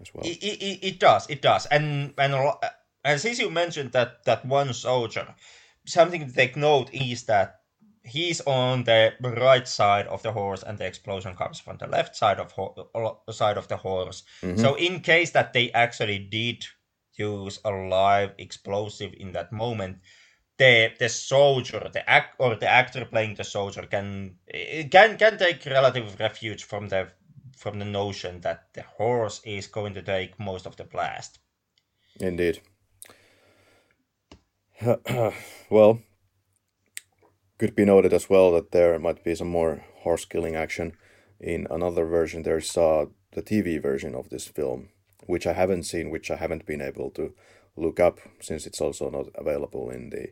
as 0.00 0.08
well. 0.14 0.24
It, 0.26 0.38
it, 0.42 0.78
it- 0.88 1.00
does, 1.00 1.26
it 1.28 1.42
does, 1.42 1.66
and 1.66 2.14
and 2.18 2.34
and 3.04 3.20
since 3.20 3.38
you 3.38 3.50
mentioned 3.50 3.92
that 3.92 4.24
that 4.24 4.44
one 4.46 4.72
soldier, 4.74 5.34
something 5.86 6.26
to 6.26 6.32
take 6.34 6.56
note 6.56 6.90
is 6.92 7.24
that 7.24 7.54
he's 8.04 8.40
on 8.46 8.84
the 8.84 9.12
right 9.20 9.68
side 9.68 10.06
of 10.06 10.22
the 10.22 10.32
horse, 10.32 10.62
and 10.62 10.78
the 10.78 10.86
explosion 10.86 11.34
comes 11.36 11.60
from 11.60 11.76
the 11.78 11.86
left 11.86 12.16
side 12.16 12.40
of 12.40 12.52
ho- 12.52 12.74
uh, 13.28 13.32
side 13.32 13.58
of 13.58 13.68
the 13.68 13.76
horse. 13.76 14.22
Mhm. 14.42 14.58
So 14.58 14.74
in 14.76 15.00
case 15.00 15.32
that 15.32 15.52
they 15.52 15.70
actually 15.72 16.18
did 16.18 16.64
use 17.18 17.60
a 17.64 17.70
live 17.70 18.32
explosive 18.38 19.14
in 19.18 19.32
that 19.32 19.52
moment, 19.52 19.98
the 20.58 20.92
the 20.98 21.08
soldier, 21.08 21.90
the 21.92 22.08
act 22.08 22.36
or 22.38 22.56
the 22.56 22.68
actor 22.68 23.04
playing 23.04 23.34
the 23.34 23.44
soldier 23.44 23.82
can 23.82 24.36
eh, 24.52 24.84
can 24.88 25.16
can 25.18 25.38
take 25.38 25.64
relative 25.66 26.18
refuge 26.20 26.64
from 26.64 26.88
the 26.88 27.08
from 27.56 27.78
the 27.78 27.84
notion 27.84 28.40
that 28.40 28.72
the 28.74 28.82
horse 28.82 29.40
is 29.44 29.66
going 29.66 29.94
to 29.94 30.02
take 30.02 30.38
most 30.38 30.66
of 30.66 30.76
the 30.76 30.84
blast. 30.84 31.38
Indeed. 32.20 32.60
well, 35.70 36.00
could 37.58 37.74
be 37.74 37.84
noted 37.84 38.12
as 38.12 38.30
well 38.30 38.52
that 38.52 38.70
there 38.70 38.98
might 38.98 39.24
be 39.24 39.34
some 39.34 39.48
more 39.48 39.84
horse 40.02 40.24
killing 40.24 40.54
action 40.54 40.92
in 41.40 41.66
another 41.70 42.04
version. 42.04 42.42
There's 42.42 42.76
uh, 42.76 43.06
the 43.32 43.42
TV 43.42 43.82
version 43.82 44.14
of 44.14 44.30
this 44.30 44.46
film, 44.46 44.90
which 45.28 45.46
I 45.46 45.52
haven't 45.52 45.82
seen, 45.84 46.08
which 46.10 46.30
I 46.30 46.36
haven't 46.36 46.64
been 46.64 46.80
able 46.80 47.10
to 47.10 47.34
look 47.76 48.00
up 48.00 48.18
since 48.40 48.66
it's 48.66 48.80
also 48.80 49.10
not 49.10 49.26
available 49.34 49.90
in 49.90 50.08
the 50.08 50.28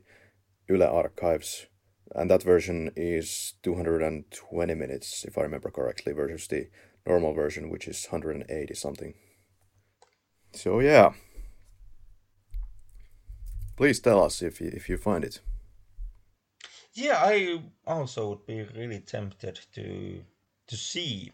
Yle 0.69 0.83
archives. 0.83 1.67
And 2.15 2.31
that 2.31 2.43
version 2.43 2.91
is 2.97 3.55
220 3.63 4.75
minutes, 4.75 5.25
if 5.25 5.37
I 5.37 5.43
remember 5.43 5.71
correctly, 5.71 6.13
versus 6.13 6.49
the 6.49 6.69
normal 7.07 7.35
version, 7.35 7.69
which 7.69 7.87
is 7.87 8.07
180 8.07 8.75
something. 8.75 9.13
So, 10.53 10.81
yeah. 10.81 11.13
Please 13.77 14.01
tell 14.01 14.25
us 14.25 14.41
if 14.41 14.61
you, 14.63 14.71
if 14.73 14.89
you 14.89 14.97
find 14.97 15.25
it. 15.25 15.41
Yeah, 16.95 17.19
I 17.23 17.61
also 17.87 18.31
would 18.31 18.47
be 18.47 18.63
really 18.63 19.01
tempted 19.01 19.61
to 19.75 20.25
to 20.69 20.77
see 20.77 21.31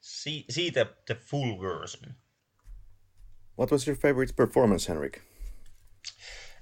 see 0.00 0.44
see 0.50 0.70
the 0.70 0.88
the 1.06 1.14
full 1.14 1.56
version. 1.58 2.16
What 3.56 3.70
was 3.70 3.86
your 3.86 3.96
favorite 3.96 4.36
performance, 4.36 4.86
Henrik? 4.86 5.22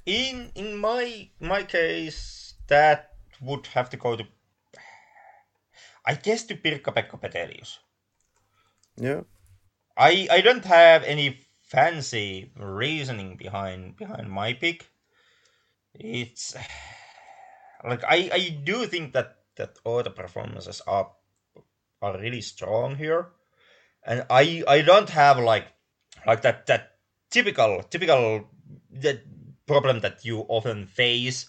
In 0.05 0.51
in 0.55 0.77
my 0.77 1.31
my 1.41 1.63
case, 1.63 2.55
that 2.69 3.13
would 3.41 3.67
have 3.69 3.89
to 3.91 3.97
go 3.97 4.17
to 4.17 4.25
I 6.05 6.15
guess 6.15 6.45
to 6.45 6.57
Pirkka-Pekka 6.57 7.21
Petelius. 7.21 7.79
Yeah. 8.97 9.23
I 9.97 10.29
I 10.31 10.41
don't 10.41 10.65
have 10.65 11.05
any 11.05 11.47
fancy 11.63 12.53
reasoning 12.57 13.37
behind 13.37 13.97
behind 13.97 14.31
my 14.31 14.53
pick. 14.53 14.91
It's 15.95 16.57
like 17.85 18.05
I 18.05 18.31
I 18.33 18.49
do 18.65 18.87
think 18.87 19.13
that 19.13 19.37
that 19.57 19.79
all 19.85 20.03
the 20.03 20.11
performances 20.11 20.83
are 20.87 21.13
are 22.01 22.19
really 22.19 22.41
strong 22.41 22.97
here, 22.97 23.29
and 24.05 24.27
I 24.29 24.65
I 24.67 24.83
don't 24.83 25.11
have 25.11 25.39
like 25.39 25.69
like 26.27 26.43
that 26.43 26.67
that 26.67 26.99
typical 27.31 27.83
typical 27.85 28.49
that 28.91 29.23
problem 29.67 30.01
that 30.01 30.25
you 30.25 30.41
often 30.49 30.87
face 30.87 31.49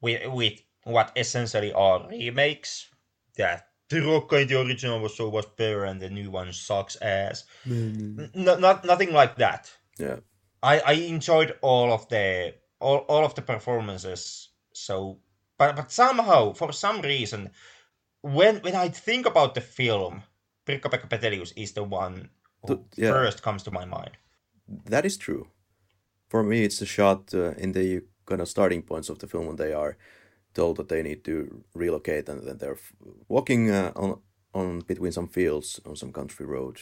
with 0.00 0.26
with 0.28 0.60
what 0.84 1.12
essentially 1.16 1.72
are 1.72 2.08
remakes 2.08 2.88
that 3.36 3.68
the 3.90 4.00
Rock 4.00 4.32
in 4.32 4.46
the 4.46 4.60
original 4.60 5.00
was 5.00 5.16
so 5.16 5.30
much 5.30 5.46
better 5.56 5.84
and 5.84 6.00
the 6.00 6.08
new 6.08 6.30
one 6.30 6.52
sucks 6.52 6.96
ass. 7.02 7.44
Mm-hmm. 7.66 8.48
N- 8.48 8.60
not 8.60 8.84
nothing 8.84 9.12
like 9.12 9.36
that. 9.36 9.70
Yeah. 9.98 10.16
I 10.62 10.80
I 10.80 10.92
enjoyed 10.92 11.56
all 11.60 11.92
of 11.92 12.08
the 12.08 12.54
all, 12.80 12.98
all 13.08 13.24
of 13.24 13.34
the 13.34 13.42
performances. 13.42 14.48
So, 14.72 15.18
but 15.58 15.76
but 15.76 15.90
somehow 15.90 16.52
for 16.52 16.72
some 16.72 17.02
reason, 17.02 17.50
when 18.22 18.62
when 18.62 18.76
I 18.76 18.88
think 18.88 19.26
about 19.26 19.54
the 19.54 19.60
film, 19.60 20.22
Pirkka-Pekka 20.66 21.10
Petelius 21.10 21.52
is 21.56 21.72
the 21.72 21.82
one 21.82 22.30
who 22.66 22.84
yeah. 22.96 23.10
first 23.10 23.42
comes 23.42 23.62
to 23.64 23.70
my 23.70 23.84
mind. 23.84 24.12
That 24.86 25.04
is 25.04 25.16
true. 25.16 25.48
For 26.28 26.42
me, 26.42 26.64
it's 26.64 26.78
the 26.78 26.86
shot 26.86 27.34
uh, 27.34 27.52
in 27.52 27.72
the 27.72 28.02
kind 28.26 28.40
of 28.40 28.48
starting 28.48 28.82
points 28.82 29.08
of 29.08 29.18
the 29.18 29.26
film 29.26 29.46
when 29.46 29.56
they 29.56 29.72
are 29.72 29.96
told 30.54 30.76
that 30.76 30.88
they 30.88 31.02
need 31.02 31.24
to 31.24 31.64
relocate 31.74 32.28
and 32.28 32.46
then 32.46 32.58
they're 32.58 32.78
walking 33.28 33.70
uh, 33.70 33.92
on 33.96 34.20
on 34.52 34.80
between 34.80 35.12
some 35.12 35.28
fields 35.28 35.80
on 35.86 35.96
some 35.96 36.12
country 36.12 36.46
road, 36.46 36.80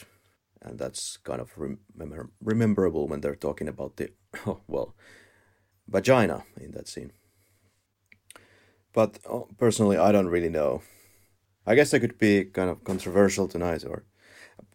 and 0.61 0.79
that's 0.79 1.17
kind 1.17 1.41
of 1.41 1.51
remember, 1.55 2.31
rememberable 2.41 3.07
when 3.07 3.21
they're 3.21 3.35
talking 3.35 3.67
about 3.67 3.97
the 3.97 4.09
oh, 4.47 4.61
well 4.67 4.95
vagina 5.87 6.43
in 6.59 6.71
that 6.71 6.87
scene. 6.87 7.11
But 8.93 9.19
oh, 9.29 9.47
personally, 9.57 9.97
I 9.97 10.11
don't 10.11 10.29
really 10.29 10.49
know. 10.49 10.81
I 11.65 11.75
guess 11.75 11.93
I 11.93 11.99
could 11.99 12.17
be 12.17 12.45
kind 12.45 12.69
of 12.69 12.83
controversial 12.83 13.47
tonight, 13.47 13.85
or 13.85 14.03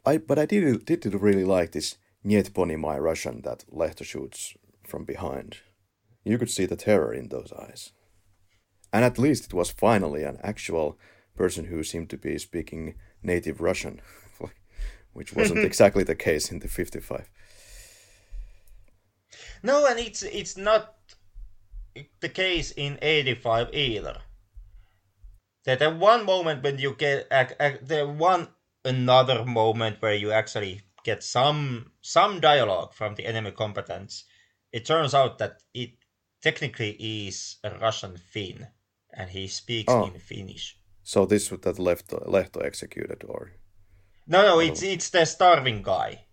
I. 0.04 0.18
But 0.18 0.38
I 0.38 0.46
did 0.46 0.84
did 0.84 1.14
really 1.14 1.44
like 1.44 1.72
this 1.72 1.96
Niet 2.24 2.54
Pony 2.54 2.76
My 2.76 2.98
Russian 2.98 3.42
that 3.42 3.64
Lehto 3.70 4.04
shoots 4.04 4.54
from 4.86 5.04
behind. 5.04 5.58
You 6.24 6.38
could 6.38 6.50
see 6.50 6.66
the 6.66 6.76
terror 6.76 7.12
in 7.12 7.28
those 7.28 7.52
eyes. 7.52 7.92
And 8.92 9.04
at 9.04 9.18
least 9.18 9.46
it 9.46 9.54
was 9.54 9.70
finally 9.70 10.22
an 10.22 10.38
actual 10.42 10.98
person 11.36 11.66
who 11.66 11.82
seemed 11.82 12.08
to 12.10 12.16
be 12.16 12.38
speaking 12.38 12.94
native 13.22 13.60
Russian, 13.60 14.00
which 15.12 15.34
wasn't 15.34 15.64
exactly 15.70 16.04
the 16.04 16.14
case 16.14 16.50
in 16.50 16.60
the 16.60 16.68
55. 16.68 17.28
No, 19.62 19.86
and 19.86 19.98
it's 19.98 20.22
it's 20.22 20.56
not 20.56 20.94
the 22.20 22.28
case 22.28 22.70
in 22.76 22.98
85 23.02 23.74
either. 23.74 24.18
That 25.64 25.82
at 25.82 25.96
one 25.96 26.24
moment 26.24 26.62
when 26.62 26.78
you 26.78 26.94
get 26.94 27.28
the 27.30 28.06
one 28.06 28.48
another 28.84 29.44
moment 29.44 30.00
where 30.00 30.14
you 30.14 30.30
actually 30.32 30.82
get 31.04 31.22
some 31.22 31.92
some 32.00 32.40
dialogue 32.40 32.92
from 32.94 33.14
the 33.14 33.26
enemy 33.26 33.50
combatants. 33.50 34.24
It 34.72 34.84
turns 34.84 35.14
out 35.14 35.38
that 35.38 35.62
it 35.72 35.90
technically 36.42 36.90
is 37.26 37.56
a 37.64 37.70
Russian 37.78 38.16
Finn, 38.16 38.66
and 39.12 39.30
he 39.30 39.46
speaks 39.48 39.92
oh. 39.92 40.06
in 40.06 40.18
Finnish. 40.18 40.76
So 41.02 41.26
this 41.26 41.48
that 41.48 41.78
left 41.78 42.08
Lehto 42.08 42.64
executed, 42.64 43.24
or 43.24 43.52
no, 44.26 44.42
no, 44.42 44.60
it's 44.60 44.82
it's 44.82 45.10
the 45.10 45.24
starving 45.26 45.82
guy. 45.82 46.26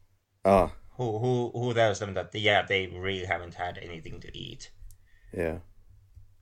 Ah, 0.43 0.71
who 0.97 1.19
who 1.19 1.51
who 1.53 1.73
tells 1.73 1.99
them 1.99 2.13
that 2.13 2.33
yeah 2.33 2.65
they 2.65 2.87
really 2.87 3.25
haven't 3.25 3.55
had 3.55 3.77
anything 3.77 4.19
to 4.21 4.37
eat. 4.37 4.71
Yeah. 5.33 5.59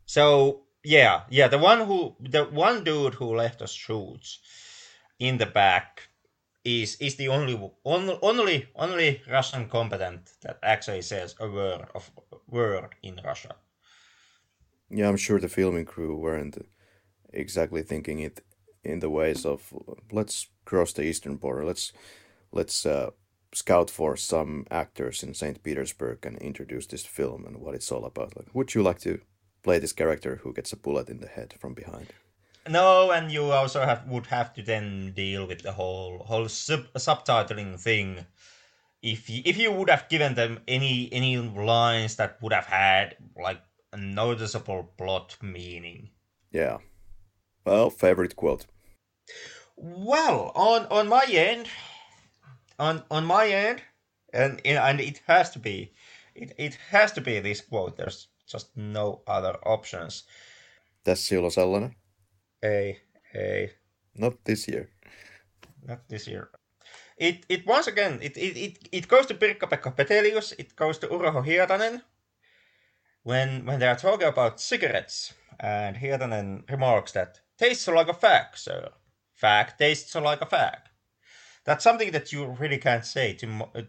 So 0.05 0.63
yeah, 0.83 1.21
yeah, 1.29 1.47
the 1.47 1.57
one 1.57 1.81
who 1.85 2.15
the 2.19 2.45
one 2.45 2.83
dude 2.83 3.15
who 3.15 3.35
left 3.35 3.61
us 3.61 3.73
shoots 3.73 4.39
in 5.19 5.37
the 5.37 5.45
back 5.45 6.09
is 6.63 6.95
is 6.99 7.15
the 7.15 7.27
only 7.27 7.71
only 7.85 8.67
only 8.75 9.21
Russian 9.29 9.69
combatant 9.69 10.31
that 10.41 10.59
actually 10.63 11.01
says 11.01 11.35
a 11.39 11.47
word 11.49 11.87
of 11.95 12.11
word 12.47 12.95
in 13.03 13.19
Russia. 13.23 13.55
Yeah, 14.89 15.07
I'm 15.07 15.17
sure 15.17 15.39
the 15.39 15.49
filming 15.49 15.85
crew 15.85 16.15
weren't 16.17 16.57
exactly 17.31 17.83
thinking 17.83 18.19
it 18.19 18.41
in 18.83 18.99
the 18.99 19.09
ways 19.09 19.45
of 19.45 19.73
let's 20.11 20.47
cross 20.65 20.93
the 20.93 21.03
eastern 21.03 21.37
border, 21.37 21.65
let's 21.65 21.93
let's 22.51 22.85
uh, 22.85 23.11
scout 23.53 23.89
for 23.89 24.15
some 24.15 24.65
actors 24.69 25.23
in 25.23 25.33
St. 25.33 25.63
Petersburg 25.63 26.25
and 26.25 26.37
introduce 26.37 26.87
this 26.87 27.05
film 27.05 27.45
and 27.45 27.57
what 27.57 27.75
it's 27.75 27.91
all 27.91 28.05
about. 28.05 28.35
Like, 28.35 28.53
would 28.53 28.73
you 28.73 28.83
like 28.83 28.99
to 28.99 29.21
play 29.63 29.79
this 29.79 29.93
character 29.93 30.39
who 30.43 30.53
gets 30.53 30.73
a 30.73 30.77
bullet 30.77 31.09
in 31.09 31.19
the 31.19 31.27
head 31.27 31.53
from 31.59 31.73
behind? 31.73 32.07
No, 32.69 33.09
and 33.09 33.31
you 33.31 33.51
also 33.51 33.81
have 33.81 34.05
would 34.07 34.27
have 34.27 34.53
to 34.53 34.61
then 34.61 35.13
deal 35.15 35.47
with 35.47 35.63
the 35.63 35.71
whole 35.71 36.19
whole 36.19 36.47
sub, 36.47 36.81
subtitling 36.93 37.79
thing. 37.79 38.27
If 39.01 39.29
you, 39.29 39.41
if 39.43 39.57
you 39.57 39.71
would 39.71 39.89
have 39.89 40.07
given 40.09 40.35
them 40.35 40.59
any 40.67 41.09
any 41.11 41.37
lines 41.37 42.15
that 42.17 42.37
would 42.41 42.53
have 42.53 42.67
had 42.67 43.17
like 43.35 43.61
a 43.91 43.97
noticeable 43.97 44.93
plot 44.97 45.37
meaning. 45.41 46.09
Yeah. 46.51 46.77
Well, 47.65 47.89
favorite 47.89 48.35
quote. 48.35 48.67
Well, 49.75 50.51
on 50.53 50.85
on 50.91 51.07
my 51.07 51.25
end, 51.31 51.67
on 52.77 53.03
on 53.09 53.25
my 53.25 53.47
end, 53.47 53.81
and 54.31 54.61
and 54.65 54.99
it 54.99 55.21
has 55.27 55.49
to 55.51 55.59
be, 55.59 55.93
it, 56.35 56.53
it 56.57 56.77
has 56.91 57.13
to 57.13 57.21
be 57.21 57.39
this 57.39 57.61
quote. 57.61 57.97
There's 57.97 58.27
just 58.45 58.77
no 58.77 59.21
other 59.27 59.57
options. 59.65 60.27
Tässä 61.03 61.35
ei 61.35 61.51
sellainen. 61.51 61.95
Ei, 62.63 63.01
ei. 63.33 63.71
Not 64.15 64.43
this 64.43 64.67
year. 64.67 64.89
Not 65.87 66.07
this 66.09 66.27
year. 66.27 66.49
It 67.17 67.45
it 67.49 67.65
once 67.67 67.87
again 67.87 68.19
it 68.21 68.37
it 68.37 68.57
it, 68.57 68.89
it 68.91 69.07
goes 69.07 69.25
to 69.27 69.33
Pirkka-Pekka 69.33 69.95
Petelius. 69.95 70.53
It 70.57 70.75
goes 70.75 70.97
to 70.99 71.07
Urho 71.07 71.43
Hietanen. 71.43 72.01
When 73.23 73.65
when 73.65 73.79
they 73.79 73.87
are 73.87 73.95
talking 73.95 74.27
about 74.27 74.61
cigarettes, 74.61 75.33
and 75.59 75.97
Hietanen 75.97 76.69
remarks 76.69 77.11
that 77.11 77.41
tastes 77.57 77.87
like 77.87 78.09
a 78.09 78.13
fag, 78.13 78.55
sir. 78.55 78.89
Fag 79.41 79.77
tastes 79.77 80.15
like 80.15 80.41
a 80.41 80.45
fag 80.45 80.89
that's 81.69 81.83
something 81.83 82.11
that 82.11 82.31
you 82.33 82.45
really 82.59 82.77
can't 82.77 83.05
say 83.05 83.33
to 83.33 83.47
uh, 83.75 83.81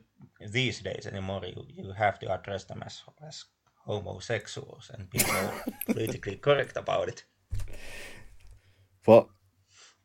these 0.51 0.81
days 0.81 1.07
anymore. 1.07 1.43
You, 1.47 1.65
you 1.69 1.93
have 1.93 2.19
to 2.19 2.33
address 2.33 2.65
them 2.65 2.83
as 2.85 3.03
as 3.27 3.45
homosexuals 3.87 4.91
and 4.93 5.09
be 5.09 5.21
more 5.33 5.53
politically 5.87 6.37
correct 6.37 6.77
about 6.77 7.09
it. 7.09 7.25
Well, 9.11 9.29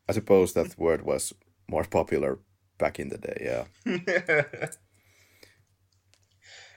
I 0.08 0.12
suppose 0.14 0.52
that 0.54 0.76
word 0.76 1.02
was 1.02 1.32
more 1.70 1.84
popular 1.84 2.40
back 2.76 2.98
in 2.98 3.08
the 3.08 3.18
day. 3.18 3.40
Yeah. 3.40 3.64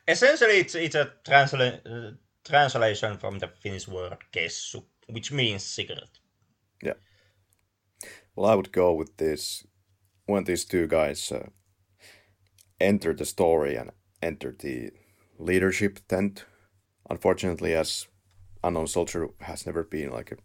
Essentially, 0.08 0.60
it's 0.60 0.76
it's 0.76 0.96
a 0.96 1.12
transla- 1.26 1.82
uh, 1.86 2.12
translation 2.44 3.18
from 3.18 3.40
the 3.40 3.48
Finnish 3.48 3.88
word 3.88 4.18
"kessu," 4.32 4.84
which 5.08 5.32
means 5.32 5.64
cigarette. 5.64 6.20
Yeah. 6.84 6.98
Well, 8.36 8.52
I 8.52 8.56
would 8.56 8.72
go 8.72 8.94
with 8.94 9.18
this 9.18 9.66
when 10.28 10.44
these 10.44 10.66
two 10.66 10.86
guys 10.88 11.32
uh, 11.32 11.50
enter 12.80 13.16
the 13.16 13.26
story 13.26 13.76
and 13.76 13.92
enter 14.22 14.56
the 14.60 14.92
leadership 15.40 16.00
tent. 16.08 16.46
Unfortunately, 17.10 17.74
as 17.74 18.08
unknown 18.64 18.88
soldier 18.88 19.30
has 19.40 19.66
never 19.66 19.84
been 19.84 20.12
like 20.12 20.32
a, 20.32 20.38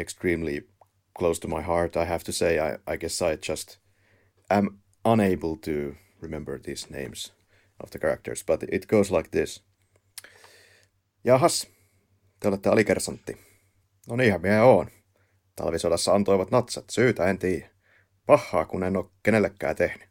extremely 0.00 0.62
close 1.18 1.40
to 1.40 1.48
my 1.48 1.62
heart, 1.62 1.96
I 1.96 2.04
have 2.04 2.24
to 2.24 2.32
say 2.32 2.58
I, 2.58 2.78
I 2.86 2.96
guess 2.96 3.22
I 3.22 3.36
just 3.36 3.78
am 4.50 4.68
unable 5.04 5.56
to 5.56 5.96
remember 6.20 6.58
these 6.58 6.90
names 6.90 7.32
of 7.80 7.90
the 7.90 7.98
characters, 7.98 8.44
but 8.46 8.62
it 8.62 8.88
goes 8.88 9.10
like 9.10 9.30
this. 9.30 9.62
Jahas, 11.24 11.66
te 12.40 12.48
olette 12.48 12.68
alikersantti. 12.68 13.36
No 14.08 14.16
niinhän 14.16 14.42
minä 14.42 14.64
oon. 14.64 14.90
Talvisodassa 15.56 16.14
antoivat 16.14 16.50
natsat, 16.50 16.90
syytä 16.90 17.26
en 17.26 17.38
tiedä. 17.38 17.68
pahaa, 18.28 18.64
kun 18.64 18.84
en 18.84 18.96
ole 18.96 19.10
kenellekään 19.22 19.76
tehnyt. 19.76 20.08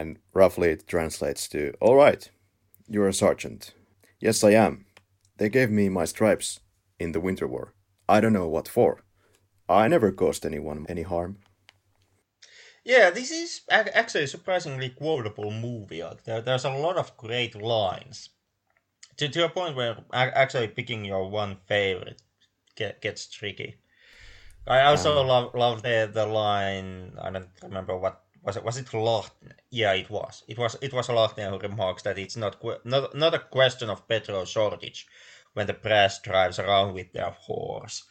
And 0.00 0.16
roughly 0.34 0.72
it 0.72 0.86
translates 0.86 1.48
to, 1.48 1.58
all 1.80 1.96
right, 2.06 2.32
you're 2.90 3.08
a 3.08 3.12
sergeant. 3.12 3.76
Yes, 4.24 4.44
I 4.44 4.56
am. 4.56 4.84
They 5.36 5.50
gave 5.50 5.68
me 5.68 5.88
my 5.88 6.06
stripes 6.06 6.60
in 7.00 7.12
the 7.12 7.20
Winter 7.20 7.48
War. 7.48 7.72
I 8.08 8.20
don't 8.20 8.32
know 8.32 8.52
what 8.52 8.68
for. 8.68 9.07
I 9.68 9.88
never 9.88 10.12
caused 10.12 10.46
anyone 10.46 10.86
any 10.88 11.02
harm. 11.02 11.38
Yeah, 12.84 13.10
this 13.10 13.30
is 13.30 13.60
actually 13.70 14.24
a 14.24 14.28
surprisingly 14.28 14.88
quotable 14.88 15.50
movie. 15.50 16.02
There, 16.24 16.40
there's 16.40 16.64
a 16.64 16.70
lot 16.70 16.96
of 16.96 17.16
great 17.16 17.54
lines. 17.54 18.30
To, 19.18 19.28
to 19.28 19.44
a 19.44 19.48
point 19.48 19.76
where 19.76 19.98
actually 20.12 20.68
picking 20.68 21.04
your 21.04 21.28
one 21.28 21.56
favorite 21.66 22.22
get, 22.76 23.02
gets 23.02 23.26
tricky. 23.26 23.76
I 24.66 24.84
also 24.84 25.18
um, 25.18 25.26
love 25.26 25.54
love 25.54 25.82
the 25.82 26.10
the 26.12 26.26
line. 26.26 27.12
I 27.20 27.30
don't 27.30 27.48
remember 27.62 27.96
what 27.96 28.22
was 28.42 28.56
it. 28.56 28.64
Was 28.64 28.76
it 28.76 28.86
Lahtinen? 28.86 29.52
Yeah, 29.70 29.92
it 29.92 30.10
was. 30.10 30.44
It 30.46 30.58
was. 30.58 30.76
It 30.80 30.92
was 30.92 31.08
Lahtinen 31.08 31.50
who 31.50 31.58
remarks 31.58 32.02
that 32.02 32.18
it's 32.18 32.36
not 32.36 32.62
not 32.84 33.14
not 33.14 33.34
a 33.34 33.38
question 33.38 33.90
of 33.90 34.06
petrol 34.08 34.44
shortage 34.44 35.06
when 35.54 35.66
the 35.66 35.74
press 35.74 36.20
drives 36.20 36.58
around 36.58 36.94
with 36.94 37.12
their 37.12 37.30
horse. 37.30 38.04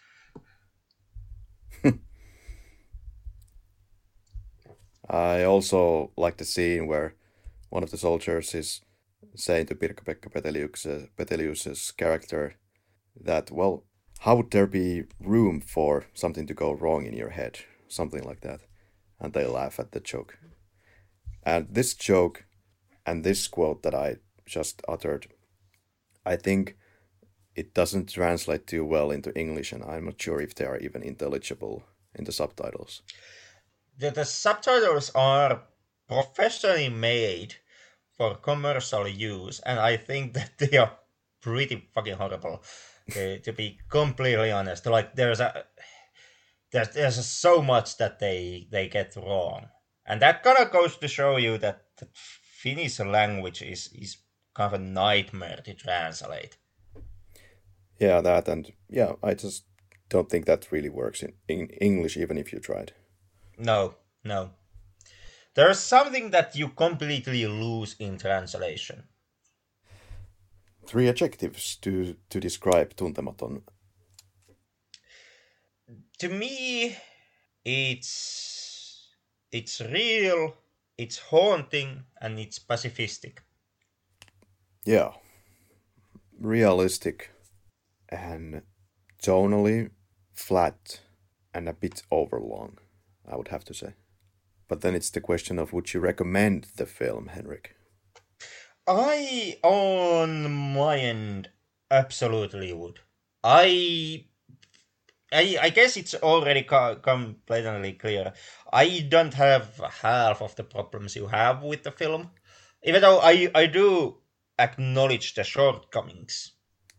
I 5.09 5.43
also 5.43 6.11
like 6.17 6.37
the 6.37 6.45
scene 6.45 6.87
where 6.87 7.15
one 7.69 7.83
of 7.83 7.91
the 7.91 7.97
soldiers 7.97 8.53
is 8.53 8.81
saying 9.35 9.67
to 9.67 9.75
Pirkka-Pekka 9.75 10.31
Petelius, 10.31 10.85
uh, 10.85 11.05
Petelius's 11.15 11.91
character 11.91 12.55
that, 13.19 13.51
well, 13.51 13.85
how 14.19 14.35
would 14.35 14.51
there 14.51 14.67
be 14.67 15.03
room 15.19 15.61
for 15.61 16.05
something 16.13 16.47
to 16.47 16.53
go 16.53 16.73
wrong 16.73 17.05
in 17.05 17.13
your 17.13 17.29
head? 17.29 17.59
Something 17.87 18.23
like 18.23 18.41
that. 18.41 18.61
And 19.19 19.33
they 19.33 19.45
laugh 19.45 19.79
at 19.79 19.91
the 19.91 19.99
joke. 19.99 20.37
And 21.43 21.67
this 21.69 21.93
joke 21.93 22.45
and 23.05 23.23
this 23.23 23.47
quote 23.47 23.83
that 23.83 23.95
I 23.95 24.17
just 24.45 24.81
uttered, 24.87 25.27
I 26.25 26.35
think 26.35 26.75
it 27.55 27.73
doesn't 27.73 28.09
translate 28.09 28.67
too 28.67 28.85
well 28.85 29.11
into 29.11 29.37
English, 29.37 29.71
and 29.71 29.83
I'm 29.83 30.05
not 30.05 30.21
sure 30.21 30.41
if 30.41 30.53
they 30.53 30.65
are 30.65 30.77
even 30.77 31.01
intelligible 31.01 31.83
in 32.13 32.25
the 32.25 32.31
subtitles. 32.31 33.01
The, 33.97 34.11
the 34.11 34.25
subtitles 34.25 35.11
are 35.15 35.63
professionally 36.07 36.89
made 36.89 37.55
for 38.17 38.35
commercial 38.35 39.07
use, 39.07 39.59
and 39.65 39.79
I 39.79 39.97
think 39.97 40.33
that 40.33 40.51
they 40.57 40.77
are 40.77 40.97
pretty 41.41 41.89
fucking 41.93 42.15
horrible 42.15 42.63
to, 43.11 43.39
to 43.39 43.53
be 43.53 43.79
completely 43.89 44.51
honest. 44.51 44.85
Like 44.85 45.15
there's 45.15 45.39
a 45.39 45.65
there's 46.71 46.89
there's 46.89 47.25
so 47.25 47.61
much 47.61 47.97
that 47.97 48.19
they 48.19 48.67
they 48.71 48.87
get 48.87 49.15
wrong, 49.15 49.67
and 50.05 50.21
that 50.21 50.43
kind 50.43 50.57
of 50.57 50.71
goes 50.71 50.97
to 50.97 51.07
show 51.07 51.37
you 51.37 51.57
that 51.59 51.85
the 51.97 52.07
Finnish 52.13 52.99
language 52.99 53.61
is 53.61 53.89
is 53.93 54.17
kind 54.53 54.73
of 54.73 54.81
a 54.81 54.83
nightmare 54.83 55.61
to 55.63 55.73
translate. 55.73 56.57
Yeah, 57.99 58.21
that 58.21 58.47
and 58.47 58.71
yeah, 58.89 59.13
I 59.23 59.33
just 59.33 59.63
don't 60.09 60.29
think 60.29 60.45
that 60.45 60.71
really 60.71 60.89
works 60.89 61.23
in, 61.23 61.33
in 61.47 61.67
English, 61.81 62.17
even 62.17 62.37
if 62.37 62.53
you 62.53 62.59
tried. 62.59 62.93
No, 63.57 63.95
no. 64.23 64.51
There's 65.55 65.79
something 65.79 66.31
that 66.31 66.55
you 66.55 66.69
completely 66.69 67.47
lose 67.47 67.95
in 67.99 68.17
translation. 68.17 69.03
Three 70.85 71.09
adjectives 71.09 71.75
to 71.77 72.15
to 72.29 72.39
describe 72.39 72.95
Tuntematon. 72.95 73.63
To 76.19 76.29
me, 76.29 76.95
it's 77.65 79.09
it's 79.51 79.81
real, 79.81 80.55
it's 80.97 81.17
haunting, 81.17 82.03
and 82.21 82.39
it's 82.39 82.59
pacifistic. 82.59 83.39
Yeah, 84.85 85.13
realistic 86.39 87.31
and 88.09 88.61
tonally 89.21 89.89
flat 90.33 91.01
and 91.53 91.67
a 91.67 91.73
bit 91.73 92.03
overlong, 92.11 92.77
I 93.27 93.35
would 93.35 93.49
have 93.49 93.65
to 93.65 93.73
say. 93.73 93.93
But 94.67 94.81
then 94.81 94.95
it's 94.95 95.09
the 95.09 95.21
question 95.21 95.59
of 95.59 95.73
would 95.73 95.93
you 95.93 95.99
recommend 95.99 96.67
the 96.75 96.85
film, 96.85 97.27
Henrik? 97.27 97.75
I, 98.87 99.57
on 99.63 100.51
my 100.51 100.97
end, 100.97 101.49
absolutely 101.91 102.71
would. 102.73 102.99
I, 103.43 104.25
I, 105.31 105.57
I 105.61 105.69
guess 105.69 105.97
it's 105.97 106.15
already 106.15 106.63
come 106.63 107.37
blatantly 107.45 107.93
clear. 107.93 108.33
I 108.71 109.05
don't 109.09 109.33
have 109.33 109.81
half 110.01 110.41
of 110.41 110.55
the 110.55 110.63
problems 110.63 111.15
you 111.15 111.27
have 111.27 111.63
with 111.63 111.83
the 111.83 111.91
film, 111.91 112.31
even 112.83 113.01
though 113.01 113.19
I, 113.19 113.49
I 113.53 113.65
do 113.65 114.17
acknowledge 114.57 115.33
the 115.33 115.43
shortcomings 115.43 116.53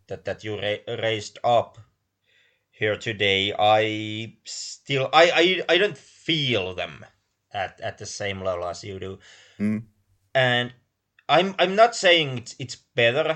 that 0.07 0.25
that 0.25 0.43
you 0.43 0.59
ra- 0.59 0.95
raised 1.01 1.39
up 1.43 1.77
here 2.71 2.97
today. 2.97 3.53
I 3.57 4.37
still, 4.45 5.09
I, 5.11 5.31
I, 5.69 5.73
I 5.73 5.77
don't 5.77 5.97
feel 6.29 6.75
them 6.75 7.03
at 7.51 7.81
at 7.81 7.97
the 7.97 8.05
same 8.05 8.43
level 8.43 8.67
as 8.67 8.83
you 8.83 8.99
do. 8.99 9.17
Mm. 9.59 9.83
And 10.35 10.73
I'm 11.27 11.55
I'm 11.57 11.75
not 11.75 11.95
saying 11.95 12.37
it's 12.37 12.55
it's 12.59 12.75
better 12.75 13.35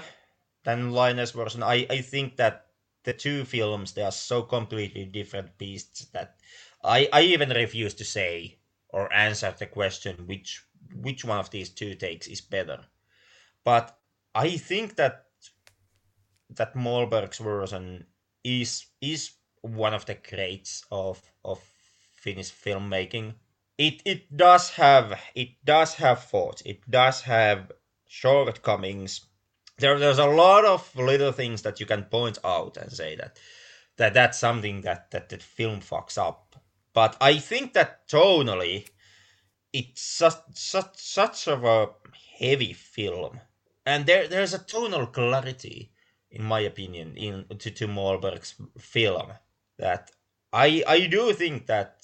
than 0.63 0.91
Laine's 0.91 1.31
version. 1.31 1.63
I 1.63 1.87
I 1.89 2.01
think 2.01 2.37
that 2.37 2.67
the 3.03 3.13
two 3.13 3.45
films 3.45 3.93
they 3.93 4.03
are 4.03 4.11
so 4.11 4.43
completely 4.43 5.05
different 5.05 5.57
beasts 5.57 6.05
that 6.13 6.37
I 6.83 7.09
I 7.11 7.21
even 7.21 7.49
refuse 7.49 7.95
to 7.95 8.05
say 8.05 8.59
or 8.89 9.11
answer 9.11 9.51
the 9.57 9.65
question 9.65 10.27
which 10.27 10.61
which 10.93 11.25
one 11.25 11.39
of 11.39 11.49
these 11.49 11.69
two 11.69 11.95
takes 11.95 12.27
is 12.27 12.41
better. 12.41 12.79
But 13.63 13.97
I 14.35 14.57
think 14.57 14.95
that 14.97 15.25
that 16.51 16.75
Mollberg's 16.75 17.39
version 17.39 18.05
is 18.43 18.85
is 19.01 19.31
one 19.61 19.95
of 19.95 20.05
the 20.05 20.15
greats 20.29 20.85
of 20.91 21.19
of 21.43 21.72
Finnish 22.23 22.51
filmmaking 22.63 23.27
it 23.77 24.01
it 24.05 24.35
does 24.35 24.69
have 24.71 25.19
it 25.35 25.49
does 25.65 25.95
have 25.95 26.23
faults. 26.23 26.61
It 26.65 26.89
does 26.89 27.21
have 27.21 27.71
shortcomings. 28.07 29.25
There, 29.77 29.97
there's 29.97 30.19
a 30.19 30.27
lot 30.27 30.65
of 30.65 30.95
little 30.95 31.31
things 31.31 31.63
that 31.63 31.79
you 31.79 31.85
can 31.85 32.03
point 32.03 32.37
out 32.43 32.77
and 32.77 32.91
say 32.91 33.15
that 33.15 33.39
that 33.97 34.13
that's 34.13 34.39
something 34.39 34.81
that 34.81 35.11
that 35.11 35.29
the 35.29 35.37
film 35.37 35.81
fucks 35.81 36.17
up. 36.17 36.55
But 36.93 37.17
I 37.19 37.37
think 37.37 37.73
that 37.73 38.07
tonally, 38.07 38.87
it's 39.71 40.01
such 40.01 40.41
such 40.53 40.95
such 40.97 41.47
of 41.47 41.63
a 41.63 41.89
heavy 42.37 42.73
film, 42.73 43.39
and 43.85 44.05
there 44.05 44.27
there's 44.27 44.53
a 44.53 44.59
tonal 44.59 45.07
clarity, 45.07 45.91
in 46.29 46.43
my 46.43 46.59
opinion, 46.59 47.17
in 47.17 47.45
to 47.57 47.71
to 47.71 47.87
Mollberg's 47.87 48.53
film 48.77 49.33
that 49.79 50.11
I 50.53 50.83
I 50.87 51.07
do 51.07 51.33
think 51.33 51.65
that 51.65 52.02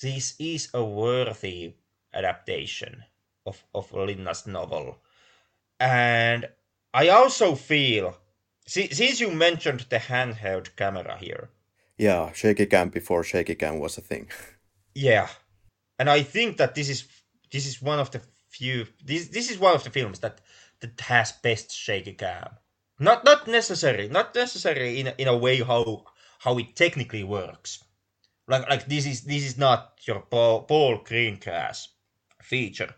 this 0.00 0.34
is 0.38 0.68
a 0.74 0.84
worthy 0.84 1.74
adaptation 2.12 3.04
of, 3.46 3.64
of 3.74 3.92
Linna's 3.92 4.46
novel. 4.46 4.98
And 5.80 6.48
I 6.92 7.08
also 7.08 7.54
feel, 7.54 8.16
since 8.66 9.20
you 9.20 9.30
mentioned 9.30 9.86
the 9.90 9.98
handheld 9.98 10.76
camera 10.76 11.16
here. 11.18 11.50
Yeah, 11.98 12.32
shaky 12.32 12.66
cam 12.66 12.88
before 12.88 13.24
shaky 13.24 13.54
cam 13.54 13.78
was 13.78 13.98
a 13.98 14.00
thing. 14.00 14.30
Yeah. 14.96 15.28
And 15.98 16.08
I 16.08 16.22
think 16.22 16.56
that 16.58 16.76
this 16.76 16.88
is 16.88 17.04
this 17.50 17.66
is 17.66 17.82
one 17.82 17.98
of 17.98 18.12
the 18.12 18.20
few 18.48 18.86
this 19.04 19.26
this 19.26 19.50
is 19.50 19.58
one 19.58 19.74
of 19.74 19.82
the 19.82 19.90
films 19.90 20.20
that 20.20 20.40
that 20.80 21.00
has 21.00 21.32
best 21.32 21.72
shaky 21.72 22.12
cam. 22.12 22.50
Not 23.00 23.24
not 23.24 23.48
necessary, 23.48 24.08
not 24.08 24.34
necessary 24.36 25.00
in 25.00 25.08
a, 25.08 25.14
in 25.18 25.26
a 25.26 25.36
way 25.36 25.60
how 25.62 26.04
how 26.38 26.58
it 26.58 26.76
technically 26.76 27.24
works, 27.24 27.82
like 28.46 28.68
like 28.68 28.86
this 28.86 29.06
is 29.06 29.22
this 29.22 29.44
is 29.44 29.58
not 29.58 30.00
your 30.06 30.20
Paul, 30.20 31.02
Greengrass 31.04 31.88
feature, 32.42 32.94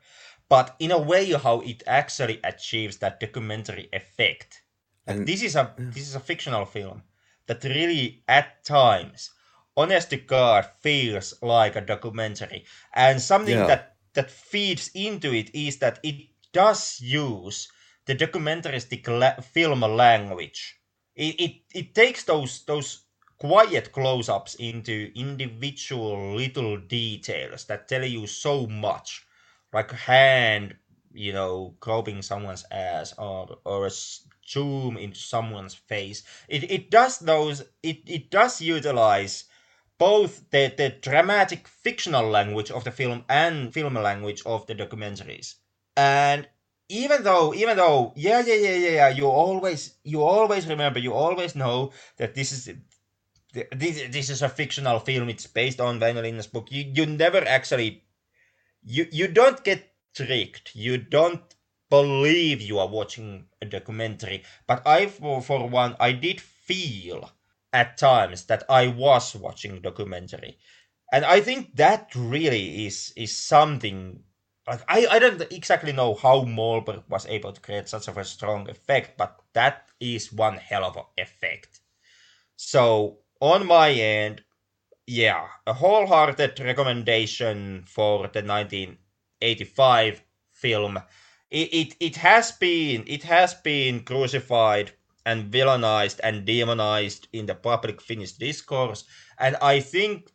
but 0.48 0.74
in 0.78 0.90
a 0.90 0.98
way 0.98 1.32
how 1.32 1.60
it 1.60 1.82
actually 1.86 2.40
achieves 2.43 2.98
that 2.98 3.20
documentary 3.20 3.89
effect. 3.93 4.62
Like 5.06 5.18
and, 5.18 5.27
this 5.27 5.43
is 5.43 5.56
a 5.56 5.73
this 5.78 6.09
is 6.09 6.14
a 6.14 6.20
fictional 6.20 6.64
film 6.64 7.02
that 7.47 7.62
really 7.64 8.24
at 8.27 8.64
times, 8.64 9.31
honest 9.77 10.10
to 10.10 10.16
God, 10.16 10.68
feels 10.81 11.35
like 11.43 11.77
a 11.77 11.81
documentary. 11.81 12.64
And 12.94 13.20
something 13.20 13.59
yeah. 13.59 13.66
that 13.66 13.97
that 14.14 14.31
feeds 14.31 14.90
into 14.94 15.32
it 15.32 15.55
is 15.55 15.78
that 15.78 16.01
it 16.02 16.28
does 16.52 17.01
use 17.01 17.68
the 18.06 18.16
documentaristic 18.16 19.06
la- 19.06 19.40
film 19.43 19.81
language. 19.81 20.81
It, 21.14 21.40
it 21.40 21.52
it 21.73 21.94
takes 21.94 22.24
those 22.24 22.64
those 22.64 23.06
quiet 23.39 23.93
close-ups 23.93 24.55
into 24.57 25.11
individual 25.15 26.35
little 26.35 26.77
details 26.79 27.65
that 27.67 27.89
tell 27.89 28.05
you 28.05 28.27
so 28.27 28.67
much. 28.67 29.25
Like 29.73 29.93
a 29.93 29.97
hand 29.97 30.77
you 31.13 31.33
know 31.33 31.75
groping 31.81 32.21
someone's 32.23 32.65
ass 32.71 33.15
or 33.19 33.59
or 33.65 33.87
a 33.87 33.91
zoom 34.47 34.97
into 34.97 35.19
someone's 35.19 35.75
face. 35.75 36.23
It, 36.49 36.71
it 36.71 36.91
does 36.91 37.19
those 37.19 37.63
it, 37.83 37.99
it 38.07 38.31
does 38.31 38.61
utilize 38.61 39.45
both 39.99 40.51
the, 40.51 40.73
the 40.77 40.91
dramatic 41.01 41.67
fictional 41.69 42.29
language 42.29 42.71
of 42.71 42.85
the 42.85 42.91
film 42.91 43.25
and 43.29 43.73
film 43.73 43.95
language 43.95 44.43
of 44.45 44.67
the 44.67 44.75
documentaries. 44.75 45.55
And 45.97 46.49
even 46.89 47.23
though 47.25 47.55
even 47.55 47.77
though 47.77 48.13
yeah 48.17 48.43
yeah 48.47 48.55
yeah 48.55 48.75
yeah 48.77 48.91
yeah 48.91 49.09
you 49.09 49.27
always 49.27 49.97
you 50.05 50.23
always 50.23 50.67
remember 50.69 50.99
you 51.01 51.13
always 51.13 51.57
know 51.57 51.93
that 52.19 52.35
this 52.35 52.53
is 52.53 52.69
this, 53.73 54.09
this 54.11 54.31
is 54.31 54.43
a 54.43 54.49
fictional 54.49 54.99
film. 55.01 55.28
It's 55.28 55.47
based 55.47 55.81
on 55.81 56.01
Väinö 56.01 56.53
book. 56.53 56.69
You 56.70 56.91
you 56.95 57.07
never 57.07 57.47
actually 57.47 58.05
you 58.83 59.07
you 59.11 59.28
don't 59.28 59.62
get 59.65 59.93
tricked. 60.15 60.74
You 60.74 60.99
don't 60.99 61.43
believe 61.91 62.61
you 62.61 62.78
are 62.78 62.89
watching 62.89 63.47
a 63.62 63.66
documentary. 63.66 64.43
But 64.66 64.87
I 64.87 65.07
for, 65.07 65.41
for 65.43 65.69
one 65.69 65.97
I 66.01 66.12
did 66.12 66.41
feel 66.41 67.31
at 67.73 67.97
times 67.99 68.45
that 68.45 68.65
I 68.69 68.89
was 68.89 69.35
watching 69.35 69.73
a 69.73 69.81
documentary. 69.81 70.59
And 71.12 71.24
I 71.24 71.41
think 71.41 71.77
that 71.77 72.15
really 72.15 72.87
is 72.87 73.12
is 73.16 73.37
something 73.37 74.24
like 74.69 74.83
I, 74.89 75.07
I 75.07 75.19
don't 75.19 75.41
exactly 75.53 75.93
know 75.93 76.15
how 76.15 76.43
Mollberg 76.43 77.05
was 77.09 77.27
able 77.27 77.53
to 77.53 77.61
create 77.61 77.89
such 77.89 78.09
of 78.09 78.19
a 78.19 78.24
strong 78.24 78.69
effect, 78.69 79.16
but 79.16 79.37
that 79.53 79.89
is 80.01 80.33
one 80.33 80.57
hell 80.57 80.85
of 80.85 80.97
an 80.97 81.05
effect. 81.16 81.81
So 82.57 83.19
on 83.41 83.67
my 83.67 83.91
end, 83.93 84.43
yeah, 85.07 85.49
a 85.67 85.73
wholehearted 85.73 86.59
recommendation 86.61 87.85
for 87.87 88.29
the 88.29 88.43
1985 88.43 90.23
film. 90.53 90.99
It, 91.51 91.75
it, 91.75 91.97
it 92.01 92.17
has 92.17 92.53
been 92.53 93.05
it 93.07 93.23
has 93.25 93.55
been 93.55 94.05
crucified 94.05 94.93
and 95.25 95.51
villainized 95.53 96.21
and 96.23 96.45
demonized 96.45 97.29
in 97.33 97.47
the 97.47 97.55
public 97.55 98.01
Finnish 98.03 98.33
discourse, 98.33 99.05
and 99.39 99.57
I 99.57 99.81
think 99.81 100.31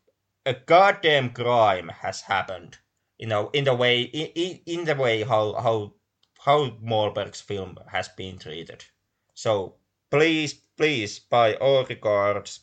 a 0.45 0.53
goddamn 0.53 1.32
crime 1.32 1.90
has 1.90 2.22
happened. 2.22 2.78
You 3.18 3.28
know, 3.28 3.49
in 3.53 3.65
the 3.65 3.76
way 3.76 4.02
in, 4.03 4.60
in 4.65 4.86
the 4.86 4.95
way 4.95 5.23
how 5.23 5.53
how 5.53 5.94
how 6.40 6.72
Mollberg's 6.82 7.41
film 7.41 7.78
has 7.91 8.10
been 8.10 8.38
treated. 8.40 8.86
So 9.34 9.76
please, 10.10 10.53
please, 10.78 11.19
by 11.19 11.56
all 11.56 11.86
regards, 11.86 12.61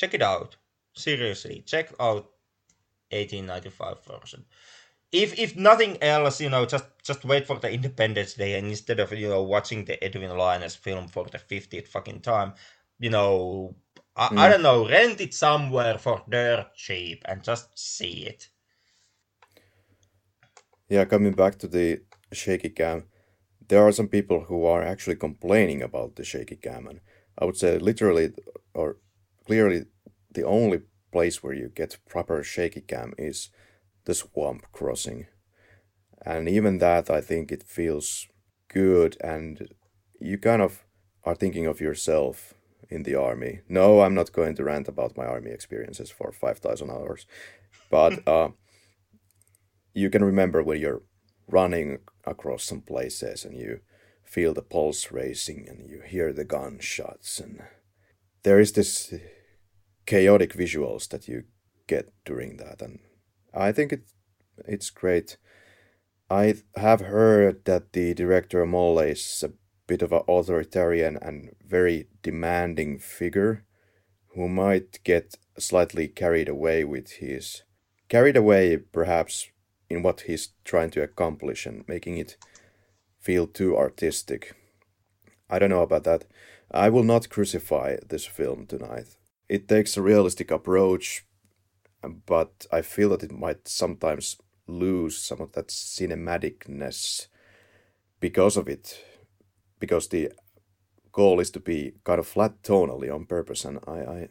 check 0.00 0.14
it 0.14 0.22
out. 0.22 0.56
Seriously, 0.94 1.62
check 1.66 1.92
out 2.00 2.24
1895 3.12 4.04
version. 4.04 4.44
If 5.12 5.38
if 5.38 5.56
nothing 5.56 5.98
else, 6.02 6.40
you 6.40 6.48
know, 6.48 6.64
just 6.64 6.86
just 7.02 7.24
wait 7.24 7.46
for 7.46 7.58
the 7.58 7.70
Independence 7.70 8.34
Day 8.34 8.58
and 8.58 8.68
instead 8.68 9.00
of 9.00 9.12
you 9.12 9.28
know 9.28 9.42
watching 9.42 9.84
the 9.84 10.02
Edwin 10.02 10.36
Laine's 10.36 10.76
film 10.76 11.08
for 11.08 11.26
the 11.26 11.38
50th 11.38 11.88
fucking 11.88 12.20
time, 12.20 12.54
you 12.98 13.10
know, 13.10 13.74
I, 14.16 14.28
mm. 14.28 14.38
I 14.38 14.48
don't 14.48 14.62
know, 14.62 14.88
rent 14.88 15.20
it 15.20 15.34
somewhere 15.34 15.98
for 15.98 16.22
dirt 16.28 16.74
cheap 16.74 17.24
and 17.26 17.42
just 17.42 17.78
see 17.78 18.26
it. 18.32 18.48
Yeah, 20.88 21.04
coming 21.04 21.32
back 21.32 21.58
to 21.58 21.68
the 21.68 22.00
shaky 22.32 22.70
cam, 22.70 23.04
there 23.68 23.86
are 23.86 23.92
some 23.92 24.08
people 24.08 24.40
who 24.44 24.64
are 24.64 24.82
actually 24.82 25.16
complaining 25.16 25.82
about 25.82 26.16
the 26.16 26.24
shaky 26.24 26.56
cam, 26.56 26.86
and 26.86 27.00
I 27.38 27.44
would 27.44 27.56
say 27.56 27.78
literally 27.78 28.32
or 28.74 28.96
clearly 29.46 29.84
the 30.30 30.44
only 30.44 30.82
place 31.12 31.42
where 31.42 31.54
you 31.54 31.68
get 31.68 31.98
proper 32.08 32.42
shaky 32.42 32.80
cam 32.80 33.14
is 33.18 33.50
the 34.04 34.14
swamp 34.14 34.66
crossing. 34.72 35.26
And 36.24 36.48
even 36.48 36.78
that, 36.78 37.10
I 37.10 37.20
think 37.20 37.50
it 37.50 37.62
feels 37.62 38.28
good, 38.68 39.16
and 39.22 39.68
you 40.20 40.38
kind 40.38 40.62
of 40.62 40.84
are 41.24 41.34
thinking 41.34 41.66
of 41.66 41.80
yourself 41.80 42.54
in 42.88 43.04
the 43.04 43.14
army. 43.14 43.60
No, 43.68 44.00
I'm 44.00 44.14
not 44.14 44.32
going 44.32 44.54
to 44.56 44.64
rant 44.64 44.88
about 44.88 45.16
my 45.16 45.24
army 45.24 45.50
experiences 45.50 46.10
for 46.10 46.32
5,000 46.32 46.90
hours, 46.90 47.26
but 47.90 48.26
uh, 48.28 48.50
you 49.94 50.10
can 50.10 50.24
remember 50.24 50.62
when 50.62 50.80
you're 50.80 51.02
running 51.48 51.98
across 52.24 52.64
some 52.64 52.80
places 52.80 53.44
and 53.44 53.56
you 53.56 53.80
feel 54.24 54.54
the 54.54 54.62
pulse 54.62 55.10
racing 55.10 55.66
and 55.68 55.88
you 55.88 56.00
hear 56.06 56.32
the 56.32 56.44
gunshots 56.44 57.40
and 57.40 57.62
there 58.42 58.60
is 58.60 58.72
this 58.72 59.14
chaotic 60.06 60.54
visuals 60.54 61.08
that 61.08 61.28
you 61.28 61.44
get 61.86 62.12
during 62.24 62.56
that 62.56 62.80
and 62.80 63.00
I 63.52 63.72
think 63.72 63.92
it 63.92 64.04
it's 64.66 64.90
great. 64.90 65.36
I 66.28 66.54
have 66.76 67.00
heard 67.00 67.64
that 67.64 67.92
the 67.92 68.14
director 68.14 68.64
Molle 68.66 69.00
is 69.00 69.42
a 69.42 69.52
bit 69.86 70.02
of 70.02 70.12
an 70.12 70.22
authoritarian 70.28 71.18
and 71.20 71.50
very 71.66 72.08
demanding 72.22 72.98
figure 72.98 73.64
who 74.34 74.48
might 74.48 75.02
get 75.02 75.34
slightly 75.58 76.06
carried 76.06 76.48
away 76.48 76.84
with 76.84 77.12
his 77.12 77.62
carried 78.08 78.36
away 78.36 78.76
perhaps 78.76 79.48
in 79.88 80.02
what 80.02 80.22
he's 80.22 80.50
trying 80.64 80.90
to 80.90 81.02
accomplish 81.02 81.66
and 81.66 81.84
making 81.88 82.16
it 82.16 82.36
feel 83.20 83.46
too 83.46 83.76
artistic. 83.76 84.54
I 85.48 85.58
don't 85.58 85.70
know 85.70 85.82
about 85.82 86.04
that. 86.04 86.24
I 86.70 86.88
will 86.88 87.02
not 87.02 87.28
crucify 87.28 87.96
this 88.08 88.26
film 88.26 88.66
tonight. 88.66 89.16
It 89.48 89.68
takes 89.68 89.96
a 89.96 90.02
realistic 90.02 90.50
approach, 90.50 91.26
but 92.26 92.66
I 92.70 92.82
feel 92.82 93.10
that 93.10 93.24
it 93.24 93.32
might 93.32 93.66
sometimes 93.66 94.36
lose 94.68 95.18
some 95.18 95.40
of 95.40 95.52
that 95.52 95.68
cinematicness 95.68 97.26
because 98.20 98.56
of 98.56 98.68
it. 98.68 99.04
Because 99.80 100.08
the 100.08 100.30
goal 101.10 101.40
is 101.40 101.50
to 101.50 101.60
be 101.60 101.94
kind 102.04 102.20
of 102.20 102.26
flat 102.28 102.62
tonally 102.62 103.12
on 103.12 103.26
purpose, 103.26 103.64
and 103.64 103.80
I, 103.86 103.98
I, 103.98 104.28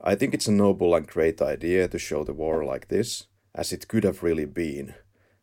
I 0.00 0.14
think 0.14 0.32
it's 0.32 0.46
a 0.46 0.52
noble 0.52 0.94
and 0.94 1.06
great 1.06 1.42
idea 1.42 1.88
to 1.88 1.98
show 1.98 2.24
the 2.24 2.32
war 2.32 2.64
like 2.64 2.88
this 2.88 3.26
as 3.54 3.72
it 3.72 3.88
could 3.88 4.04
have 4.04 4.22
really 4.22 4.44
been 4.44 4.94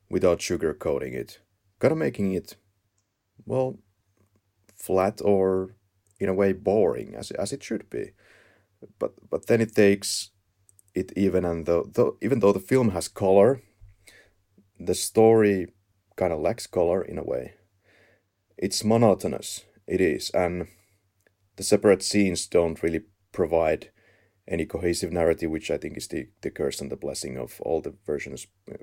without 0.10 0.40
sugarcoating 0.40 1.14
it, 1.14 1.40
kind 1.80 1.92
of 1.92 1.98
making 1.98 2.34
it, 2.34 2.56
well, 3.46 3.80
flat 4.86 5.22
or 5.24 5.76
in 6.20 6.30
a 6.30 6.34
way 6.34 6.54
boring 6.54 7.16
as, 7.16 7.32
as 7.32 7.54
it 7.54 7.64
should 7.64 7.90
be. 7.90 8.12
But, 9.00 9.14
but 9.30 9.48
then 9.48 9.62
it 9.62 9.76
takes 9.76 10.32
it 10.94 11.12
even 11.16 11.46
and 11.46 11.66
though, 11.66 11.90
though 11.94 12.18
even 12.22 12.40
though 12.40 12.54
the 12.54 12.60
film 12.60 12.90
has 12.92 13.08
color, 13.08 13.62
the 14.80 14.96
story 14.96 15.68
kind 16.16 16.34
of 16.34 16.40
lacks 16.40 16.68
color 16.68 17.02
in 17.02 17.18
a 17.18 17.24
way. 17.24 17.54
It's 18.58 18.84
monotonous, 18.84 19.66
it 19.88 20.02
is, 20.02 20.30
and 20.32 20.68
the 21.56 21.64
separate 21.64 22.04
scenes 22.04 22.48
don't 22.48 22.84
really 22.84 23.02
provide 23.32 23.90
any 24.48 24.66
cohesive 24.66 25.12
narrative, 25.12 25.50
which 25.50 25.72
I 25.72 25.78
think 25.78 25.98
is 25.98 26.08
the, 26.08 26.28
the 26.42 26.52
curse 26.52 26.82
and 26.82 26.92
the 26.92 26.96
blessing 26.98 27.38
of 27.38 27.60
all 27.62 27.82
the 27.82 27.96
versions 28.06 28.48
uh, 28.72 28.76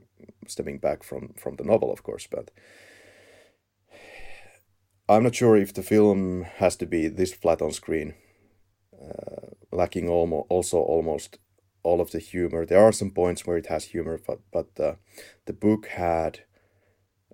stemming 0.47 0.79
back 0.79 1.03
from, 1.03 1.35
from 1.37 1.57
the 1.57 1.65
novel, 1.65 1.93
of 1.93 2.03
course. 2.03 2.27
But 2.31 2.51
I'm 5.11 5.25
not 5.25 5.35
sure 5.35 5.57
if 5.57 5.75
the 5.75 5.83
film 5.83 6.43
has 6.59 6.77
to 6.77 6.87
be 6.87 7.09
this 7.09 7.33
flat 7.33 7.61
on 7.61 7.73
screen, 7.73 8.15
uh, 8.95 9.49
lacking 9.73 10.09
almost 10.09 10.47
also 10.49 10.79
almost 10.79 11.39
all 11.83 12.01
of 12.01 12.13
the 12.13 12.21
humor. 12.21 12.65
There 12.65 12.79
are 12.81 12.93
some 12.93 13.11
points 13.11 13.45
where 13.45 13.57
it 13.57 13.67
has 13.67 13.87
humor, 13.87 14.21
but 14.25 14.39
but 14.53 14.69
uh, 14.79 14.95
the 15.47 15.53
book 15.53 15.89
had 15.89 16.41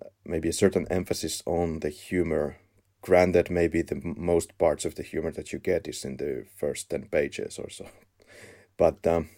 uh, 0.00 0.08
maybe 0.24 0.48
a 0.48 0.54
certain 0.54 0.86
emphasis 0.88 1.42
on 1.44 1.80
the 1.80 1.90
humor. 1.90 2.56
Granted, 3.02 3.50
maybe 3.50 3.82
the 3.82 4.00
most 4.02 4.56
parts 4.56 4.86
of 4.86 4.94
the 4.94 5.02
humor 5.02 5.30
that 5.32 5.52
you 5.52 5.58
get 5.58 5.86
is 5.86 6.02
in 6.02 6.16
the 6.16 6.46
first 6.56 6.88
ten 6.88 7.08
pages 7.10 7.58
or 7.58 7.68
so. 7.68 7.86
But 8.78 9.06
um, 9.06 9.28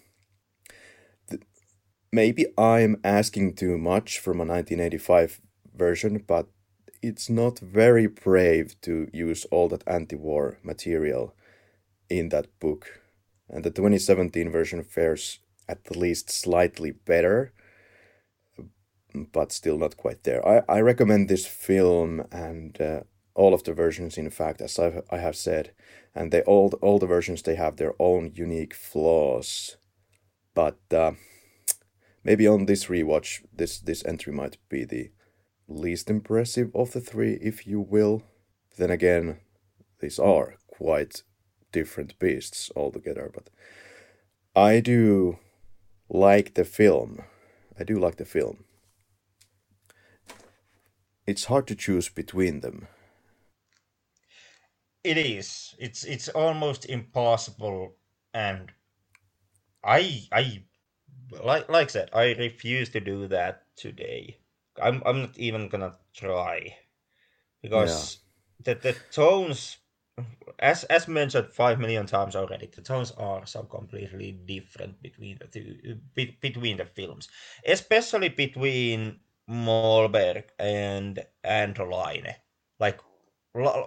th- 1.29 1.43
maybe 2.13 2.47
I'm 2.57 3.01
asking 3.03 3.57
too 3.57 3.79
much 3.79 4.21
from 4.21 4.37
a 4.41 4.47
1985 4.47 5.41
version, 5.75 6.25
but 6.27 6.47
it's 7.03 7.31
not 7.31 7.59
very 7.59 8.07
brave 8.07 8.81
to 8.83 9.09
use 9.13 9.45
all 9.51 9.69
that 9.69 9.87
anti 9.87 10.17
war 10.17 10.59
material 10.63 11.35
in 12.09 12.29
that 12.31 12.47
book. 12.61 13.01
And 13.49 13.65
the 13.65 13.71
2017 13.71 14.51
version 14.51 14.83
fares 14.83 15.41
at 15.69 15.97
least 15.97 16.31
slightly 16.31 16.91
better, 16.91 17.53
but 19.33 19.53
still 19.53 19.79
not 19.79 19.97
quite 19.97 20.25
there. 20.25 20.47
I, 20.47 20.63
I 20.69 20.81
recommend 20.81 21.29
this 21.29 21.47
film 21.47 22.25
and 22.31 22.81
uh, 22.81 23.01
all 23.35 23.55
of 23.55 23.65
the 23.65 23.73
versions, 23.73 24.19
in 24.19 24.31
fact, 24.31 24.61
as 24.61 24.79
I've, 24.79 25.03
I 25.11 25.19
have 25.19 25.37
said, 25.37 25.73
and 26.15 26.33
they 26.33 26.43
all 26.43 26.73
all 26.83 26.99
the 26.99 27.07
versions 27.07 27.43
they 27.43 27.55
have 27.55 27.77
their 27.77 27.95
own 27.99 28.33
unique 28.35 28.75
flaws. 28.75 29.77
But 30.55 30.79
uh, 30.91 31.13
maybe 32.25 32.49
on 32.49 32.67
this 32.67 32.87
rewatch, 32.87 33.45
this 33.55 33.79
this 33.79 34.05
entry 34.05 34.33
might 34.33 34.59
be 34.69 34.85
the 34.85 35.11
least 35.69 36.11
impressive 36.11 36.75
of 36.75 36.93
the 36.93 37.01
three, 37.01 37.35
if 37.43 37.67
you 37.67 37.81
will. 37.81 38.23
Then 38.77 38.91
again, 38.91 39.41
these 40.01 40.19
are 40.19 40.57
quite 40.67 41.23
different 41.73 42.19
beasts 42.19 42.71
altogether. 42.75 43.31
But 43.33 43.51
I 44.57 44.81
do 44.81 45.39
like 46.09 46.55
the 46.55 46.65
film. 46.65 47.23
I 47.79 47.85
do 47.85 47.99
like 47.99 48.17
the 48.17 48.25
film. 48.25 48.65
It's 51.27 51.45
hard 51.45 51.67
to 51.69 51.75
choose 51.75 52.09
between 52.09 52.61
them 52.61 52.89
it 55.05 55.17
is. 55.17 55.75
It's 55.79 56.05
it's 56.05 56.29
almost 56.29 56.85
impossible, 56.87 57.97
and 58.35 58.71
I 59.85 60.23
I 60.33 60.65
like 61.43 61.69
like 61.69 61.89
I 61.89 61.91
said, 61.91 62.11
I 62.13 62.35
refuse 62.35 62.91
to 62.91 63.01
do 63.01 63.29
that 63.29 63.63
today. 63.77 64.39
I'm 64.83 65.03
I'm 65.05 65.21
not 65.23 65.39
even 65.39 65.69
gonna 65.69 65.95
try 66.15 66.77
because 67.63 68.19
yeah. 68.65 68.75
the 68.75 68.81
the 68.81 68.97
tones, 69.11 69.79
as 70.59 70.85
as 70.85 71.09
mentioned 71.09 71.53
five 71.53 71.79
million 71.79 72.07
times 72.07 72.37
already, 72.37 72.67
the 72.67 72.83
tones 72.83 73.13
are 73.13 73.47
so 73.47 73.63
completely 73.63 74.33
different 74.33 75.03
between 75.03 75.39
the 75.39 75.47
two 75.47 75.99
be, 76.15 76.37
between 76.41 76.77
the 76.77 76.85
films, 76.85 77.29
especially 77.67 78.29
between 78.29 79.21
Mollberg 79.49 80.45
and 80.59 81.25
and. 81.45 81.79
Like 82.81 83.01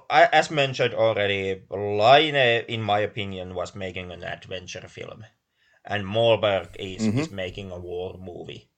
as 0.09 0.51
mentioned 0.51 0.93
already, 0.93 1.61
Laine, 1.69 2.65
in 2.67 2.81
my 2.81 2.99
opinion, 2.99 3.55
was 3.55 3.75
making 3.75 4.11
an 4.11 4.23
adventure 4.23 4.87
film, 4.87 5.25
and 5.85 6.05
Mollberg 6.05 6.75
is, 6.77 7.03
mm-hmm. 7.03 7.19
is 7.19 7.31
making 7.31 7.71
a 7.71 7.79
war 7.79 8.17
movie. 8.19 8.70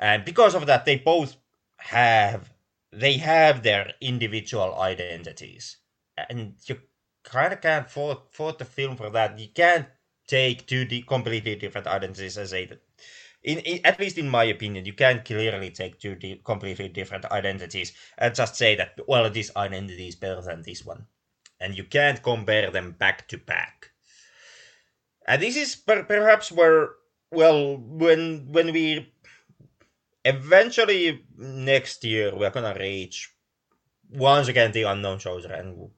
And 0.00 0.24
because 0.26 0.56
of 0.56 0.66
that, 0.66 0.86
they 0.86 0.96
both 0.98 1.36
have 1.78 2.52
they 2.92 3.14
have 3.18 3.62
their 3.64 3.94
individual 4.02 4.80
identities, 4.80 5.78
and 6.18 6.56
you 6.66 6.80
kind 7.24 7.52
of 7.54 7.62
can't 7.62 7.90
fault, 7.90 8.34
fault 8.34 8.58
the 8.60 8.66
film 8.66 8.96
for 8.96 9.10
that. 9.10 9.38
You 9.40 9.48
can't 9.54 9.88
take 10.28 10.66
two 10.68 10.86
di- 10.86 11.02
completely 11.02 11.56
different 11.56 11.88
identities 11.88 12.38
and 12.38 12.48
say 12.48 12.66
that 12.66 12.82
in, 13.44 13.58
in, 13.60 13.86
at 13.86 14.00
least 14.00 14.18
in 14.18 14.28
my 14.30 14.44
opinion, 14.44 14.86
you 14.86 14.94
can 14.94 15.22
clearly 15.24 15.70
take 15.70 16.00
two 16.00 16.16
di- 16.16 16.42
completely 16.44 16.88
different 16.88 17.26
identities 17.26 17.92
and 18.18 18.34
just 18.34 18.56
say 18.56 18.76
that 18.76 18.98
well, 19.08 19.30
this 19.30 19.52
identity 19.56 20.08
is 20.08 20.16
better 20.16 20.42
than 20.42 20.62
this 20.62 20.84
one, 20.84 21.06
and 21.60 21.76
you 21.78 21.84
can't 21.84 22.22
compare 22.22 22.70
them 22.72 22.92
back 22.92 23.28
to 23.28 23.38
back. 23.38 23.92
And 25.26 25.42
this 25.42 25.56
is 25.56 25.76
per- 25.76 26.04
perhaps 26.04 26.52
where 26.52 26.90
well, 27.30 27.78
when 27.78 28.52
when 28.52 28.72
we 28.72 29.12
eventually 30.24 31.24
next 31.36 32.04
year 32.04 32.34
we're 32.36 32.50
gonna 32.50 32.76
reach 32.78 33.32
once 34.10 34.48
again 34.48 34.72
the 34.72 34.82
unknown 34.82 35.20
soldier, 35.20 35.52
and 35.52 35.90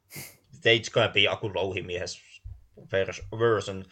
it's 0.65 0.89
gonna 0.89 1.13
be 1.13 1.27
Aku 1.27 1.49
Louhimies 1.49 2.19
version 3.33 3.87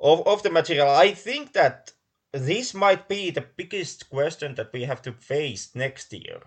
of 0.00 0.26
of 0.26 0.42
the 0.42 0.50
material. 0.50 0.90
I 0.90 1.12
think 1.12 1.52
that 1.52 1.92
this 2.32 2.74
might 2.74 3.08
be 3.08 3.30
the 3.30 3.44
biggest 3.56 4.10
question 4.10 4.54
that 4.56 4.72
we 4.72 4.82
have 4.82 5.00
to 5.02 5.12
face 5.12 5.74
next 5.74 6.12
year. 6.12 6.40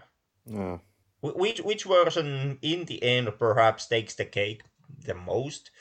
Yeah. 0.46 0.78
Which 1.22 1.60
which 1.62 1.84
version 1.84 2.60
in 2.62 2.86
the 2.86 3.04
end 3.04 3.28
perhaps 3.38 3.88
takes 3.88 4.16
the 4.16 4.26
cake 4.26 4.64
the 5.06 5.16
most, 5.16 5.72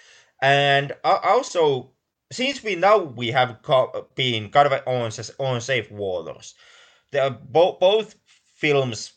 and 0.43 0.93
also 1.05 1.93
since 2.33 2.63
we 2.63 2.75
now 2.75 2.99
we 2.99 3.29
have 3.29 3.59
been 4.15 4.51
kind 4.51 4.67
of 4.67 4.83
on 4.87 5.13
on 5.39 5.61
safe 5.61 5.91
waters, 5.91 6.55
are 7.17 7.31
bo- 7.31 7.79
both 7.81 8.17
films, 8.55 9.13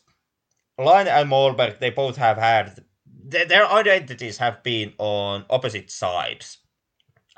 Laine 0.78 1.08
and 1.08 1.28
Mollberg, 1.30 1.78
they 1.80 1.90
both 1.90 2.16
have 2.16 2.38
had 2.38 2.84
th- 3.30 3.48
their 3.48 3.66
identities 3.70 4.38
have 4.38 4.62
been 4.62 4.94
on 4.98 5.46
opposite 5.50 5.90
sides. 5.90 6.58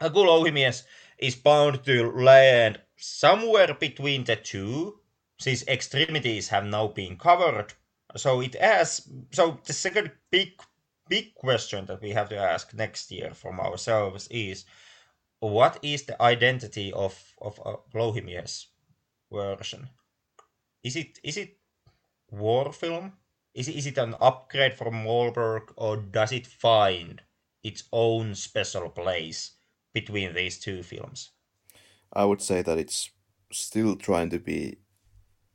Aku 0.01 0.21
Louhimies 0.25 0.85
is 1.19 1.37
bound 1.37 1.85
to 1.85 2.11
land 2.13 2.81
somewhere 2.97 3.75
between 3.75 4.25
the 4.25 4.37
two, 4.37 5.01
since 5.39 5.67
extremities 5.67 6.49
have 6.49 6.65
now 6.65 6.89
been 6.89 7.17
covered. 7.19 7.75
So 8.17 8.41
it 8.41 8.55
has 8.55 9.09
so 9.33 9.59
the 9.65 9.73
second 9.73 10.13
big 10.31 10.61
big 11.09 11.35
question 11.35 11.87
that 11.87 12.01
we 12.03 12.11
have 12.11 12.29
to 12.31 12.37
ask 12.39 12.73
next 12.75 13.11
year 13.11 13.35
from 13.35 13.61
ourselves 13.61 14.29
is 14.31 14.65
what 15.41 15.79
is 15.83 16.05
the 16.05 16.21
identity 16.23 16.93
of 16.93 17.35
of 17.41 17.61
uh, 17.65 17.77
version? 19.31 19.91
Is 20.85 20.97
it 20.97 21.19
is 21.25 21.37
it 21.37 21.57
war 22.31 22.73
film? 22.73 23.15
Is 23.55 23.69
it, 23.69 23.77
is 23.77 23.87
it 23.87 23.99
an 23.99 24.15
upgrade 24.21 24.75
from 24.75 25.05
Mollberg 25.05 25.73
or 25.77 25.97
does 25.97 26.33
it 26.33 26.47
find 26.47 27.23
its 27.63 27.85
own 27.93 28.35
special 28.35 28.91
place 28.91 29.53
between 29.93 30.35
these 30.35 30.59
two 30.59 30.83
films? 30.83 31.31
I 32.13 32.25
would 32.25 32.43
say 32.43 32.63
that 32.63 32.79
it's 32.79 33.11
still 33.53 33.97
trying 33.97 34.31
to 34.31 34.39
be 34.39 34.79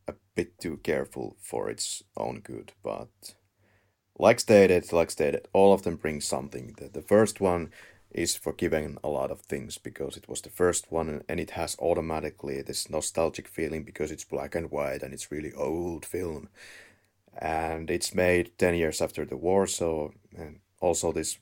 a 0.07 0.13
bit 0.35 0.59
too 0.59 0.77
careful 0.77 1.35
for 1.39 1.69
its 1.69 2.03
own 2.17 2.39
good, 2.39 2.71
but 2.83 3.35
like 4.17 4.39
stated, 4.39 4.91
like 4.91 5.11
stated, 5.11 5.47
all 5.53 5.73
of 5.73 5.83
them 5.83 5.97
bring 5.97 6.21
something. 6.21 6.73
The, 6.77 6.89
the 6.89 7.01
first 7.01 7.39
one 7.39 7.71
is 8.11 8.35
forgiving 8.35 8.97
a 9.03 9.07
lot 9.07 9.29
of 9.29 9.41
things 9.41 9.77
because 9.77 10.17
it 10.17 10.27
was 10.27 10.41
the 10.41 10.49
first 10.49 10.91
one 10.91 11.23
and 11.29 11.39
it 11.39 11.51
has 11.51 11.77
automatically 11.79 12.61
this 12.61 12.89
nostalgic 12.89 13.47
feeling 13.47 13.83
because 13.83 14.11
it's 14.11 14.23
black 14.23 14.55
and 14.55 14.71
white 14.71 15.03
and 15.03 15.13
it's 15.13 15.31
really 15.31 15.53
old 15.53 16.05
film. 16.05 16.49
And 17.37 17.89
it's 17.91 18.15
made 18.15 18.57
10 18.57 18.75
years 18.75 19.01
after 19.01 19.25
the 19.25 19.37
war 19.37 19.67
so 19.67 20.13
and 20.35 20.59
also 20.79 21.11
this 21.11 21.37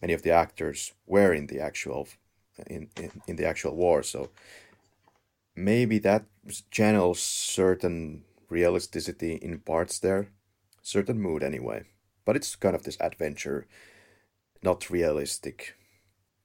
many 0.00 0.12
of 0.12 0.22
the 0.22 0.30
actors 0.30 0.92
were 1.06 1.32
in 1.32 1.48
the 1.48 1.60
actual 1.60 2.08
in, 2.66 2.88
in, 2.96 3.10
in 3.26 3.36
the 3.36 3.46
actual 3.46 3.74
war 3.74 4.02
so 4.02 4.30
maybe 5.56 5.98
that 5.98 6.24
channels 6.70 7.20
certain 7.20 8.24
realisticity 8.50 9.38
in 9.40 9.58
parts 9.58 9.98
there 9.98 10.28
certain 10.82 11.20
mood 11.20 11.42
anyway. 11.42 11.84
But 12.24 12.36
it's 12.36 12.56
kind 12.56 12.74
of 12.74 12.84
this 12.84 12.98
adventure 13.00 13.66
not 14.62 14.90
realistic 14.90 15.74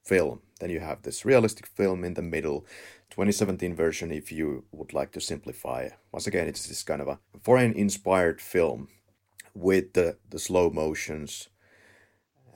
film. 0.08 0.40
Then 0.58 0.70
you 0.70 0.80
have 0.80 1.02
this 1.02 1.24
realistic 1.24 1.66
film 1.66 2.02
in 2.02 2.14
the 2.14 2.22
middle 2.22 2.66
2017 3.10 3.74
version 3.74 4.10
if 4.10 4.32
you 4.32 4.64
would 4.72 4.92
like 4.92 5.12
to 5.12 5.20
simplify. 5.20 5.90
Once 6.12 6.26
again 6.26 6.48
it's 6.48 6.66
this 6.66 6.82
kind 6.82 7.02
of 7.02 7.08
a 7.08 7.18
foreign 7.42 7.74
inspired 7.74 8.40
film 8.40 8.88
with 9.54 9.92
the, 9.92 10.16
the 10.30 10.38
slow 10.38 10.70
motions. 10.70 11.48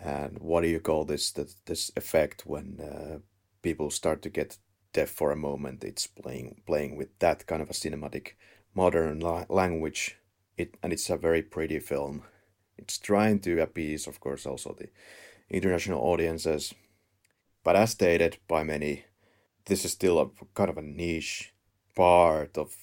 And 0.02 0.38
what 0.40 0.62
do 0.62 0.68
you 0.68 0.80
call 0.80 1.04
this 1.04 1.30
this, 1.30 1.56
this 1.66 1.92
effect 1.96 2.44
when 2.46 2.80
uh, 2.80 3.18
people 3.62 3.90
start 3.90 4.22
to 4.22 4.30
get 4.30 4.58
deaf 4.92 5.10
for 5.10 5.30
a 5.30 5.36
moment? 5.36 5.84
It's 5.84 6.06
playing 6.06 6.62
playing 6.66 6.96
with 6.96 7.18
that 7.18 7.46
kind 7.46 7.62
of 7.62 7.70
a 7.70 7.74
cinematic 7.74 8.32
modern 8.74 9.20
la- 9.20 9.46
language. 9.48 10.18
It 10.56 10.76
and 10.82 10.92
it's 10.92 11.10
a 11.10 11.16
very 11.16 11.42
pretty 11.42 11.78
film. 11.78 12.24
It's 12.78 12.98
trying 12.98 13.40
to 13.40 13.62
appease 13.62 14.08
of 14.08 14.18
course 14.20 14.46
also 14.46 14.74
the 14.78 14.88
international 15.50 16.00
audiences 16.00 16.74
but 17.64 17.76
as 17.76 17.90
stated 17.90 18.38
by 18.48 18.62
many 18.64 19.04
this 19.66 19.84
is 19.84 19.92
still 19.92 20.18
a 20.20 20.30
kind 20.54 20.70
of 20.70 20.78
a 20.78 20.82
niche 20.82 21.52
part 21.94 22.58
of 22.58 22.76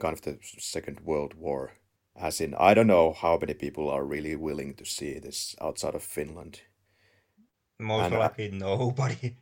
kind 0.00 0.14
of 0.14 0.22
the 0.22 0.38
second 0.58 1.00
world 1.00 1.34
war 1.34 1.72
as 2.20 2.40
in, 2.40 2.54
I 2.56 2.74
don't 2.74 2.88
know 2.88 3.12
how 3.12 3.38
many 3.38 3.54
people 3.54 3.88
are 3.90 4.04
really 4.04 4.34
willing 4.36 4.74
to 4.74 4.84
see 4.84 5.18
this 5.20 5.54
outside 5.60 5.94
of 5.94 6.02
Finland. 6.02 6.62
Most 7.80 8.12
And, 8.12 8.14
likely 8.14 8.50
nobody. 8.52 9.36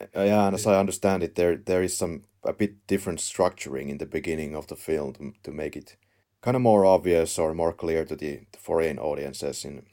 Uh, 0.00 0.22
yeah, 0.22 0.46
and 0.46 0.54
as 0.54 0.66
I 0.66 0.78
understand 0.78 1.22
it, 1.22 1.34
there 1.34 1.56
there 1.56 1.82
is 1.82 1.96
some 1.96 2.24
a 2.42 2.52
bit 2.52 2.86
different 2.86 3.20
structuring 3.20 3.88
in 3.90 3.98
the 3.98 4.06
beginning 4.06 4.54
of 4.56 4.66
the 4.66 4.76
film 4.76 5.12
to, 5.14 5.32
to 5.42 5.52
make 5.52 5.76
it 5.76 5.96
kind 6.42 6.56
of 6.56 6.62
more 6.62 6.84
obvious 6.84 7.38
or 7.38 7.54
more 7.54 7.72
clear 7.72 8.04
to 8.04 8.16
the, 8.16 8.40
the 8.52 8.58
foreign 8.58 8.98
audiences 8.98 9.64
in 9.64 9.86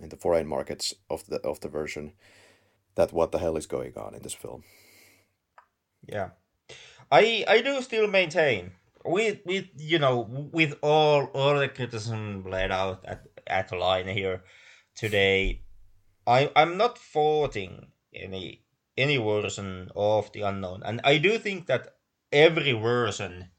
in 0.00 0.08
the 0.08 0.16
foreign 0.16 0.46
markets 0.48 0.94
of 1.08 1.24
the 1.26 1.36
of 1.42 1.60
the 1.60 1.68
version 1.68 2.12
that 2.96 3.12
what 3.12 3.32
the 3.32 3.38
hell 3.38 3.56
is 3.56 3.66
going 3.66 3.96
on 3.96 4.14
in 4.14 4.22
this 4.22 4.34
film. 4.34 4.62
Yeah, 6.06 6.30
I 7.10 7.44
I 7.48 7.60
do 7.62 7.80
still 7.82 8.06
maintain 8.06 8.72
with 9.04 9.38
with 9.44 9.66
you 9.76 9.98
know 9.98 10.48
with 10.52 10.74
all 10.82 11.24
all 11.34 11.58
the 11.58 11.68
criticism 11.68 12.44
laid 12.48 12.70
out 12.70 13.04
at 13.04 13.26
at 13.46 13.72
Laine 13.72 14.08
here 14.08 14.42
today. 14.94 15.62
I 16.26 16.50
I'm 16.56 16.76
not 16.76 16.98
faulting 16.98 17.88
any 18.14 18.64
any 18.96 19.16
version 19.16 19.90
of 19.94 20.32
the 20.32 20.42
unknown, 20.42 20.82
and 20.84 21.00
I 21.04 21.18
do 21.18 21.38
think 21.38 21.66
that 21.66 21.96
every 22.32 22.72
version 22.72 23.50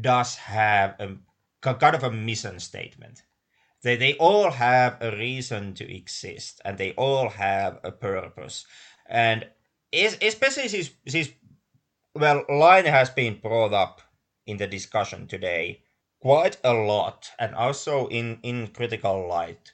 does 0.00 0.36
have 0.36 0.96
a 0.98 1.16
kind 1.60 1.96
of 1.96 2.04
a 2.04 2.10
mission 2.10 2.60
statement. 2.60 3.22
They 3.82 3.96
they 3.96 4.14
all 4.16 4.50
have 4.52 4.98
a 5.02 5.10
reason 5.16 5.74
to 5.74 5.84
exist, 5.94 6.60
and 6.64 6.78
they 6.78 6.92
all 6.94 7.28
have 7.30 7.80
a 7.84 7.92
purpose, 7.92 8.66
and 9.06 9.48
especially 9.92 10.68
since 10.68 10.90
since 11.06 11.30
well, 12.14 12.44
Laine 12.48 12.86
has 12.86 13.10
been 13.10 13.38
brought 13.40 13.72
up 13.74 14.00
in 14.46 14.56
the 14.56 14.66
discussion 14.66 15.26
today 15.28 15.82
quite 16.20 16.56
a 16.64 16.72
lot, 16.74 17.30
and 17.38 17.54
also 17.54 18.06
in 18.08 18.38
in 18.42 18.68
critical 18.68 19.26
light. 19.28 19.72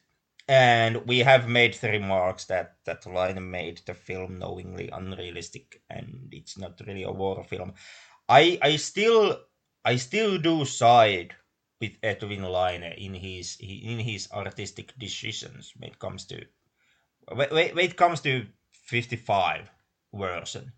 And 0.49 1.07
we 1.07 1.19
have 1.21 1.49
made 1.49 1.75
the 1.75 1.91
remarks 1.91 2.47
that 2.47 2.77
that 2.85 3.07
Laine 3.07 3.51
made 3.51 3.79
the 3.87 3.95
film 3.95 4.39
knowingly 4.39 4.89
unrealistic, 4.91 5.83
and 5.91 6.29
it's 6.33 6.57
not 6.59 6.81
really 6.87 7.03
a 7.05 7.13
war 7.13 7.45
film. 7.45 7.75
I 8.29 8.59
I 8.63 8.77
still 8.77 9.45
I 9.85 9.97
still 9.97 10.39
do 10.39 10.65
side 10.65 11.35
with 11.81 11.93
Edwin 12.03 12.43
Laine 12.43 12.83
in 12.83 13.15
his 13.15 13.57
in 13.61 13.99
his 13.99 14.29
artistic 14.33 14.99
decisions 14.99 15.73
when 15.77 15.91
it 15.91 15.99
comes 15.99 16.25
to 16.27 16.45
when, 17.33 17.49
when 17.51 17.79
it 17.79 17.97
comes 17.97 18.21
to 18.23 18.47
55 18.73 19.71
version. 20.13 20.73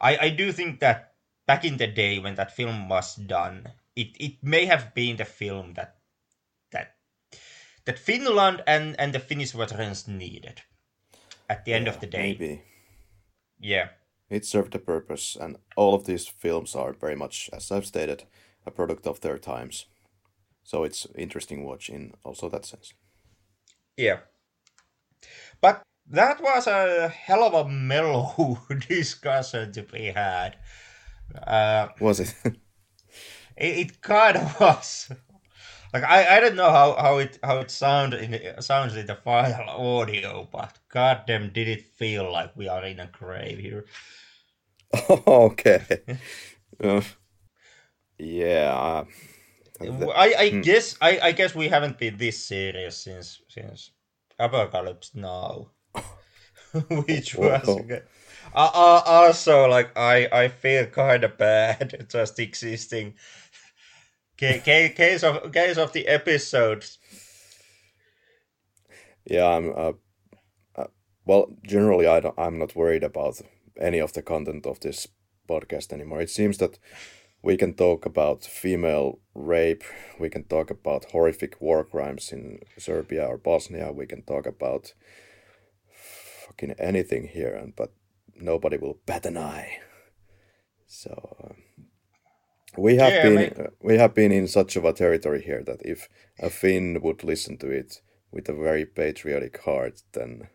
I, 0.00 0.16
I 0.18 0.28
do 0.30 0.52
think 0.52 0.80
that 0.80 1.14
back 1.46 1.64
in 1.64 1.76
the 1.76 1.86
day 1.86 2.18
when 2.18 2.34
that 2.34 2.54
film 2.54 2.88
was 2.88 3.14
done, 3.14 3.68
it, 3.94 4.08
it 4.20 4.42
may 4.42 4.66
have 4.66 4.94
been 4.94 5.16
the 5.16 5.24
film 5.24 5.74
that 5.74 5.96
that 6.72 6.96
that 7.86 7.98
Finland 7.98 8.62
and, 8.66 8.98
and 8.98 9.12
the 9.12 9.20
Finnish 9.20 9.52
veterans 9.52 10.06
needed 10.06 10.62
at 11.48 11.64
the 11.64 11.72
end 11.72 11.88
of 11.88 12.00
the 12.00 12.06
day. 12.06 12.22
Maybe. 12.22 12.62
Yeah. 13.58 13.88
It 14.28 14.44
served 14.44 14.74
a 14.74 14.80
purpose, 14.80 15.36
and 15.40 15.56
all 15.76 15.94
of 15.94 16.04
these 16.04 16.26
films 16.26 16.74
are 16.74 16.92
very 16.92 17.14
much, 17.14 17.48
as 17.52 17.70
I've 17.70 17.86
stated, 17.86 18.24
a 18.66 18.72
product 18.72 19.06
of 19.06 19.20
their 19.20 19.38
times. 19.38 19.86
So 20.66 20.82
it's 20.82 21.06
interesting 21.14 21.64
watch 21.64 21.88
in 21.88 22.14
also 22.24 22.48
that 22.48 22.66
sense. 22.66 22.92
Yeah. 23.96 24.18
But 25.60 25.82
that 26.10 26.42
was 26.42 26.66
a 26.66 27.08
hell 27.08 27.44
of 27.44 27.54
a 27.54 27.68
mellow 27.68 28.58
discussion 28.88 29.70
to 29.72 29.82
be 29.82 30.06
had. 30.06 30.56
Uh, 31.46 31.86
Was 32.00 32.18
it? 32.18 32.34
it, 32.44 32.58
it 33.78 34.00
kind 34.00 34.38
of 34.38 34.60
was. 34.60 35.12
Like 35.94 36.02
I, 36.02 36.38
I 36.38 36.40
don't 36.40 36.56
know 36.56 36.70
how, 36.70 36.96
how 36.98 37.18
it 37.18 37.38
how 37.44 37.58
it 37.60 37.70
sound 37.70 38.14
in 38.14 38.60
sounds 38.60 38.96
in 38.96 39.06
the 39.06 39.14
final 39.14 39.68
audio, 39.68 40.48
but 40.50 40.80
goddamn, 40.88 41.52
did 41.52 41.68
it 41.68 41.82
feel 41.96 42.30
like 42.32 42.56
we 42.56 42.66
are 42.66 42.84
in 42.84 42.98
a 42.98 43.06
grave 43.06 43.60
here? 43.60 43.84
okay. 45.28 46.00
Uh, 46.82 47.02
yeah. 48.18 49.04
I, 49.80 50.34
I 50.38 50.48
guess 50.50 50.96
I, 51.00 51.18
I 51.22 51.32
guess 51.32 51.54
we 51.54 51.68
haven't 51.68 51.98
been 51.98 52.16
this 52.16 52.42
serious 52.42 52.96
since 52.96 53.42
since 53.48 53.90
Apocalypse 54.38 55.14
Now, 55.14 55.70
which 56.88 57.34
was 57.34 57.68
uh, 57.68 58.00
uh, 58.54 59.02
also 59.06 59.68
like 59.68 59.96
I 59.96 60.28
I 60.32 60.48
feel 60.48 60.86
kind 60.86 61.24
of 61.24 61.36
bad 61.38 62.06
just 62.10 62.38
existing. 62.38 63.14
Ca- 64.38 64.60
ca- 64.60 64.90
case 64.90 65.22
of 65.22 65.52
case 65.52 65.78
of 65.78 65.92
the 65.92 66.06
episodes. 66.08 66.98
yeah. 69.24 69.46
I'm. 69.46 69.72
Uh, 69.74 69.92
uh, 70.76 70.86
well, 71.24 71.48
generally, 71.64 72.06
I 72.06 72.20
don't, 72.20 72.38
I'm 72.38 72.58
not 72.58 72.76
worried 72.76 73.04
about 73.04 73.40
any 73.80 73.98
of 73.98 74.12
the 74.12 74.22
content 74.22 74.66
of 74.66 74.80
this 74.80 75.08
podcast 75.48 75.92
anymore. 75.92 76.20
It 76.20 76.30
seems 76.30 76.58
that 76.58 76.78
we 77.46 77.56
can 77.56 77.74
talk 77.74 78.04
about 78.06 78.44
female 78.44 79.20
rape. 79.34 79.84
We 80.18 80.28
can 80.28 80.44
talk 80.44 80.70
about 80.70 81.12
horrific 81.12 81.60
war 81.60 81.84
crimes 81.84 82.32
in 82.32 82.58
Serbia 82.76 83.24
or 83.24 83.38
Bosnia. 83.38 83.92
We 83.92 84.06
can 84.06 84.22
talk 84.22 84.46
about 84.46 84.94
fucking 86.46 86.74
anything 86.78 87.28
here, 87.28 87.54
and 87.54 87.76
but 87.76 87.92
nobody 88.34 88.78
will 88.78 88.98
bat 89.06 89.26
an 89.26 89.36
eye. 89.38 89.78
So, 90.86 91.12
uh, 91.44 91.54
We 92.78 92.96
have 92.96 93.12
Yeah, 93.14 93.22
been 93.22 93.52
uh, 93.56 93.70
we 93.80 93.98
have 93.98 94.14
been 94.14 94.32
in 94.32 94.48
such 94.48 94.76
of 94.76 94.84
a 94.84 94.92
territory 94.92 95.42
here 95.42 95.62
that 95.64 95.80
if 95.84 96.08
a 96.38 96.50
Finn 96.50 97.00
would 97.02 97.24
listen 97.24 97.56
to 97.58 97.70
it 97.70 98.02
with 98.32 98.48
a 98.48 98.54
very 98.54 98.84
patriotic 98.86 99.58
heart, 99.64 100.02
then 100.12 100.48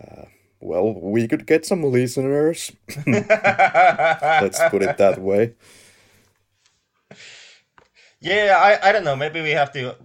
uh, 0.00 0.26
well, 0.60 0.94
we 0.94 1.28
could 1.28 1.46
get 1.46 1.66
some 1.66 1.82
listeners. 1.82 2.72
Let's 3.06 4.60
put 4.70 4.82
it 4.82 4.96
that 4.98 5.18
way. 5.20 5.54
Yeah, 8.20 8.56
I, 8.58 8.88
I 8.88 8.92
don't 8.92 9.04
know. 9.04 9.16
Maybe 9.16 9.40
we 9.42 9.50
have 9.50 9.72
to 9.72 9.96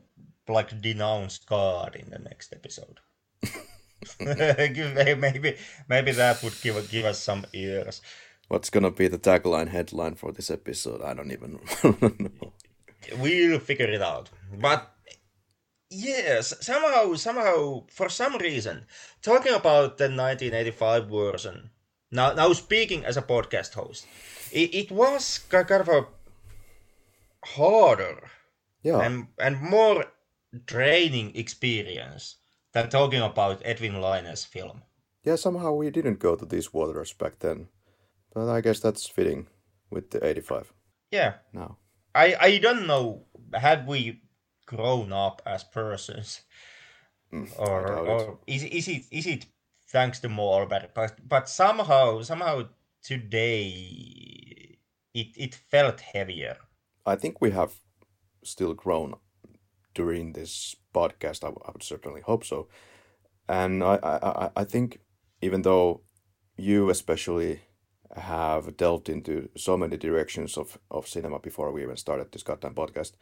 like 0.47 0.81
denounce 0.81 1.37
God 1.39 1.95
in 1.95 2.09
the 2.09 2.19
next 2.19 2.53
episode. 2.53 2.99
Maybe 4.19 5.55
maybe 5.87 6.11
that 6.11 6.41
would 6.43 6.59
give 6.61 6.89
give 6.89 7.05
us 7.05 7.19
some 7.19 7.45
ears. 7.53 8.01
What's 8.47 8.69
gonna 8.69 8.91
be 8.91 9.07
the 9.07 9.19
tagline 9.19 9.69
headline 9.69 10.15
for 10.15 10.31
this 10.31 10.49
episode? 10.49 11.01
I 11.01 11.13
don't 11.13 11.31
even 11.31 11.59
know. 11.83 12.53
We'll 13.17 13.59
figure 13.59 13.89
it 13.89 14.01
out. 14.01 14.29
But 14.59 14.91
yes, 15.91 16.55
somehow 16.65 17.13
somehow 17.15 17.83
for 17.91 18.09
some 18.09 18.37
reason, 18.39 18.85
talking 19.21 19.53
about 19.53 19.97
the 19.99 20.05
1985 20.09 21.07
version. 21.11 21.69
Now 22.11 22.33
now 22.33 22.53
speaking 22.53 23.05
as 23.05 23.17
a 23.17 23.21
podcast 23.21 23.75
host, 23.75 24.07
it, 24.51 24.73
it 24.73 24.89
was 24.91 25.39
kind 25.49 25.69
of 25.69 25.89
a 25.89 26.07
harder 27.45 28.29
Yeah, 28.83 28.99
and 29.01 29.27
and 29.37 29.61
more 29.61 30.05
draining 30.65 31.35
experience 31.35 32.37
than 32.73 32.89
talking 32.89 33.21
about 33.21 33.61
Edwin 33.65 34.01
Laine's 34.01 34.45
film. 34.45 34.83
yeah. 35.23 35.35
Somehow 35.35 35.73
we 35.73 35.89
didn't 35.91 36.19
go 36.19 36.35
to 36.35 36.45
these 36.45 36.73
waters 36.73 37.13
back 37.13 37.39
then, 37.39 37.67
but 38.33 38.49
I 38.49 38.61
guess 38.61 38.79
that's 38.79 39.07
fitting 39.07 39.47
with 39.89 40.09
the 40.11 40.25
eighty-five 40.25 40.71
Yeah, 41.11 41.33
now. 41.53 41.77
I 42.15 42.35
I 42.39 42.57
don't 42.59 42.87
know. 42.87 43.25
Had 43.53 43.87
we 43.87 44.21
grown 44.75 45.11
up 45.13 45.41
as 45.45 45.63
persons, 45.63 46.41
mm, 47.33 47.47
or 47.59 47.85
doubt 47.87 48.07
it. 48.07 48.09
or 48.11 48.37
is 48.47 48.63
is 48.63 48.87
it 48.87 49.03
is 49.11 49.25
it 49.27 49.45
thanks 49.91 50.19
to 50.21 50.29
Mollberg? 50.29 50.89
But 50.93 51.11
but 51.27 51.49
somehow 51.49 52.21
somehow 52.23 52.63
today 53.03 54.77
it 55.13 55.27
it 55.37 55.55
felt 55.71 55.99
heavier. 56.01 56.57
I 57.05 57.15
think 57.15 57.41
we 57.41 57.51
have 57.51 57.71
still 58.43 58.73
grown 58.73 59.15
during 59.93 60.33
this 60.33 60.75
podcast. 60.93 61.43
I, 61.43 61.47
w- 61.47 61.63
I 61.67 61.71
would 61.71 61.83
certainly 61.83 62.21
hope 62.21 62.45
so. 62.45 62.67
And 63.47 63.83
I, 63.83 63.95
I, 64.03 64.45
I- 64.45 64.51
I 64.61 64.65
think 64.65 64.99
even 65.41 65.61
though 65.63 66.01
you 66.57 66.89
especially 66.89 67.61
have 68.15 68.77
delved 68.77 69.09
into 69.09 69.49
so 69.55 69.77
many 69.77 69.97
directions 69.97 70.57
of, 70.57 70.77
of 70.89 71.07
cinema 71.07 71.39
before 71.39 71.71
we 71.71 71.81
even 71.83 71.97
started 71.97 72.31
this 72.31 72.43
goddamn 72.43 72.75
podcast, 72.75 73.13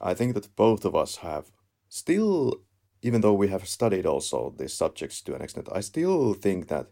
I 0.00 0.14
think 0.14 0.34
that 0.34 0.54
both 0.56 0.84
of 0.84 0.94
us 0.94 1.16
have 1.16 1.50
still, 1.88 2.60
even 3.02 3.20
though 3.20 3.34
we 3.34 3.48
have 3.48 3.68
studied 3.68 4.06
also 4.06 4.54
these 4.58 4.74
subjects 4.74 5.20
to 5.22 5.34
an 5.34 5.42
extent, 5.42 5.68
I 5.72 5.80
still 5.80 6.34
think 6.34 6.68
that 6.68 6.88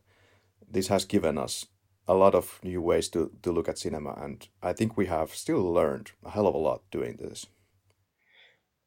this 0.71 0.89
has 0.89 1.05
given 1.05 1.39
us 1.39 1.67
a 2.07 2.15
lot 2.15 2.35
of 2.35 2.61
new 2.63 2.83
ways 2.83 3.09
to, 3.09 3.31
to 3.43 3.53
look 3.53 3.69
at 3.69 3.79
cinema, 3.79 4.15
and 4.21 4.47
I 4.63 4.73
think 4.73 4.97
we 4.97 5.07
have 5.07 5.35
still 5.35 5.73
learned 5.73 6.13
a 6.25 6.31
hell 6.31 6.47
of 6.47 6.55
a 6.55 6.59
lot 6.59 6.83
doing 6.91 7.17
this. 7.17 7.47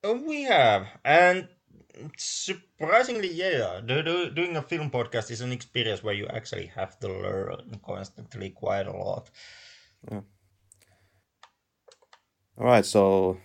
Uh, 0.04 0.14
We 0.14 0.44
have, 0.44 0.88
and 1.04 1.48
surprisingly, 2.18 3.34
yeah, 3.34 3.82
do, 3.84 4.04
do, 4.04 4.30
doing 4.30 4.56
a 4.56 4.62
film 4.62 4.92
podcast 4.92 5.32
is 5.32 5.42
an 5.42 5.52
experience 5.52 6.04
where 6.04 6.14
you 6.14 6.28
actually 6.28 6.68
have 6.68 7.00
to 7.00 7.08
learn 7.08 7.80
constantly 7.84 8.52
quite 8.52 8.88
a 8.88 8.96
lot. 8.96 9.30
All 10.12 10.24
right, 12.66 12.86
so, 12.86 13.38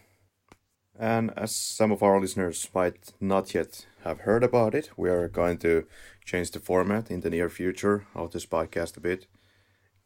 and 1.03 1.31
as 1.37 1.55
some 1.57 1.93
of 1.93 2.03
our 2.03 2.21
listeners 2.21 2.69
might 2.75 3.13
not 3.21 3.55
yet 3.55 3.87
have 4.05 4.21
heard 4.21 4.45
about 4.45 4.75
it, 4.75 4.91
we 4.97 5.11
are 5.11 5.29
going 5.29 5.59
to 5.59 5.85
change 6.25 6.51
the 6.51 6.61
format 6.61 7.11
in 7.11 7.21
the 7.21 7.31
near 7.31 7.49
future 7.49 8.07
of 8.15 8.31
this 8.31 8.47
podcast 8.47 8.97
a 8.97 9.01
bit. 9.01 9.27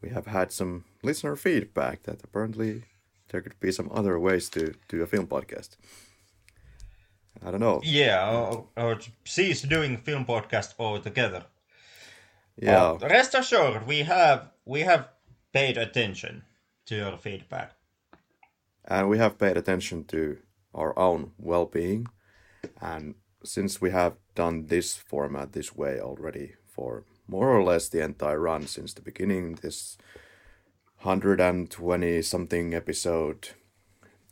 We 0.02 0.09
have 0.10 0.27
had 0.27 0.52
some 0.52 0.85
listener 1.02 1.36
feedback 1.36 2.02
that 2.05 2.23
apparently 2.24 2.85
there 3.28 3.43
could 3.43 3.59
be 3.60 3.73
some 3.73 3.90
other 3.93 4.18
ways 4.18 4.48
to 4.51 4.74
do 4.89 5.02
a 5.02 5.06
film 5.06 5.27
podcast. 5.27 5.77
I 7.44 7.51
don't 7.51 7.60
know. 7.60 7.81
Yeah, 7.85 8.31
or, 8.31 8.66
or 8.77 8.98
cease 9.24 9.62
doing 9.62 9.98
film 9.98 10.24
podcast 10.24 10.74
altogether. 10.78 11.44
Yeah, 12.56 12.97
But 12.98 13.10
rest 13.10 13.35
assured, 13.35 13.86
we 13.86 13.98
have 14.05 14.51
we 14.64 14.81
have 14.81 15.09
paid 15.52 15.77
attention 15.77 16.43
to 16.86 16.94
your 16.97 17.18
feedback. 17.18 17.73
and 18.85 19.09
we 19.09 19.18
have 19.18 19.36
paid 19.39 19.56
attention 19.56 20.05
to 20.05 20.39
our 20.77 20.97
own 20.98 21.32
well-being. 21.39 22.07
And 22.81 23.15
since 23.43 23.81
we 23.81 23.90
have 23.90 24.15
done 24.35 24.66
this 24.66 24.97
format 24.97 25.53
this 25.53 25.74
way 25.74 25.98
already 26.01 26.55
for 26.66 27.05
more 27.27 27.51
or 27.51 27.62
less 27.65 27.89
the 27.89 28.03
entire 28.05 28.39
run 28.40 28.66
since 28.66 28.93
the 28.94 29.03
beginning 29.03 29.55
this 29.62 29.97
120 31.03 32.23
something 32.23 32.74
episode 32.74 33.48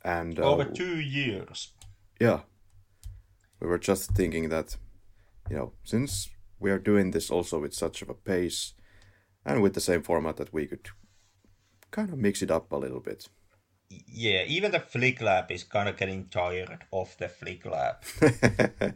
and 0.05 0.39
uh, 0.39 0.43
Over 0.43 0.65
two 0.65 1.01
years. 1.01 1.73
yeah. 2.21 2.41
We 3.61 3.69
were 3.69 3.79
just 3.79 4.11
thinking 4.11 4.49
that 4.51 4.77
you 5.49 5.57
know 5.57 5.73
since 5.85 6.29
we 6.61 6.71
are 6.71 6.79
doing 6.79 7.11
this 7.13 7.31
also 7.31 7.59
with 7.61 7.73
such 7.75 8.03
of 8.03 8.11
a 8.11 8.15
pace 8.15 8.75
and 9.45 9.63
with 9.63 9.75
the 9.75 9.81
same 9.81 10.03
format 10.03 10.37
that 10.37 10.53
we 10.53 10.67
could 10.67 10.89
kind 11.91 12.11
of 12.13 12.19
mix 12.19 12.43
it 12.43 12.51
up 12.51 12.73
a 12.73 12.77
little 12.77 13.01
bit 13.01 13.29
Yeah, 13.89 14.45
even 14.47 14.73
the 14.73 14.81
Flick 14.81 15.21
Lab 15.21 15.51
is 15.51 15.65
kind 15.65 15.89
of 15.89 15.97
getting 15.97 16.27
tired 16.29 16.85
of 16.93 17.17
the 17.19 17.29
Flick 17.29 17.65
Lab. 17.67 17.97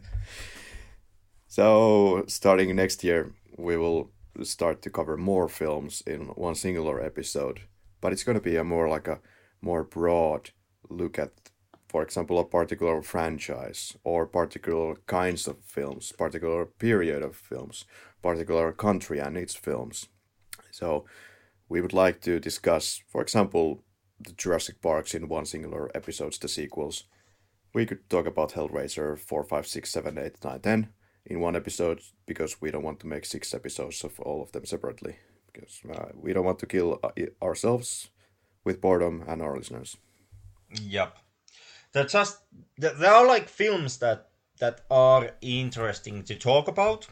So, 1.47 2.25
starting 2.27 2.75
next 2.75 3.03
year, 3.03 3.33
we 3.57 3.75
will 3.75 4.11
start 4.43 4.83
to 4.83 4.91
cover 4.91 5.17
more 5.17 5.49
films 5.49 6.03
in 6.05 6.27
one 6.35 6.53
singular 6.53 7.01
episode, 7.03 7.61
but 8.01 8.13
it's 8.13 8.23
going 8.23 8.37
to 8.37 8.49
be 8.49 8.55
a 8.55 8.63
more 8.63 8.87
like 8.87 9.07
a 9.07 9.19
more 9.59 9.83
broad 9.83 10.51
look 10.89 11.17
at, 11.17 11.31
for 11.87 12.03
example, 12.03 12.37
a 12.37 12.45
particular 12.45 13.01
franchise 13.01 13.97
or 14.03 14.27
particular 14.27 14.95
kinds 15.07 15.47
of 15.47 15.57
films, 15.63 16.11
particular 16.11 16.65
period 16.65 17.23
of 17.23 17.35
films, 17.35 17.85
particular 18.21 18.71
country 18.71 19.17
and 19.17 19.35
its 19.35 19.55
films. 19.55 20.07
So, 20.69 21.05
we 21.67 21.81
would 21.81 21.93
like 21.93 22.21
to 22.21 22.39
discuss, 22.39 23.01
for 23.07 23.23
example, 23.23 23.83
the 24.19 24.31
Jurassic 24.33 24.81
Parks 24.81 25.13
in 25.13 25.27
one 25.27 25.45
singular 25.45 25.89
episodes, 25.95 26.37
the 26.37 26.47
sequels. 26.47 27.05
We 27.73 27.85
could 27.85 28.09
talk 28.09 28.25
about 28.25 28.53
Hellraiser 28.53 29.17
4, 29.17 29.43
5, 29.43 29.67
6, 29.67 29.89
7, 29.89 30.17
8, 30.17 30.43
9, 30.43 30.59
10 30.59 30.89
in 31.25 31.39
one 31.39 31.55
episode 31.55 32.01
because 32.25 32.61
we 32.61 32.71
don't 32.71 32.83
want 32.83 32.99
to 32.99 33.07
make 33.07 33.25
six 33.25 33.53
episodes 33.53 34.03
of 34.03 34.19
all 34.19 34.41
of 34.41 34.51
them 34.51 34.65
separately 34.65 35.17
because 35.51 35.81
uh, 35.93 36.09
we 36.15 36.33
don't 36.33 36.45
want 36.45 36.59
to 36.59 36.65
kill 36.65 36.99
uh, 37.03 37.09
ourselves 37.41 38.09
with 38.63 38.81
boredom 38.81 39.23
and 39.27 39.41
our 39.41 39.55
listeners. 39.55 39.97
Yep. 40.81 41.17
They're 41.91 42.05
just 42.05 42.39
th- 42.79 42.93
there 42.97 43.13
are 43.13 43.25
like 43.25 43.49
films 43.49 43.97
that 43.97 44.29
that 44.59 44.81
are 44.91 45.31
interesting 45.41 46.23
to 46.23 46.35
talk 46.35 46.67
about, 46.67 47.07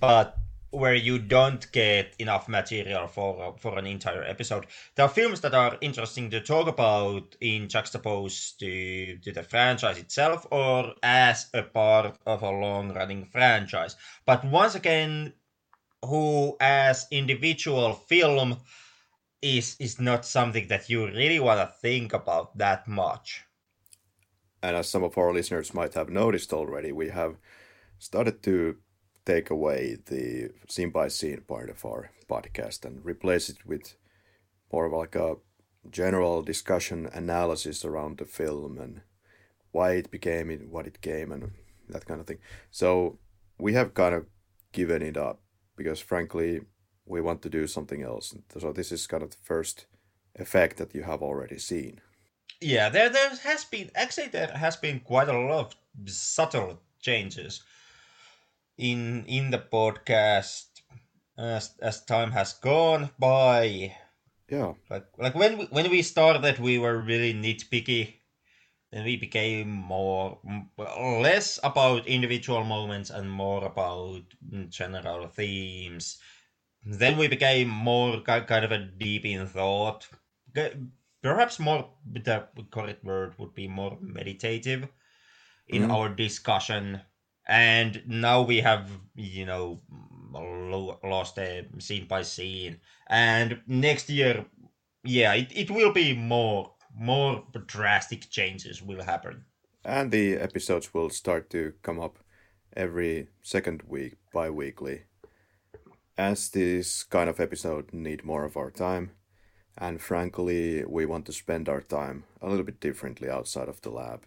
but 0.00 0.38
where 0.70 0.94
you 0.94 1.18
don't 1.18 1.70
get 1.72 2.14
enough 2.18 2.48
material 2.48 3.06
for 3.06 3.56
for 3.58 3.78
an 3.78 3.86
entire 3.86 4.22
episode. 4.22 4.66
There 4.94 5.06
are 5.06 5.08
films 5.08 5.40
that 5.40 5.54
are 5.54 5.78
interesting 5.80 6.30
to 6.30 6.40
talk 6.40 6.68
about 6.68 7.36
in 7.40 7.68
juxtaposed 7.68 8.60
to 8.60 9.18
to 9.18 9.32
the 9.32 9.42
franchise 9.42 9.98
itself 9.98 10.46
or 10.50 10.94
as 11.02 11.48
a 11.54 11.62
part 11.62 12.18
of 12.26 12.42
a 12.42 12.50
long 12.50 12.92
running 12.92 13.24
franchise. 13.24 13.96
But 14.26 14.44
once 14.44 14.74
again, 14.74 15.32
who 16.04 16.56
as 16.60 17.06
individual 17.10 17.94
film 17.94 18.58
is 19.40 19.76
is 19.78 20.00
not 20.00 20.24
something 20.24 20.68
that 20.68 20.90
you 20.90 21.06
really 21.06 21.40
want 21.40 21.60
to 21.60 21.74
think 21.80 22.12
about 22.12 22.56
that 22.58 22.86
much. 22.86 23.44
And 24.62 24.76
as 24.76 24.88
some 24.88 25.04
of 25.04 25.16
our 25.16 25.32
listeners 25.32 25.72
might 25.72 25.94
have 25.94 26.10
noticed 26.10 26.52
already, 26.52 26.92
we 26.92 27.08
have 27.10 27.36
started 27.98 28.42
to 28.42 28.76
take 29.28 29.50
away 29.50 29.98
the 30.06 30.50
scene 30.68 30.90
by 30.90 31.08
scene 31.08 31.42
part 31.46 31.68
of 31.68 31.84
our 31.84 32.10
podcast 32.32 32.86
and 32.86 33.04
replace 33.04 33.50
it 33.50 33.58
with 33.66 33.94
more 34.72 34.86
of 34.86 34.92
like 34.92 35.14
a 35.14 35.36
general 35.90 36.42
discussion 36.42 37.08
analysis 37.12 37.84
around 37.84 38.16
the 38.16 38.24
film 38.24 38.78
and 38.78 39.02
why 39.70 39.92
it 39.92 40.10
became 40.10 40.50
it, 40.50 40.66
what 40.70 40.86
it 40.86 41.02
came, 41.02 41.30
and 41.30 41.52
that 41.90 42.06
kind 42.06 42.20
of 42.20 42.26
thing. 42.26 42.38
So 42.70 43.18
we 43.58 43.74
have 43.74 43.92
kind 43.92 44.14
of 44.14 44.24
given 44.72 45.02
it 45.02 45.16
up 45.16 45.40
because, 45.76 46.00
frankly, 46.00 46.60
we 47.04 47.20
want 47.20 47.42
to 47.42 47.50
do 47.50 47.66
something 47.66 48.02
else. 48.02 48.34
So 48.58 48.72
this 48.72 48.90
is 48.92 49.06
kind 49.06 49.22
of 49.22 49.30
the 49.30 49.42
first 49.42 49.86
effect 50.36 50.78
that 50.78 50.94
you 50.94 51.02
have 51.02 51.22
already 51.22 51.58
seen. 51.58 52.00
Yeah, 52.60 52.88
there 52.88 53.10
there 53.10 53.30
has 53.50 53.64
been 53.64 53.90
actually 53.94 54.28
there 54.28 54.52
has 54.64 54.76
been 54.76 55.00
quite 55.00 55.28
a 55.28 55.38
lot 55.38 55.74
of 55.74 56.10
subtle 56.10 56.80
changes 57.00 57.62
in 58.78 59.26
in 59.26 59.50
the 59.50 59.58
podcast 59.58 60.82
as 61.38 61.76
as 61.82 62.04
time 62.04 62.32
has 62.32 62.54
gone 62.54 63.10
by. 63.18 63.96
Yeah. 64.50 64.74
Like 64.90 65.06
like 65.18 65.34
when 65.34 65.58
we, 65.58 65.64
when 65.66 65.90
we 65.90 66.02
started, 66.02 66.58
we 66.58 66.78
were 66.78 66.98
really 67.00 67.34
nitpicky. 67.34 68.20
Then 68.92 69.04
we 69.04 69.16
became 69.16 69.70
more 69.70 70.40
less 70.98 71.58
about 71.64 72.06
individual 72.06 72.64
moments 72.64 73.10
and 73.10 73.30
more 73.30 73.64
about 73.64 74.22
mm, 74.52 74.70
general 74.70 75.28
themes. 75.28 76.18
Then 76.84 77.18
we 77.18 77.28
became 77.28 77.68
more 77.68 78.18
ki- 78.18 78.46
kind 78.48 78.64
of 78.64 78.72
a 78.72 78.78
deep 78.86 79.24
in 79.26 79.46
thought. 79.46 80.08
Perhaps 81.22 81.58
more 81.60 81.94
the 82.04 82.48
correct 82.70 83.04
word 83.04 83.38
would 83.38 83.54
be 83.54 83.68
more 83.68 83.98
meditative 84.00 84.88
in 85.68 85.82
Mhm. 85.82 85.90
our 85.90 86.08
discussion. 86.08 87.02
And 87.48 88.02
now 88.06 88.42
we 88.42 88.60
have, 88.60 88.90
you 89.14 89.46
know, 89.46 89.80
lost 91.02 91.38
a 91.38 91.66
scene 91.78 92.06
by 92.06 92.22
scene 92.22 92.78
and 93.08 93.60
next 93.66 94.10
year 94.10 94.44
yeah 95.04 95.32
it, 95.34 95.50
it 95.56 95.70
will 95.70 95.92
be 95.92 96.14
more 96.14 96.72
more 96.94 97.44
drastic 97.66 98.28
changes 98.30 98.82
will 98.82 99.02
happen 99.02 99.44
And 99.84 100.10
the 100.12 100.36
episodes 100.36 100.92
will 100.94 101.10
start 101.10 101.50
to 101.50 101.72
come 101.82 102.00
up 102.00 102.18
every 102.76 103.28
second 103.42 103.82
week, 103.88 104.16
bi 104.32 104.50
weekly. 104.50 105.04
As 106.18 106.50
this 106.50 107.02
kind 107.04 107.30
of 107.30 107.40
episode 107.40 107.92
need 107.94 108.24
more 108.24 108.44
of 108.44 108.56
our 108.56 108.70
time, 108.70 109.12
and 109.76 110.00
frankly, 110.02 110.84
we 110.84 111.06
want 111.06 111.26
to 111.26 111.32
spend 111.32 111.68
our 111.68 111.80
time 111.80 112.24
a 112.42 112.48
little 112.48 112.64
bit 112.64 112.80
differently 112.80 113.30
outside 113.30 113.68
of 113.68 113.80
the 113.82 113.90
lab. 113.90 114.26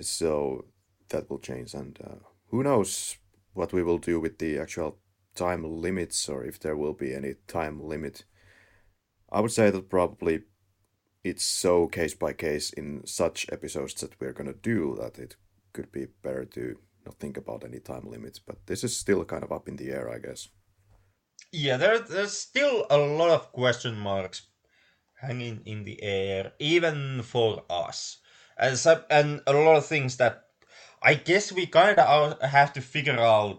So 0.00 0.66
that 1.08 1.28
will 1.30 1.38
change, 1.38 1.74
and 1.74 1.98
uh, 2.02 2.16
who 2.50 2.62
knows 2.62 3.16
what 3.52 3.72
we 3.72 3.82
will 3.82 3.98
do 3.98 4.20
with 4.20 4.38
the 4.38 4.58
actual 4.58 4.98
time 5.34 5.64
limits 5.64 6.28
or 6.28 6.44
if 6.44 6.60
there 6.60 6.76
will 6.76 6.92
be 6.92 7.14
any 7.14 7.34
time 7.46 7.80
limit. 7.82 8.24
I 9.30 9.40
would 9.40 9.52
say 9.52 9.70
that 9.70 9.88
probably 9.88 10.42
it's 11.24 11.44
so 11.44 11.88
case 11.88 12.14
by 12.14 12.32
case 12.32 12.72
in 12.72 13.06
such 13.06 13.46
episodes 13.50 13.94
that 13.94 14.20
we're 14.20 14.32
gonna 14.32 14.52
do 14.52 14.96
that 15.00 15.18
it 15.18 15.36
could 15.72 15.90
be 15.90 16.06
better 16.22 16.44
to 16.44 16.78
not 17.04 17.18
think 17.18 17.36
about 17.36 17.64
any 17.64 17.80
time 17.80 18.08
limits. 18.08 18.38
But 18.38 18.66
this 18.66 18.84
is 18.84 18.96
still 18.96 19.24
kind 19.24 19.42
of 19.42 19.52
up 19.52 19.68
in 19.68 19.76
the 19.76 19.90
air, 19.90 20.10
I 20.10 20.18
guess. 20.18 20.48
yeah 21.52 21.76
there, 21.76 21.98
there's 22.00 22.36
still 22.36 22.86
a 22.90 22.98
lot 22.98 23.30
of 23.30 23.52
question 23.52 23.96
marks 23.98 24.48
hanging 25.20 25.62
in 25.64 25.84
the 25.84 26.02
air 26.02 26.52
even 26.58 27.22
for 27.22 27.62
us 27.70 28.18
and, 28.58 28.76
some, 28.78 29.02
and 29.10 29.40
a 29.46 29.52
lot 29.52 29.76
of 29.76 29.86
things 29.86 30.16
that 30.18 30.43
i 31.04 31.14
guess 31.14 31.52
we 31.52 31.66
kind 31.66 31.98
of 31.98 32.40
have 32.42 32.72
to 32.72 32.80
figure 32.80 33.20
out 33.20 33.58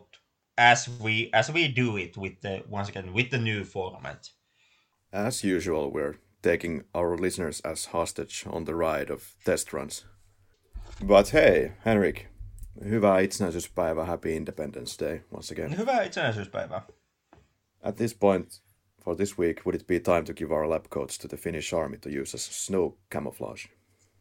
as 0.58 0.90
we 1.04 1.30
as 1.34 1.50
we 1.52 1.68
do 1.76 1.98
it 1.98 2.18
with 2.18 2.34
the 2.42 2.64
once 2.72 2.90
again 2.90 3.14
with 3.14 3.30
the 3.30 3.38
new 3.38 3.64
format 3.64 4.32
As 5.14 5.44
usual, 5.44 5.92
we're 5.92 6.16
taking 6.42 6.84
our 6.94 7.18
listeners 7.18 7.62
as 7.62 7.86
hostage 7.94 8.46
on 8.50 8.66
the 8.66 8.74
ride 8.76 9.14
of 9.14 9.22
test 9.46 9.74
runs. 9.74 10.06
But 11.02 11.30
hey, 11.30 11.72
Henrik, 11.86 12.26
hyvää 12.84 13.20
itsenäisyyspäivä, 13.20 14.06
happy 14.06 14.30
Independence 14.36 15.06
Day 15.06 15.20
once 15.32 15.54
again. 15.54 15.78
hyvää 15.78 16.04
itsenäisyyspäivää 16.04 16.82
At 17.84 17.96
this 17.96 18.14
point, 18.16 18.62
for 19.04 19.16
this 19.16 19.38
week, 19.40 19.66
would 19.66 19.76
it 19.82 19.88
be 19.88 20.00
time 20.00 20.24
to 20.24 20.34
give 20.34 20.54
our 20.54 20.70
lab 20.70 20.86
coats 20.90 21.18
to 21.20 21.28
the 21.28 21.38
Finnish 21.38 21.74
army 21.74 21.98
to 21.98 22.10
use 22.10 22.36
as 22.38 22.66
snow 22.66 22.98
camouflage? 23.14 23.68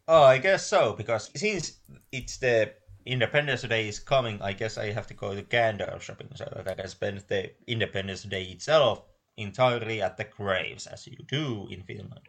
Oh, 0.09 0.35
I 0.37 0.39
guess 0.39 0.69
so, 0.71 0.93
because 0.97 1.31
since 1.37 1.81
it's 2.13 2.39
the 2.39 2.75
Independence 3.07 3.63
Day 3.63 3.89
is 3.89 3.99
coming, 3.99 4.41
I 4.41 4.53
guess 4.53 4.79
I 4.79 4.93
have 4.93 5.07
to 5.09 5.15
go 5.15 5.35
to 5.35 5.43
Gander 5.43 5.97
shopping 6.01 6.29
so 6.35 6.45
that 6.55 6.69
I 6.69 6.75
can 6.75 6.89
spend 6.89 7.25
the 7.29 7.51
Independence 7.67 8.23
Day 8.23 8.45
itself 8.45 9.03
entirely 9.37 10.01
at 10.01 10.17
the 10.17 10.25
graves, 10.25 10.87
as 10.87 11.07
you 11.07 11.17
do 11.29 11.69
in 11.71 11.83
Finland. 11.83 12.29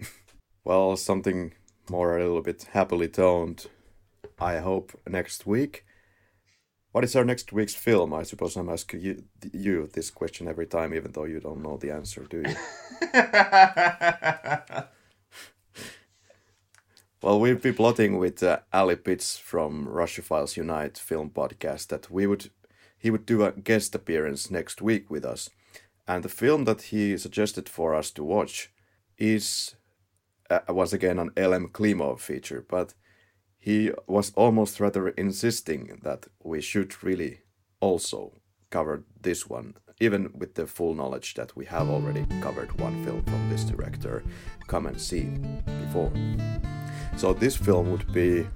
Well, 0.66 0.96
something 0.96 1.52
more 1.90 2.16
a 2.16 2.22
little 2.22 2.40
bit 2.40 2.68
happily 2.72 3.08
toned, 3.08 3.66
I 4.40 4.60
hope, 4.60 4.98
next 5.06 5.46
week. 5.46 5.84
What 6.92 7.04
is 7.04 7.14
our 7.14 7.24
next 7.24 7.52
week's 7.52 7.74
film? 7.74 8.14
I 8.14 8.22
suppose 8.22 8.56
I'm 8.56 8.70
asking 8.70 9.02
you, 9.02 9.24
you 9.52 9.86
this 9.92 10.10
question 10.10 10.48
every 10.48 10.66
time, 10.66 10.94
even 10.94 11.12
though 11.12 11.24
you 11.24 11.38
don't 11.38 11.62
know 11.62 11.76
the 11.76 11.90
answer, 11.90 12.24
do 12.24 12.44
you? 12.46 12.54
Well, 17.24 17.40
we'll 17.40 17.56
be 17.56 17.72
plotting 17.72 18.18
with 18.18 18.42
uh, 18.42 18.58
Ali 18.70 18.96
Pitts 18.96 19.38
from 19.38 19.88
Russia 19.88 20.20
Files 20.20 20.58
Unite 20.58 20.98
film 20.98 21.30
podcast 21.30 21.88
that 21.88 22.10
we 22.10 22.26
would 22.26 22.50
he 22.98 23.10
would 23.10 23.24
do 23.24 23.42
a 23.44 23.52
guest 23.52 23.94
appearance 23.94 24.50
next 24.50 24.82
week 24.82 25.10
with 25.10 25.24
us, 25.24 25.48
and 26.06 26.22
the 26.22 26.28
film 26.28 26.64
that 26.66 26.82
he 26.82 27.16
suggested 27.16 27.66
for 27.66 27.94
us 27.94 28.10
to 28.10 28.22
watch 28.22 28.70
is 29.16 29.74
uh, 30.50 30.60
once 30.68 30.92
again 30.92 31.18
an 31.18 31.30
Elem 31.30 31.72
Klimov 31.72 32.20
feature, 32.20 32.62
but 32.68 32.92
he 33.58 33.90
was 34.06 34.30
almost 34.36 34.78
rather 34.78 35.08
insisting 35.08 36.00
that 36.02 36.26
we 36.42 36.60
should 36.60 37.02
really 37.02 37.40
also 37.80 38.34
cover 38.68 39.02
this 39.18 39.48
one, 39.48 39.76
even 39.98 40.30
with 40.36 40.56
the 40.56 40.66
full 40.66 40.94
knowledge 40.94 41.32
that 41.36 41.56
we 41.56 41.64
have 41.64 41.88
already 41.88 42.26
covered 42.42 42.78
one 42.78 43.02
film 43.02 43.22
from 43.22 43.48
this 43.48 43.64
director, 43.64 44.22
Come 44.66 44.84
and 44.84 45.00
See, 45.00 45.30
before. 45.64 46.12
So 47.16 47.32
this 47.32 47.56
film 47.56 47.90
would 47.92 48.12
be 48.12 48.46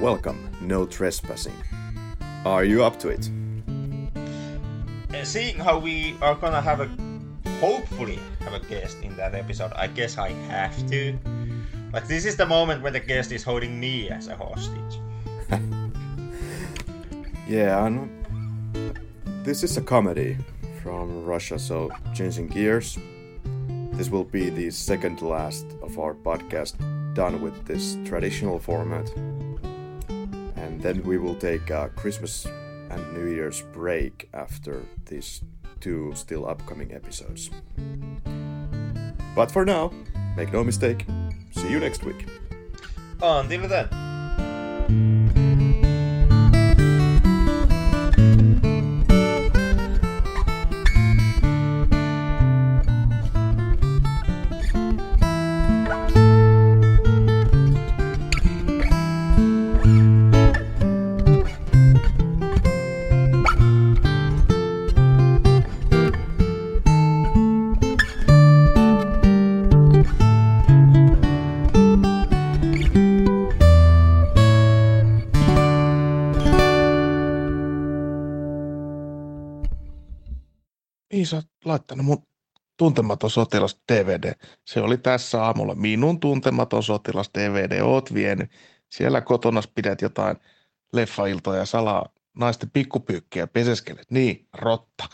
Welcome, 0.00 0.48
No 0.62 0.86
Trespassing. 0.86 1.54
Are 2.44 2.64
you 2.64 2.82
up 2.82 2.98
to 3.00 3.08
it? 3.08 3.28
And 5.14 5.26
seeing 5.26 5.56
how 5.56 5.78
we 5.78 6.16
are 6.22 6.34
gonna 6.34 6.62
have 6.62 6.80
a 6.80 6.88
hopefully 7.60 8.18
have 8.40 8.54
a 8.54 8.60
guest 8.66 8.96
in 9.02 9.14
that 9.16 9.34
episode, 9.34 9.72
I 9.76 9.86
guess 9.86 10.16
I 10.18 10.30
have 10.48 10.74
to. 10.88 11.18
Like 11.92 12.08
this 12.08 12.24
is 12.24 12.36
the 12.36 12.46
moment 12.46 12.82
when 12.82 12.94
the 12.94 13.00
guest 13.00 13.30
is 13.30 13.42
holding 13.44 13.78
me 13.78 14.08
as 14.08 14.28
a 14.28 14.36
hostage. 14.36 14.98
Yeah, 17.48 17.84
and 17.84 18.08
this 19.44 19.62
is 19.62 19.76
a 19.76 19.82
comedy 19.82 20.38
from 20.82 21.26
Russia, 21.26 21.58
so 21.58 21.90
changing 22.14 22.48
gears. 22.48 22.96
This 23.92 24.08
will 24.08 24.24
be 24.24 24.48
the 24.48 24.70
second 24.70 25.20
last 25.20 25.66
of 25.82 25.98
our 25.98 26.14
podcast 26.14 26.80
done 27.14 27.40
with 27.40 27.64
this 27.66 27.96
traditional 28.04 28.58
format. 28.58 29.08
And 30.56 30.80
then 30.80 31.02
we 31.02 31.18
will 31.18 31.34
take 31.34 31.70
a 31.70 31.90
Christmas 31.96 32.46
and 32.90 33.12
New 33.14 33.26
Year's 33.26 33.62
break 33.72 34.28
after 34.32 34.82
these 35.06 35.42
two 35.80 36.12
still 36.14 36.48
upcoming 36.48 36.92
episodes. 36.92 37.50
But 39.34 39.50
for 39.50 39.64
now, 39.64 39.92
make 40.36 40.52
no 40.52 40.62
mistake, 40.62 41.06
see 41.52 41.70
you 41.70 41.80
next 41.80 42.04
week. 42.04 42.26
Until 43.20 43.68
then. 43.68 45.21
Laittanut 81.64 82.06
mun 82.06 82.26
tuntematon 82.76 83.30
sotilas 83.30 83.80
DVD? 83.92 84.34
Se 84.64 84.80
oli 84.80 84.98
tässä 84.98 85.44
aamulla. 85.44 85.74
Minun 85.74 86.20
tuntematon 86.20 86.82
sotilas 86.82 87.30
DVD. 87.38 87.80
Oot 87.80 88.14
vienyt. 88.14 88.50
Siellä 88.88 89.20
kotona 89.20 89.62
pidät 89.74 90.02
jotain 90.02 90.36
leffailtoja 90.92 91.66
salaa 91.66 92.08
naisten 92.36 92.70
pikkupyykkiä 92.70 93.46
peseskelet. 93.46 94.10
Niin, 94.10 94.48
rotta. 94.52 95.04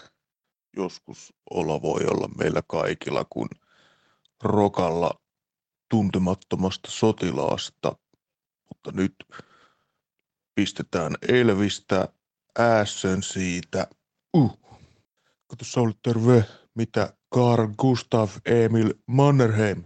Joskus 0.76 1.34
olo 1.50 1.82
voi 1.82 2.00
olla 2.04 2.28
meillä 2.38 2.62
kaikilla, 2.66 3.24
kun 3.30 3.48
rokalla 4.42 5.10
tuntemattomasta 5.90 6.90
sotilaasta. 6.90 7.96
Mutta 8.68 8.92
nyt 8.92 9.14
pistetään 10.54 11.14
Elvistä 11.28 12.08
äässön 12.58 13.22
siitä. 13.22 13.86
Uh. 14.36 14.67
Kato 15.50 15.64
Sauli, 15.64 15.92
terve. 16.02 16.44
Mitä 16.74 17.12
Carl 17.34 17.68
Gustav 17.78 18.30
Emil 18.44 18.94
Mannerheim? 19.06 19.84